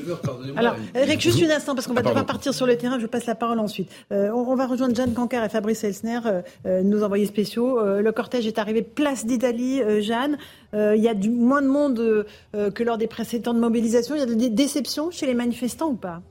Alors, 0.55 0.75
Eric, 0.95 1.21
juste 1.21 1.41
un 1.43 1.55
instant, 1.55 1.75
parce 1.75 1.87
qu'on 1.87 1.93
va 1.93 2.01
devoir 2.01 2.25
partir 2.25 2.53
sur 2.53 2.65
le 2.65 2.75
terrain, 2.77 2.99
je 2.99 3.05
passe 3.05 3.25
la 3.25 3.35
parole 3.35 3.59
ensuite. 3.59 3.89
Euh, 4.11 4.29
on, 4.31 4.55
va 4.55 4.67
rejoindre 4.67 4.95
Jeanne 4.95 5.13
Cancar 5.13 5.43
et 5.43 5.49
Fabrice 5.49 5.83
Elsner, 5.83 6.19
euh, 6.25 6.41
euh, 6.65 6.81
nos 6.81 7.03
envoyés 7.03 7.25
spéciaux. 7.25 7.79
le 7.81 8.11
cortège 8.11 8.47
est 8.47 8.59
arrivé 8.59 8.81
place 8.81 9.25
d'Italie, 9.25 9.81
Jeanne. 10.01 10.37
Il 10.73 11.01
y 11.01 11.07
a 11.07 11.13
du 11.13 11.29
moins 11.29 11.61
de 11.61 11.67
monde 11.67 12.25
que 12.53 12.83
lors 12.83 12.97
des 12.97 13.07
précédentes 13.07 13.57
mobilisations. 13.57 14.15
Il 14.15 14.19
y 14.19 14.21
a 14.21 14.25
des 14.25 14.49
déceptions 14.49 15.11
chez 15.11 15.25
les 15.25 15.33
manifestants 15.33 15.89
ou 15.89 15.95
pas? 15.95 16.21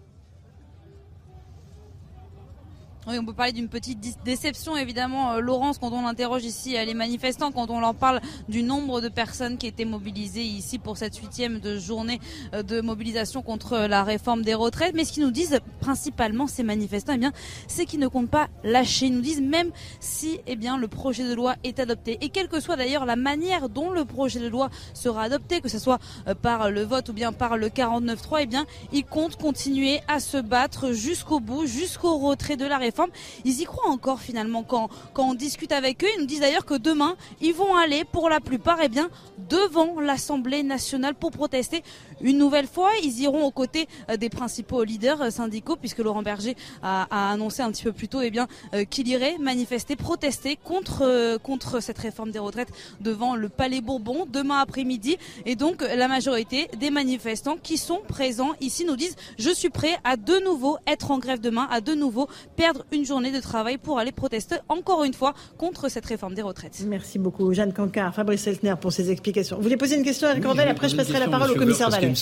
Oui, 3.09 3.16
on 3.18 3.24
peut 3.24 3.32
parler 3.32 3.52
d'une 3.52 3.70
petite 3.70 4.18
déception, 4.22 4.76
évidemment, 4.76 5.32
euh, 5.32 5.40
Laurence, 5.40 5.78
quand 5.78 5.93
on 5.93 6.06
interroge 6.06 6.44
ici 6.44 6.76
euh, 6.76 6.85
les 6.85 6.93
manifestants, 6.93 7.52
quand 7.52 7.70
on 7.70 7.80
leur 7.80 7.94
parle 7.94 8.20
du 8.51 8.62
nombre 8.62 9.01
de 9.01 9.09
personnes 9.09 9.56
qui 9.56 9.66
étaient 9.66 9.86
mobilisées 9.86 10.43
ici 10.43 10.78
pour 10.78 10.98
cette 10.98 11.16
huitième 11.16 11.59
de 11.59 11.78
journée 11.78 12.20
euh, 12.52 12.62
de 12.62 12.82
mobilisation 12.82 13.40
contre 13.40 13.78
la 13.78 14.05
réforme 14.05 14.43
des 14.43 14.52
retraites. 14.52 14.94
Mais 14.94 15.06
ce 15.06 15.12
qu'ils 15.14 15.22
nous 15.22 15.30
disent 15.30 15.59
principalement, 15.80 16.47
ces 16.47 16.62
manifestants, 16.62 17.14
eh 17.14 17.18
bien, 17.18 17.32
c'est 17.66 17.86
qu'ils 17.86 18.01
ne 18.01 18.09
comptent 18.09 18.28
pas 18.28 18.48
lâcher. 18.62 19.06
Ils 19.06 19.14
nous 19.14 19.22
disent 19.22 19.40
même 19.40 19.70
si, 20.01 20.40
eh 20.47 20.56
bien, 20.56 20.76
le 20.76 20.86
projet 20.86 21.26
de 21.26 21.32
loi 21.32 21.55
est 21.64 21.78
adopté. 21.78 22.18
Et 22.20 22.28
quelle 22.28 22.48
que 22.48 22.60
soit 22.60 22.76
d'ailleurs 22.76 23.06
la 23.06 23.16
manière 23.16 23.70
dont 23.70 23.89
le 23.89 24.05
projet 24.05 24.40
de 24.40 24.48
loi 24.48 24.68
sera 24.93 25.22
adopté, 25.22 25.62
que 25.62 25.70
ce 25.70 25.78
soit 25.78 25.98
par 26.43 26.70
le 26.70 26.82
vote 26.82 27.09
ou 27.09 27.14
bien 27.14 27.32
par 27.32 27.56
le 27.56 27.68
49.3, 27.68 28.40
eh 28.40 28.47
bien, 28.47 28.66
ils 28.93 29.06
comptent 29.06 29.36
continuer 29.36 30.02
à 30.09 30.20
se 30.20 30.36
battre 30.36 30.93
jusqu'au 30.93 31.40
bout, 31.40 31.66
jusqu'au 31.66 32.18
retrait 32.18 32.59
de 32.59 32.66
la 32.66 32.76
réforme 32.76 32.98
ils 33.45 33.61
y 33.61 33.65
croient 33.65 33.91
encore 33.91 34.20
finalement 34.20 34.62
quand, 34.62 34.89
quand 35.12 35.31
on 35.31 35.35
discute 35.35 35.73
avec 35.73 36.05
eux. 36.05 36.09
Ils 36.16 36.20
nous 36.20 36.27
disent 36.27 36.41
d'ailleurs 36.41 36.65
que 36.65 36.75
demain, 36.75 37.16
ils 37.41 37.55
vont 37.55 37.75
aller 37.77 38.05
pour 38.05 38.29
la 38.29 38.41
plupart 38.41 38.79
eh 38.83 38.89
bien, 38.89 39.09
devant 39.49 40.01
l'Assemblée 40.01 40.62
nationale 40.62 41.15
pour 41.15 41.31
protester 41.31 41.83
une 42.20 42.39
nouvelle 42.39 42.66
fois. 42.66 42.91
Ils 43.03 43.20
iront 43.20 43.45
aux 43.45 43.51
côtés 43.51 43.89
euh, 44.11 44.16
des 44.16 44.29
principaux 44.29 44.85
leaders 44.85 45.23
euh, 45.23 45.31
syndicaux 45.31 45.77
puisque 45.77 45.99
Laurent 45.99 46.23
Berger 46.23 46.57
a, 46.83 47.31
annoncé 47.33 47.62
un 47.62 47.70
petit 47.70 47.85
peu 47.85 47.93
plus 47.93 48.09
tôt 48.09 48.20
eh 48.20 48.33
euh, 48.75 48.85
qu'il 48.85 49.09
irait 49.09 49.37
manifester, 49.39 49.97
protester 49.97 50.59
contre, 50.62 51.39
contre 51.43 51.81
cette 51.81 51.99
réforme 51.99 52.31
des 52.31 52.39
retraites 52.39 52.69
devant 53.01 53.35
le 53.35 53.49
Palais 53.49 53.81
Bourbon 53.81 54.27
demain 54.31 54.59
après-midi. 54.59 55.16
Et 55.47 55.57
donc 55.57 55.83
la 55.83 56.09
majorité 56.09 56.69
des 56.79 56.91
manifestants 56.91 57.57
qui 57.57 57.77
sont 57.77 58.01
présents 58.07 58.53
ici 58.61 58.85
nous 58.85 58.97
disent 58.97 59.16
je 59.39 59.51
suis 59.51 59.70
prêt 59.70 59.99
à 60.05 60.16
de 60.16 60.45
nouveau 60.45 60.79
être 60.87 61.11
en 61.11 61.19
grève 61.19 61.41
demain, 61.41 61.69
à 61.70 61.81
de 61.81 61.95
nouveau 61.95 62.29
perdre 62.57 62.78
une 62.93 63.05
journée 63.05 63.33
de 63.33 63.41
travail 63.41 63.79
pour 63.79 63.99
aller 63.99 64.13
protester 64.13 64.57
encore 64.69 65.05
une 65.05 65.15
fois 65.15 65.35
contre 65.57 65.91
cette 65.91 66.07
réforme 66.07 66.35
des 66.35 66.43
retraites. 66.43 66.83
Merci 66.87 67.19
beaucoup 67.19 67.53
Jeanne 67.53 67.73
Cancard, 67.73 68.15
Fabrice 68.15 68.47
Elsner 68.47 68.75
pour 68.81 68.93
ces 68.93 69.11
explications. 69.11 69.57
Vous 69.57 69.63
voulez 69.63 69.77
poser 69.77 69.97
une 69.97 70.05
question 70.05 70.29
à 70.29 70.33
Eric 70.33 70.43
Cordel, 70.43 70.69
après 70.69 70.89
je 70.89 70.97
passerai 70.97 71.19
la 71.19 71.29
parole 71.29 71.51
au 71.51 71.55
commissaire 71.55 71.91
Vallée. 71.91 72.13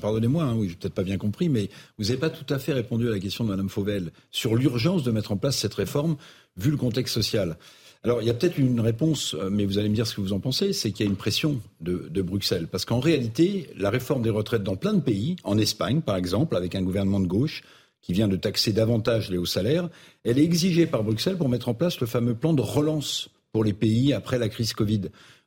pardonnez-moi, 0.00 0.44
hein, 0.44 0.54
oui, 0.56 0.68
je 0.68 0.76
peut-être 0.76 0.94
pas 0.94 1.02
bien 1.02 1.18
compris, 1.18 1.48
mais 1.48 1.68
vous 1.98 2.04
n'avez 2.04 2.18
pas 2.18 2.30
tout 2.30 2.52
à 2.52 2.58
fait 2.58 2.72
répondu 2.72 3.08
à 3.08 3.10
la 3.10 3.18
question 3.18 3.44
de 3.44 3.50
Mme 3.50 3.68
Fauvel 3.68 4.10
sur 4.30 4.54
l'urgence 4.56 5.02
de 5.02 5.10
mettre 5.10 5.32
en 5.32 5.36
place 5.36 5.56
cette 5.56 5.74
réforme 5.74 6.16
vu 6.56 6.70
le 6.70 6.76
contexte 6.76 7.14
social. 7.14 7.56
Alors, 8.04 8.20
il 8.20 8.26
y 8.26 8.30
a 8.30 8.34
peut-être 8.34 8.58
une 8.58 8.80
réponse, 8.80 9.34
euh, 9.34 9.48
mais 9.48 9.64
vous 9.64 9.78
allez 9.78 9.88
me 9.88 9.94
dire 9.94 10.08
ce 10.08 10.16
que 10.16 10.20
vous 10.20 10.32
en 10.32 10.40
pensez, 10.40 10.72
c'est 10.72 10.90
qu'il 10.90 11.06
y 11.06 11.08
a 11.08 11.10
une 11.10 11.16
pression 11.16 11.60
de, 11.80 12.08
de 12.10 12.22
Bruxelles. 12.22 12.66
Parce 12.66 12.84
qu'en 12.84 12.98
réalité, 12.98 13.70
la 13.76 13.90
réforme 13.90 14.22
des 14.22 14.30
retraites 14.30 14.64
dans 14.64 14.74
plein 14.74 14.92
de 14.92 15.00
pays, 15.00 15.36
en 15.44 15.56
Espagne 15.56 16.00
par 16.00 16.16
exemple, 16.16 16.56
avec 16.56 16.74
un 16.74 16.82
gouvernement 16.82 17.20
de 17.20 17.28
gauche, 17.28 17.62
qui 18.02 18.12
vient 18.12 18.28
de 18.28 18.36
taxer 18.36 18.72
davantage 18.72 19.30
les 19.30 19.38
hauts 19.38 19.46
salaires, 19.46 19.88
elle 20.24 20.38
est 20.38 20.44
exigée 20.44 20.86
par 20.86 21.04
Bruxelles 21.04 21.36
pour 21.36 21.48
mettre 21.48 21.68
en 21.68 21.74
place 21.74 22.00
le 22.00 22.06
fameux 22.06 22.34
plan 22.34 22.52
de 22.52 22.60
relance 22.60 23.30
pour 23.52 23.64
les 23.64 23.72
pays 23.72 24.12
après 24.12 24.38
la 24.38 24.48
crise 24.48 24.72
Covid. 24.72 25.02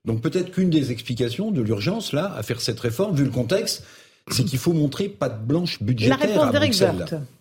Donc 0.06 0.22
peut-être 0.22 0.52
qu'une 0.52 0.70
des 0.70 0.92
explications 0.92 1.52
de 1.52 1.62
l'urgence, 1.62 2.14
là, 2.14 2.34
à 2.36 2.44
faire 2.44 2.62
cette 2.62 2.80
réforme, 2.80 3.16
vu 3.16 3.24
le 3.24 3.32
contexte, 3.32 3.84
c'est 4.32 4.44
qu'il 4.44 4.58
faut 4.58 4.74
montrer 4.74 5.08
patte 5.08 5.46
blanche 5.46 5.82
budgétaire 5.84 6.18
La 6.18 6.26
réponse 6.26 6.52
d'Eric 6.52 6.82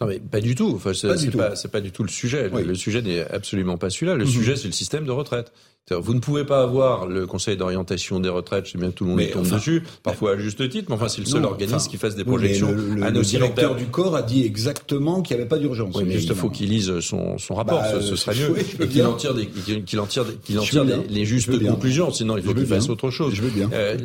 Non 0.01 0.07
mais 0.07 0.19
pas 0.19 0.41
du 0.41 0.55
tout. 0.55 0.73
Enfin, 0.75 0.93
c'est 0.93 1.09
pas, 1.31 1.55
pas, 1.73 1.81
du 1.81 1.93
tout 1.93 2.03
le 2.03 2.11
sujet. 2.11 2.51
Le 2.51 2.75
sujet 2.75 3.01
n'est 3.01 3.23
absolument 3.31 3.79
pas 3.79 3.89
celui-là. 3.91 4.17
Le 4.17 4.25
mhm. 4.25 4.31
sujet, 4.31 4.57
c'est 4.57 4.69
le 4.69 4.73
système 4.73 5.05
de 5.05 5.11
retraite. 5.11 5.53
Vous 5.91 6.15
ne 6.15 6.21
pouvez 6.21 6.45
pas 6.45 6.63
avoir 6.63 7.07
le 7.07 7.27
Conseil 7.27 7.59
d'orientation 7.59 8.19
des 8.19 8.31
retraites, 8.31 8.65
je 8.65 8.73
sais 8.73 8.79
bien 8.79 8.89
que 8.89 8.95
tout 8.95 9.05
le 9.05 9.11
monde 9.11 9.31
tombe 9.31 9.47
dessus, 9.47 9.83
parfois 10.03 10.33
à 10.33 10.39
juste 10.39 10.67
titre, 10.71 10.87
mais 10.89 10.95
enfin 10.95 11.09
c'est 11.09 11.21
le 11.21 11.27
seul 11.27 11.45
organisme 11.45 11.91
qui 11.91 11.99
fasse 11.99 12.17
des 12.17 12.25
projections. 12.25 12.73
le, 12.73 12.95
le, 12.95 13.11
le 13.11 13.21
directeur 13.21 13.77
du 13.77 13.85
corps 13.85 14.17
a 14.17 14.23
dit 14.23 14.45
exactement 14.45 15.21
qu'il 15.21 15.37
n'y 15.37 15.43
avait 15.43 15.49
pas 15.49 15.59
d'urgence. 15.59 15.95
Oui, 15.95 16.05
mais 16.07 16.23
il 16.23 16.35
faut 16.35 16.49
qu'il 16.49 16.71
lise 16.71 17.01
son, 17.01 17.37
son 17.37 17.55
rapport, 17.55 17.81
bah, 17.81 18.01
ce, 18.01 18.17
serait 18.17 18.35
mieux, 18.49 18.59
et 18.81 18.89
qu'il 18.89 19.05
en 19.05 19.13
tire, 19.13 19.35
des, 19.35 19.47
qu'il 19.47 20.01
en 20.01 20.07
tire, 20.07 20.25
qu'il 20.43 20.59
en 20.59 20.63
tire 20.63 20.85
les, 20.85 21.27
justes 21.27 21.51
conclusions, 21.67 22.11
sinon 22.11 22.39
il 22.39 22.43
faut 22.43 22.55
qu'il 22.55 22.67
fasse 22.67 22.89
autre 22.89 23.11
chose. 23.11 23.35
Je 23.35 23.43
veux 23.43 23.51
bien. 23.51 23.69
Euh, 23.75 23.99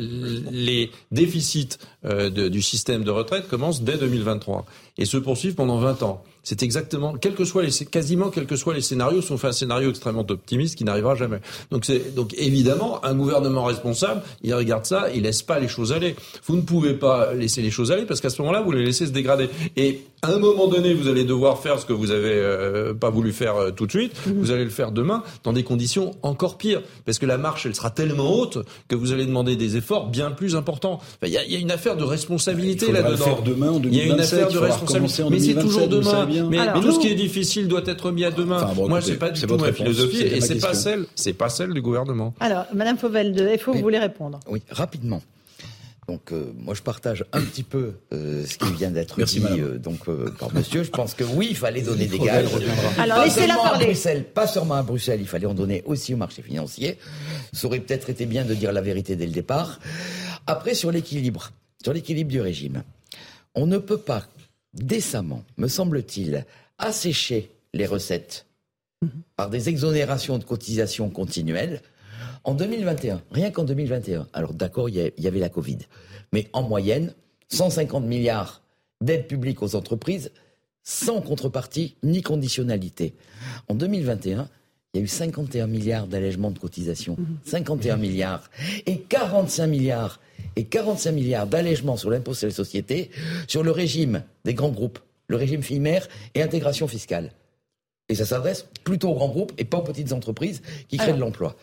les 0.50 0.90
déficits 1.12 1.78
euh, 2.04 2.28
de, 2.28 2.48
du 2.48 2.60
système 2.60 3.04
de 3.04 3.10
retraite 3.10 3.48
commencent 3.48 3.82
dès 3.82 3.96
2023 3.96 4.66
et 4.98 5.06
se 5.06 5.16
poursuivent 5.16 5.54
pendant 5.54 5.78
20 5.78 6.02
ans. 6.02 6.22
C'est 6.50 6.64
exactement, 6.64 7.14
quel 7.14 7.36
que 7.36 7.44
quasiment 7.84 8.28
quels 8.30 8.46
que 8.46 8.56
soient 8.56 8.74
les 8.74 8.80
scénarios, 8.80 9.22
sauf 9.22 9.44
un 9.44 9.52
scénario 9.52 9.88
extrêmement 9.88 10.26
optimiste 10.28 10.74
qui 10.74 10.82
n'arrivera 10.82 11.14
jamais. 11.14 11.38
Donc 11.70 11.86
donc 12.16 12.34
évidemment, 12.36 13.04
un 13.04 13.14
gouvernement 13.14 13.62
responsable, 13.62 14.22
il 14.42 14.52
regarde 14.52 14.84
ça, 14.84 15.10
il 15.14 15.22
laisse 15.22 15.42
pas 15.42 15.60
les 15.60 15.68
choses 15.68 15.92
aller. 15.92 16.16
Vous 16.46 16.56
ne 16.56 16.62
pouvez 16.62 16.94
pas 16.94 17.34
laisser 17.34 17.62
les 17.62 17.70
choses 17.70 17.92
aller 17.92 18.04
parce 18.04 18.20
qu'à 18.20 18.30
ce 18.30 18.42
moment-là, 18.42 18.62
vous 18.62 18.72
les 18.72 18.84
laissez 18.84 19.06
se 19.06 19.12
dégrader. 19.12 19.48
À 20.22 20.32
un 20.32 20.38
moment 20.38 20.66
donné, 20.68 20.92
vous 20.92 21.08
allez 21.08 21.24
devoir 21.24 21.60
faire 21.60 21.78
ce 21.78 21.86
que 21.86 21.92
vous 21.92 22.10
avez 22.10 22.32
euh, 22.34 22.92
pas 22.92 23.10
voulu 23.10 23.32
faire 23.32 23.56
euh, 23.56 23.70
tout 23.70 23.86
de 23.86 23.90
suite. 23.90 24.12
Mhm. 24.26 24.34
Vous 24.40 24.50
allez 24.50 24.64
le 24.64 24.70
faire 24.70 24.92
demain 24.92 25.22
dans 25.44 25.52
des 25.52 25.64
conditions 25.64 26.14
encore 26.22 26.58
pires, 26.58 26.82
parce 27.06 27.18
que 27.18 27.26
la 27.26 27.38
marche, 27.38 27.66
elle 27.66 27.74
sera 27.74 27.90
tellement 27.90 28.30
haute 28.38 28.58
que 28.88 28.96
vous 28.96 29.12
allez 29.12 29.24
demander 29.24 29.56
des 29.56 29.76
efforts 29.76 30.08
bien 30.08 30.30
plus 30.30 30.56
importants. 30.56 31.00
Il 31.22 31.30
y, 31.30 31.38
a, 31.38 31.44
y, 31.44 31.56
a, 31.56 31.58
une 31.58 31.70
affaire 31.70 31.96
de 31.96 32.04
responsabilité 32.04 32.92
là-dedans. 32.92 33.40
Il 33.84 33.94
y 33.94 34.00
a 34.00 34.04
une 34.04 34.20
affaire 34.20 34.48
de 34.48 34.58
responsabilité. 34.58 35.30
Mais 35.30 35.40
c'est 35.40 35.60
toujours 35.60 35.88
demain. 35.88 36.28
Mais, 36.50 36.58
tout 36.80 36.92
ce 36.92 36.98
qui 36.98 37.08
est 37.08 37.14
difficile 37.14 37.68
doit 37.68 37.82
être 37.86 38.10
mis 38.10 38.24
à 38.24 38.30
demain. 38.30 38.72
Moi, 38.76 39.00
c'est 39.00 39.16
pas 39.16 39.30
du 39.30 39.40
tout 39.40 39.56
ma 39.56 39.72
philosophie, 39.72 40.22
et 40.22 40.40
c'est 40.40 40.60
pas 40.60 40.74
celle, 40.74 41.06
c'est 41.14 41.32
pas 41.32 41.48
celle 41.48 41.72
du 41.72 41.82
gouvernement. 41.82 42.34
Alors, 42.40 42.64
Madame 42.74 42.98
Fauvel 42.98 43.32
de 43.32 43.56
FO, 43.58 43.72
vous 43.72 43.80
voulez 43.80 43.98
répondre 43.98 44.40
Oui, 44.48 44.62
rapidement. 44.70 45.22
Donc 46.10 46.32
euh, 46.32 46.52
moi 46.56 46.74
je 46.74 46.82
partage 46.82 47.24
un 47.32 47.40
petit 47.40 47.62
peu 47.62 47.92
euh, 48.12 48.44
ce 48.44 48.58
qui 48.58 48.72
vient 48.72 48.90
d'être 48.90 49.22
dit 49.22 49.40
euh, 49.60 49.78
donc 49.78 50.06
par 50.40 50.52
Monsieur. 50.52 50.82
Je 50.82 50.90
pense 50.90 51.14
que 51.14 51.22
oui, 51.22 51.46
il 51.50 51.56
fallait 51.56 51.82
donner 51.82 52.06
des 52.06 52.18
gages. 52.18 52.48
Alors 52.98 53.22
laissez-la 53.22 53.54
parler. 53.54 53.84
Bruxelles, 53.84 54.24
pas 54.24 54.48
seulement 54.48 54.74
à 54.74 54.82
Bruxelles, 54.82 55.20
il 55.20 55.28
fallait 55.28 55.46
en 55.46 55.54
donner 55.54 55.84
aussi 55.86 56.12
au 56.12 56.16
marché 56.16 56.42
financier. 56.42 56.98
Ça 57.52 57.68
aurait 57.68 57.78
peut-être 57.78 58.10
été 58.10 58.26
bien 58.26 58.44
de 58.44 58.54
dire 58.54 58.72
la 58.72 58.80
vérité 58.80 59.14
dès 59.14 59.26
le 59.26 59.30
départ. 59.30 59.78
Après 60.48 60.74
sur 60.74 60.90
l'équilibre, 60.90 61.52
sur 61.80 61.92
l'équilibre 61.92 62.32
du 62.32 62.40
régime, 62.40 62.82
on 63.54 63.68
ne 63.68 63.78
peut 63.78 63.98
pas 63.98 64.26
décemment, 64.74 65.44
me 65.58 65.68
semble-t-il, 65.68 66.44
assécher 66.78 67.52
les 67.72 67.86
recettes 67.86 68.46
par 69.36 69.48
des 69.48 69.68
exonérations 69.68 70.38
de 70.38 70.44
cotisations 70.44 71.08
continuelles 71.08 71.80
en 72.44 72.54
2021, 72.54 73.22
rien 73.30 73.50
qu'en 73.50 73.64
2021, 73.64 74.28
alors 74.32 74.54
d'accord, 74.54 74.88
il 74.88 75.12
y, 75.16 75.26
avait 75.26 75.40
la 75.40 75.48
Covid, 75.48 75.78
mais 76.32 76.48
en 76.52 76.62
moyenne, 76.62 77.14
150 77.48 78.04
milliards 78.04 78.62
d'aides 79.00 79.26
publiques 79.26 79.62
aux 79.62 79.74
entreprises 79.74 80.30
sans 80.82 81.20
contrepartie 81.20 81.96
ni 82.02 82.22
conditionnalité. 82.22 83.14
En 83.68 83.74
2021, 83.74 84.48
il 84.92 84.98
y 84.98 85.00
a 85.00 85.04
eu 85.04 85.08
51 85.08 85.66
milliards 85.66 86.06
d'allègements 86.06 86.50
de 86.50 86.58
cotisations. 86.58 87.16
51 87.44 87.96
mhm. 87.96 88.02
milliards. 88.02 88.50
Et 88.86 88.98
45 88.98 89.66
milliards. 89.66 90.20
Et 90.56 90.64
45 90.64 91.12
milliards 91.12 91.46
d'allègements 91.46 91.96
sur 91.96 92.10
l'impôt 92.10 92.34
sur 92.34 92.48
les 92.48 92.52
sociétés, 92.52 93.10
sur 93.46 93.62
le 93.62 93.70
régime 93.70 94.24
des 94.44 94.54
grands 94.54 94.70
groupes, 94.70 94.98
le 95.28 95.36
régime 95.36 95.62
FIMER 95.62 96.00
et 96.34 96.42
intégration 96.42 96.88
fiscale. 96.88 97.30
Et 98.10 98.16
ça 98.16 98.26
s'adresse 98.26 98.66
plutôt 98.82 99.10
aux 99.10 99.14
grands 99.14 99.28
groupes 99.28 99.52
et 99.56 99.64
pas 99.64 99.78
aux 99.78 99.82
petites 99.82 100.12
entreprises 100.12 100.62
qui 100.88 100.96
créent 100.96 101.14
de 101.14 101.20
l'emploi. 101.20 101.54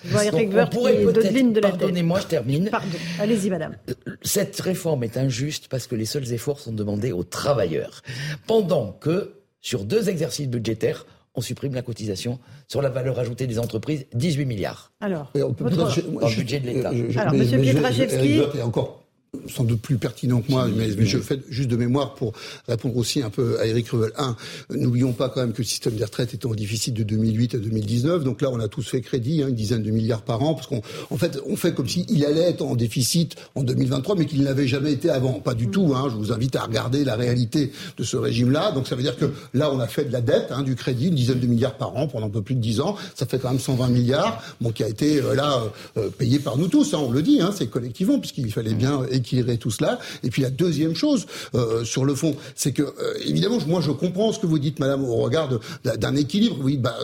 Pardonnez-moi, 1.61 2.21
je 2.21 2.27
termine. 2.27 2.71
Allez-y, 3.19 3.49
madame. 3.49 3.75
Cette 4.21 4.57
réforme 4.61 5.03
est 5.03 5.17
injuste 5.17 5.67
parce 5.67 5.87
que 5.87 5.95
les 5.95 6.05
seuls 6.05 6.31
efforts 6.31 6.61
sont 6.61 6.71
demandés 6.71 7.11
aux 7.11 7.25
travailleurs. 7.25 8.01
Pendant 8.47 8.93
que, 8.93 9.33
sur 9.59 9.83
deux 9.83 10.07
exercices 10.07 10.47
budgétaires, 10.47 11.05
on 11.35 11.41
supprime 11.41 11.75
la 11.75 11.81
cotisation 11.81 12.39
sur 12.69 12.81
la 12.81 12.89
valeur 12.89 13.19
ajoutée 13.19 13.45
des 13.45 13.59
entreprises, 13.59 14.05
18 14.13 14.45
milliards. 14.45 14.93
Alors, 15.01 15.31
on 15.35 15.53
peut 15.53 15.69
votre... 15.69 16.35
budget 16.35 16.61
de 16.61 16.65
l'État. 16.65 16.91
Alors, 17.19 17.33
Monsieur 17.33 17.59
Pietraszewski. 17.59 18.41
encore 18.63 19.06
sans 19.47 19.63
doute 19.63 19.81
plus 19.81 19.97
pertinent 19.97 20.41
que 20.41 20.51
moi, 20.51 20.67
mais, 20.67 20.89
je 21.05 21.17
fais 21.19 21.39
juste 21.49 21.69
de 21.69 21.75
mémoire 21.75 22.15
pour 22.15 22.33
répondre 22.67 22.95
aussi 22.97 23.21
un 23.21 23.29
peu 23.29 23.59
à 23.59 23.65
Eric 23.65 23.89
Revel. 23.89 24.11
Un, 24.17 24.35
n'oublions 24.69 25.13
pas 25.13 25.29
quand 25.29 25.41
même 25.41 25.53
que 25.53 25.59
le 25.59 25.67
système 25.67 25.95
des 25.95 26.03
retraites 26.03 26.33
était 26.33 26.45
en 26.45 26.53
déficit 26.53 26.93
de 26.93 27.03
2008 27.03 27.55
à 27.55 27.57
2019. 27.57 28.23
Donc 28.23 28.41
là, 28.41 28.49
on 28.51 28.59
a 28.59 28.67
tous 28.67 28.87
fait 28.87 29.01
crédit, 29.01 29.43
hein, 29.43 29.47
une 29.49 29.55
dizaine 29.55 29.83
de 29.83 29.91
milliards 29.91 30.21
par 30.21 30.41
an, 30.41 30.53
parce 30.53 30.67
qu'on 30.67 30.81
en 31.09 31.17
fait, 31.17 31.39
on 31.45 31.55
fait 31.55 31.73
comme 31.73 31.87
s'il 31.87 32.25
allait 32.25 32.49
être 32.49 32.61
en 32.61 32.75
déficit 32.75 33.35
en 33.55 33.63
2023, 33.63 34.15
mais 34.15 34.25
qu'il 34.25 34.43
n'avait 34.43 34.67
jamais 34.67 34.91
été 34.91 35.09
avant. 35.09 35.33
Pas 35.33 35.53
du 35.53 35.69
tout. 35.69 35.93
Hein. 35.95 36.07
Je 36.09 36.15
vous 36.15 36.31
invite 36.31 36.55
à 36.55 36.63
regarder 36.63 37.03
la 37.03 37.15
réalité 37.15 37.71
de 37.97 38.03
ce 38.03 38.17
régime-là. 38.17 38.71
Donc 38.71 38.87
ça 38.87 38.95
veut 38.95 39.03
dire 39.03 39.17
que 39.17 39.31
là, 39.53 39.71
on 39.71 39.79
a 39.79 39.87
fait 39.87 40.05
de 40.05 40.13
la 40.13 40.21
dette, 40.21 40.47
hein, 40.51 40.63
du 40.63 40.75
crédit, 40.75 41.07
une 41.07 41.15
dizaine 41.15 41.39
de 41.39 41.47
milliards 41.47 41.77
par 41.77 41.95
an 41.95 42.07
pendant 42.07 42.27
un 42.27 42.29
peu 42.29 42.41
plus 42.41 42.55
de 42.55 42.61
10 42.61 42.81
ans. 42.81 42.95
Ça 43.15 43.25
fait 43.25 43.39
quand 43.39 43.49
même 43.49 43.59
120 43.59 43.87
milliards, 43.89 44.41
bon, 44.61 44.71
qui 44.71 44.83
a 44.83 44.89
été 44.89 45.21
euh, 45.21 45.35
là 45.35 45.63
euh, 45.97 46.09
payé 46.09 46.39
par 46.39 46.57
nous 46.57 46.67
tous. 46.67 46.93
Hein, 46.93 46.99
on 47.01 47.11
le 47.11 47.21
dit, 47.21 47.41
hein, 47.41 47.51
c'est 47.55 47.67
collectivement, 47.67 48.19
puisqu'il 48.19 48.51
fallait 48.51 48.73
bien 48.73 49.03
équilibrer 49.17 49.57
tout 49.57 49.71
cela. 49.71 49.99
Et 50.23 50.29
puis 50.29 50.41
la 50.41 50.49
deuxième 50.49 50.95
chose 50.95 51.25
euh, 51.55 51.83
sur 51.83 52.05
le 52.05 52.15
fond, 52.15 52.35
c'est 52.55 52.71
que 52.71 52.83
évidemment, 53.25 53.57
moi 53.67 53.81
je 53.81 53.91
comprends 53.91 54.31
ce 54.31 54.39
que 54.39 54.47
vous 54.47 54.59
dites, 54.59 54.79
Madame, 54.79 55.03
au 55.03 55.17
regard 55.17 55.49
d'un 55.83 56.15
équilibre. 56.15 56.57
Oui, 56.61 56.77
bah, 56.77 56.95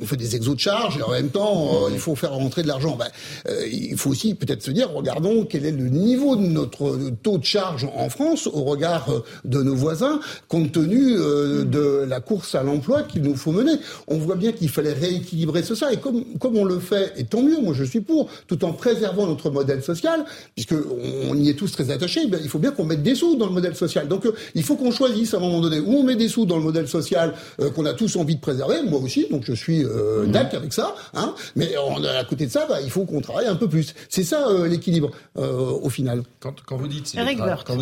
on 0.00 0.06
fait 0.06 0.16
des 0.16 0.36
exos 0.36 0.54
de 0.54 0.60
charges 0.60 0.98
et 0.98 1.02
en 1.02 1.10
même 1.10 1.30
temps, 1.30 1.88
il 1.90 1.98
faut 1.98 2.14
faire 2.14 2.32
rentrer 2.32 2.62
de 2.62 2.68
l'argent. 2.68 2.96
Bah, 2.96 3.08
il 3.70 3.96
faut 3.96 4.10
aussi 4.10 4.34
peut-être 4.34 4.62
se 4.62 4.70
dire, 4.70 4.90
regardons 4.92 5.44
quel 5.44 5.64
est 5.64 5.72
le 5.72 5.88
niveau 5.88 6.36
de 6.36 6.42
notre 6.42 6.98
taux 7.22 7.38
de 7.38 7.44
charge 7.44 7.88
en 7.94 8.08
France 8.08 8.46
au 8.46 8.64
regard 8.64 9.08
de 9.44 9.62
nos 9.62 9.74
voisins, 9.74 10.20
compte 10.48 10.72
tenu 10.72 11.14
de 11.14 12.04
la 12.06 12.20
course 12.20 12.54
à 12.54 12.62
l'emploi 12.62 13.02
qu'il 13.02 13.22
nous 13.22 13.36
faut 13.36 13.52
mener. 13.52 13.72
On 14.08 14.18
voit 14.18 14.36
bien 14.36 14.52
qu'il 14.52 14.68
fallait 14.68 14.92
rééquilibrer 14.92 15.62
ce 15.62 15.74
ça. 15.74 15.92
Et 15.92 15.98
comme, 15.98 16.24
comme 16.38 16.56
on 16.56 16.64
le 16.64 16.78
fait, 16.78 17.12
et 17.16 17.24
tant 17.24 17.42
mieux, 17.42 17.60
moi 17.60 17.74
je 17.74 17.84
suis 17.84 18.00
pour, 18.00 18.28
tout 18.46 18.64
en 18.64 18.72
préservant 18.72 19.26
notre 19.26 19.50
modèle 19.50 19.82
social, 19.82 20.24
puisque 20.54 20.74
on 21.28 21.36
y 21.36 21.48
est 21.50 21.54
tous 21.54 21.72
très 21.72 21.90
attachés, 21.90 22.26
ben, 22.26 22.40
il 22.42 22.48
faut 22.48 22.58
bien 22.58 22.70
qu'on 22.70 22.84
mette 22.84 23.02
des 23.02 23.14
sous 23.14 23.36
dans 23.36 23.46
le 23.46 23.52
modèle 23.52 23.74
social. 23.74 24.08
Donc 24.08 24.26
euh, 24.26 24.32
il 24.54 24.62
faut 24.62 24.76
qu'on 24.76 24.90
choisisse 24.90 25.34
à 25.34 25.36
un 25.36 25.40
moment 25.40 25.60
donné 25.60 25.78
où 25.80 25.92
on 25.92 26.02
met 26.02 26.16
des 26.16 26.28
sous 26.28 26.46
dans 26.46 26.56
le 26.56 26.62
modèle 26.62 26.88
social 26.88 27.34
euh, 27.60 27.70
qu'on 27.70 27.86
a 27.86 27.92
tous 27.92 28.16
envie 28.16 28.36
de 28.36 28.40
préserver, 28.40 28.82
moi 28.84 29.00
aussi, 29.00 29.26
donc 29.30 29.44
je 29.44 29.52
suis 29.52 29.84
euh, 29.84 30.26
mmh. 30.26 30.30
d'accord 30.30 30.60
avec 30.60 30.72
ça. 30.72 30.94
Hein, 31.14 31.34
mais 31.56 31.74
à 31.74 32.24
côté 32.24 32.46
de 32.46 32.50
ça, 32.50 32.66
bah, 32.68 32.80
il 32.82 32.90
faut 32.90 33.04
qu'on 33.04 33.20
travaille 33.20 33.46
un 33.46 33.56
peu 33.56 33.68
plus. 33.68 33.94
C'est 34.08 34.24
ça 34.24 34.46
l'équilibre 34.66 35.10
au 35.36 35.88
final. 35.88 36.22
Quand, 36.40 36.54
quand 36.66 36.76
vous 36.76 36.88
dites 36.88 37.06
c'est 37.06 37.24
les, 37.24 37.34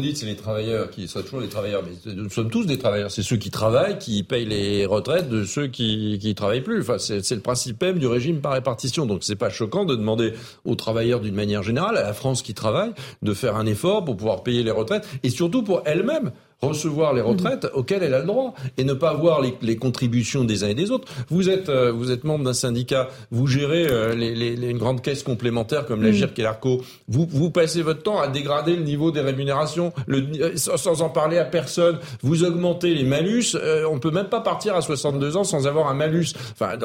dites 0.02 0.16
c'est 0.16 0.26
les 0.26 0.36
travailleurs 0.36 0.90
qui 0.90 1.08
sont 1.08 1.22
toujours 1.22 1.40
les 1.40 1.48
travailleurs, 1.48 1.82
mais 1.84 2.12
nous 2.14 2.30
sommes 2.30 2.50
tous 2.50 2.64
des 2.64 2.78
travailleurs. 2.78 3.10
C'est 3.10 3.22
ceux 3.22 3.36
qui 3.36 3.50
travaillent 3.50 3.98
qui 3.98 4.22
payent 4.22 4.44
les 4.44 4.86
retraites 4.86 5.28
de 5.28 5.44
ceux 5.44 5.66
qui 5.66 6.18
qui 6.20 6.34
travaillent 6.34 6.62
plus. 6.62 6.80
Enfin, 6.80 6.98
c'est 6.98 7.34
le 7.34 7.40
principe 7.40 7.82
même 7.82 7.98
du 7.98 8.06
régime 8.06 8.40
par 8.40 8.52
répartition. 8.52 9.06
Donc 9.06 9.24
c'est 9.24 9.36
pas 9.36 9.50
choquant 9.50 9.84
de 9.84 9.96
demander 9.96 10.34
aux 10.64 10.74
travailleurs 10.74 11.20
d'une 11.20 11.34
manière 11.34 11.62
générale, 11.62 11.96
à 11.96 12.02
la 12.02 12.12
France 12.12 12.42
qui 12.42 12.54
travaille, 12.54 12.92
de 13.22 13.34
faire 13.34 13.56
un 13.58 13.66
effort 13.66 14.04
pour 14.04 14.16
pouvoir 14.16 14.42
payer 14.42 14.62
les 14.62 14.70
retraites 14.70 15.06
et 15.22 15.30
surtout 15.30 15.62
pour 15.62 15.82
elle-même 15.84 16.32
recevoir 16.60 17.14
les 17.14 17.20
retraites 17.20 17.68
auxquelles 17.72 18.02
elle 18.02 18.14
a 18.14 18.20
le 18.20 18.26
droit 18.26 18.54
et 18.76 18.84
ne 18.84 18.92
pas 18.92 19.10
avoir 19.10 19.40
les, 19.40 19.54
les 19.62 19.76
contributions 19.76 20.44
des 20.44 20.64
uns 20.64 20.68
et 20.68 20.74
des 20.74 20.90
autres. 20.90 21.06
Vous 21.28 21.48
êtes, 21.48 21.68
euh, 21.68 21.92
vous 21.92 22.10
êtes 22.10 22.24
membre 22.24 22.44
d'un 22.44 22.52
syndicat, 22.52 23.08
vous 23.30 23.46
gérez 23.46 23.86
euh, 23.88 24.14
les, 24.14 24.34
les, 24.34 24.56
les, 24.56 24.68
une 24.68 24.78
grande 24.78 25.00
caisse 25.00 25.22
complémentaire 25.22 25.86
comme 25.86 26.02
la 26.02 26.10
GIRC 26.10 26.38
et 26.38 26.42
l'ARCO. 26.42 26.82
Vous, 27.08 27.28
vous 27.30 27.50
passez 27.50 27.82
votre 27.82 28.02
temps 28.02 28.20
à 28.20 28.26
dégrader 28.28 28.74
le 28.74 28.82
niveau 28.82 29.12
des 29.12 29.20
rémunérations 29.20 29.92
le, 30.06 30.26
euh, 30.40 30.56
sans, 30.56 31.02
en 31.02 31.08
parler 31.10 31.38
à 31.38 31.44
personne. 31.44 31.98
Vous 32.22 32.42
augmentez 32.42 32.94
les 32.94 33.04
malus. 33.04 33.56
on 33.88 33.98
peut 33.98 34.10
même 34.10 34.28
pas 34.28 34.40
partir 34.40 34.74
à 34.74 34.80
62 34.80 35.36
ans 35.36 35.44
sans 35.44 35.66
avoir 35.66 35.88
un 35.88 35.94
malus. 35.94 36.34
Enfin, 36.52 36.76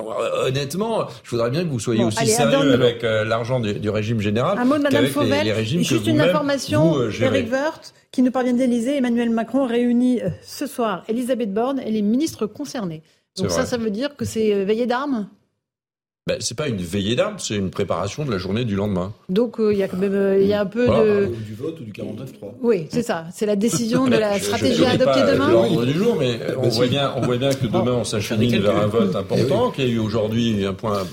honnêtement, 0.45 1.08
je 1.24 1.32
voudrais 1.32 1.50
bien 1.50 1.64
que 1.64 1.70
vous 1.70 1.80
soyez 1.80 2.04
aussi 2.04 2.28
sérieux 2.28 2.74
avec 2.74 3.02
l'argent 3.02 3.60
du, 3.60 3.74
du, 3.74 3.90
régime 3.90 4.20
général. 4.20 4.58
Un 4.58 4.66
mot 4.66 4.78
de 4.78 4.84
Madame 4.84 5.08
Fauvel. 5.08 5.45
Les, 5.45 5.64
Juste 5.66 6.08
une 6.08 6.22
information, 6.22 6.95
Eric 7.10 7.52
Woerth 7.52 7.94
qui 8.14 8.22
nous 8.22 8.31
parvient 8.31 8.53
d'Élysée. 8.53 8.95
Emmanuel 8.98 9.31
Macron 9.31 9.65
réunit 9.65 10.22
euh, 10.22 10.30
ce 10.41 10.68
soir 10.68 11.03
Elisabeth 11.10 11.53
Borne 11.53 11.80
et 11.80 11.91
les 11.91 12.02
ministres 12.02 12.45
concernés. 12.45 13.02
Donc 13.38 13.49
ça, 13.49 13.65
ça 13.65 13.77
veut 13.77 13.90
dire 13.90 14.15
que 14.15 14.23
c'est 14.23 14.53
euh, 14.53 14.64
veillée 14.64 14.85
d'armes? 14.85 15.27
Ben, 16.27 16.38
c'est 16.40 16.56
pas 16.56 16.69
une 16.69 16.77
veillée 16.77 17.18
d'armes, 17.18 17.38
c'est 17.38 17.56
une 17.56 17.72
préparation 17.72 18.23
de 18.23 18.31
la 18.31 18.38
journée 18.38 18.64
du 18.64 18.76
lendemain. 18.76 19.11
Donc 19.27 19.56
il 19.60 19.76
y 19.76 19.84
a 19.84 19.90
quand 19.90 19.98
même 19.98 20.38
il 20.40 20.48
y 20.48 20.53
a 20.53 20.61
un 20.61 20.65
peu 20.65 20.88
de 20.88 21.35
du 21.35 21.53
vote 21.53 21.77
ou 21.81 21.84
du 21.84 21.91
49-3. 21.91 22.53
Oui, 22.61 22.88
c'est 22.90 23.03
ça. 23.03 23.26
C'est 23.34 23.45
la 23.45 23.57
décision 23.57 24.06
de 24.07 24.15
la 24.15 24.40
stratégie 24.40 24.85
adoptée 24.85 25.19
demain. 25.30 25.52
L'ordre 25.52 25.85
du 25.85 25.91
jour, 25.91 26.15
mais 26.18 26.40
on 26.57 26.69
voit 26.69 26.88
bien, 26.88 27.11
on 27.18 27.22
voit 27.22 27.35
bien 27.35 27.52
que 27.52 27.65
demain 27.65 27.91
on 27.91 28.06
s'achemine 28.06 28.57
vers 28.57 28.77
un 28.77 28.88
vote 28.88 29.14
important, 29.18 29.72
qu'il 29.72 29.85
y 29.85 29.90
a 29.90 29.91
eu 29.91 29.99
aujourd'hui 29.99 30.65
un 30.65 30.73
point 30.73 31.06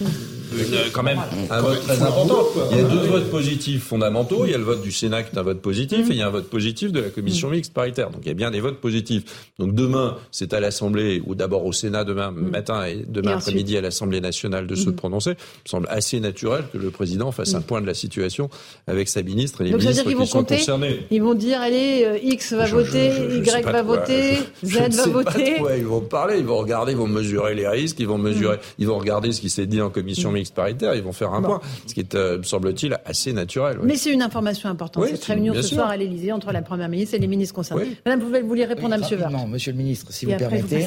quand 0.92 1.02
même 1.02 1.20
un 1.50 1.60
vote 1.60 1.80
très 1.82 2.02
important. 2.02 2.44
Il 2.70 2.78
y 2.78 2.80
a 2.80 2.84
deux 2.84 3.06
votes 3.06 3.30
positifs 3.30 3.84
fondamentaux. 3.84 4.44
Il 4.44 4.52
y 4.52 4.54
a 4.54 4.58
le 4.58 4.64
vote 4.64 4.82
du 4.82 4.92
Sénat 4.92 5.22
qui 5.22 5.34
est 5.34 5.38
un 5.38 5.42
vote 5.42 5.60
positif 5.60 6.10
et 6.10 6.12
il 6.12 6.18
y 6.18 6.22
a 6.22 6.26
un 6.26 6.30
vote 6.30 6.48
positif 6.48 6.92
de 6.92 7.00
la 7.00 7.10
commission 7.10 7.48
mm. 7.48 7.52
mixte 7.52 7.72
paritaire. 7.72 8.10
Donc 8.10 8.22
il 8.24 8.28
y 8.28 8.30
a 8.30 8.34
bien 8.34 8.50
des 8.50 8.60
votes 8.60 8.80
positifs. 8.80 9.50
Donc 9.58 9.74
demain, 9.74 10.16
c'est 10.30 10.52
à 10.52 10.60
l'Assemblée 10.60 11.22
ou 11.26 11.34
d'abord 11.34 11.64
au 11.64 11.72
Sénat 11.72 12.04
demain 12.04 12.30
mm. 12.30 12.50
matin 12.50 12.84
et 12.84 13.04
demain 13.06 13.36
après-midi 13.36 13.76
à 13.76 13.80
l'Assemblée 13.80 14.20
nationale 14.20 14.66
de 14.66 14.74
se 14.74 14.88
mm. 14.88 14.96
prononcer. 14.96 15.30
Il 15.30 15.34
me 15.66 15.68
semble 15.68 15.86
assez 15.90 16.20
naturel 16.20 16.64
que 16.72 16.78
le 16.78 16.90
président 16.90 17.32
fasse 17.32 17.54
un 17.54 17.60
point 17.60 17.80
de 17.80 17.86
la 17.86 17.94
situation 17.94 18.50
avec 18.86 19.08
sa 19.08 19.22
ministre 19.22 19.60
et 19.60 19.64
les 19.64 19.72
ministres 19.72 20.10
qui 20.10 20.26
sont 20.26 20.44
concernés. 20.44 21.06
Ils 21.10 21.22
vont 21.22 21.34
dire 21.34 21.60
allez 21.60 22.04
euh, 22.04 22.18
X 22.22 22.52
va 22.52 22.66
voter, 22.66 23.10
Y 23.36 23.64
va 23.64 23.82
voter, 23.82 24.38
Z 24.64 24.96
va 24.96 25.06
voter. 25.06 25.56
Ils 25.76 25.84
vont 25.84 26.00
parler, 26.00 26.38
ils 26.38 26.44
vont 26.44 26.58
regarder, 26.58 26.92
ils 26.92 26.98
vont 26.98 27.06
mesurer 27.06 27.54
les 27.54 27.68
risques, 27.68 27.98
ils 28.00 28.08
vont 28.08 28.18
mesurer, 28.18 28.58
ils 28.78 28.86
vont 28.86 28.98
regarder 28.98 29.32
ce 29.32 29.40
qui 29.40 29.50
s'est 29.50 29.66
dit 29.66 29.80
en 29.80 29.90
commission 29.90 30.32
mixte 30.32 30.39
paritaire, 30.48 30.94
ils 30.94 31.02
vont 31.02 31.12
faire 31.12 31.32
un 31.32 31.42
point, 31.42 31.60
ce 31.86 31.94
qui 31.94 32.00
est, 32.00 32.14
euh, 32.14 32.42
semble-t-il, 32.42 32.98
assez 33.04 33.32
naturel. 33.32 33.78
Mais 33.82 33.96
c'est 33.96 34.12
une 34.12 34.22
information 34.22 34.68
importante, 34.68 35.06
cette 35.06 35.24
réunion 35.24 35.54
ce 35.54 35.62
soir 35.62 35.88
à 35.90 35.96
l'Elysée 35.96 36.32
entre 36.32 36.52
la 36.52 36.62
Première 36.62 36.88
ministre 36.88 37.14
et 37.14 37.18
les 37.18 37.26
ministres 37.26 37.54
concernés. 37.54 37.96
Madame, 38.06 38.20
vous 38.20 38.48
vouliez 38.48 38.64
répondre 38.64 38.94
à 38.94 38.96
M. 38.96 39.04
Vert 39.10 39.30
Non, 39.30 39.46
Monsieur 39.46 39.72
le 39.72 39.78
ministre, 39.78 40.12
si 40.12 40.26
vous 40.26 40.36
permettez. 40.36 40.86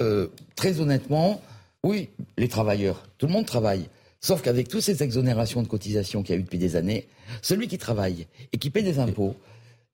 Euh, 0.00 0.28
très 0.54 0.80
honnêtement, 0.80 1.40
oui, 1.82 2.10
les 2.36 2.48
travailleurs, 2.48 3.02
tout 3.18 3.26
le 3.26 3.32
monde 3.32 3.46
travaille. 3.46 3.88
Sauf 4.20 4.42
qu'avec 4.42 4.68
toutes 4.68 4.80
ces 4.80 5.02
exonérations 5.02 5.62
de 5.62 5.68
cotisations 5.68 6.22
qu'il 6.22 6.34
y 6.34 6.38
a 6.38 6.40
eu 6.40 6.42
depuis 6.42 6.58
des 6.58 6.76
années, 6.76 7.06
celui 7.42 7.68
qui 7.68 7.78
travaille 7.78 8.26
et 8.52 8.58
qui 8.58 8.70
paie 8.70 8.82
des 8.82 8.98
impôts, 8.98 9.36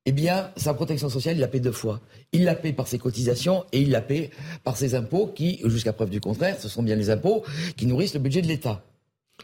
eh 0.04 0.12
bien, 0.12 0.50
sa 0.56 0.74
protection 0.74 1.08
sociale, 1.08 1.36
il 1.36 1.40
la 1.40 1.48
paie 1.48 1.60
deux 1.60 1.72
fois. 1.72 2.00
Il 2.32 2.44
la 2.44 2.56
paie 2.56 2.72
par 2.72 2.88
ses 2.88 2.98
cotisations 2.98 3.64
et 3.72 3.80
il 3.80 3.90
la 3.90 4.00
paie 4.00 4.30
par 4.64 4.76
ses 4.76 4.94
impôts 4.96 5.28
qui, 5.28 5.60
jusqu'à 5.64 5.92
preuve 5.92 6.10
du 6.10 6.20
contraire, 6.20 6.56
ce 6.58 6.68
sont 6.68 6.82
bien 6.82 6.96
les 6.96 7.10
impôts 7.10 7.44
qui 7.76 7.86
nourrissent 7.86 8.14
le 8.14 8.20
budget 8.20 8.42
de 8.42 8.48
l'État. 8.48 8.82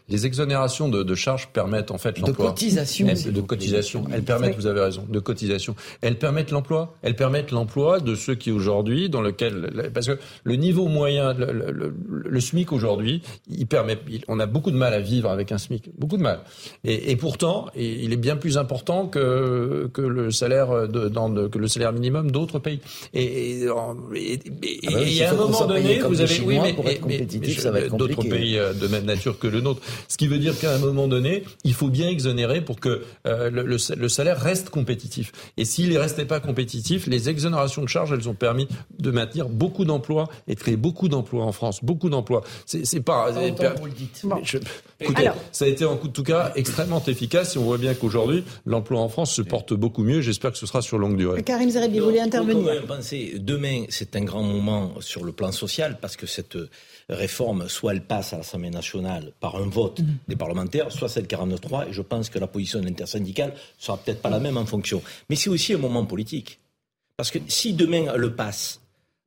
Les 0.07 0.25
exonérations 0.25 0.89
de, 0.89 1.03
de, 1.03 1.15
charges 1.15 1.49
permettent 1.49 1.91
en 1.91 1.99
fait 1.99 2.17
l'emploi. 2.17 2.45
De 2.45 2.49
cotisation. 2.51 3.07
de 3.07 3.41
cotisation. 3.41 4.05
Elles 4.11 4.23
permettent, 4.23 4.55
vous 4.55 4.65
avez 4.65 4.81
raison, 4.81 5.05
de 5.07 5.19
cotisation. 5.19 5.75
Elles 6.01 6.17
permettent 6.17 6.49
l'emploi. 6.49 6.95
Elles 7.03 7.15
permettent 7.15 7.51
l'emploi 7.51 7.99
de 7.99 8.15
ceux 8.15 8.33
qui 8.33 8.51
aujourd'hui, 8.51 9.09
dans 9.09 9.21
lequel, 9.21 9.91
parce 9.93 10.07
que 10.07 10.17
le 10.43 10.55
niveau 10.55 10.87
moyen, 10.87 11.33
le, 11.33 11.51
le, 11.51 11.93
le 12.09 12.39
SMIC 12.39 12.71
aujourd'hui, 12.71 13.21
il 13.49 13.67
permet, 13.67 13.99
on 14.27 14.39
a 14.39 14.47
beaucoup 14.47 14.71
de 14.71 14.77
mal 14.77 14.95
à 14.95 14.99
vivre 14.99 15.29
avec 15.29 15.51
un 15.51 15.59
SMIC, 15.59 15.91
beaucoup 15.97 16.17
de 16.17 16.23
mal. 16.23 16.39
Et, 16.83 17.11
et 17.11 17.15
pourtant, 17.15 17.67
il 17.75 18.11
est 18.11 18.17
bien 18.17 18.35
plus 18.35 18.57
important 18.57 19.07
que 19.07 19.89
que 19.93 20.01
le 20.01 20.31
salaire 20.31 20.87
de, 20.87 21.07
dans 21.07 21.29
de, 21.29 21.47
que 21.47 21.59
le 21.59 21.67
salaire 21.67 21.93
minimum 21.93 22.31
d'autres 22.31 22.59
pays. 22.59 22.79
Et, 23.13 23.61
et, 23.61 23.67
ah 23.67 23.93
bah 23.93 25.31
un 25.31 25.35
moment 25.35 25.65
donné, 25.65 25.99
vous 25.99 26.21
avez, 26.21 26.39
oui, 26.41 26.59
mais, 27.05 27.25
d'autres 27.89 28.23
pays 28.23 28.57
euh, 28.57 28.73
de 28.73 28.87
même 28.87 29.05
nature 29.05 29.37
que 29.37 29.47
le 29.47 29.61
nôtre. 29.61 29.78
Ce 30.07 30.17
qui 30.17 30.27
veut 30.27 30.39
dire 30.39 30.57
qu'à 30.57 30.73
un 30.73 30.77
moment 30.77 31.07
donné, 31.07 31.43
il 31.63 31.73
faut 31.73 31.89
bien 31.89 32.07
exonérer 32.09 32.61
pour 32.61 32.79
que 32.79 33.03
euh, 33.27 33.49
le, 33.49 33.63
le, 33.63 34.09
salaire 34.09 34.39
reste 34.39 34.69
compétitif. 34.69 35.31
Et 35.57 35.65
s'il 35.65 35.89
ne 35.89 35.97
restait 35.97 36.25
pas 36.25 36.39
compétitif, 36.39 37.07
les 37.07 37.29
exonérations 37.29 37.81
de 37.83 37.87
charges, 37.87 38.11
elles 38.11 38.29
ont 38.29 38.33
permis 38.33 38.67
de 38.99 39.11
maintenir 39.11 39.49
beaucoup 39.49 39.85
d'emplois 39.85 40.29
et 40.47 40.55
de 40.55 40.59
créer 40.59 40.77
beaucoup 40.77 41.07
d'emplois 41.09 41.43
en 41.43 41.51
France. 41.51 41.83
Beaucoup 41.83 42.09
d'emplois. 42.09 42.43
C'est 42.65 43.01
pas... 43.01 43.31
écoutez, 44.99 45.29
ça 45.51 45.65
a 45.65 45.67
été 45.67 45.85
en 45.85 45.97
tout 45.97 46.23
cas 46.23 46.51
extrêmement 46.55 47.03
efficace 47.05 47.55
et 47.55 47.59
on 47.59 47.63
voit 47.63 47.77
bien 47.77 47.93
qu'aujourd'hui, 47.93 48.43
l'emploi 48.65 48.99
en 49.01 49.09
France 49.09 49.33
se 49.33 49.41
porte 49.41 49.73
beaucoup 49.73 50.03
mieux. 50.03 50.21
J'espère 50.21 50.51
que 50.51 50.57
ce 50.57 50.65
sera 50.65 50.81
sur 50.81 50.97
longue 50.97 51.17
durée. 51.17 51.43
Karim 51.43 51.69
Zerebi, 51.69 51.99
vous 51.99 52.05
voulez 52.05 52.19
intervenir 52.19 52.57
Demain, 53.35 53.85
c'est 53.89 54.15
un 54.15 54.23
grand 54.23 54.43
moment 54.43 54.93
sur 54.99 55.23
le 55.23 55.31
plan 55.31 55.51
social 55.51 55.97
parce 56.01 56.15
que 56.15 56.27
cette 56.27 56.57
réforme, 57.09 57.67
soit 57.67 57.93
elle 57.93 58.03
passe 58.03 58.33
à 58.33 58.37
l'Assemblée 58.37 58.69
nationale 58.69 59.31
par 59.39 59.55
un 59.55 59.67
vote 59.67 59.99
mhm. 59.99 60.17
des 60.27 60.35
parlementaires, 60.35 60.91
soit 60.91 61.09
celle 61.09 61.25
49.3, 61.25 61.89
et 61.89 61.93
je 61.93 62.01
pense 62.01 62.29
que 62.29 62.39
la 62.39 62.47
position 62.47 62.79
intersyndicale 62.79 63.53
sera 63.77 63.97
peut-être 63.97 64.21
pas 64.21 64.29
la 64.29 64.39
même 64.39 64.57
en 64.57 64.65
fonction. 64.65 65.01
Mais 65.29 65.35
c'est 65.35 65.49
aussi 65.49 65.73
un 65.73 65.77
moment 65.77 66.05
politique. 66.05 66.59
Parce 67.17 67.31
que 67.31 67.39
si 67.47 67.73
demain 67.73 68.05
elle 68.13 68.21
le 68.21 68.35
passe 68.35 68.81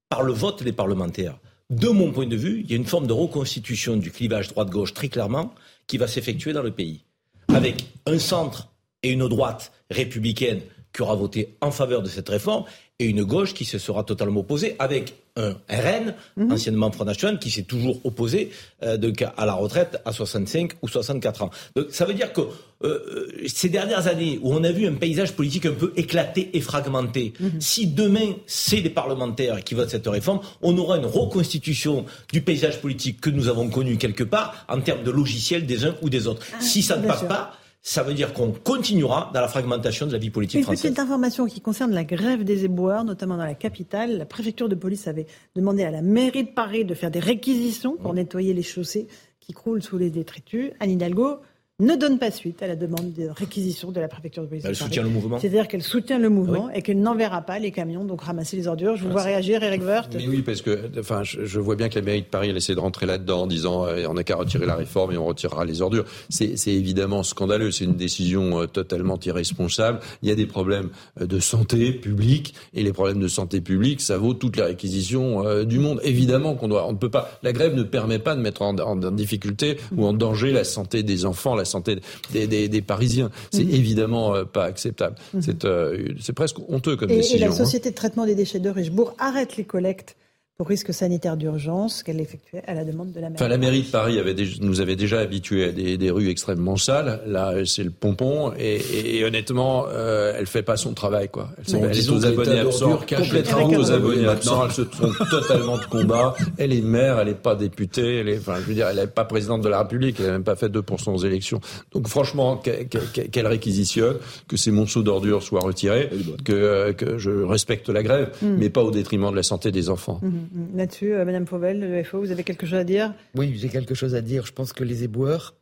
par 0.09 0.23
le 0.23 0.33
vote 0.33 0.63
des 0.63 0.73
parlementaires, 0.73 1.39
de 1.71 1.89
mon 1.89 2.13
point 2.13 2.27
de 2.27 2.37
vue, 2.37 2.61
il 2.61 2.71
y 2.71 2.75
a 2.75 2.77
une 2.77 2.87
forme 2.87 3.07
de 3.07 3.13
reconstitution 3.13 3.97
du 3.97 4.11
clivage 4.11 4.49
droite-gauche 4.49 4.93
très 4.93 5.09
clairement 5.09 5.55
qui 5.87 5.99
va 5.99 6.07
s'effectuer 6.07 6.53
dans 6.53 6.63
le 6.63 6.71
pays. 6.71 7.05
Avec 7.49 7.85
un 8.07 8.19
centre 8.19 8.69
et 9.03 9.11
une 9.11 9.27
droite 9.27 9.73
républicaine 9.91 10.61
qui 10.93 11.03
aura 11.03 11.15
voté 11.15 11.55
en 11.61 11.71
faveur 11.71 12.03
de 12.03 12.09
cette 12.09 12.29
réforme 12.29 12.65
et 12.99 13.07
une 13.07 13.25
gauche 13.25 13.55
qui 13.55 13.65
se 13.65 13.79
sera 13.79 14.05
totalement 14.05 14.41
opposée 14.41 14.77
avec 14.79 15.15
un 15.35 15.57
RN, 15.69 16.15
mhm. 16.37 16.53
anciennement 16.53 16.93
Front 16.93 17.07
National, 17.07 17.39
qui 17.39 17.51
s'est 17.51 17.63
toujours 17.63 17.99
opposé 18.05 18.51
euh, 18.83 18.99
à 19.37 19.47
la 19.47 19.55
retraite 19.55 20.01
à 20.05 20.13
65 20.13 20.73
ou 20.83 20.89
64 20.89 21.43
ans. 21.43 21.51
Donc 21.75 21.87
ça 21.91 22.05
veut 22.05 22.13
dire 22.13 22.33
que 22.33 22.43
euh, 22.85 23.29
ces 23.47 23.71
dernières 23.71 24.09
années 24.09 24.39
où 24.43 24.53
on 24.53 24.63
a 24.63 24.71
vu 24.71 24.87
un 24.87 24.93
paysage 24.93 25.33
politique 25.33 25.67
un 25.67 25.73
peu 25.73 25.93
éclaté 25.97 26.51
et 26.53 26.61
fragmenté, 26.61 27.33
mhm. 27.41 27.61
si 27.61 27.87
demain 27.87 28.35
c'est 28.47 28.81
les 28.81 28.91
parlementaires 28.91 29.65
qui 29.65 29.75
votent 29.75 29.91
cette 29.91 30.07
réforme, 30.07 30.41
on 30.61 30.77
aura 30.77 30.99
une 30.99 31.07
reconstitution 31.07 32.05
du 32.33 32.43
paysage 32.43 32.81
politique 32.81 33.21
que 33.21 33.31
nous 33.31 33.49
avons 33.49 33.69
connu 33.69 33.97
quelque 33.97 34.25
part 34.25 34.67
en 34.69 34.81
termes 34.81 35.03
de 35.03 35.11
logiciel 35.11 35.67
des 35.67 35.87
uns 35.87 35.97
ou 36.03 36.11
des 36.11 36.27
autres. 36.27 36.43
Ah, 36.53 36.61
si 36.61 36.83
ça 36.83 36.99
ne 36.99 37.07
passe 37.07 37.25
pas, 37.27 37.57
ça 37.85 38.05
veut 38.05 38.15
dire 38.15 38.33
qu'on 38.33 38.53
continuera 38.53 39.31
dans 39.35 39.41
la 39.41 39.49
fragmentation 39.49 40.07
de 40.07 40.13
la 40.13 40.19
vie 40.19 40.31
politique 40.31 40.59
Une 40.59 40.65
française. 40.65 40.83
Petite 40.83 41.01
information 41.01 41.47
qui 41.47 41.61
concerne 41.61 41.93
la 41.93 42.05
grève 42.05 42.45
des 42.45 42.65
éboueurs, 42.65 43.03
notamment 43.03 43.37
dans 43.37 43.45
la 43.45 43.55
capitale. 43.55 44.19
La 44.19 44.25
préfecture 44.25 44.69
de 44.69 44.77
police 44.77 45.09
avait 45.09 45.27
demandé 45.57 45.83
à 45.83 45.91
la 45.91 46.01
mairie 46.01 46.45
de 46.45 46.51
Paris 46.51 46.85
de 46.85 46.95
faire 46.95 47.11
des 47.11 47.19
réquisitions 47.19 47.97
pour 47.97 48.15
nettoyer 48.15 48.55
les 48.55 48.63
chaussées 48.63 49.09
qui 49.41 49.53
croulent 49.53 49.83
sous 49.83 49.99
les 49.99 50.11
détritus. 50.11 50.71
Anne 50.79 50.93
Hidalgo 50.93 51.41
ne 51.83 51.97
donne 51.97 52.19
pas 52.19 52.31
suite 52.31 52.63
à 52.63 52.69
la 52.69 52.77
demande 52.77 53.13
de 53.13 53.29
réquisition 53.29 53.91
de 53.91 54.01
la 54.01 54.09
préfecture 54.09 54.45
de 54.45 54.49
police. 54.49 54.65
Elle 54.65 54.77
soutient 54.77 55.03
le 55.03 55.09
mouvement. 55.09 55.39
C'est-à-dire 55.39 55.67
qu'elle 55.67 55.83
soutient 55.83 56.19
le 56.19 56.29
mouvement 56.29 56.71
et 56.71 56.81
qu'elle 56.83 57.01
n'enverra 57.01 57.43
pas 57.43 57.59
les 57.59 57.73
camions 57.73 58.05
donc 58.05 58.23
ramasser 58.23 58.57
les 58.57 58.69
ordures. 58.69 58.97
Je 58.97 59.05
vous 59.05 59.11
vois 59.11 59.23
réagir, 59.23 59.63
Eric 59.63 59.83
Woerth. 59.83 60.15
Mais 60.15 60.29
oui, 60.29 60.43
parce 60.43 60.63
que 60.63 60.91
enfin, 60.99 61.23
je, 61.25 61.61
vois 61.61 61.77
bien 61.77 61.89
que 61.89 61.97
la 61.97 62.03
mairie 62.03 62.23
de 62.23 62.27
Paris 62.27 62.51
elle 62.51 62.57
essaie 62.57 62.75
de 62.75 62.81
rentrer 62.81 63.07
là-dedans 63.07 63.43
en 63.43 63.47
disant 63.47 63.85
euh, 63.85 64.07
on 64.09 64.15
n'a 64.15 64.25
qu'à 64.25 64.37
retirer 64.37 64.67
la 64.67 64.77
réforme 64.77 65.13
et 65.13 65.19
on 65.19 65.27
retirera 65.27 65.65
les 65.65 65.83
ordures. 65.83 66.05
C'est 66.29 66.55
évidemment 66.69 67.23
scandaleux. 67.23 67.71
C'est 67.71 67.85
une 67.85 67.97
décision 67.97 68.63
euh, 68.63 68.67
totalement 68.67 69.19
irresponsable. 69.25 70.01
Il 70.23 70.29
y 70.29 70.33
a 70.33 70.35
des 70.35 70.47
problèmes 70.47 70.91
euh, 71.21 71.27
de 71.27 71.41
santé 71.41 71.93
publique 71.93 72.55
et 72.75 72.83
les 72.83 72.93
problèmes 72.93 73.21
de 73.21 73.29
santé 73.29 73.61
publique, 73.61 74.01
ça 74.01 74.19
vaut 74.19 74.35
toutes 74.35 74.57
les 74.57 74.63
réquisitions 74.63 75.65
du 75.65 75.79
monde. 75.79 76.01
Évidemment 76.05 76.55
qu'on 76.55 76.69
doit, 76.69 76.87
on 76.87 76.93
ne 76.93 76.99
peut 76.99 77.11
pas. 77.11 77.31
La 77.43 77.53
grève 77.53 77.75
ne 77.75 77.83
permet 77.83 78.19
pas 78.19 78.35
de 78.35 78.41
mettre 78.41 78.63
en, 78.63 78.77
en, 78.79 78.97
difficulté 79.11 79.79
ou 79.97 80.07
en 80.07 80.13
danger 80.13 80.53
la 80.53 80.65
santé 80.65 81.03
des 81.03 81.27
enfants, 81.27 81.55
la 81.55 81.65
santé 81.73 82.01
des, 82.33 82.69
des, 82.69 82.83
Parisiens. 82.83 83.31
C'est 83.51 83.65
mhm. 83.65 83.75
évidemment 83.75 84.35
euh, 84.35 84.45
pas 84.45 84.65
acceptable. 84.65 85.17
Euh, 85.65 86.09
c'est 86.21 86.33
presque 86.33 86.59
honteux 86.69 86.97
comme 86.97 87.09
décision. 87.09 87.37
Et 87.37 87.41
la 87.41 87.47
hein. 87.49 87.53
société 87.53 87.91
de 87.91 87.95
traitement 87.95 88.27
des 88.27 88.35
déchets 88.35 88.61
de 88.61 88.71
Richebourg 88.71 89.15
arrête 89.19 89.57
les 89.57 89.65
collectes 89.65 90.17
pour 90.59 90.69
risque 90.69 90.93
sanitaire 90.93 91.37
d'urgence 91.37 92.03
qu'elle 92.03 92.21
effectuait 92.21 92.63
à 92.67 92.75
la 92.75 92.85
demande 92.85 93.11
de 93.11 93.21
la 93.21 93.31
mairie. 93.31 93.35
Enfin, 93.37 93.49
la 93.49 93.57
mairie 93.57 93.83
de 93.83 93.91
Paris 93.91 94.19
avait 94.19 94.37
nous 94.61 94.81
avait 94.81 94.97
déjà 94.97 95.21
habitués 95.21 95.65
à 95.65 95.73
des, 95.73 95.97
des, 95.97 96.11
rues 96.11 96.29
extrêmement 96.29 96.77
sales. 96.77 97.23
Là, 97.27 97.55
c'est 97.65 97.83
le 97.83 97.91
pompon 97.91 98.53
et, 98.59 99.17
et, 99.17 99.25
honnêtement, 99.25 99.87
euh, 99.89 100.35
elle 100.39 100.47
fait 100.47 100.63
pas 100.63 100.77
son 100.77 100.93
travail, 100.93 101.31
quoi. 101.31 101.49
Elle, 101.67 101.85
elle 101.91 101.99
est 101.99 102.11
aux 102.11 102.27
abonnés 102.27 102.59
absents, 102.59 102.99
complètement 102.99 103.67
aux 103.67 103.91
abonnés 103.91 104.27
absents. 104.27 104.67
Elle 104.67 104.73
se 104.73 104.83
trompe 104.83 105.17
totalement 105.31 105.79
de 105.79 105.85
combat. 105.87 106.35
Elle 106.59 106.75
est 106.75 106.83
maire, 106.83 107.19
elle 107.19 107.29
est 107.29 107.35
pas 107.35 107.55
députée. 107.55 108.19
Elle 108.19 108.29
est, 108.29 108.39
enfin, 108.39 108.57
je 108.57 108.67
veux 108.67 108.75
dire, 108.75 108.89
elle 108.89 108.97
n'est 108.97 109.07
pas 109.07 109.25
présidente 109.25 109.63
de 109.63 109.69
la 109.69 109.79
République. 109.79 110.17
Elle 110.21 110.27
n'a 110.27 110.33
même 110.33 110.45
pas 110.45 110.57
fait 110.57 110.69
2% 110.69 111.15
aux 111.15 111.25
élections. 111.25 111.61
Donc, 111.93 112.09
franchement, 112.09 112.57
qu'elle 112.57 113.47
réquisitionne, 113.47 114.17
que 114.49 114.59
ces 114.59 114.71
monceaux 114.71 115.03
d'ordures 115.03 115.43
soient 115.43 115.61
retirés, 115.61 116.11
que, 116.45 116.93
que 116.93 117.17
je 117.17 117.31
respecte 117.31 117.89
la 117.89 118.03
grève, 118.03 118.33
mm. 118.43 118.57
mais 118.59 118.69
pas 118.69 118.83
au 118.83 118.91
détriment 118.91 119.31
de 119.31 119.37
la 119.37 119.43
santé 119.43 119.73
des 119.73 119.89
enfants. 119.89 120.21
Mm-hmm. 120.23 120.42
Là-dessus, 120.75 121.15
euh, 121.15 121.25
Madame 121.25 121.47
Fauvel, 121.47 121.81
le 121.81 122.03
FO, 122.05 122.21
vous 122.21 122.31
avez 122.31 122.45
quelque 122.45 122.67
chose 122.67 122.79
à 122.79 122.85
dire? 122.85 123.15
Oui, 123.35 123.57
j'ai 123.57 123.69
quelque 123.69 123.95
chose 123.95 124.15
à 124.15 124.21
dire. 124.21 124.47
Je 124.47 124.53
pense 124.53 124.73
que 124.73 124.85
les 124.85 125.05
éboueurs, 125.05 125.55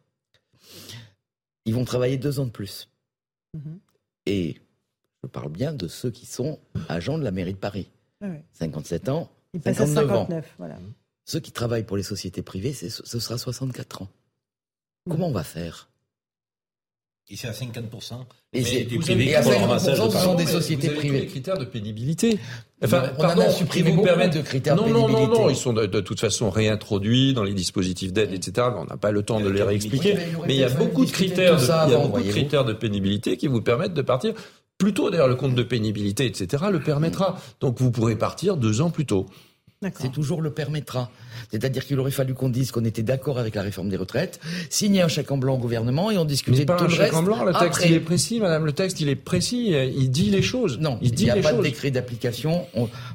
ils 1.65 1.75
vont 1.75 1.85
travailler 1.85 2.17
deux 2.17 2.41
ans 2.41 2.47
de 2.47 2.51
plus. 2.51 2.89
Mhm. 3.55 3.79
Et 4.27 4.57
je 5.23 5.29
parle 5.29 5.51
bien 5.51 5.73
de 5.73 5.89
ceux 5.89 6.11
qui 6.11 6.27
sont 6.27 6.59
agents 6.89 7.19
de 7.19 7.25
la 7.25 7.31
mairie 7.31 7.55
de 7.55 7.59
Paris. 7.59 7.91
57 8.53 9.09
ah 9.09 9.15
ans, 9.15 9.31
ils 9.55 9.63
59 9.63 10.13
ans. 10.13 10.29
Voilà. 10.59 10.79
Ceux 11.25 11.41
qui 11.41 11.53
travaillent 11.53 11.85
pour 11.85 11.97
les 11.97 12.03
sociétés 12.03 12.43
privées, 12.43 12.73
ce 12.73 13.19
sera 13.19 13.39
64 13.39 14.03
ans. 14.03 14.09
Mhm. 15.07 15.13
Comment 15.13 15.29
on 15.29 15.33
va 15.33 15.45
faire? 15.45 15.90
Et 17.31 17.37
c'est 17.37 17.47
à 17.47 17.53
50%. 17.53 18.15
Et 18.53 18.65
c'est 18.65 18.85
privé 18.85 19.37
à 19.37 19.43
50% 19.43 20.11
ce 20.11 20.19
sont 20.19 20.35
des 20.35 20.47
sociétés 20.47 20.91
privées. 20.91 21.21
les 21.21 21.27
critères 21.27 21.59
de 21.59 21.65
pénibilité. 21.65 22.39
Enfin, 22.83 23.13
on 23.17 23.21
pardon, 23.21 23.43
en 23.43 23.47
a 23.47 23.51
supprimé 23.51 23.93
beaucoup 23.93 24.03
permettre... 24.05 24.37
de 24.37 24.43
critères 24.43 24.75
non, 24.75 24.83
de 24.83 24.93
pénibilité. 24.93 25.23
Non, 25.23 25.29
non, 25.29 25.43
non, 25.43 25.51
ils 25.51 25.57
sont 25.57 25.73
de, 25.73 25.87
de 25.87 26.01
toute 26.01 26.19
façon 26.19 26.51
réintroduits 26.51 27.33
dans 27.33 27.45
les 27.45 27.55
dispositifs 27.55 28.13
d'aide, 28.13 28.33
etc. 28.33 28.67
On 28.77 28.85
n'a 28.85 28.97
pas 28.97 29.13
le 29.13 29.23
temps 29.23 29.41
de 29.41 29.49
les 29.49 29.63
réexpliquer. 29.63 30.17
Mais 30.47 30.55
il 30.55 30.61
y 30.61 30.65
a 30.65 30.71
beaucoup 30.71 31.05
de 31.05 31.11
critères, 31.11 31.57
de, 31.57 31.63
il 31.63 31.93
y 31.93 31.95
a 31.95 31.99
beaucoup 31.99 32.21
de 32.21 32.29
critères 32.29 32.65
de 32.65 32.73
pénibilité 32.73 33.37
qui 33.37 33.47
vous 33.47 33.63
permettent 33.63 33.95
de 33.95 34.03
partir 34.03 34.35
plutôt 34.77 35.11
d'ailleurs 35.11 35.29
le 35.29 35.37
compte 35.37 35.55
de 35.55 35.63
pénibilité, 35.63 36.27
etc. 36.27 36.65
le 36.73 36.81
permettra. 36.81 37.39
Donc 37.61 37.79
vous 37.79 37.93
pourrez 37.93 38.17
partir 38.17 38.57
deux 38.57 38.81
ans 38.81 38.91
plus 38.91 39.07
tôt. 39.07 39.27
C'est 39.99 40.13
toujours 40.13 40.43
le 40.43 40.51
permettra. 40.51 41.11
C'est-à-dire 41.51 41.87
qu'il 41.87 41.99
aurait 41.99 42.11
fallu 42.11 42.35
qu'on 42.35 42.51
dise 42.51 42.71
qu'on 42.71 42.85
était 42.85 43.03
d'accord 43.03 43.39
avec 43.39 43.55
la 43.55 43.63
réforme 43.63 43.89
des 43.89 43.97
retraites, 43.97 44.39
signer 44.69 45.01
un 45.01 45.09
chèque 45.09 45.31
en 45.31 45.39
blanc 45.39 45.55
au 45.55 45.59
gouvernement 45.59 46.11
et 46.11 46.19
on 46.19 46.27
discutait 46.27 46.67
de 46.67 46.73
tout 46.75 46.85
le 46.85 46.91
chèque 46.91 47.15
en 47.15 47.23
blanc, 47.23 47.45
le 47.45 47.55
texte 47.55 47.87
il 47.87 47.95
est 47.95 48.01
précis, 48.01 48.41
madame, 48.41 48.67
le 48.67 48.73
texte 48.73 49.01
il 49.01 49.09
est 49.09 49.17
précis, 49.17 49.75
il 49.97 50.11
dit 50.11 50.29
les 50.29 50.43
choses. 50.43 50.79
Non, 50.81 50.99
il 51.01 51.15
n'y 51.15 51.31
a 51.31 51.37
pas 51.37 51.55
de 51.55 51.63
décret 51.63 51.91
d'application. 51.91 52.67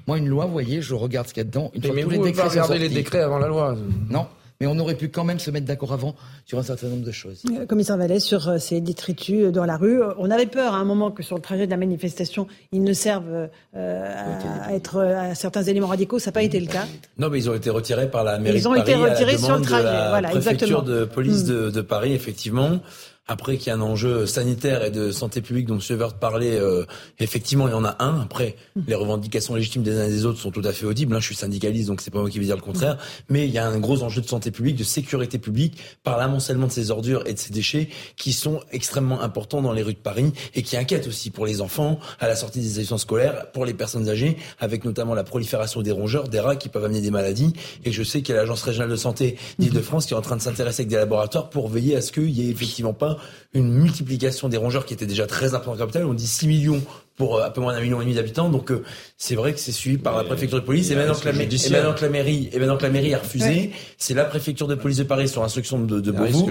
Moi, 0.07 0.17
une 0.17 0.27
loi, 0.27 0.47
vous 0.47 0.53
voyez, 0.53 0.81
je 0.81 0.95
regarde 0.95 1.27
ce 1.27 1.35
qu'il 1.35 1.41
y 1.41 1.45
a 1.45 1.47
dedans. 1.47 1.69
Une 1.75 1.93
mais, 1.93 2.01
tous 2.01 2.09
les 2.09 2.17
décrets 2.17 2.47
regardez 2.47 2.79
les 2.79 2.89
décrets 2.89 3.21
avant 3.21 3.37
la 3.37 3.47
loi. 3.47 3.77
Non, 4.09 4.25
mais 4.59 4.67
on 4.67 4.77
aurait 4.79 4.95
pu 4.95 5.09
quand 5.09 5.23
même 5.23 5.39
se 5.39 5.51
mettre 5.51 5.65
d'accord 5.65 5.93
avant 5.93 6.15
sur 6.45 6.59
un 6.59 6.63
certain 6.63 6.87
nombre 6.87 7.05
de 7.05 7.11
choses. 7.11 7.43
Euh, 7.51 7.65
commissaire 7.65 7.97
Vallée, 7.97 8.19
sur 8.19 8.47
euh, 8.47 8.57
ces 8.57 8.81
détritus 8.81 9.51
dans 9.51 9.65
la 9.65 9.77
rue, 9.77 10.01
on 10.17 10.31
avait 10.31 10.45
peur 10.45 10.73
à 10.73 10.77
un 10.77 10.85
moment 10.85 11.11
que 11.11 11.23
sur 11.23 11.35
le 11.35 11.41
trajet 11.41 11.65
de 11.65 11.71
la 11.71 11.77
manifestation, 11.77 12.47
ils 12.71 12.83
ne 12.83 12.93
servent 12.93 13.49
euh, 13.75 14.63
à, 14.63 14.73
être 14.73 14.99
à 14.99 15.35
certains 15.35 15.63
éléments 15.63 15.87
radicaux. 15.87 16.19
Ça 16.19 16.29
n'a 16.29 16.33
pas 16.33 16.43
été 16.43 16.59
le 16.59 16.67
cas. 16.67 16.85
Non, 17.17 17.29
mais 17.29 17.39
ils 17.39 17.49
ont 17.49 17.55
été 17.55 17.69
retirés 17.69 18.09
par 18.09 18.23
la 18.23 18.39
mairie 18.39 18.57
ils 18.57 18.67
ont 18.67 18.75
été 18.75 18.95
retirés 18.95 19.37
sur 19.37 19.57
le 19.57 19.61
trajet. 19.61 19.83
De 19.83 19.89
la 19.89 20.09
voilà, 20.09 20.29
préfecture 20.29 20.67
exactement. 20.67 20.99
de 20.99 21.05
police 21.05 21.43
mm. 21.43 21.47
de, 21.47 21.69
de 21.71 21.81
Paris, 21.81 22.13
effectivement. 22.13 22.79
Après 23.27 23.57
qu'il 23.57 23.67
y 23.67 23.69
a 23.71 23.75
un 23.75 23.81
enjeu 23.81 24.27
sanitaire 24.27 24.83
et 24.83 24.91
de 24.91 25.11
santé 25.11 25.41
publique 25.41 25.65
dont 25.65 25.79
M. 25.79 25.97
Wörth 25.97 26.19
parlait, 26.19 26.59
euh, 26.59 26.85
effectivement, 27.17 27.67
il 27.67 27.71
y 27.71 27.73
en 27.73 27.83
a 27.83 27.95
un. 27.97 28.21
Après, 28.21 28.55
mmh. 28.75 28.81
les 28.87 28.93
revendications 28.93 29.55
légitimes 29.55 29.81
des 29.81 29.97
uns 29.97 30.05
et 30.05 30.11
des 30.11 30.25
autres 30.25 30.39
sont 30.39 30.51
tout 30.51 30.61
à 30.63 30.71
fait 30.71 30.85
audibles. 30.85 31.15
Hein. 31.15 31.19
Je 31.19 31.25
suis 31.25 31.35
syndicaliste, 31.35 31.87
donc 31.87 32.01
c'est 32.01 32.11
pas 32.11 32.19
moi 32.19 32.29
qui 32.29 32.37
vais 32.37 32.45
dire 32.45 32.55
le 32.55 32.61
contraire. 32.61 32.95
Mmh. 32.95 33.23
Mais 33.29 33.47
il 33.47 33.51
y 33.51 33.57
a 33.57 33.67
un 33.67 33.79
gros 33.79 34.03
enjeu 34.03 34.21
de 34.21 34.27
santé 34.27 34.51
publique, 34.51 34.75
de 34.75 34.83
sécurité 34.83 35.39
publique, 35.39 35.81
par 36.03 36.19
l'amoncellement 36.19 36.67
de 36.67 36.71
ces 36.71 36.91
ordures 36.91 37.23
et 37.25 37.33
de 37.33 37.39
ces 37.39 37.51
déchets 37.51 37.89
qui 38.15 38.31
sont 38.31 38.61
extrêmement 38.71 39.19
importants 39.21 39.63
dans 39.63 39.73
les 39.73 39.81
rues 39.81 39.93
de 39.93 39.99
Paris 39.99 40.31
et 40.53 40.61
qui 40.61 40.77
inquiètent 40.77 41.07
aussi 41.07 41.31
pour 41.31 41.47
les 41.47 41.61
enfants 41.61 41.99
à 42.19 42.27
la 42.27 42.35
sortie 42.35 42.59
des 42.59 42.75
élections 42.75 42.99
scolaires, 42.99 43.51
pour 43.53 43.65
les 43.65 43.73
personnes 43.73 44.07
âgées, 44.07 44.37
avec 44.59 44.85
notamment 44.85 45.15
la 45.15 45.23
prolifération 45.23 45.81
des 45.81 45.91
rongeurs, 45.91 46.27
des 46.27 46.39
rats 46.39 46.57
qui 46.57 46.69
peuvent 46.69 46.85
amener 46.85 47.01
des 47.01 47.11
maladies. 47.11 47.53
Et 47.85 47.91
je 47.91 48.03
sais 48.03 48.21
qu'il 48.21 48.35
y 48.35 48.37
a 48.37 48.41
l'Agence 48.41 48.61
régionale 48.61 48.91
de 48.91 48.95
santé 48.95 49.37
d'Île-de-France 49.57 50.05
qui 50.05 50.13
est 50.13 50.17
en 50.17 50.21
train 50.21 50.35
de 50.35 50.41
s'intéresser 50.41 50.81
avec 50.81 50.89
des 50.89 50.97
laboratoires 50.97 51.49
pour 51.49 51.69
veiller 51.69 51.95
à 51.95 52.01
ce 52.01 52.11
qu'il 52.11 52.29
y 52.29 52.47
ait 52.47 52.51
effectivement 52.51 52.93
pas 52.93 53.14
une 53.53 53.71
multiplication 53.71 54.49
des 54.49 54.57
rongeurs 54.57 54.85
qui 54.85 54.93
était 54.93 55.05
déjà 55.05 55.27
très 55.27 55.53
importante 55.53 55.75
en 55.75 55.85
capitale. 55.85 56.05
On 56.05 56.13
dit 56.13 56.27
6 56.27 56.47
millions 56.47 56.81
pour 57.15 57.37
euh, 57.37 57.45
un 57.45 57.49
peu 57.49 57.61
moins 57.61 57.73
d'un 57.73 57.81
million 57.81 58.01
et 58.01 58.03
demi 58.03 58.15
d'habitants. 58.15 58.49
Donc 58.49 58.71
euh, 58.71 58.83
c'est 59.17 59.35
vrai 59.35 59.53
que 59.53 59.59
c'est 59.59 59.71
suivi 59.71 59.97
par 59.97 60.17
la 60.17 60.23
préfecture 60.23 60.59
de 60.59 60.65
police. 60.65 60.91
Et 60.91 60.95
maintenant, 60.95 61.15
que 61.15 61.25
la, 61.25 61.31
et 61.31 61.69
maintenant 61.69 61.93
que 61.93 62.01
la 62.01 62.09
mairie, 62.09 62.49
et 62.51 62.59
maintenant 62.59 62.77
que 62.77 62.83
la 62.83 62.89
mairie 62.89 63.13
a 63.13 63.19
refusé, 63.19 63.71
c'est 63.97 64.13
la 64.13 64.25
préfecture 64.25 64.67
de 64.67 64.75
police 64.75 64.97
de 64.97 65.03
Paris 65.03 65.27
sur 65.27 65.43
instruction 65.43 65.79
de, 65.79 65.99
de 65.99 66.11
Beauvau 66.11 66.49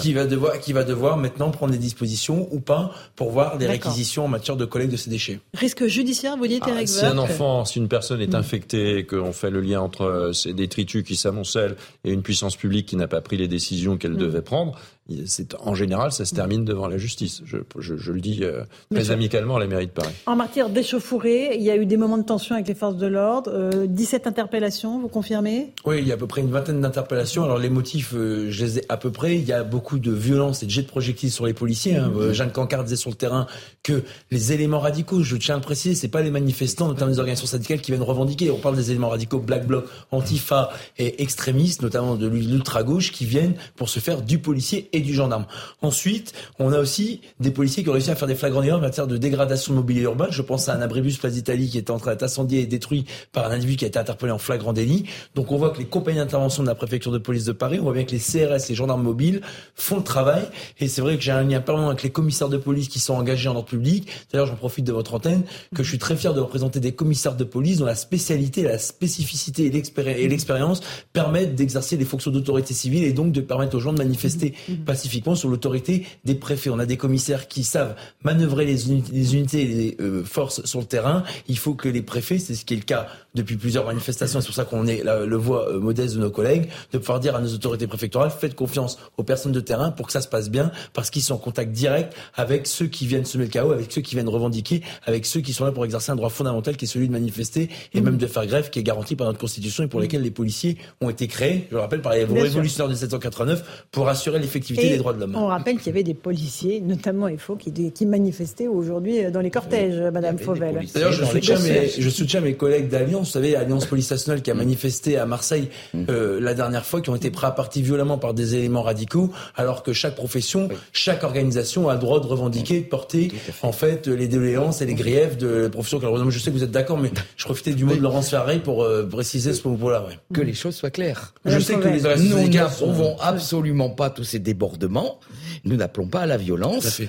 qui 0.00 0.12
va 0.12 0.26
devoir 0.26 0.58
qui 0.60 0.72
va 0.72 0.84
devoir 0.84 1.16
maintenant 1.16 1.50
prendre 1.50 1.72
des 1.72 1.78
dispositions 1.78 2.48
ou 2.52 2.60
pas 2.60 2.92
pour 3.16 3.30
voir 3.30 3.58
des 3.58 3.66
réquisitions 3.66 4.24
en 4.24 4.28
matière 4.28 4.56
de 4.56 4.64
collecte 4.64 4.92
de 4.92 4.96
ces 4.96 5.10
déchets. 5.10 5.40
Risque 5.54 5.86
judiciaire, 5.86 6.36
vous 6.36 6.46
dites, 6.46 6.62
ah, 6.66 6.70
Eric 6.70 6.88
Si 6.88 7.04
un 7.04 7.18
enfant, 7.18 7.64
si 7.64 7.78
une 7.78 7.88
personne 7.88 8.20
est 8.20 8.32
mm. 8.32 8.36
infectée, 8.36 9.06
qu'on 9.06 9.32
fait 9.32 9.50
le 9.50 9.60
lien 9.60 9.80
entre 9.80 10.02
euh, 10.02 10.32
ces 10.32 10.52
détritus 10.52 11.02
qui 11.02 11.16
s'amoncellent 11.16 11.76
et 12.04 12.12
une 12.12 12.22
puissance 12.22 12.56
publique 12.56 12.86
qui 12.86 12.96
n'a 12.96 13.08
pas 13.08 13.20
pris 13.20 13.36
les 13.36 13.48
décisions 13.48 13.96
qu'elle 13.96 14.12
mm. 14.12 14.18
devait 14.18 14.42
prendre, 14.42 14.78
c'est 15.26 15.54
en 15.60 15.74
général, 15.74 16.12
ça 16.12 16.24
se 16.24 16.34
termine 16.34 16.64
devant 16.64 16.88
la 16.88 16.96
justice. 16.96 17.42
Je, 17.44 17.58
je, 17.78 17.96
je 17.96 18.12
le 18.12 18.20
dis 18.20 18.40
euh, 18.42 18.64
très 18.90 19.10
amicalement 19.10 19.56
à 19.56 19.60
la 19.60 19.66
mairie 19.66 19.86
de 19.86 19.92
Paris. 19.92 20.14
En 20.24 20.34
matière 20.34 20.70
d'échauffourée, 20.70 21.56
il 21.56 21.62
y 21.62 21.70
a 21.70 21.76
eu 21.76 21.84
des 21.84 21.98
moments 21.98 22.16
de 22.16 22.24
tension 22.24 22.54
avec 22.54 22.68
les 22.68 22.74
forces 22.74 22.96
de 22.96 23.06
l'ordre. 23.06 23.50
Euh, 23.52 23.86
17 23.86 24.26
interpellations, 24.26 24.98
vous 24.98 25.08
confirmez? 25.08 25.74
Oui, 25.84 25.98
il 25.98 26.08
y 26.08 26.10
a 26.10 26.14
à 26.14 26.16
peu 26.16 26.26
près 26.26 26.40
une 26.40 26.50
vingtaine 26.50 26.80
d'interpellations. 26.80 27.44
Alors 27.44 27.58
les 27.58 27.68
motifs, 27.68 28.14
euh, 28.14 28.50
je 28.50 28.64
les 28.64 28.78
ai 28.78 28.84
à 28.88 28.96
peu 28.96 29.10
près. 29.10 29.36
Il 29.36 29.44
y 29.44 29.52
a 29.52 29.62
beaucoup 29.62 29.98
de 29.98 30.10
violence 30.10 30.62
et 30.62 30.66
de 30.66 30.70
jets 30.70 30.82
de 30.82 30.88
projectiles 30.88 31.30
sur 31.30 31.44
les 31.44 31.54
policiers. 31.54 31.96
Hein. 31.96 32.08
Mmh. 32.08 32.32
Jeanne 32.32 32.52
Cancard 32.52 32.84
disait 32.84 32.96
sur 32.96 33.10
le 33.10 33.16
terrain 33.16 33.46
que 33.82 34.02
les 34.30 34.52
éléments 34.52 34.80
radicaux, 34.80 35.22
je 35.22 35.36
tiens 35.36 35.56
à 35.56 35.58
le 35.58 35.62
préciser, 35.62 35.94
c'est 35.94 36.08
pas 36.08 36.22
les 36.22 36.30
manifestants, 36.30 36.88
notamment 36.88 37.10
les 37.10 37.18
organisations 37.18 37.46
syndicales, 37.46 37.82
qui 37.82 37.90
viennent 37.90 38.02
revendiquer. 38.02 38.50
On 38.50 38.58
parle 38.58 38.76
des 38.76 38.90
éléments 38.90 39.10
radicaux 39.10 39.38
Black 39.38 39.66
Bloc, 39.66 39.84
Antifa 40.12 40.70
et 40.96 41.22
extrémistes, 41.22 41.82
notamment 41.82 42.14
de 42.14 42.26
l'ultra 42.26 42.82
gauche, 42.82 43.12
qui 43.12 43.26
viennent 43.26 43.54
pour 43.76 43.90
se 43.90 44.00
faire 44.00 44.22
du 44.22 44.38
policier 44.38 44.88
et 44.94 45.00
du 45.00 45.12
gendarme. 45.12 45.46
Ensuite, 45.82 46.32
on 46.58 46.72
a 46.72 46.78
aussi 46.78 47.20
des 47.40 47.50
policiers 47.50 47.82
qui 47.82 47.88
ont 47.88 47.92
réussi 47.92 48.10
à 48.10 48.14
faire 48.16 48.28
des 48.28 48.34
flagrants 48.34 48.60
délits 48.60 48.72
en 48.72 48.80
matière 48.80 49.06
de 49.06 49.16
dégradation 49.16 49.72
de 49.72 49.78
mobilier 49.78 50.02
urbain. 50.02 50.28
Je 50.30 50.42
pense 50.42 50.68
à 50.68 50.74
un 50.74 50.80
abribus 50.80 51.18
Place 51.18 51.34
d'Italie 51.34 51.68
qui 51.68 51.78
était 51.78 51.90
en 51.90 51.98
train 51.98 52.12
d'être 52.12 52.22
incendié 52.22 52.60
et 52.60 52.66
détruit 52.66 53.04
par 53.32 53.46
un 53.46 53.50
individu 53.50 53.76
qui 53.76 53.84
a 53.84 53.88
été 53.88 53.98
interpellé 53.98 54.32
en 54.32 54.38
flagrant 54.38 54.72
délit. 54.72 55.04
Donc 55.34 55.52
on 55.52 55.56
voit 55.56 55.70
que 55.70 55.78
les 55.78 55.86
compagnies 55.86 56.18
d'intervention 56.18 56.62
de 56.62 56.68
la 56.68 56.74
préfecture 56.74 57.12
de 57.12 57.18
police 57.18 57.44
de 57.44 57.52
Paris, 57.52 57.78
on 57.80 57.84
voit 57.84 57.92
bien 57.92 58.04
que 58.04 58.12
les 58.12 58.18
CRS, 58.18 58.68
les 58.68 58.74
gendarmes 58.74 59.02
mobiles 59.02 59.40
font 59.74 59.96
le 59.96 60.04
travail. 60.04 60.44
Et 60.78 60.88
c'est 60.88 61.00
vrai 61.00 61.16
que 61.16 61.22
j'ai 61.22 61.32
un 61.32 61.42
lien 61.42 61.60
permanent 61.60 61.88
avec 61.88 62.02
les 62.02 62.10
commissaires 62.10 62.48
de 62.48 62.56
police 62.56 62.88
qui 62.88 63.00
sont 63.00 63.14
engagés 63.14 63.48
en 63.48 63.56
ordre 63.56 63.68
public. 63.68 64.08
D'ailleurs, 64.32 64.46
j'en 64.46 64.56
profite 64.56 64.84
de 64.84 64.92
votre 64.92 65.14
antenne, 65.14 65.42
que 65.74 65.82
je 65.82 65.88
suis 65.88 65.98
très 65.98 66.16
fier 66.16 66.34
de 66.34 66.40
représenter 66.40 66.80
des 66.80 66.92
commissaires 66.92 67.36
de 67.36 67.44
police 67.44 67.78
dont 67.78 67.86
la 67.86 67.94
spécialité, 67.94 68.62
la 68.62 68.78
spécificité 68.78 69.66
et 69.66 70.28
l'expérience 70.28 70.80
permettent 71.12 71.54
d'exercer 71.54 71.96
les 71.96 72.04
fonctions 72.04 72.30
d'autorité 72.30 72.74
civile 72.74 73.04
et 73.04 73.12
donc 73.12 73.32
de 73.32 73.40
permettre 73.40 73.76
aux 73.76 73.80
gens 73.80 73.92
de 73.92 73.98
manifester 73.98 74.54
mmh. 74.68 74.74
Pacifiquement 74.84 75.34
sur 75.34 75.48
l'autorité 75.48 76.06
des 76.24 76.34
préfets. 76.34 76.70
On 76.70 76.78
a 76.78 76.86
des 76.86 76.96
commissaires 76.96 77.48
qui 77.48 77.64
savent 77.64 77.94
manœuvrer 78.22 78.64
les, 78.64 78.92
unités 78.92 79.62
et 79.62 79.66
les 79.66 79.96
euh, 80.00 80.24
forces 80.24 80.64
sur 80.64 80.80
le 80.80 80.86
terrain. 80.86 81.24
Il 81.48 81.58
faut 81.58 81.74
que 81.74 81.88
les 81.88 82.02
préfets, 82.02 82.38
c'est 82.38 82.54
ce 82.54 82.64
qui 82.64 82.74
est 82.74 82.78
le 82.78 82.82
cas 82.82 83.08
depuis 83.34 83.56
plusieurs 83.56 83.84
manifestations, 83.84 84.40
c'est 84.40 84.46
pour 84.46 84.54
ça 84.54 84.64
qu'on 84.64 84.86
est 84.86 85.02
le 85.04 85.36
voix 85.36 85.68
euh, 85.68 85.80
modeste 85.80 86.14
de 86.14 86.20
nos 86.20 86.30
collègues, 86.30 86.68
de 86.92 86.98
pouvoir 86.98 87.18
dire 87.18 87.34
à 87.34 87.40
nos 87.40 87.52
autorités 87.52 87.86
préfectorales, 87.86 88.30
faites 88.30 88.54
confiance 88.54 88.98
aux 89.16 89.24
personnes 89.24 89.52
de 89.52 89.60
terrain 89.60 89.90
pour 89.90 90.06
que 90.06 90.12
ça 90.12 90.20
se 90.20 90.28
passe 90.28 90.50
bien, 90.50 90.70
parce 90.92 91.10
qu'ils 91.10 91.22
sont 91.22 91.34
en 91.34 91.38
contact 91.38 91.72
direct 91.72 92.14
avec 92.34 92.66
ceux 92.66 92.86
qui 92.86 93.06
viennent 93.06 93.24
semer 93.24 93.44
le 93.44 93.50
chaos, 93.50 93.72
avec 93.72 93.90
ceux 93.90 94.02
qui 94.02 94.14
viennent 94.14 94.28
revendiquer, 94.28 94.82
avec 95.04 95.26
ceux 95.26 95.40
qui 95.40 95.52
sont 95.52 95.64
là 95.64 95.72
pour 95.72 95.84
exercer 95.84 96.12
un 96.12 96.16
droit 96.16 96.30
fondamental 96.30 96.76
qui 96.76 96.84
est 96.84 96.88
celui 96.88 97.08
de 97.08 97.12
manifester 97.12 97.70
et 97.92 98.00
mmh. 98.00 98.04
même 98.04 98.16
de 98.18 98.26
faire 98.26 98.46
grève, 98.46 98.70
qui 98.70 98.78
est 98.78 98.84
garanti 98.84 99.16
par 99.16 99.26
notre 99.26 99.38
Constitution 99.40 99.82
et 99.82 99.88
pour 99.88 100.00
lesquels 100.00 100.22
les 100.22 100.30
policiers 100.30 100.78
ont 101.00 101.10
été 101.10 101.26
créés, 101.26 101.66
je 101.70 101.74
le 101.74 101.80
rappelle, 101.80 102.02
par 102.02 102.12
les 102.12 102.24
révolutionnaires 102.24 102.88
de 102.88 102.92
1789 102.92 103.86
pour 103.90 104.08
assurer 104.08 104.38
l'effectivité 104.38 104.73
des 104.82 104.98
droits 104.98 105.12
de 105.12 105.20
l'homme. 105.20 105.36
On 105.36 105.46
rappelle 105.46 105.78
qu'il 105.78 105.86
y 105.86 105.90
avait 105.90 106.02
des 106.02 106.14
policiers, 106.14 106.80
notamment 106.80 107.28
FO, 107.36 107.56
qui, 107.56 107.72
qui 107.92 108.06
manifestaient 108.06 108.68
aujourd'hui 108.68 109.30
dans 109.30 109.40
les 109.40 109.50
cortèges, 109.50 110.00
Madame 110.12 110.38
Fauvel. 110.38 110.80
D'ailleurs, 110.94 111.12
je, 111.12 111.24
soutiens 111.24 111.58
mes, 111.58 111.88
je 111.88 112.10
soutiens 112.10 112.40
mes 112.40 112.54
collègues 112.54 112.88
d'Alliance, 112.88 113.28
vous 113.28 113.32
savez, 113.32 113.56
Alliance 113.56 113.86
Police 113.86 114.10
Nationale 114.10 114.42
qui 114.42 114.50
a 114.50 114.54
mm. 114.54 114.58
manifesté 114.58 115.18
à 115.18 115.26
Marseille 115.26 115.68
mm. 115.92 116.04
euh, 116.08 116.40
la 116.40 116.54
dernière 116.54 116.84
fois, 116.84 117.00
qui 117.00 117.10
ont 117.10 117.16
été 117.16 117.30
pris 117.30 117.46
à 117.46 117.50
partie 117.50 117.82
violemment 117.82 118.18
par 118.18 118.34
des 118.34 118.56
éléments 118.56 118.82
radicaux, 118.82 119.30
alors 119.56 119.82
que 119.82 119.92
chaque 119.92 120.14
profession, 120.14 120.68
chaque 120.92 121.24
organisation 121.24 121.88
a 121.88 121.94
le 121.94 122.00
droit 122.00 122.20
de 122.20 122.26
revendiquer, 122.26 122.80
de 122.80 122.86
porter 122.86 123.32
en 123.62 123.72
fait 123.72 124.06
les 124.06 124.28
déléances 124.28 124.82
et 124.82 124.86
les 124.86 124.94
griefs 124.94 125.36
de 125.36 125.62
la 125.62 125.68
profession. 125.68 126.00
Je 126.30 126.38
sais 126.38 126.50
que 126.50 126.56
vous 126.56 126.64
êtes 126.64 126.70
d'accord, 126.70 126.98
mais 126.98 127.10
je 127.36 127.44
profitais 127.44 127.72
du 127.72 127.84
mot 127.84 127.94
de 127.94 128.00
Laurence 128.00 128.30
Ferré 128.30 128.58
pour 128.58 128.82
euh, 128.82 129.04
préciser 129.04 129.52
ce 129.52 129.66
mot-là. 129.66 130.04
Que 130.32 130.40
les 130.40 130.54
choses 130.54 130.74
soient 130.74 130.90
claires. 130.90 131.34
Je 131.44 131.58
sais 131.58 131.74
que 131.76 131.88
les 131.88 132.04
nous 132.24 132.48
n'approuvons 132.48 133.16
absolument 133.20 133.90
pas 133.90 134.10
tous 134.10 134.24
ces 134.24 134.38
débordements. 134.64 135.20
Nous 135.64 135.76
n'appelons 135.76 136.08
pas 136.08 136.20
à 136.20 136.26
la 136.26 136.36
violence. 136.36 137.00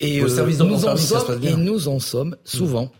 Et, 0.00 0.20
euh, 0.20 0.54
nous 0.58 0.86
en 0.86 0.96
sommes, 0.96 1.42
et 1.42 1.56
nous 1.56 1.88
en 1.88 1.98
sommes 1.98 2.36
souvent 2.44 2.90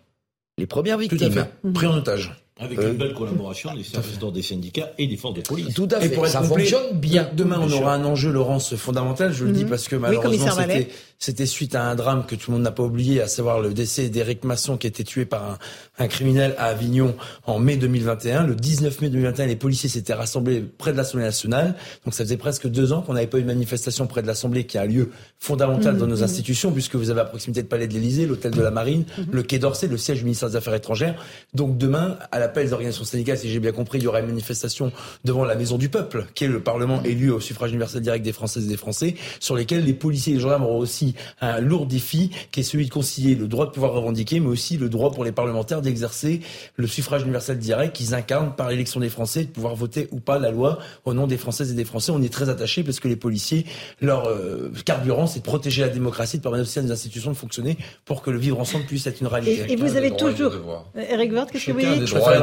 les 0.59 0.67
premières 0.67 0.99
victimes. 0.99 1.47
Pris 1.75 1.87
en 1.87 1.97
otage. 1.97 2.44
Avec 2.57 2.81
une 2.81 2.93
belle 2.93 3.15
collaboration 3.15 3.75
des 3.75 3.83
services 3.83 4.17
des 4.33 4.43
syndicats 4.43 4.93
et 4.97 5.09
des 5.09 5.17
forces 5.17 5.35
de 5.35 5.41
police. 5.41 5.75
Tout 5.75 5.89
à 5.91 5.99
fait. 5.99 6.07
Et 6.07 6.09
pour 6.11 6.29
ça 6.29 6.41
fonctionne 6.41 6.93
bien. 6.93 7.29
Demain, 7.35 7.59
on 7.61 7.71
aura 7.73 7.95
un 7.95 8.05
enjeu, 8.05 8.31
Laurence, 8.31 8.77
fondamental. 8.77 9.33
Je 9.33 9.45
le 9.45 9.51
dis 9.51 9.65
mhm. 9.65 9.71
parce 9.71 9.89
que 9.89 9.97
malheureusement, 9.97 10.53
c'était 10.53 10.89
c'était 11.19 11.47
suite 11.47 11.75
à 11.75 11.85
un 11.85 11.95
drame 11.95 12.27
que 12.27 12.35
tout 12.35 12.51
le 12.51 12.57
monde 12.57 12.65
n'a 12.65 12.71
pas 12.71 12.83
oublié, 12.83 13.21
à 13.23 13.29
savoir 13.29 13.61
le 13.61 13.73
décès 13.73 14.09
d'Éric 14.09 14.45
Masson 14.45 14.77
qui 14.77 14.87
a 14.87 14.89
été 14.89 15.05
tué 15.05 15.25
par 15.25 15.43
un, 15.45 15.59
un, 15.99 16.07
criminel 16.07 16.55
à 16.59 16.67
Avignon 16.67 17.17
en 17.47 17.59
mai 17.59 17.77
2021. 17.77 18.47
Le 18.47 18.55
19 18.55 19.01
mai 19.01 19.09
2021, 19.09 19.47
les 19.47 19.57
policiers 19.57 19.89
s'étaient 19.89 20.13
rassemblés 20.13 20.61
près 20.61 20.93
de 20.93 20.97
l'Assemblée 20.97 21.25
nationale. 21.25 21.75
Donc 22.05 22.15
ça 22.15 22.25
faisait 22.25 22.37
presque 22.37 22.69
deux 22.69 22.93
ans 22.93 23.01
qu'on 23.01 23.15
n'avait 23.15 23.27
pas 23.27 23.39
eu 23.39 23.43
de 23.43 23.47
manifestation 23.47 24.07
près 24.07 24.23
de 24.23 24.27
l'Assemblée 24.27 24.65
qui 24.65 24.77
a 24.77 24.83
un 24.83 24.87
lieu 24.87 25.11
fondamental 25.39 25.97
dans 25.97 26.07
nos 26.07 26.19
mmh. 26.19 26.25
institutions 26.25 26.73
puisque 26.73 26.97
vous 26.97 27.11
avez 27.11 27.23
à 27.23 27.25
proximité 27.25 27.63
le 27.63 27.69
palais 27.69 27.89
de 27.89 27.95
l'Élysée, 27.95 28.27
l'hôtel 28.27 28.53
de 28.53 28.63
la 28.63 28.71
Marine, 28.71 29.05
mmh. 29.17 29.23
le 29.33 29.43
quai 29.43 29.59
d'Orsay, 29.59 29.87
le 29.87 29.97
siège 29.97 30.19
du 30.19 30.25
ministère 30.25 30.51
des 30.51 30.57
Affaires 30.57 30.75
étrangères. 30.75 31.15
Donc 31.55 31.79
demain, 31.79 32.19
à 32.33 32.39
l'appel 32.45 32.67
des 32.67 32.73
organisations 32.73 33.05
syndicales, 33.05 33.39
si 33.39 33.49
j'ai 33.49 33.61
bien 33.61 33.73
compris, 33.73 33.99
il 33.99 34.05
y 34.05 34.07
aura 34.07 34.21
une 34.21 34.27
manifestation 34.27 34.93
devant 35.25 35.45
la 35.45 35.55
Maison 35.55 35.79
du 35.79 35.89
Peuple, 35.89 36.27
qui 36.35 36.45
est 36.45 36.49
le 36.49 36.61
Parlement 36.61 37.03
élu 37.03 37.31
au 37.31 37.41
suffrage 37.41 37.71
universel 37.71 38.03
direct 38.03 38.25
des 38.25 38.33
Françaises 38.33 38.67
et 38.67 38.69
des 38.69 38.77
Français, 38.77 39.15
sur 39.41 39.57
lesquels 39.57 39.85
les 39.85 39.95
policiers 39.95 40.33
et 40.33 40.37
les 40.37 40.43
gendarmes 40.43 40.65
auront 40.65 40.79
aussi 40.79 41.15
un 41.41 41.61
lourd 41.61 41.87
défi 41.87 42.31
qui 42.53 42.61
est 42.61 42.65
celui 42.65 42.87
de 42.87 42.91
concilier 42.91 43.35
le 43.35 43.49
droit 43.49 43.67
de 43.67 43.71
pouvoir 43.71 43.93
revendiquer, 43.93 44.41
mais 44.41 44.49
aussi 44.49 44.77
le 44.77 44.89
droit 44.89 45.11
pour 45.11 45.25
les 45.25 45.33
parlementaires 45.33 45.81
d'exercer 45.83 46.41
le 46.77 46.87
suffrage 46.87 47.23
universel 47.23 47.59
direct 47.59 47.97
qu'ils 47.97 48.15
incarnent 48.15 48.55
par 48.55 48.69
l'élection 48.71 49.01
des 49.01 49.09
Français, 49.09 49.45
de 49.45 49.51
pouvoir 49.51 49.75
voter 49.75 50.09
ou 50.13 50.21
pas 50.21 50.39
la 50.39 50.51
loi 50.51 50.79
au 51.05 51.15
nom 51.15 51.27
des 51.27 51.39
Françaises 51.39 51.71
et 51.71 51.75
des 51.75 51.85
Français. 51.85 52.13
On 52.13 52.23
est 52.23 52.33
très 52.33 52.49
attachés 52.49 52.83
parce 52.83 53.01
que 53.01 53.09
les 53.09 53.17
policiers, 53.17 53.65
leur 54.01 54.29
euh, 54.29 54.73
carburant, 54.85 55.27
c'est 55.27 55.41
de 55.41 55.45
protéger 55.45 55.83
la 55.83 55.89
démocratie, 55.89 56.39
de 56.39 56.43
permettre 56.43 56.65
aussi 56.65 56.79
à 56.79 56.83
nos 56.83 56.93
institutions 56.93 57.31
de 57.31 57.37
fonctionner 57.37 57.77
pour 58.05 58.23
que 58.23 58.31
le 58.31 58.39
vivre 58.39 58.61
ensemble 58.61 58.85
puisse 58.85 59.07
être 59.07 59.21
une 59.21 59.27
réalité. 59.27 59.73
Et, 59.73 59.77
vous 59.77 59.97
avez 59.97 60.11
toujours, 60.11 60.53
Eric 60.97 61.33
Woerth, 61.33 61.51
qu'est-ce 61.51 61.67
que 61.67 61.73
vous 61.73 61.81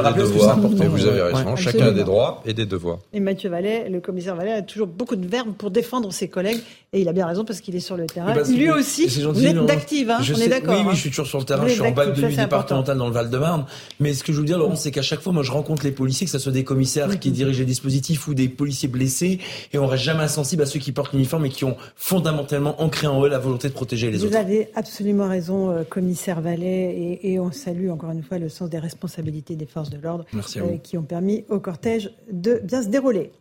voyez 0.00 0.88
Vous 0.88 1.06
avez 1.06 1.22
raison. 1.22 1.56
Chacun 1.56 1.86
a 1.86 1.90
des 1.92 2.04
droits 2.04 2.42
et 2.44 2.52
des 2.52 2.66
devoirs. 2.66 2.98
Et 3.12 3.20
Mathieu 3.20 3.50
Vallet, 3.50 3.88
le 3.88 4.00
commissaire 4.00 4.36
Vallet, 4.36 4.52
a 4.52 4.62
toujours 4.62 4.86
beaucoup 4.86 5.16
de 5.16 5.26
verbes 5.26 5.52
pour 5.56 5.70
défendre 5.70 6.12
ses 6.12 6.28
collègues 6.28 6.60
et 6.94 7.00
il 7.00 7.08
a 7.08 7.12
bien 7.14 7.26
raison 7.26 7.44
parce 7.44 7.62
qu'il 7.62 7.74
est 7.74 7.80
sur 7.80 7.96
le 7.96 8.06
terrain. 8.06 8.34
Lui 8.34 8.70
aussi, 8.70 9.06
vous 9.06 9.46
êtes 9.46 9.64
d'active, 9.64 10.10
hein, 10.10 10.18
on 10.20 10.38
est 10.38 10.48
d'accord. 10.48 10.74
Oui, 10.74 10.80
oui, 10.82 10.88
hein. 10.90 10.94
je 10.94 11.00
suis 11.00 11.10
toujours 11.10 11.26
sur 11.26 11.38
le 11.38 11.44
terrain. 11.44 11.66
Je 11.66 11.72
suis 11.72 11.80
en 11.80 11.90
bac 11.90 12.14
de 12.14 12.20
nuit 12.20 12.36
départemental 12.36 12.98
dans 12.98 13.06
le 13.06 13.14
Val-de-Marne. 13.14 13.64
Mais 13.98 14.12
ce 14.12 14.22
que 14.22 14.32
je 14.32 14.38
veux 14.38 14.44
dire, 14.44 14.58
Laurent, 14.58 14.76
c'est 14.76 14.90
qu'à 14.90 15.00
chaque 15.00 15.20
fois, 15.20 15.32
moi, 15.32 15.42
je 15.42 15.50
rencontre 15.50 15.84
les 15.84 15.92
policiers, 15.92 16.26
que 16.26 16.30
ce 16.30 16.38
soit 16.38 16.52
des 16.52 16.64
commissaires 16.64 17.18
qui 17.18 17.30
dirigent 17.30 17.60
les 17.60 17.64
dispositifs 17.64 18.28
ou 18.28 18.34
des 18.34 18.48
policiers 18.48 18.88
blessés, 18.88 19.38
et 19.72 19.78
on 19.78 19.86
reste 19.86 20.04
jamais 20.04 20.24
insensible 20.24 20.62
à 20.62 20.66
ceux 20.66 20.80
qui 20.80 20.92
portent 20.92 21.12
l'uniforme 21.14 21.46
et 21.46 21.48
qui 21.48 21.64
ont 21.64 21.76
fondamentalement 21.96 22.80
ancré 22.82 23.06
en 23.06 23.24
eux 23.24 23.28
la 23.28 23.38
volonté 23.38 23.68
de 23.68 23.72
protéger 23.72 24.10
les 24.10 24.22
autres. 24.22 24.30
Vous 24.30 24.36
avez 24.36 24.68
absolument 24.74 25.28
raison, 25.28 25.70
euh, 25.70 25.84
commissaire 25.88 26.42
Vallet, 26.42 27.18
et, 27.22 27.40
on 27.40 27.50
salue 27.50 27.88
encore 27.88 28.10
une 28.10 28.22
fois 28.22 28.38
le 28.38 28.48
sens 28.48 28.68
des 28.68 28.78
responsabilités 28.78 29.56
des 29.56 29.66
forces 29.66 29.81
de 29.90 29.98
l'ordre 29.98 30.24
euh, 30.56 30.76
qui 30.78 30.98
ont 30.98 31.02
permis 31.02 31.44
au 31.48 31.60
cortège 31.60 32.12
de 32.30 32.60
bien 32.62 32.82
se 32.82 32.88
dérouler. 32.88 33.32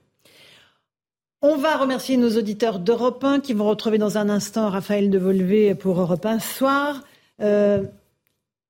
On 1.43 1.57
va 1.57 1.75
remercier 1.75 2.17
nos 2.17 2.37
auditeurs 2.37 2.77
d'Europe 2.77 3.23
1 3.23 3.39
qui 3.39 3.53
vont 3.53 3.67
retrouver 3.67 3.97
dans 3.97 4.19
un 4.19 4.29
instant 4.29 4.69
Raphaël 4.69 5.09
Devolvé 5.09 5.73
pour 5.73 5.99
Europe 5.99 6.23
1 6.23 6.37
soir. 6.37 7.01
Euh, 7.41 7.83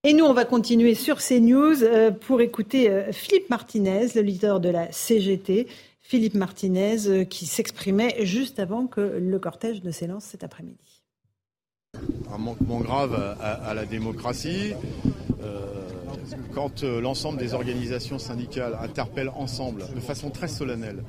et 0.05 0.13
nous, 0.13 0.23
on 0.23 0.31
va 0.31 0.45
continuer 0.45 0.95
sur 0.95 1.17
CNews 1.17 1.83
euh, 1.83 2.11
pour 2.11 2.39
écouter 2.39 2.89
euh, 2.89 3.11
Philippe 3.11 3.49
Martinez, 3.49 4.07
le 4.15 4.21
leader 4.21 4.61
de 4.61 4.69
la 4.69 4.89
CGT. 4.89 5.67
Philippe 5.99 6.35
Martinez 6.35 7.25
qui 7.25 7.45
s'exprimait 7.45 8.25
juste 8.25 8.57
avant 8.59 8.87
que 8.87 9.01
le 9.01 9.39
cortège 9.39 9.83
ne 9.83 9.91
s'élance 9.91 10.23
cet 10.23 10.45
après-midi. 10.45 11.03
Un 12.33 12.37
manquement 12.37 12.79
grave 12.79 13.37
à 13.39 13.73
la 13.73 13.85
démocratie. 13.85 14.73
Quand 16.53 16.83
l'ensemble 16.83 17.37
des 17.39 17.53
organisations 17.53 18.19
syndicales 18.19 18.77
interpellent 18.81 19.31
ensemble 19.35 19.85
de 19.93 19.99
façon 19.99 20.29
très 20.29 20.47
solennelle 20.47 21.03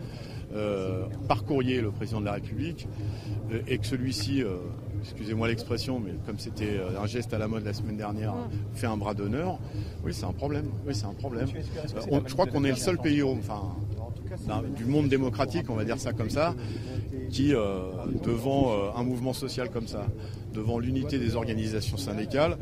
euh, 0.55 1.07
par 1.29 1.45
courrier 1.45 1.81
le 1.81 1.91
président 1.91 2.21
de 2.21 2.27
la 2.27 2.33
République 2.33 2.87
euh, 3.53 3.63
et 3.67 3.79
que 3.79 3.87
celui-ci, 3.87 4.43
euh, 4.43 4.57
excusez-moi 5.01 5.49
l'expression, 5.49 5.99
mais 5.99 6.13
comme 6.27 6.39
c'était 6.39 6.79
un 7.01 7.07
geste 7.07 7.33
à 7.33 7.39
la 7.39 7.49
mode 7.49 7.65
la 7.65 7.73
semaine 7.73 7.97
dernière, 7.97 8.35
fait 8.75 8.87
un 8.87 8.99
bras 8.99 9.15
d'honneur, 9.15 9.59
oui 10.05 10.13
c'est 10.13 10.27
un 10.27 10.33
problème. 10.33 10.67
Oui 10.87 10.95
c'est 10.95 11.07
un 11.07 11.15
problème. 11.15 11.49
je 12.27 12.33
crois 12.35 12.47
qu'on 12.47 12.65
est 12.65 12.71
le 12.71 12.77
seul 12.77 12.99
pays, 12.99 13.23
enfin, 13.23 13.63
du 14.77 14.85
monde 14.85 15.09
démocratique, 15.09 15.71
on 15.71 15.75
va 15.75 15.85
dire 15.85 15.99
ça 15.99 16.13
comme 16.13 16.31
ça, 16.31 16.55
qui, 17.31 17.53
devant 18.25 18.95
un 18.95 19.03
mouvement 19.03 19.33
social 19.33 19.71
comme 19.71 19.87
ça, 19.87 20.07
devant 20.53 20.79
l'unité 20.79 21.19
des 21.19 21.37
organisations 21.37 21.97
syndicales, 21.97 22.57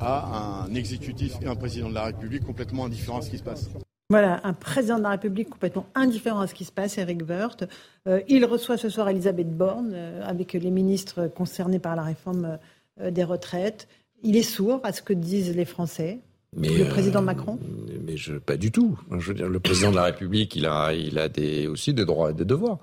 a 0.00 0.64
un 0.64 0.74
exécutif 0.74 1.34
et 1.42 1.46
un 1.46 1.56
président 1.56 1.88
de 1.88 1.94
la 1.94 2.04
République 2.04 2.44
complètement 2.44 2.84
indifférents 2.86 3.18
à 3.18 3.22
ce 3.22 3.30
qui 3.30 3.38
se 3.38 3.44
passe. 3.44 3.70
Voilà, 4.08 4.40
un 4.44 4.52
président 4.52 4.98
de 4.98 5.02
la 5.02 5.10
République 5.10 5.50
complètement 5.50 5.86
indifférent 5.96 6.38
à 6.38 6.46
ce 6.46 6.54
qui 6.54 6.64
se 6.64 6.70
passe, 6.70 6.96
Eric 6.96 7.22
Woerth. 7.28 7.64
Euh, 8.06 8.20
il 8.28 8.44
reçoit 8.44 8.76
ce 8.76 8.88
soir 8.88 9.08
Elisabeth 9.08 9.50
Borne 9.50 9.90
euh, 9.94 10.22
avec 10.24 10.52
les 10.52 10.70
ministres 10.70 11.26
concernés 11.26 11.80
par 11.80 11.96
la 11.96 12.02
réforme 12.02 12.58
euh, 13.00 13.10
des 13.10 13.24
retraites. 13.24 13.88
Il 14.22 14.36
est 14.36 14.44
sourd 14.44 14.80
à 14.84 14.92
ce 14.92 15.02
que 15.02 15.12
disent 15.12 15.56
les 15.56 15.64
Français. 15.64 16.20
Mais 16.54 16.68
le 16.68 16.84
président 16.86 17.22
Macron 17.22 17.58
Mais 18.06 18.16
je, 18.16 18.34
pas 18.34 18.56
du 18.56 18.70
tout. 18.70 18.98
Je 19.18 19.28
veux 19.28 19.34
dire, 19.34 19.48
le 19.48 19.60
président 19.60 19.90
de 19.90 19.96
la 19.96 20.04
République, 20.04 20.56
il 20.56 20.66
a, 20.66 20.92
il 20.94 21.18
a 21.18 21.28
des, 21.28 21.66
aussi 21.66 21.92
des 21.92 22.04
droits 22.04 22.30
et 22.30 22.34
des 22.34 22.44
devoirs. 22.44 22.78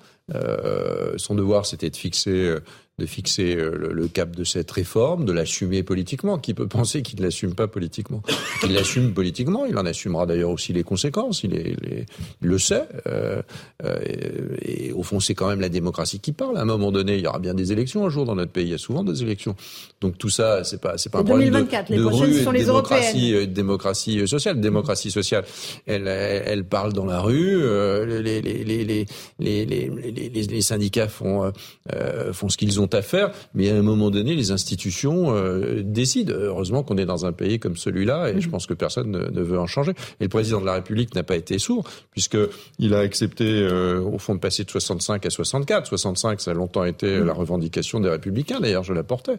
Son 1.17 1.35
devoir, 1.35 1.65
c'était 1.65 1.89
de 1.89 1.95
fixer 1.95 2.57
de 2.99 3.07
fixer 3.07 3.55
euh, 3.55 3.91
le, 3.91 4.07
cap 4.07 4.35
de 4.35 4.43
cette 4.43 4.69
réforme, 4.69 5.25
de 5.25 5.31
l'assumer 5.31 5.81
politiquement. 5.81 6.37
Qui 6.37 6.53
peut 6.53 6.67
penser 6.67 7.01
qu'il 7.01 7.19
ne 7.19 7.25
l'assume 7.25 7.55
pas 7.55 7.67
politiquement? 7.67 8.21
Il 8.63 8.73
l'assume 8.73 9.13
politiquement, 9.13 9.65
il 9.65 9.75
en 9.79 9.85
assumera 9.85 10.27
d'ailleurs 10.27 10.51
aussi 10.51 10.73
les 10.73 10.83
conséquences, 10.83 11.43
il, 11.43 11.55
est, 11.55 12.05
le 12.39 12.59
sait. 12.59 12.87
Euh, 13.07 13.41
euh, 13.83 13.99
et, 14.61 14.91
au 14.91 15.01
fond, 15.01 15.19
c'est 15.19 15.33
quand 15.33 15.47
même 15.47 15.59
la 15.59 15.69
démocratie 15.69 16.19
qui 16.19 16.33
parle. 16.33 16.57
À 16.57 16.61
un 16.61 16.65
moment 16.65 16.91
donné, 16.91 17.15
il 17.15 17.21
y 17.21 17.27
aura 17.27 17.39
bien 17.39 17.55
des 17.55 17.71
élections 17.71 18.05
un 18.05 18.09
jour 18.09 18.25
dans 18.25 18.35
notre 18.35 18.51
pays, 18.51 18.65
il 18.65 18.71
y 18.71 18.75
a 18.75 18.77
souvent 18.77 19.03
des 19.03 19.23
élections. 19.23 19.55
Donc 19.99 20.19
tout 20.19 20.29
ça, 20.29 20.63
c'est 20.63 20.79
pas, 20.79 20.99
c'est 20.99 21.11
pas 21.11 21.19
un 21.19 21.23
problème 21.23 21.49
de, 21.49 21.67
les 21.89 21.99
rue, 21.99 22.43
démocratie, 22.53 23.47
démocratie 23.47 24.27
sociale. 24.27 24.61
Démocratie 24.61 25.09
sociale, 25.09 25.45
elle, 25.87 26.07
elle, 26.07 26.63
parle 26.63 26.93
dans 26.93 27.05
la 27.05 27.21
rue, 27.21 27.59
les, 28.05 28.21
les, 28.21 28.63
les, 28.63 29.07
les, 29.39 30.11
les, 30.13 30.61
syndicats 30.61 31.07
font, 31.07 31.51
font 32.31 32.49
ce 32.49 32.57
qu'ils 32.57 32.79
ont 32.79 32.87
à 32.87 33.01
faire, 33.01 33.31
mais 33.53 33.69
à 33.69 33.75
un 33.75 33.81
moment 33.81 34.09
donné, 34.09 34.35
les 34.35 34.51
institutions 34.51 35.33
décident. 35.83 36.33
Heureusement 36.33 36.83
qu'on 36.83 36.97
est 36.97 37.05
dans 37.05 37.25
un 37.25 37.31
pays 37.31 37.59
comme 37.59 37.77
celui-là, 37.77 38.29
et 38.29 38.41
je 38.41 38.49
pense 38.49 38.67
que 38.67 38.73
personne 38.73 39.11
ne, 39.11 39.29
ne, 39.29 39.41
veut 39.41 39.59
en 39.59 39.67
changer. 39.67 39.91
Et 40.19 40.23
le 40.23 40.29
président 40.29 40.61
de 40.61 40.65
la 40.65 40.73
République 40.73 41.15
n'a 41.15 41.23
pas 41.23 41.35
été 41.35 41.59
sourd, 41.59 41.83
puisqu'il 42.11 42.93
a 42.93 42.99
accepté, 42.99 43.67
au 43.67 44.17
fond, 44.17 44.35
de 44.35 44.39
passer 44.39 44.63
de 44.63 44.69
65 44.69 45.25
à 45.25 45.29
64. 45.29 45.87
65, 45.87 46.41
ça 46.41 46.51
a 46.51 46.53
longtemps 46.53 46.85
été 46.85 47.19
la 47.19 47.33
revendication 47.33 47.99
des 47.99 48.09
républicains, 48.09 48.59
d'ailleurs, 48.59 48.83
je 48.83 48.93
la 48.93 49.03
portais. 49.03 49.37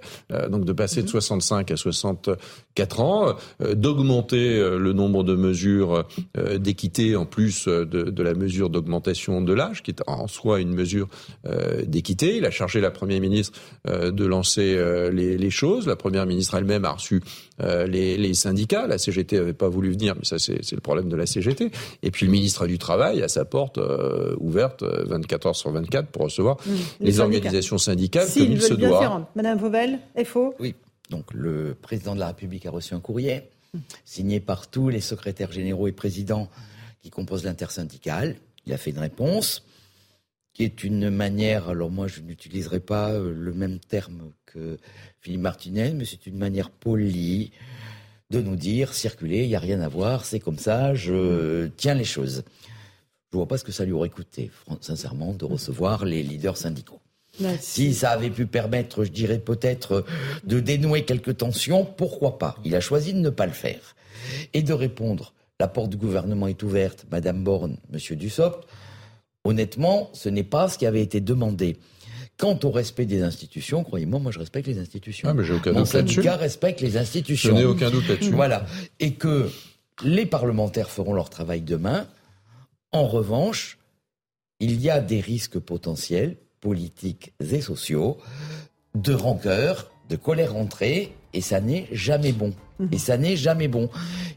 donc 0.50 0.64
de 0.64 0.72
passer 0.72 1.02
de 1.02 1.08
65 1.08 1.70
à 1.70 1.76
64 1.76 3.00
ans, 3.00 3.34
euh, 3.62 3.74
d'augmenter 3.74 4.58
euh, 4.58 4.78
le 4.78 4.92
nombre 4.92 5.24
de 5.24 5.34
mesures 5.34 6.04
euh, 6.36 6.58
d'équité 6.58 7.16
en 7.16 7.26
plus 7.26 7.66
de, 7.66 7.84
de 7.84 8.22
la 8.22 8.34
mesure 8.34 8.70
d'augmentation 8.70 9.40
de 9.40 9.52
l'âge, 9.52 9.82
qui 9.82 9.90
est 9.90 10.02
en 10.06 10.26
soi 10.26 10.60
une 10.60 10.63
mesure 10.72 11.08
d'équité. 11.86 12.36
Il 12.36 12.44
a 12.46 12.50
chargé 12.50 12.80
la 12.80 12.90
Première 12.90 13.20
ministre 13.20 13.58
de 13.86 14.24
lancer 14.24 14.78
les, 15.12 15.36
les 15.36 15.50
choses. 15.50 15.86
La 15.86 15.96
Première 15.96 16.26
ministre 16.26 16.54
elle-même 16.54 16.84
a 16.84 16.92
reçu 16.92 17.22
les, 17.60 18.16
les, 18.16 18.34
syndicats. 18.34 18.86
La 18.86 18.98
CGT 18.98 19.36
n'avait 19.36 19.52
pas 19.52 19.68
voulu 19.68 19.92
venir, 19.92 20.14
mais 20.16 20.24
ça 20.24 20.38
c'est 20.38 20.72
le 20.72 20.80
problème 20.80 21.08
de 21.08 21.16
la 21.16 21.26
CGT. 21.26 21.70
Et 22.02 22.10
puis 22.10 22.26
le 22.26 22.32
ministre 22.32 22.66
du 22.66 22.78
Travail 22.78 23.22
a 23.22 23.28
sa 23.28 23.44
porte 23.44 23.78
ouverte 24.38 24.82
24 24.82 25.46
heures 25.46 25.56
sur 25.56 25.70
24 25.70 26.08
pour 26.08 26.22
recevoir 26.22 26.56
mmh. 26.66 26.70
les, 27.00 27.20
organisations 27.20 27.78
syndicales 27.78 28.28
comme 28.32 28.42
il 28.42 28.62
se 28.62 28.74
doit. 28.74 29.28
Madame 29.34 29.58
Vauvel, 29.58 29.98
FO 30.24 30.54
Oui. 30.58 30.74
Donc 31.10 31.32
le 31.32 31.76
président 31.80 32.14
de 32.14 32.20
la 32.20 32.28
République 32.28 32.66
a 32.66 32.70
reçu 32.70 32.94
un 32.94 33.00
courrier 33.00 33.42
signé 34.04 34.40
par 34.40 34.68
tous 34.68 34.88
les 34.88 35.00
secrétaires 35.00 35.52
généraux 35.52 35.88
et 35.88 35.92
présidents 35.92 36.48
qui 37.02 37.10
composent 37.10 37.44
l'intersyndicale. 37.44 38.36
Il 38.66 38.72
a 38.72 38.78
fait 38.78 38.90
une 38.90 38.98
réponse 38.98 39.64
qui 40.54 40.62
est 40.62 40.84
une 40.84 41.10
manière, 41.10 41.68
alors 41.68 41.90
moi 41.90 42.06
je 42.06 42.20
n'utiliserai 42.20 42.80
pas 42.80 43.10
euh, 43.10 43.34
le 43.36 43.52
même 43.52 43.80
terme 43.80 44.30
que 44.46 44.78
Philippe 45.20 45.40
Martinez, 45.40 45.92
mais 45.92 46.04
c'est 46.04 46.26
une 46.26 46.38
manière 46.38 46.70
polie 46.70 47.50
de 48.30 48.40
nous 48.40 48.56
dire 48.56 48.94
circulez, 48.94 49.42
il 49.42 49.48
n'y 49.48 49.56
a 49.56 49.60
rien 49.60 49.80
à 49.80 49.88
voir, 49.88 50.24
c'est 50.24 50.40
comme 50.40 50.58
ça, 50.58 50.94
je 50.94 51.66
tiens 51.76 51.94
les 51.94 52.04
choses. 52.04 52.44
Je 53.30 53.36
ne 53.36 53.40
vois 53.40 53.48
pas 53.48 53.58
ce 53.58 53.64
que 53.64 53.72
ça 53.72 53.84
lui 53.84 53.92
aurait 53.92 54.10
coûté, 54.10 54.52
sincèrement, 54.80 55.34
de 55.34 55.44
recevoir 55.44 56.04
les 56.04 56.22
leaders 56.22 56.56
syndicaux. 56.56 57.00
Si 57.60 57.94
ça 57.94 58.10
avait 58.10 58.30
pu 58.30 58.46
permettre, 58.46 59.02
je 59.02 59.10
dirais 59.10 59.40
peut-être, 59.40 60.04
de 60.44 60.60
dénouer 60.60 61.04
quelques 61.04 61.38
tensions, 61.38 61.84
pourquoi 61.84 62.38
pas? 62.38 62.56
Il 62.64 62.76
a 62.76 62.80
choisi 62.80 63.12
de 63.12 63.18
ne 63.18 63.30
pas 63.30 63.46
le 63.46 63.52
faire. 63.52 63.96
Et 64.52 64.62
de 64.62 64.72
répondre, 64.72 65.34
la 65.58 65.66
porte 65.66 65.90
du 65.90 65.96
gouvernement 65.96 66.46
est 66.46 66.62
ouverte, 66.62 67.06
Madame 67.10 67.42
Borne, 67.42 67.78
Monsieur 67.90 68.14
Dussopt, 68.14 68.68
honnêtement, 69.44 70.10
ce 70.12 70.28
n'est 70.28 70.44
pas 70.44 70.68
ce 70.68 70.78
qui 70.78 70.86
avait 70.86 71.02
été 71.02 71.20
demandé. 71.20 71.76
Quant 72.36 72.58
au 72.64 72.70
respect 72.70 73.06
des 73.06 73.22
institutions, 73.22 73.84
croyez-moi, 73.84 74.18
moi 74.18 74.32
je 74.32 74.40
respecte 74.40 74.66
les 74.66 74.78
institutions. 74.78 75.28
Ah, 75.28 75.34
mais 75.34 75.44
j'ai 75.44 75.54
aucun 75.54 75.72
Mon 75.72 75.84
syndicat 75.84 76.36
respecte 76.36 76.80
les 76.80 76.96
institutions. 76.96 77.50
Je 77.50 77.54
n'ai 77.54 77.64
aucun 77.64 77.90
doute 77.90 78.08
là-dessus. 78.08 78.32
Voilà. 78.32 78.66
Et 78.98 79.14
que 79.14 79.48
les 80.02 80.26
parlementaires 80.26 80.90
feront 80.90 81.12
leur 81.12 81.30
travail 81.30 81.60
demain. 81.60 82.08
En 82.90 83.06
revanche, 83.06 83.78
il 84.58 84.80
y 84.80 84.90
a 84.90 85.00
des 85.00 85.20
risques 85.20 85.58
potentiels 85.58 86.36
politiques 86.60 87.34
et 87.40 87.60
sociaux, 87.60 88.18
de 88.94 89.12
rancœur, 89.12 89.90
de 90.08 90.16
colère 90.16 90.54
rentrée, 90.54 91.12
et 91.34 91.40
ça 91.40 91.60
n'est 91.60 91.86
jamais 91.92 92.32
bon. 92.32 92.52
Mhm. 92.78 92.88
Et 92.92 92.98
ça 92.98 93.16
n'est 93.16 93.36
jamais 93.36 93.68
bon. 93.68 93.88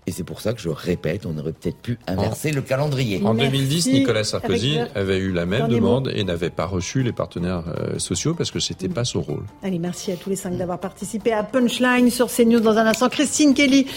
Et 0.05 0.11
c'est 0.11 0.23
pour 0.23 0.41
ça 0.41 0.53
que 0.53 0.61
je 0.61 0.69
répète, 0.69 1.25
on 1.25 1.37
aurait 1.37 1.53
peut-être 1.53 1.77
pu 1.77 1.97
inverser 2.07 2.51
le 2.51 2.61
calendrier. 2.61 3.21
En 3.23 3.33
2010, 3.33 3.87
Nicolas 3.87 4.23
Sarkozy 4.23 4.77
avait 4.95 5.17
eu 5.17 5.31
la 5.31 5.45
même 5.45 5.67
demande 5.67 6.11
et 6.13 6.23
n'avait 6.23 6.49
pas 6.49 6.65
reçu 6.65 7.01
les 7.01 7.13
partenaires 7.13 7.63
euh, 7.67 7.97
sociaux 7.97 8.33
parce 8.35 8.51
que 8.51 8.59
c'était 8.59 8.89
pas 8.89 9.05
son 9.05 9.21
rôle. 9.21 9.43
Allez, 9.63 9.79
merci 9.79 10.11
à 10.11 10.15
tous 10.15 10.29
les 10.29 10.35
cinq 10.35 10.55
d'avoir 10.57 10.79
participé 10.79 11.31
à 11.31 11.43
Punchline 11.43 12.11
sur 12.11 12.27
CNews 12.27 12.59
dans 12.59 12.77
un 12.77 12.85
instant. 12.85 13.09
Christine 13.09 13.53
Kelly 13.53 13.87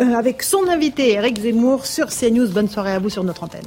euh, 0.00 0.14
avec 0.14 0.42
son 0.42 0.68
invité 0.68 1.12
Eric 1.12 1.40
Zemmour 1.40 1.86
sur 1.86 2.08
CNews. 2.08 2.48
Bonne 2.48 2.68
soirée 2.68 2.92
à 2.92 2.98
vous 2.98 3.10
sur 3.10 3.24
notre 3.24 3.44
antenne. 3.44 3.66